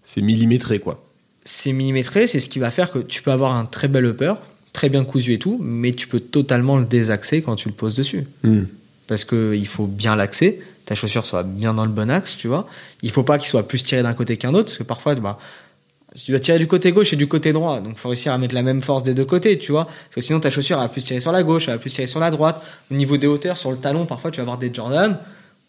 C'est 0.04 0.22
millimétré 0.22 0.80
quoi. 0.80 1.06
C'est 1.46 1.72
millimétré, 1.74 2.28
c'est 2.28 2.40
ce 2.40 2.50
qui 2.50 2.60
va 2.60 2.72
faire 2.72 2.92
que 2.92 3.00
tu 3.00 3.22
peux 3.22 3.32
avoir 3.32 3.54
un 3.56 3.66
très 3.66 3.88
bel 3.88 4.06
upper, 4.06 4.34
très 4.74 4.90
bien 4.90 5.04
cousu 5.06 5.34
et 5.34 5.40
tout, 5.40 5.58
mais 5.62 5.92
tu 5.94 6.08
peux 6.08 6.20
totalement 6.20 6.78
le 6.78 6.86
désaxer 6.86 7.42
quand 7.42 7.56
tu 7.56 7.70
le 7.70 7.76
poses 7.76 7.96
dessus. 7.96 8.26
Hmm. 8.44 8.64
parce 9.08 9.26
qu'il 9.26 9.68
faut 9.68 9.88
bien 9.88 10.16
l'axer, 10.16 10.62
ta 10.92 10.96
chaussure 10.96 11.26
soit 11.26 11.44
bien 11.44 11.74
dans 11.74 11.86
le 11.86 11.92
bon 11.92 12.10
axe, 12.10 12.36
tu 12.36 12.50
vois. 12.50 12.68
Il 13.02 13.12
faut 13.12 13.24
pas 13.24 13.38
qu'il 13.38 13.48
soit 13.48 13.66
plus 13.66 13.82
tiré 13.82 14.04
d'un 14.04 14.14
côté 14.14 14.36
qu'un 14.36 14.54
autre, 14.54 14.66
parce 14.66 14.78
que 14.78 14.84
parfois, 14.84 15.16
bah, 15.16 15.40
tu 16.22 16.32
dois 16.32 16.42
tirer 16.42 16.60
du 16.60 16.68
côté 16.68 16.92
gauche 16.92 17.14
et 17.14 17.16
du 17.16 17.30
côté 17.30 17.54
droit, 17.54 17.80
donc 17.80 17.96
faut 17.96 18.10
réussir 18.10 18.34
à 18.34 18.38
mettre 18.38 18.54
la 18.54 18.62
même 18.62 18.82
force 18.82 19.02
des 19.02 19.14
deux 19.14 19.24
côtés, 19.24 19.58
tu 19.58 19.72
vois. 19.72 19.86
Parce 19.86 20.16
que 20.16 20.20
sinon, 20.22 20.42
ta 20.42 20.50
chaussure 20.50 20.76
elle 20.76 20.84
va 20.84 20.90
plus 20.90 21.02
tirer 21.02 21.22
sur 21.22 21.32
la 21.32 21.44
gauche, 21.44 21.70
elle 21.70 21.76
va 21.76 21.80
plus 21.80 21.92
tirer 21.92 22.08
sur 22.08 22.20
la 22.20 22.30
droite. 22.30 22.62
Au 22.92 22.96
niveau 22.96 23.16
des 23.16 23.28
hauteurs, 23.28 23.58
sur 23.58 23.72
le 23.72 23.78
talon, 23.78 24.06
parfois, 24.06 24.32
tu 24.32 24.38
vas 24.38 24.42
avoir 24.42 24.58
des 24.58 24.70
Jordan. 24.74 25.18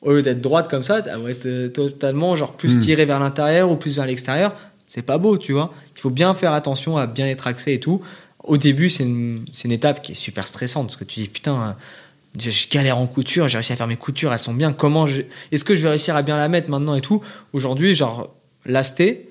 Au 0.00 0.10
lieu 0.10 0.22
d'être 0.22 0.40
droite 0.40 0.68
comme 0.68 0.82
ça, 0.82 0.98
elle 1.06 1.20
va 1.20 1.30
être 1.30 1.46
euh, 1.46 1.68
totalement 1.68 2.34
genre 2.34 2.54
plus 2.54 2.78
Mm. 2.78 2.80
tirée 2.80 3.04
vers 3.04 3.20
l'intérieur 3.20 3.70
ou 3.70 3.76
plus 3.76 3.94
vers 3.94 4.06
l'extérieur. 4.06 4.52
C'est 4.88 5.02
pas 5.02 5.18
beau, 5.18 5.38
tu 5.38 5.52
vois. 5.52 5.72
Il 5.94 6.00
faut 6.00 6.10
bien 6.10 6.34
faire 6.34 6.52
attention 6.52 6.96
à 6.98 7.06
bien 7.06 7.26
être 7.28 7.46
axé 7.46 7.74
et 7.74 7.78
tout. 7.78 8.00
Au 8.42 8.56
début, 8.56 8.90
c'est 8.90 9.04
une, 9.04 9.44
c'est 9.52 9.68
une 9.68 9.72
étape 9.72 10.02
qui 10.02 10.10
est 10.12 10.16
super 10.16 10.48
stressante 10.48 10.88
parce 10.88 10.96
que 10.96 11.04
tu 11.04 11.20
dis 11.20 11.28
putain, 11.28 11.76
je, 12.38 12.50
je 12.50 12.68
galère 12.68 12.98
en 12.98 13.06
couture, 13.06 13.48
j'ai 13.48 13.58
réussi 13.58 13.72
à 13.72 13.76
faire 13.76 13.86
mes 13.86 13.96
coutures, 13.96 14.32
elles 14.32 14.38
sont 14.38 14.54
bien. 14.54 14.72
Comment 14.72 15.06
je, 15.06 15.22
est-ce 15.50 15.64
que 15.64 15.74
je 15.74 15.82
vais 15.82 15.90
réussir 15.90 16.16
à 16.16 16.22
bien 16.22 16.36
la 16.36 16.48
mettre 16.48 16.70
maintenant 16.70 16.94
et 16.94 17.00
tout? 17.00 17.22
Aujourd'hui, 17.52 17.94
genre 17.94 18.34
lasté, 18.64 19.30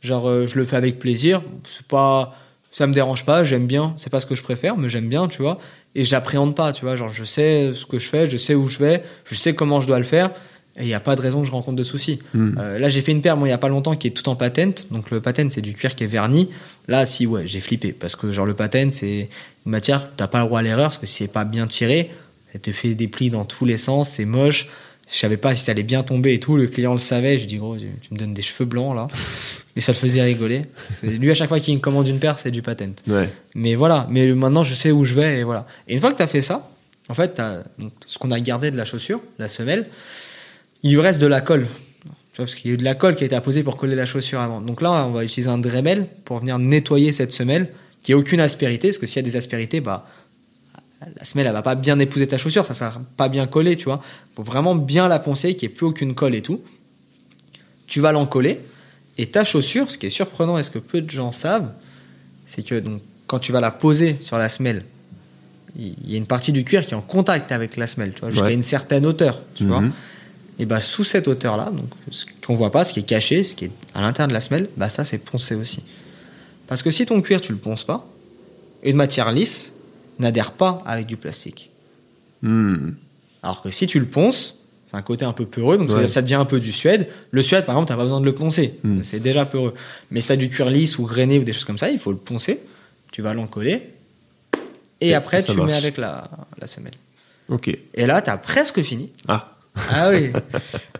genre 0.00 0.28
euh, 0.28 0.46
je 0.46 0.58
le 0.58 0.64
fais 0.64 0.76
avec 0.76 0.98
plaisir. 0.98 1.42
C'est 1.68 1.86
pas, 1.86 2.34
ça 2.70 2.86
me 2.86 2.94
dérange 2.94 3.24
pas, 3.24 3.44
j'aime 3.44 3.66
bien. 3.66 3.94
C'est 3.96 4.10
pas 4.10 4.20
ce 4.20 4.26
que 4.26 4.34
je 4.34 4.42
préfère, 4.42 4.76
mais 4.76 4.88
j'aime 4.88 5.08
bien, 5.08 5.28
tu 5.28 5.42
vois. 5.42 5.58
Et 5.94 6.04
j'appréhende 6.04 6.56
pas, 6.56 6.72
tu 6.72 6.84
vois. 6.84 6.96
Genre 6.96 7.08
je 7.08 7.24
sais 7.24 7.72
ce 7.74 7.86
que 7.86 7.98
je 7.98 8.08
fais, 8.08 8.28
je 8.28 8.36
sais 8.36 8.54
où 8.54 8.68
je 8.68 8.78
vais, 8.78 9.02
je 9.24 9.34
sais 9.34 9.54
comment 9.54 9.80
je 9.80 9.86
dois 9.86 9.98
le 9.98 10.04
faire. 10.04 10.30
Et 10.76 10.84
il 10.84 10.86
n'y 10.86 10.94
a 10.94 11.00
pas 11.00 11.16
de 11.16 11.20
raison 11.20 11.42
que 11.42 11.46
je 11.46 11.52
rencontre 11.52 11.76
de 11.76 11.84
soucis. 11.84 12.20
Hmm. 12.32 12.54
Euh, 12.58 12.78
là, 12.78 12.88
j'ai 12.88 13.02
fait 13.02 13.12
une 13.12 13.20
paire, 13.20 13.36
moi, 13.36 13.46
il 13.46 13.50
y 13.50 13.54
a 13.54 13.58
pas 13.58 13.68
longtemps, 13.68 13.94
qui 13.94 14.06
est 14.06 14.10
tout 14.10 14.26
en 14.30 14.36
patente. 14.36 14.86
Donc, 14.90 15.10
le 15.10 15.20
patente, 15.20 15.52
c'est 15.52 15.60
du 15.60 15.74
cuir 15.74 15.94
qui 15.94 16.04
est 16.04 16.06
verni. 16.06 16.48
Là, 16.88 17.04
si, 17.04 17.26
ouais, 17.26 17.46
j'ai 17.46 17.60
flippé. 17.60 17.92
Parce 17.92 18.16
que, 18.16 18.32
genre, 18.32 18.46
le 18.46 18.54
patente, 18.54 18.94
c'est 18.94 19.28
une 19.66 19.70
matière, 19.70 20.08
t'as 20.16 20.28
pas 20.28 20.38
le 20.38 20.46
droit 20.46 20.60
à 20.60 20.62
l'erreur, 20.62 20.88
parce 20.88 20.96
que 20.96 21.04
si 21.04 21.24
c'est 21.24 21.28
pas 21.30 21.44
bien 21.44 21.66
tiré, 21.66 22.10
ça 22.52 22.58
te 22.58 22.72
fait 22.72 22.94
des 22.94 23.08
plis 23.08 23.30
dans 23.30 23.44
tous 23.44 23.64
les 23.64 23.78
sens, 23.78 24.10
c'est 24.10 24.24
moche. 24.24 24.68
Je 25.10 25.18
savais 25.18 25.36
pas 25.36 25.54
si 25.54 25.64
ça 25.64 25.72
allait 25.72 25.82
bien 25.82 26.02
tomber 26.02 26.34
et 26.34 26.40
tout. 26.40 26.56
Le 26.56 26.66
client 26.66 26.92
le 26.92 26.98
savait. 26.98 27.36
Je 27.36 27.42
lui 27.42 27.46
dis 27.46 27.56
gros, 27.56 27.76
tu, 27.76 27.86
tu 28.00 28.14
me 28.14 28.18
donnes 28.18 28.34
des 28.34 28.42
cheveux 28.42 28.64
blancs 28.64 28.94
là. 28.94 29.08
Mais 29.74 29.80
ça 29.80 29.92
le 29.92 29.96
faisait 29.96 30.22
rigoler. 30.22 30.66
Lui, 31.02 31.30
à 31.30 31.34
chaque 31.34 31.48
fois 31.48 31.58
qu'il 31.58 31.74
me 31.74 31.80
commande 31.80 32.06
une 32.06 32.18
paire, 32.18 32.38
c'est 32.38 32.50
du 32.50 32.60
patent. 32.60 33.02
Ouais. 33.08 33.30
Mais 33.54 33.74
voilà. 33.74 34.06
Mais 34.10 34.28
maintenant, 34.28 34.64
je 34.64 34.74
sais 34.74 34.90
où 34.90 35.04
je 35.04 35.14
vais 35.14 35.40
et 35.40 35.44
voilà. 35.44 35.66
Et 35.88 35.94
une 35.94 36.00
fois 36.00 36.12
que 36.12 36.18
tu 36.18 36.22
as 36.22 36.26
fait 36.26 36.42
ça, 36.42 36.70
en 37.08 37.14
fait, 37.14 37.40
donc, 37.78 37.92
ce 38.06 38.18
qu'on 38.18 38.30
a 38.30 38.40
gardé 38.40 38.70
de 38.70 38.76
la 38.76 38.84
chaussure, 38.84 39.22
la 39.38 39.48
semelle, 39.48 39.88
il 40.82 40.92
lui 40.92 41.00
reste 41.00 41.20
de 41.20 41.26
la 41.26 41.40
colle. 41.40 41.66
Tu 42.04 42.08
vois, 42.36 42.44
parce 42.44 42.54
qu'il 42.54 42.70
y 42.70 42.70
a 42.70 42.74
eu 42.74 42.76
de 42.78 42.84
la 42.84 42.94
colle 42.94 43.14
qui 43.14 43.24
a 43.24 43.26
été 43.26 43.34
apposée 43.34 43.62
pour 43.62 43.76
coller 43.76 43.94
la 43.94 44.06
chaussure 44.06 44.40
avant. 44.40 44.60
Donc 44.60 44.82
là, 44.82 45.06
on 45.06 45.10
va 45.10 45.24
utiliser 45.24 45.48
un 45.48 45.58
Dremel 45.58 46.06
pour 46.24 46.38
venir 46.38 46.58
nettoyer 46.58 47.12
cette 47.12 47.32
semelle 47.32 47.68
qui 48.02 48.12
a 48.12 48.18
aucune 48.18 48.40
aspérité. 48.40 48.88
Parce 48.88 48.98
que 48.98 49.06
s'il 49.06 49.16
y 49.16 49.26
a 49.26 49.28
des 49.28 49.36
aspérités, 49.36 49.80
bah, 49.80 50.06
la 51.16 51.24
semelle, 51.24 51.46
elle 51.46 51.52
va 51.52 51.62
pas 51.62 51.74
bien 51.74 51.98
épouser 51.98 52.26
ta 52.26 52.38
chaussure, 52.38 52.64
ça 52.64 52.74
sera 52.74 52.92
pas 53.16 53.28
bien 53.28 53.46
collé, 53.46 53.76
tu 53.76 53.84
vois. 53.84 54.00
Faut 54.36 54.42
vraiment 54.42 54.74
bien 54.74 55.08
la 55.08 55.18
poncer, 55.18 55.54
qu'il 55.56 55.68
n'y 55.68 55.72
ait 55.72 55.76
plus 55.76 55.86
aucune 55.86 56.14
colle 56.14 56.34
et 56.34 56.42
tout. 56.42 56.60
Tu 57.86 58.00
vas 58.00 58.12
l'encoller. 58.12 58.60
Et 59.18 59.26
ta 59.26 59.44
chaussure, 59.44 59.90
ce 59.90 59.98
qui 59.98 60.06
est 60.06 60.10
surprenant 60.10 60.56
et 60.58 60.62
ce 60.62 60.70
que 60.70 60.78
peu 60.78 61.00
de 61.02 61.10
gens 61.10 61.32
savent, 61.32 61.70
c'est 62.46 62.66
que 62.66 62.78
donc, 62.80 63.00
quand 63.26 63.38
tu 63.38 63.52
vas 63.52 63.60
la 63.60 63.70
poser 63.70 64.16
sur 64.20 64.38
la 64.38 64.48
semelle, 64.48 64.84
il 65.76 65.94
y 66.10 66.14
a 66.14 66.18
une 66.18 66.26
partie 66.26 66.52
du 66.52 66.64
cuir 66.64 66.84
qui 66.86 66.92
est 66.92 66.96
en 66.96 67.00
contact 67.02 67.50
avec 67.52 67.76
la 67.76 67.86
semelle, 67.86 68.12
tu 68.12 68.20
vois, 68.20 68.30
jusqu'à 68.30 68.46
Ouais. 68.46 68.54
une 68.54 68.62
certaine 68.62 69.06
hauteur, 69.06 69.42
tu 69.54 69.64
vois. 69.66 69.80
Mhm. 69.80 69.92
Et 70.58 70.66
bah 70.66 70.80
sous 70.80 71.02
cette 71.04 71.28
hauteur-là, 71.28 71.70
donc 71.70 71.88
ce 72.10 72.24
qu'on 72.46 72.54
voit 72.54 72.70
pas, 72.70 72.84
ce 72.84 72.92
qui 72.92 73.00
est 73.00 73.04
caché, 73.04 73.42
ce 73.42 73.54
qui 73.54 73.66
est 73.66 73.70
à 73.94 74.02
l'intérieur 74.02 74.28
de 74.28 74.34
la 74.34 74.40
semelle, 74.40 74.68
bah 74.76 74.88
ça 74.90 75.04
c'est 75.04 75.18
poncé 75.18 75.54
aussi. 75.54 75.82
Parce 76.68 76.82
que 76.82 76.90
si 76.90 77.06
ton 77.06 77.20
cuir 77.22 77.40
tu 77.40 77.52
le 77.52 77.58
ponces 77.58 77.84
pas, 77.84 78.06
une 78.82 78.96
matière 78.96 79.32
lisse 79.32 79.74
n'adhère 80.18 80.52
pas 80.52 80.82
avec 80.86 81.06
du 81.06 81.16
plastique. 81.16 81.70
Hmm. 82.42 82.90
Alors 83.42 83.62
que 83.62 83.70
si 83.70 83.86
tu 83.86 83.98
le 83.98 84.06
ponces, 84.06 84.58
c'est 84.86 84.96
un 84.96 85.02
côté 85.02 85.24
un 85.24 85.32
peu 85.32 85.46
peureux, 85.46 85.78
donc 85.78 85.90
ça- 85.90 85.98
Ouais. 85.98 86.08
ça, 86.08 86.22
devient 86.22 86.34
un 86.34 86.44
peu 86.44 86.60
du 86.60 86.70
suède. 86.72 87.08
Le 87.30 87.42
suède, 87.42 87.64
par 87.64 87.74
exemple, 87.76 87.88
t'as 87.88 87.96
pas 87.96 88.02
besoin 88.04 88.20
de 88.20 88.26
le 88.26 88.34
poncer, 88.34 88.78
Mm. 88.84 89.02
c'est 89.02 89.20
déjà 89.20 89.46
peureux. 89.46 89.74
Mais 90.10 90.20
si 90.20 90.28
t'as 90.28 90.36
du 90.36 90.48
cuir 90.48 90.68
lisse 90.70 90.98
ou 90.98 91.04
grainé 91.06 91.38
ou 91.38 91.44
des 91.44 91.52
choses 91.52 91.64
comme 91.64 91.78
ça, 91.78 91.90
il 91.90 91.98
faut 91.98 92.10
le 92.12 92.18
poncer. 92.18 92.60
Tu 93.10 93.22
vas 93.22 93.34
l'encoller 93.34 93.90
et, 95.00 95.08
Et 95.08 95.14
après 95.14 95.42
tu 95.42 95.52
le 95.52 95.58
mets 95.62 95.72
marche. 95.72 95.78
avec 95.82 95.96
la, 95.98 96.30
la 96.60 96.66
semelle. 96.66 96.94
Ok. 97.48 97.76
Et 97.94 98.06
là, 98.06 98.22
t'as 98.22 98.36
presque 98.36 98.82
fini. 98.82 99.10
Ah. 99.28 99.48
Ah 99.90 100.10
oui. 100.10 100.30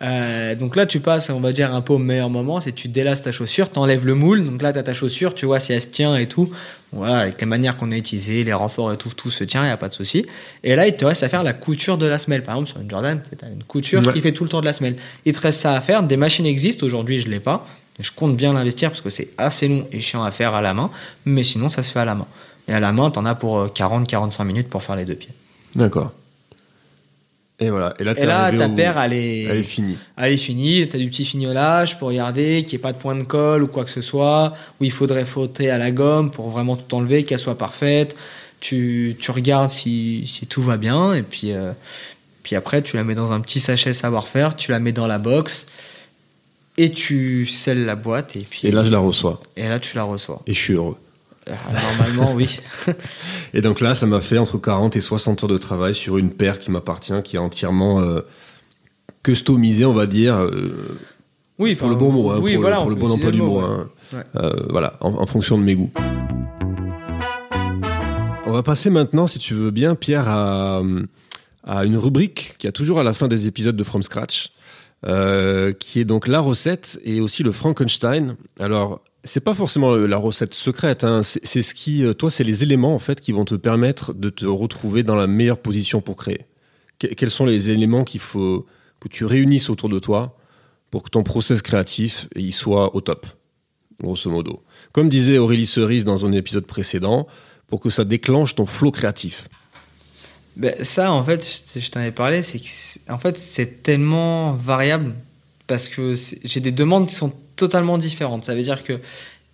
Euh, 0.01 0.55
donc 0.55 0.75
là, 0.75 0.85
tu 0.87 0.99
passes, 0.99 1.29
on 1.29 1.39
va 1.39 1.51
dire, 1.53 1.73
un 1.73 1.81
peu 1.81 1.93
au 1.93 1.97
meilleur 1.99 2.29
moment, 2.29 2.59
c'est 2.59 2.71
tu 2.71 2.87
délasses 2.87 3.21
ta 3.21 3.31
chaussure, 3.31 3.69
t'enlèves 3.69 4.05
le 4.05 4.15
moule. 4.15 4.43
Donc 4.43 4.61
là, 4.61 4.73
t'as 4.73 4.83
ta 4.83 4.93
chaussure, 4.93 5.33
tu 5.35 5.45
vois 5.45 5.59
si 5.59 5.73
elle 5.73 5.81
se 5.81 5.87
tient 5.87 6.15
et 6.17 6.27
tout. 6.27 6.49
Voilà, 6.93 7.17
avec 7.19 7.39
les 7.41 7.47
manières 7.47 7.75
qu'on 7.77 7.91
a 7.91 7.95
utilisées, 7.97 8.43
les 8.43 8.53
renforts 8.53 8.93
et 8.93 8.97
tout, 8.97 9.09
tout 9.15 9.31
se 9.31 9.43
tient, 9.43 9.65
il 9.65 9.69
a 9.69 9.77
pas 9.77 9.89
de 9.89 9.93
souci. 9.93 10.25
Et 10.63 10.75
là, 10.75 10.87
il 10.87 10.95
te 10.95 11.03
reste 11.05 11.23
à 11.23 11.29
faire 11.29 11.43
la 11.43 11.53
couture 11.53 11.97
de 11.97 12.05
la 12.05 12.19
semelle. 12.19 12.43
Par 12.43 12.55
exemple, 12.55 12.69
sur 12.69 12.79
une 12.79 12.89
Jordan, 12.89 13.21
t'as 13.37 13.47
une 13.47 13.63
couture 13.63 14.05
Ouais. 14.05 14.13
qui 14.13 14.21
fait 14.21 14.31
tout 14.31 14.43
le 14.43 14.49
tour 14.49 14.61
de 14.61 14.65
la 14.65 14.73
semelle. 14.73 14.95
Il 15.25 15.33
te 15.33 15.39
reste 15.39 15.59
ça 15.59 15.73
à 15.75 15.81
faire. 15.81 16.03
Des 16.03 16.17
machines 16.17 16.45
existent. 16.45 16.85
Aujourd'hui, 16.85 17.17
je 17.17 17.27
l'ai 17.29 17.39
pas. 17.39 17.65
Je 17.99 18.11
compte 18.11 18.35
bien 18.37 18.53
l'investir 18.53 18.89
parce 18.89 19.01
que 19.01 19.09
c'est 19.09 19.29
assez 19.37 19.67
long 19.67 19.87
et 19.91 19.99
chiant 19.99 20.23
à 20.23 20.31
faire 20.31 20.53
à 20.53 20.61
la 20.61 20.73
main. 20.73 20.89
Mais 21.25 21.43
sinon, 21.43 21.69
ça 21.69 21.81
se 21.83 21.91
fait 21.91 21.99
à 21.99 22.05
la 22.05 22.15
main. 22.15 22.27
Et 22.67 22.73
à 22.73 22.79
la 22.79 22.91
main, 22.91 23.09
t'en 23.11 23.25
as 23.25 23.35
pour 23.35 23.67
40-45 23.67 24.43
minutes 24.45 24.69
pour 24.69 24.83
faire 24.83 24.95
les 24.95 25.05
deux 25.05 25.15
pieds. 25.15 25.33
D'accord. 25.75 26.11
Et 27.63 27.69
voilà. 27.69 27.93
Et 27.99 28.03
là, 28.03 28.13
Et 28.51 28.57
ta 28.57 28.69
paire, 28.69 28.97
elle 28.99 29.13
est, 29.13 29.43
elle 29.43 29.57
est 29.57 29.63
finie. 29.63 29.97
Elle 30.17 30.33
est 30.33 30.37
finie, 30.37 30.87
t'as 30.87 30.97
du 30.97 31.09
petit 31.09 31.25
fignolage 31.25 31.97
pour 31.97 32.09
regarder 32.09 32.63
qu'il 32.63 32.77
n'y 32.77 32.81
ait 32.81 32.83
pas 32.83 32.93
de 32.93 32.97
point 32.97 33.15
de 33.15 33.23
colle 33.23 33.63
ou 33.63 33.67
quoi 33.67 33.83
que 33.83 33.89
ce 33.89 34.01
soit, 34.01 34.53
où 34.79 34.83
il 34.83 34.91
faudrait 34.91 35.25
frotter 35.25 35.69
à 35.69 35.77
la 35.77 35.91
gomme 35.91 36.31
pour 36.31 36.49
vraiment 36.49 36.75
tout 36.75 36.93
enlever, 36.95 37.23
qu'elle 37.23 37.39
soit 37.39 37.57
parfaite. 37.57 38.15
Tu, 38.59 39.15
tu 39.19 39.31
regardes 39.31 39.69
si, 39.69 40.25
si 40.27 40.45
tout 40.47 40.61
va 40.61 40.77
bien, 40.77 41.13
et 41.13 41.21
puis, 41.21 41.51
euh, 41.51 41.71
puis 42.43 42.55
après, 42.55 42.81
tu 42.81 42.95
la 42.95 43.03
mets 43.03 43.15
dans 43.15 43.31
un 43.33 43.41
petit 43.41 43.59
sachet 43.59 43.93
savoir-faire, 43.93 44.55
tu 44.55 44.71
la 44.71 44.79
mets 44.79 44.93
dans 44.93 45.07
la 45.07 45.17
box, 45.17 45.67
et 46.77 46.89
tu 46.89 47.45
scelles 47.45 47.85
la 47.85 47.95
boîte, 47.95 48.35
et 48.35 48.47
puis 48.49 48.67
Et 48.67 48.71
là, 48.71 48.83
je 48.83 48.91
la 48.91 48.99
reçois. 48.99 49.41
et 49.57 49.67
là, 49.67 49.79
tu 49.79 49.95
la 49.95 50.03
reçois. 50.03 50.41
Et 50.47 50.53
je 50.53 50.59
suis 50.59 50.73
heureux. 50.73 50.97
Euh, 51.49 51.53
Normalement, 51.97 52.33
oui. 52.33 52.59
Et 53.53 53.61
donc 53.61 53.81
là, 53.81 53.95
ça 53.95 54.05
m'a 54.05 54.21
fait 54.21 54.37
entre 54.37 54.57
40 54.57 54.95
et 54.95 55.01
60 55.01 55.43
heures 55.43 55.49
de 55.49 55.57
travail 55.57 55.93
sur 55.93 56.17
une 56.17 56.29
paire 56.29 56.57
qui 56.59 56.71
m'appartient, 56.71 57.21
qui 57.23 57.35
est 57.35 57.39
entièrement 57.39 57.99
euh, 58.01 58.21
customisée, 59.23 59.85
on 59.85 59.93
va 59.93 60.05
dire, 60.05 60.35
euh, 60.37 60.97
Oui, 61.59 61.75
pour 61.75 61.89
le 61.89 61.95
bon 61.95 62.11
mot, 62.11 62.29
hein, 62.31 62.39
oui, 62.41 62.53
pour, 62.53 62.61
voilà, 62.61 62.77
le, 62.77 62.81
pour 62.81 62.87
on 62.87 62.89
le 62.89 62.95
peut 62.95 63.01
bon 63.01 63.11
emploi 63.13 63.31
du 63.31 63.41
mot. 63.41 63.59
hein. 63.59 63.89
Ouais. 64.13 64.23
Euh, 64.37 64.53
voilà, 64.69 64.97
en, 65.01 65.09
en 65.15 65.25
fonction 65.25 65.57
de 65.57 65.63
mes 65.63 65.75
goûts. 65.75 65.91
On 68.45 68.51
va 68.51 68.63
passer 68.63 68.89
maintenant, 68.89 69.27
si 69.27 69.39
tu 69.39 69.53
veux 69.53 69.71
bien, 69.71 69.95
Pierre, 69.95 70.27
à, 70.27 70.81
à 71.63 71.85
une 71.85 71.97
rubrique 71.97 72.55
qui 72.59 72.67
a 72.67 72.71
toujours 72.71 72.99
à 72.99 73.03
la 73.03 73.13
fin 73.13 73.27
des 73.27 73.47
épisodes 73.47 73.75
de 73.75 73.83
From 73.83 74.03
Scratch, 74.03 74.51
qui 75.79 75.99
est 75.99 76.05
donc 76.05 76.27
la 76.27 76.39
recette 76.39 76.99
et 77.03 77.19
aussi 77.19 77.43
le 77.43 77.51
Frankenstein. 77.51 78.35
Alors, 78.59 79.01
c'est 79.23 79.39
pas 79.39 79.53
forcément 79.53 79.95
la 79.95 80.17
recette 80.17 80.53
secrète, 80.53 81.03
hein, 81.03 81.21
c'est 81.23 81.61
ce 81.61 81.73
qui, 81.73 82.03
euh, 82.03 82.13
toi, 82.13 82.29
c'est 82.29 82.43
les 82.43 82.63
éléments 82.63 82.93
en 82.93 82.99
fait 82.99 83.21
qui 83.21 83.31
vont 83.31 83.45
te 83.45 83.55
permettre 83.55 84.13
de 84.13 84.29
te 84.29 84.45
retrouver 84.45 85.03
dans 85.03 85.15
la 85.15 85.27
meilleure 85.27 85.59
position 85.59 86.01
pour 86.01 86.17
créer. 86.17 86.45
Que- 86.99 87.07
quels 87.07 87.31
sont 87.31 87.45
les 87.45 87.69
éléments 87.69 88.03
qu'il 88.03 88.19
faut 88.19 88.65
que 88.99 89.07
tu 89.07 89.25
réunisses 89.25 89.69
autour 89.69 89.89
de 89.89 89.99
toi 89.99 90.37
pour 90.91 91.03
que 91.03 91.09
ton 91.09 91.23
process 91.23 91.61
créatif 91.61 92.27
il 92.35 92.53
soit 92.53 92.95
au 92.95 93.01
top, 93.01 93.25
grosso 94.01 94.29
modo. 94.29 94.63
Comme 94.91 95.09
disait 95.09 95.37
Aurélie 95.37 95.65
Cerise 95.65 96.05
dans 96.05 96.25
un 96.25 96.31
épisode 96.31 96.65
précédent, 96.65 97.27
pour 97.67 97.79
que 97.79 97.89
ça 97.89 98.03
déclenche 98.03 98.55
ton 98.55 98.65
flot 98.65 98.91
créatif. 98.91 99.47
Ben, 100.55 100.75
ça, 100.83 101.11
en 101.11 101.23
fait, 101.23 101.63
je, 101.75 101.89
t'en 101.89 102.01
avais 102.01 102.11
parlé, 102.11 102.43
c'est 102.43 102.61
en 103.09 103.17
fait, 103.17 103.37
c'est 103.37 103.81
tellement 103.81 104.53
variable 104.53 105.15
parce 105.65 105.87
que 105.87 106.15
j'ai 106.43 106.59
des 106.59 106.71
demandes 106.71 107.07
qui 107.07 107.15
sont 107.15 107.33
totalement 107.55 107.97
différentes. 107.97 108.43
Ça 108.43 108.55
veut 108.55 108.63
dire 108.63 108.83
que 108.83 108.99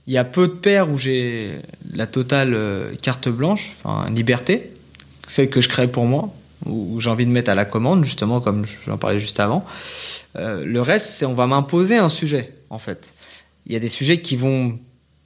il 0.08 0.14
y 0.14 0.18
a 0.18 0.24
peu 0.24 0.48
de 0.48 0.54
paires 0.54 0.90
où 0.90 0.98
j'ai 0.98 1.60
la 1.94 2.08
totale 2.08 2.54
euh, 2.56 2.96
carte 3.02 3.30
blanche, 3.30 3.74
enfin 3.84 4.10
liberté, 4.10 4.72
celle 5.28 5.50
que 5.50 5.62
je 5.62 5.70
crée 5.70 5.88
pour 5.88 6.06
moi, 6.06 6.34
où 6.66 7.00
j'ai 7.00 7.10
envie 7.10 7.28
de 7.28 7.32
mettre 7.32 7.52
à 7.52 7.56
la 7.56 7.66
commande, 7.66 8.04
justement, 8.04 8.42
comme 8.42 8.66
j'en 8.88 8.98
parlais 8.98 9.20
juste 9.20 9.40
avant. 9.40 9.64
Euh, 10.36 10.66
le 10.66 10.82
reste, 10.82 11.12
c'est 11.12 11.26
on 11.26 11.36
va 11.36 11.46
m'imposer 11.46 11.98
un 11.98 12.10
sujet, 12.10 12.54
en 12.72 12.80
fait. 12.80 13.14
Il 13.68 13.74
y 13.74 13.76
a 13.76 13.80
des 13.80 13.90
sujets 13.90 14.20
qui 14.20 14.36
vont 14.36 14.80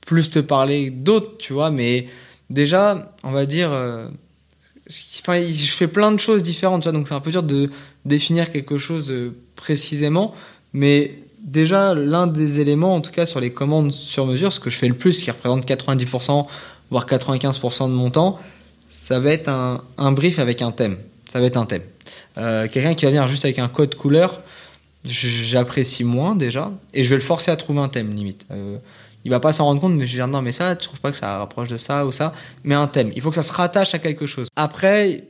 plus 0.05 0.30
te 0.30 0.39
parler 0.39 0.89
d'autres, 0.89 1.38
tu 1.38 1.53
vois, 1.53 1.69
mais 1.69 2.07
déjà, 2.49 3.15
on 3.24 3.32
va 3.32 3.45
dire. 3.45 3.71
euh, 3.71 4.09
Enfin, 5.21 5.41
je 5.41 5.71
fais 5.71 5.88
plein 5.88 6.11
de 6.11 6.19
choses 6.19 6.43
différentes, 6.43 6.82
tu 6.82 6.89
vois, 6.89 6.91
donc 6.91 7.07
c'est 7.07 7.13
un 7.13 7.21
peu 7.21 7.32
dur 7.32 7.41
de 7.41 7.69
définir 8.03 8.51
quelque 8.51 8.78
chose 8.78 9.13
précisément. 9.55 10.36
Mais 10.74 11.19
déjà, 11.44 11.94
l'un 11.94 12.28
des 12.28 12.60
éléments, 12.60 12.96
en 12.96 13.02
tout 13.02 13.12
cas 13.12 13.26
sur 13.26 13.39
les 13.39 13.52
commandes 13.52 13.91
sur 13.91 14.26
mesure, 14.26 14.52
ce 14.52 14.60
que 14.60 14.70
je 14.70 14.78
fais 14.78 14.88
le 14.88 14.96
plus, 14.96 15.22
qui 15.22 15.30
représente 15.30 15.68
90%, 15.68 16.48
voire 16.89 17.06
95% 17.06 17.88
de 17.89 17.94
mon 17.94 18.10
temps, 18.10 18.39
ça 18.89 19.20
va 19.20 19.32
être 19.32 19.50
un, 19.50 19.84
un 19.98 20.12
brief 20.12 20.39
avec 20.39 20.62
un 20.62 20.72
thème. 20.72 20.98
Ça 21.28 21.39
va 21.39 21.46
être 21.48 21.58
un 21.58 21.66
thème. 21.66 21.84
Euh, 22.38 22.68
Quelqu'un 22.68 22.94
qui 22.96 23.06
va 23.06 23.12
venir 23.12 23.28
juste 23.28 23.46
avec 23.46 23.60
un 23.60 23.68
code 23.68 23.96
couleur, 23.96 24.41
j'apprécie 25.06 26.04
moins 26.04 26.36
déjà, 26.36 26.72
et 26.94 27.04
je 27.04 27.10
vais 27.10 27.16
le 27.16 27.22
forcer 27.22 27.52
à 27.52 27.56
trouver 27.56 27.80
un 27.80 27.89
thème 27.89 28.16
limite. 28.16 28.46
Euh, 28.52 28.78
il 29.26 29.32
va 29.32 29.39
pas 29.39 29.54
s'en 29.54 29.66
rendre 29.66 29.80
compte, 29.82 29.94
mais 29.94 30.06
je 30.06 30.14
vais 30.14 30.18
dire 30.18 30.28
non, 30.28 30.41
mais 30.41 30.52
ça, 30.52 30.76
tu 30.76 30.88
trouves 30.88 31.00
pas 31.00 31.12
que 31.12 31.18
ça 31.18 31.38
rapproche 31.38 31.70
de 31.70 31.78
ça 31.78 32.06
ou 32.06 32.12
ça? 32.12 32.34
Mais 32.64 32.76
un 32.76 32.88
thème. 32.88 33.12
Il 33.16 33.22
faut 33.22 33.30
que 33.30 33.36
ça 33.36 33.44
se 33.44 33.54
rattache 33.54 33.94
à 33.94 34.00
quelque 34.00 34.26
chose. 34.26 34.48
Après, 34.56 35.24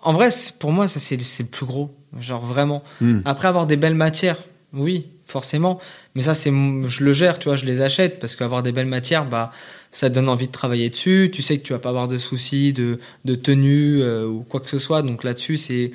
en 0.00 0.12
vrai, 0.12 0.28
pour 0.60 0.72
moi, 0.72 0.86
ça 0.86 1.00
c'est 1.00 1.20
c'est 1.20 1.42
le 1.42 1.48
plus 1.48 1.66
gros. 1.66 1.90
Genre 2.20 2.44
vraiment. 2.44 2.82
Hmm. 3.00 3.20
Après 3.24 3.48
avoir 3.48 3.66
des 3.66 3.76
belles 3.76 3.94
matières, 3.94 4.36
oui, 4.72 5.06
forcément. 5.32 5.80
Mais 6.14 6.22
ça, 6.22 6.34
c'est 6.34 6.50
je 6.50 7.04
le 7.04 7.12
gère, 7.12 7.38
tu 7.38 7.48
vois, 7.48 7.56
je 7.56 7.64
les 7.64 7.80
achète 7.80 8.20
parce 8.20 8.36
qu'avoir 8.36 8.62
des 8.62 8.70
belles 8.70 8.86
matières, 8.86 9.24
bah, 9.24 9.50
ça 9.90 10.08
te 10.08 10.14
donne 10.14 10.28
envie 10.28 10.46
de 10.46 10.52
travailler 10.52 10.90
dessus. 10.90 11.30
Tu 11.32 11.42
sais 11.42 11.58
que 11.58 11.64
tu 11.64 11.72
vas 11.72 11.78
pas 11.80 11.88
avoir 11.88 12.06
de 12.08 12.18
soucis 12.18 12.72
de, 12.72 12.98
tenue 13.34 14.02
euh, 14.02 14.26
ou 14.26 14.42
quoi 14.42 14.60
que 14.60 14.68
ce 14.68 14.78
soit. 14.78 15.02
Donc 15.02 15.24
là-dessus, 15.24 15.56
c'est 15.56 15.92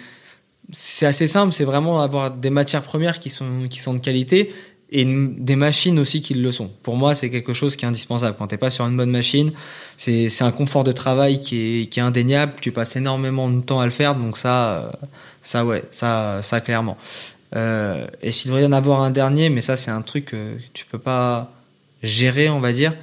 c'est 0.71 1.05
assez 1.05 1.27
simple. 1.27 1.53
C'est 1.53 1.65
vraiment 1.65 2.01
avoir 2.01 2.31
des 2.31 2.49
matières 2.49 2.83
premières 2.83 3.19
qui 3.19 3.29
sont 3.29 3.67
qui 3.69 3.79
sont 3.79 3.93
de 3.93 3.99
qualité 3.99 4.51
et 4.89 5.05
des 5.05 5.55
machines 5.55 5.99
aussi 5.99 6.21
qui 6.21 6.33
le 6.33 6.51
sont. 6.51 6.69
Pour 6.81 6.95
moi, 6.95 7.13
c'est 7.13 7.29
quelque 7.29 7.53
chose 7.53 7.75
qui 7.75 7.85
est 7.85 7.87
indispensable. 7.87 8.37
Quand 8.37 8.47
t'es 8.47 8.57
pas 8.57 8.69
sur 8.69 8.85
une 8.85 8.95
bonne 8.95 9.11
machine, 9.11 9.51
c'est 9.97 10.29
c'est 10.29 10.43
un 10.45 10.51
confort 10.51 10.83
de 10.83 10.93
travail 10.93 11.39
qui 11.41 11.81
est 11.81 11.87
qui 11.87 11.99
est 11.99 12.03
indéniable. 12.03 12.53
Tu 12.61 12.71
passes 12.71 12.95
énormément 12.95 13.49
de 13.49 13.61
temps 13.61 13.79
à 13.81 13.85
le 13.85 13.91
faire, 13.91 14.15
donc 14.15 14.37
ça, 14.37 14.69
euh, 14.69 14.91
ça 15.41 15.65
ouais, 15.65 15.83
ça 15.91 16.39
ça 16.41 16.61
clairement. 16.61 16.97
Euh, 17.55 18.07
et 18.21 18.31
s'il 18.31 18.49
devrait 18.49 18.63
y 18.63 18.65
en 18.65 18.71
avoir 18.73 19.01
un 19.01 19.11
dernier, 19.11 19.49
mais 19.49 19.61
ça 19.61 19.77
c'est 19.77 19.91
un 19.91 20.01
truc 20.01 20.25
que 20.25 20.57
tu 20.73 20.85
peux 20.85 20.99
pas 20.99 21.51
gérer, 22.03 22.49
on 22.49 22.59
va 22.59 22.73
dire, 22.73 22.93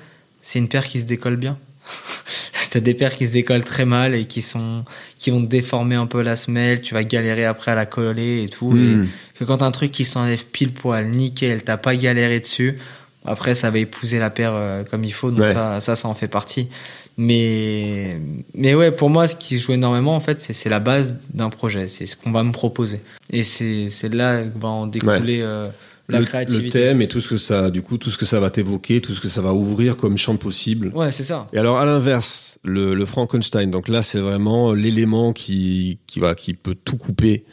c'est 0.42 0.58
une 0.58 0.68
paire 0.68 0.86
qui 0.86 1.00
se 1.00 1.06
décolle 1.06 1.36
bien. 1.36 1.56
T'as 2.70 2.80
des 2.80 2.94
paires 2.94 3.16
qui 3.16 3.26
se 3.28 3.32
décollent 3.34 3.62
très 3.64 3.84
mal 3.84 4.14
et 4.16 4.24
qui 4.26 4.42
sont 4.42 4.84
qui 5.16 5.30
vont 5.30 5.40
déformer 5.40 5.94
un 5.94 6.06
peu 6.06 6.22
la 6.22 6.34
semelle. 6.34 6.82
Tu 6.82 6.92
vas 6.92 7.04
galérer 7.04 7.44
après 7.44 7.70
à 7.70 7.74
la 7.76 7.86
coller 7.86 8.42
et 8.42 8.48
tout. 8.48 8.76
Et 8.76 8.80
Hmm. 8.96 9.06
que 9.38 9.44
quand 9.44 9.62
un 9.62 9.70
truc 9.70 9.92
qui 9.92 10.04
s'enlève 10.04 10.44
pile 10.46 10.72
poil, 10.72 11.06
nickel, 11.08 11.62
t'as 11.62 11.76
pas 11.76 11.94
galéré 11.94 12.40
dessus. 12.40 12.78
Après, 13.24 13.54
ça 13.54 13.70
va 13.70 13.78
épouser 13.78 14.18
la 14.18 14.28
paire 14.30 14.52
euh, 14.54 14.82
comme 14.82 15.04
il 15.04 15.12
faut, 15.12 15.30
donc 15.30 15.40
Ouais. 15.46 15.54
ça, 15.54 15.78
ça, 15.80 15.94
ça 15.94 16.08
en 16.08 16.14
fait 16.14 16.26
partie. 16.28 16.68
Mais, 17.16 18.20
mais 18.54 18.74
ouais, 18.74 18.90
pour 18.90 19.08
moi, 19.08 19.28
ce 19.28 19.36
qui 19.36 19.58
joue 19.58 19.72
énormément, 19.72 20.16
en 20.16 20.20
fait, 20.20 20.40
c'est 20.40 20.68
la 20.68 20.80
base 20.80 21.18
d'un 21.32 21.50
projet. 21.50 21.88
C'est 21.88 22.06
ce 22.06 22.16
qu'on 22.16 22.32
va 22.32 22.42
me 22.42 22.52
proposer. 22.52 23.00
Et 23.30 23.44
c'est 23.44 24.12
là 24.12 24.42
que 24.42 24.58
va 24.58 24.68
en 24.68 24.86
découler 24.86 25.40
euh, 25.40 25.68
la 26.08 26.20
le, 26.20 26.24
créativité. 26.24 26.64
le 26.66 26.84
thème 26.86 27.02
et 27.02 27.08
tout 27.08 27.20
ce 27.20 27.28
que 27.28 27.36
ça, 27.36 27.70
du 27.70 27.82
coup, 27.82 27.98
tout 27.98 28.10
ce 28.10 28.18
que 28.18 28.26
ça 28.26 28.40
va 28.40 28.50
t'évoquer, 28.50 29.00
tout 29.00 29.14
ce 29.14 29.20
que 29.20 29.28
ça 29.28 29.40
va 29.40 29.54
ouvrir 29.54 29.96
comme 29.96 30.18
champ 30.18 30.36
possible. 30.36 30.90
Ouais, 30.94 31.12
c'est 31.12 31.24
ça. 31.24 31.46
Et 31.52 31.58
alors 31.58 31.78
à 31.78 31.84
l'inverse, 31.84 32.58
le, 32.64 32.94
le 32.94 33.06
Frankenstein. 33.06 33.70
Donc 33.70 33.88
là, 33.88 34.02
c'est 34.02 34.20
vraiment 34.20 34.72
l'élément 34.72 35.32
qui 35.32 35.98
qui 36.06 36.20
va 36.20 36.34
qui 36.34 36.54
peut 36.54 36.74
tout 36.74 36.96
couper 36.96 37.44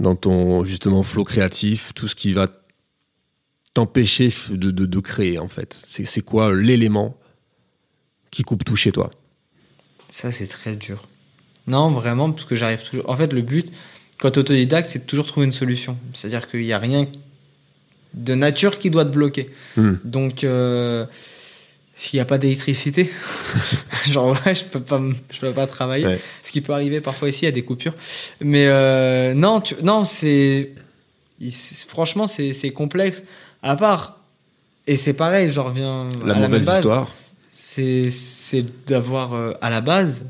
dans 0.00 0.16
ton 0.16 0.64
justement 0.64 1.02
flow 1.02 1.24
créatif, 1.24 1.92
tout 1.94 2.08
ce 2.08 2.14
qui 2.14 2.32
va 2.32 2.46
t'empêcher 3.74 4.32
de, 4.50 4.70
de, 4.70 4.86
de 4.86 5.00
créer 5.00 5.38
en 5.38 5.48
fait. 5.48 5.76
C'est 5.86 6.20
quoi 6.20 6.54
l'élément 6.54 7.18
qui 8.34 8.42
coupe 8.42 8.64
tout 8.64 8.76
chez 8.76 8.92
toi 8.92 9.10
Ça, 10.10 10.32
c'est 10.32 10.46
très 10.46 10.76
dur. 10.76 11.06
Non, 11.66 11.90
vraiment, 11.90 12.30
parce 12.30 12.44
que 12.44 12.56
j'arrive 12.56 12.82
toujours. 12.82 13.08
En 13.08 13.16
fait, 13.16 13.32
le 13.32 13.42
but, 13.42 13.72
quand 14.18 14.32
tu 14.32 14.40
autodidacte, 14.40 14.90
c'est 14.90 15.00
de 15.00 15.04
toujours 15.04 15.26
trouver 15.26 15.46
une 15.46 15.52
solution. 15.52 15.96
C'est-à-dire 16.12 16.50
qu'il 16.50 16.60
n'y 16.60 16.72
a 16.72 16.78
rien 16.78 17.06
de 18.12 18.34
nature 18.34 18.78
qui 18.78 18.90
doit 18.90 19.04
te 19.04 19.10
bloquer. 19.10 19.50
Hmm. 19.76 19.94
Donc, 20.04 20.44
euh, 20.44 21.06
il 22.12 22.16
n'y 22.16 22.20
a 22.20 22.24
pas 22.24 22.38
d'électricité. 22.38 23.10
Genre, 24.06 24.36
ouais, 24.44 24.54
je 24.54 24.64
peux 24.64 24.80
pas, 24.80 25.00
je 25.30 25.40
peux 25.40 25.52
pas 25.52 25.66
travailler. 25.66 26.06
Ouais. 26.06 26.20
Ce 26.42 26.52
qui 26.52 26.60
peut 26.60 26.72
arriver 26.72 27.00
parfois 27.00 27.28
ici, 27.28 27.42
il 27.42 27.46
y 27.46 27.48
a 27.48 27.52
des 27.52 27.64
coupures. 27.64 27.94
Mais 28.40 28.66
euh, 28.66 29.32
non, 29.34 29.60
tu, 29.60 29.76
non, 29.82 30.04
c'est. 30.04 30.72
Franchement, 31.88 32.26
c'est 32.26 32.52
c'est 32.52 32.70
complexe. 32.70 33.24
À 33.62 33.76
part. 33.76 34.18
Et 34.86 34.96
c'est 34.96 35.14
pareil, 35.14 35.50
je 35.50 35.60
reviens 35.60 36.10
La 36.24 36.24
à 36.24 36.26
la 36.26 36.34
même 36.34 36.50
mauvaise 36.50 36.66
base 36.66 36.76
histoire. 36.76 37.10
C'est 37.74 38.10
c'est 38.10 38.64
d'avoir 38.86 39.34
euh, 39.34 39.52
à 39.60 39.70
la 39.70 39.80
base 39.80 40.24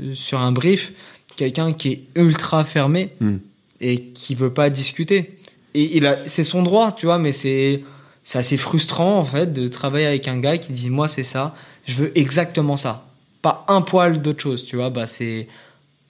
euh, 0.00 0.14
sur 0.14 0.38
un 0.40 0.52
brief 0.52 0.92
quelqu'un 1.36 1.72
qui 1.72 1.88
est 1.92 2.02
ultra 2.14 2.64
fermé 2.64 3.12
Hmm. 3.20 3.38
et 3.80 3.96
qui 4.14 4.34
veut 4.34 4.52
pas 4.52 4.70
discuter 4.70 5.38
et 5.74 5.96
il 5.96 6.06
a 6.06 6.16
c'est 6.26 6.44
son 6.44 6.62
droit 6.62 6.92
tu 6.92 7.06
vois 7.06 7.18
mais 7.18 7.32
c'est 7.32 7.82
c'est 8.24 8.38
assez 8.38 8.56
frustrant 8.56 9.18
en 9.18 9.24
fait 9.24 9.52
de 9.52 9.68
travailler 9.68 10.06
avec 10.06 10.26
un 10.28 10.38
gars 10.38 10.58
qui 10.58 10.72
dit 10.72 10.90
moi 10.90 11.08
c'est 11.08 11.22
ça 11.34 11.54
je 11.86 11.94
veux 12.00 12.12
exactement 12.18 12.76
ça 12.76 13.06
pas 13.42 13.64
un 13.68 13.82
poil 13.82 14.22
d'autre 14.22 14.42
chose 14.42 14.64
tu 14.64 14.76
vois 14.76 14.90
bah 14.90 15.06
c'est 15.06 15.46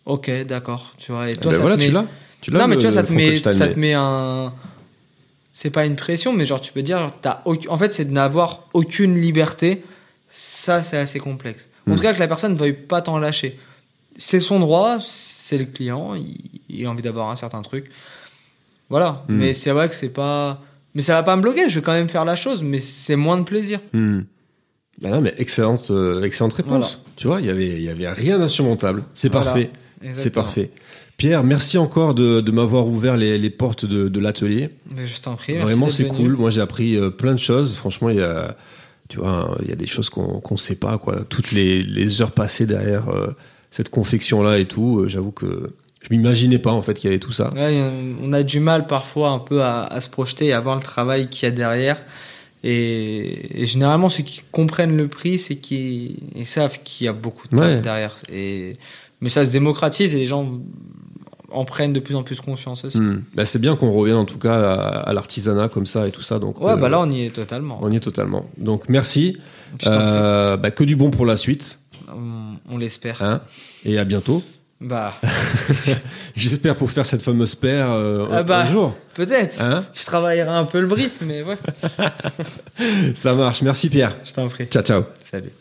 ok 0.04 0.30
d'accord 0.46 0.94
tu 0.98 1.12
vois 1.12 1.28
et 1.28 1.32
Eh 1.32 1.36
toi 1.36 1.50
ben 1.52 1.56
ça 1.56 1.62
voilà, 1.62 1.76
te 1.76 1.80
met 1.82 1.86
tu 1.88 1.92
l'as. 1.92 2.06
Tu 2.42 2.50
l'as, 2.52 2.58
non, 2.60 2.68
mais 2.68 2.76
tu 2.76 2.82
vois, 2.82 2.92
ça 2.92 3.02
te 3.02 3.12
met, 3.12 3.38
ça 3.38 3.66
te 3.68 3.78
met 3.78 3.94
un. 3.94 4.52
C'est 5.52 5.70
pas 5.70 5.86
une 5.86 5.96
pression, 5.96 6.34
mais 6.34 6.44
genre, 6.44 6.60
tu 6.60 6.70
peux 6.70 6.82
dire, 6.82 7.10
aucun- 7.46 7.70
en 7.70 7.78
fait, 7.78 7.94
c'est 7.94 8.04
de 8.04 8.12
n'avoir 8.12 8.68
aucune 8.74 9.18
liberté. 9.20 9.82
Ça, 10.28 10.82
c'est 10.82 10.96
assez 10.96 11.18
complexe. 11.18 11.68
En 11.86 11.92
Hmm. 11.92 11.96
tout 11.96 12.02
cas, 12.02 12.12
que 12.14 12.18
la 12.18 12.28
personne 12.28 12.52
ne 12.54 12.58
veuille 12.58 12.72
pas 12.72 13.00
t'en 13.00 13.18
lâcher. 13.18 13.58
C'est 14.16 14.40
son 14.40 14.58
droit, 14.60 14.98
c'est 15.06 15.58
le 15.58 15.66
client, 15.66 16.14
il, 16.14 16.36
il 16.68 16.86
a 16.86 16.90
envie 16.90 17.02
d'avoir 17.02 17.30
un 17.30 17.36
certain 17.36 17.62
truc. 17.62 17.90
Voilà. 18.88 19.24
Hmm. 19.28 19.36
Mais 19.36 19.54
c'est 19.54 19.70
vrai 19.70 19.88
que 19.88 19.94
c'est 19.94 20.08
pas. 20.12 20.62
Mais 20.94 21.02
ça 21.02 21.14
va 21.14 21.22
pas 21.22 21.36
me 21.36 21.42
bloquer, 21.42 21.68
je 21.68 21.78
vais 21.78 21.84
quand 21.84 21.92
même 21.92 22.08
faire 22.08 22.24
la 22.24 22.36
chose, 22.36 22.62
mais 22.62 22.80
c'est 22.80 23.16
moins 23.16 23.36
de 23.38 23.44
plaisir. 23.44 23.80
Ben 23.92 24.24
non, 25.10 25.20
mais 25.20 25.34
excellente, 25.36 25.90
euh, 25.90 26.22
excellente 26.22 26.54
réponse. 26.54 26.96
Voilà. 27.02 27.10
Tu 27.16 27.26
vois, 27.26 27.40
il 27.42 27.46
y 27.46 27.50
avait, 27.50 27.68
il 27.68 27.82
y 27.82 27.90
avait 27.90 28.08
rien 28.08 28.38
d'insurmontable. 28.38 29.04
C'est 29.12 29.28
Voilà. 29.30 29.44
parfait. 29.52 29.70
C'est 30.14 30.30
parfait. 30.30 30.70
Pierre, 31.18 31.44
merci 31.44 31.76
encore 31.78 32.14
de, 32.14 32.40
de 32.40 32.50
m'avoir 32.50 32.86
ouvert 32.86 33.16
les, 33.18 33.38
les 33.38 33.50
portes 33.50 33.84
de, 33.84 34.08
de 34.08 34.20
l'atelier. 34.20 34.70
Je 34.96 35.20
t'en 35.20 35.34
prie. 35.36 35.56
Vraiment, 35.58 35.88
c'est 35.90 36.06
cool. 36.08 36.36
Moi, 36.36 36.50
j'ai 36.50 36.60
appris 36.62 36.96
euh, 36.96 37.10
plein 37.10 37.32
de 37.32 37.38
choses. 37.38 37.74
Franchement, 37.76 38.08
il 38.10 38.16
y 38.16 38.22
a, 38.22 38.56
tu 39.08 39.18
vois, 39.18 39.56
il 39.62 39.68
y 39.68 39.72
a 39.72 39.76
des 39.76 39.86
choses 39.86 40.08
qu'on 40.10 40.40
qu'on 40.40 40.56
sait 40.56 40.74
pas, 40.76 40.98
quoi. 40.98 41.24
Toutes 41.28 41.52
les, 41.52 41.82
les 41.82 42.22
heures 42.22 42.32
passées 42.32 42.66
derrière 42.66 43.08
euh, 43.08 43.28
cette 43.70 43.88
confection-là 43.90 44.58
et 44.58 44.66
tout, 44.66 45.00
euh, 45.00 45.08
j'avoue 45.08 45.32
que 45.32 45.70
je 46.02 46.14
m'imaginais 46.14 46.58
pas 46.58 46.70
en 46.72 46.82
fait 46.82 46.94
qu'il 46.94 47.08
y 47.08 47.12
avait 47.12 47.18
tout 47.20 47.32
ça. 47.32 47.52
Ouais, 47.54 47.82
on 48.22 48.32
a 48.32 48.42
du 48.42 48.60
mal 48.60 48.86
parfois 48.86 49.30
un 49.30 49.38
peu 49.40 49.62
à, 49.62 49.84
à 49.84 50.00
se 50.00 50.08
projeter 50.08 50.46
et 50.46 50.52
à 50.52 50.60
voir 50.60 50.76
le 50.76 50.82
travail 50.82 51.28
qu'il 51.28 51.44
y 51.48 51.52
a 51.52 51.54
derrière. 51.54 52.04
Et, 52.64 53.62
et 53.62 53.66
généralement, 53.66 54.08
ceux 54.08 54.22
qui 54.24 54.42
comprennent 54.50 54.96
le 54.96 55.08
prix, 55.08 55.38
c'est 55.38 55.56
qu'ils 55.56 56.16
ils 56.34 56.46
savent 56.46 56.80
qu'il 56.82 57.04
y 57.06 57.08
a 57.08 57.12
beaucoup 57.12 57.46
de 57.48 57.56
Ouais. 57.56 57.80
derrière. 57.80 58.16
Et, 58.32 58.76
mais 59.20 59.28
ça 59.30 59.44
se 59.46 59.52
démocratise 59.52 60.14
et 60.14 60.18
les 60.18 60.26
gens 60.26 60.58
en 61.50 61.64
prennent 61.64 61.92
de 61.92 62.00
plus 62.00 62.14
en 62.16 62.22
plus 62.22 62.40
conscience 62.40 62.84
aussi. 62.84 62.98
Hmm. 62.98 63.22
Ben, 63.34 63.44
c'est 63.44 63.58
bien 63.58 63.76
qu'on 63.76 63.90
revienne 63.92 64.16
en 64.16 64.24
tout 64.24 64.38
cas 64.38 64.54
à, 64.54 64.74
à 65.08 65.12
l'artisanat 65.12 65.68
comme 65.68 65.86
ça 65.86 66.06
et 66.08 66.10
tout 66.10 66.22
ça. 66.22 66.38
Donc, 66.38 66.60
Ouais, 66.60 66.72
euh, 66.72 66.76
bah 66.76 66.88
là, 66.88 67.00
on 67.00 67.10
y 67.10 67.24
est 67.24 67.30
totalement. 67.30 67.78
on 67.82 67.90
y 67.92 67.96
est 67.96 68.00
totalement. 68.00 68.46
Donc, 68.58 68.88
merci. 68.88 69.36
Euh, 69.86 70.56
bah, 70.56 70.70
que 70.70 70.84
du 70.84 70.96
bon 70.96 71.10
pour 71.10 71.26
la 71.26 71.36
suite. 71.36 71.78
On, 72.08 72.56
on 72.70 72.78
l'espère. 72.78 73.22
Hein 73.22 73.40
et 73.84 73.98
à 73.98 74.04
bientôt. 74.04 74.42
Bah, 74.80 75.14
J'espère 76.36 76.76
pour 76.76 76.90
faire 76.90 77.06
cette 77.06 77.22
fameuse 77.22 77.54
paire 77.54 77.90
euh, 77.90 78.26
Ah 78.30 78.38
un- 78.38 78.42
bah. 78.42 78.60
un 78.64 78.70
jour. 78.70 78.94
peut-être. 79.14 79.62
Hein 79.62 79.86
Tu 79.94 80.04
travailleras 80.04 80.58
un 80.58 80.64
peu 80.66 80.80
le 80.80 80.86
brief, 80.86 81.12
mais 81.22 81.42
ouais. 81.42 81.56
Ça 83.14 83.32
marche. 83.34 83.62
Merci 83.62 83.88
Pierre. 83.88 84.14
Je 84.24 84.32
t'en 84.34 84.48
prie. 84.48 84.66
Ciao, 84.66 84.82
ciao. 84.82 85.02
Salut. 85.24 85.52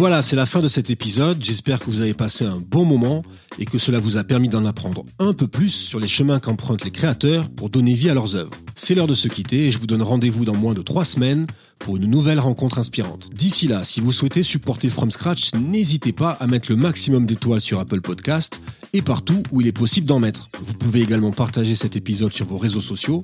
Voilà, 0.00 0.22
c'est 0.22 0.34
la 0.34 0.46
fin 0.46 0.62
de 0.62 0.68
cet 0.68 0.88
épisode. 0.88 1.44
J'espère 1.44 1.78
que 1.78 1.84
vous 1.84 2.00
avez 2.00 2.14
passé 2.14 2.46
un 2.46 2.56
bon 2.56 2.86
moment 2.86 3.22
et 3.58 3.66
que 3.66 3.76
cela 3.76 3.98
vous 3.98 4.16
a 4.16 4.24
permis 4.24 4.48
d'en 4.48 4.64
apprendre 4.64 5.04
un 5.18 5.34
peu 5.34 5.46
plus 5.46 5.68
sur 5.68 6.00
les 6.00 6.08
chemins 6.08 6.40
qu'empruntent 6.40 6.86
les 6.86 6.90
créateurs 6.90 7.50
pour 7.50 7.68
donner 7.68 7.92
vie 7.92 8.08
à 8.08 8.14
leurs 8.14 8.34
œuvres. 8.34 8.50
C'est 8.76 8.94
l'heure 8.94 9.06
de 9.06 9.12
se 9.12 9.28
quitter 9.28 9.66
et 9.66 9.70
je 9.70 9.76
vous 9.76 9.86
donne 9.86 10.00
rendez-vous 10.00 10.46
dans 10.46 10.56
moins 10.56 10.72
de 10.72 10.80
trois 10.80 11.04
semaines 11.04 11.46
pour 11.78 11.98
une 11.98 12.06
nouvelle 12.06 12.40
rencontre 12.40 12.78
inspirante. 12.78 13.28
D'ici 13.34 13.68
là, 13.68 13.84
si 13.84 14.00
vous 14.00 14.10
souhaitez 14.10 14.42
supporter 14.42 14.88
From 14.88 15.10
Scratch, 15.10 15.52
n'hésitez 15.52 16.12
pas 16.12 16.30
à 16.40 16.46
mettre 16.46 16.70
le 16.70 16.76
maximum 16.76 17.26
d'étoiles 17.26 17.60
sur 17.60 17.78
Apple 17.78 18.00
Podcast 18.00 18.58
et 18.92 19.02
partout 19.02 19.42
où 19.50 19.60
il 19.60 19.66
est 19.66 19.72
possible 19.72 20.06
d'en 20.06 20.18
mettre. 20.18 20.48
Vous 20.62 20.74
pouvez 20.74 21.00
également 21.00 21.30
partager 21.30 21.74
cet 21.74 21.96
épisode 21.96 22.32
sur 22.32 22.46
vos 22.46 22.58
réseaux 22.58 22.80
sociaux 22.80 23.22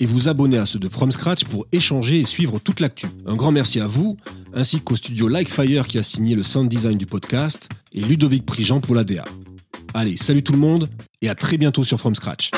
et 0.00 0.06
vous 0.06 0.28
abonner 0.28 0.58
à 0.58 0.66
ceux 0.66 0.78
de 0.78 0.88
From 0.88 1.12
Scratch 1.12 1.44
pour 1.44 1.66
échanger 1.72 2.20
et 2.20 2.24
suivre 2.24 2.58
toute 2.58 2.80
l'actu. 2.80 3.06
Un 3.26 3.34
grand 3.34 3.52
merci 3.52 3.80
à 3.80 3.86
vous, 3.86 4.16
ainsi 4.54 4.80
qu'au 4.80 4.96
studio 4.96 5.28
Likefire 5.28 5.86
qui 5.86 5.98
a 5.98 6.02
signé 6.02 6.34
le 6.34 6.42
sound 6.42 6.68
design 6.68 6.98
du 6.98 7.06
podcast 7.06 7.68
et 7.92 8.00
Ludovic 8.00 8.44
Prigent 8.44 8.80
pour 8.80 8.94
la 8.94 9.04
DA. 9.04 9.24
Allez, 9.94 10.16
salut 10.16 10.42
tout 10.42 10.52
le 10.52 10.58
monde 10.58 10.88
et 11.20 11.28
à 11.28 11.34
très 11.34 11.58
bientôt 11.58 11.84
sur 11.84 11.98
From 11.98 12.14
Scratch. 12.14 12.50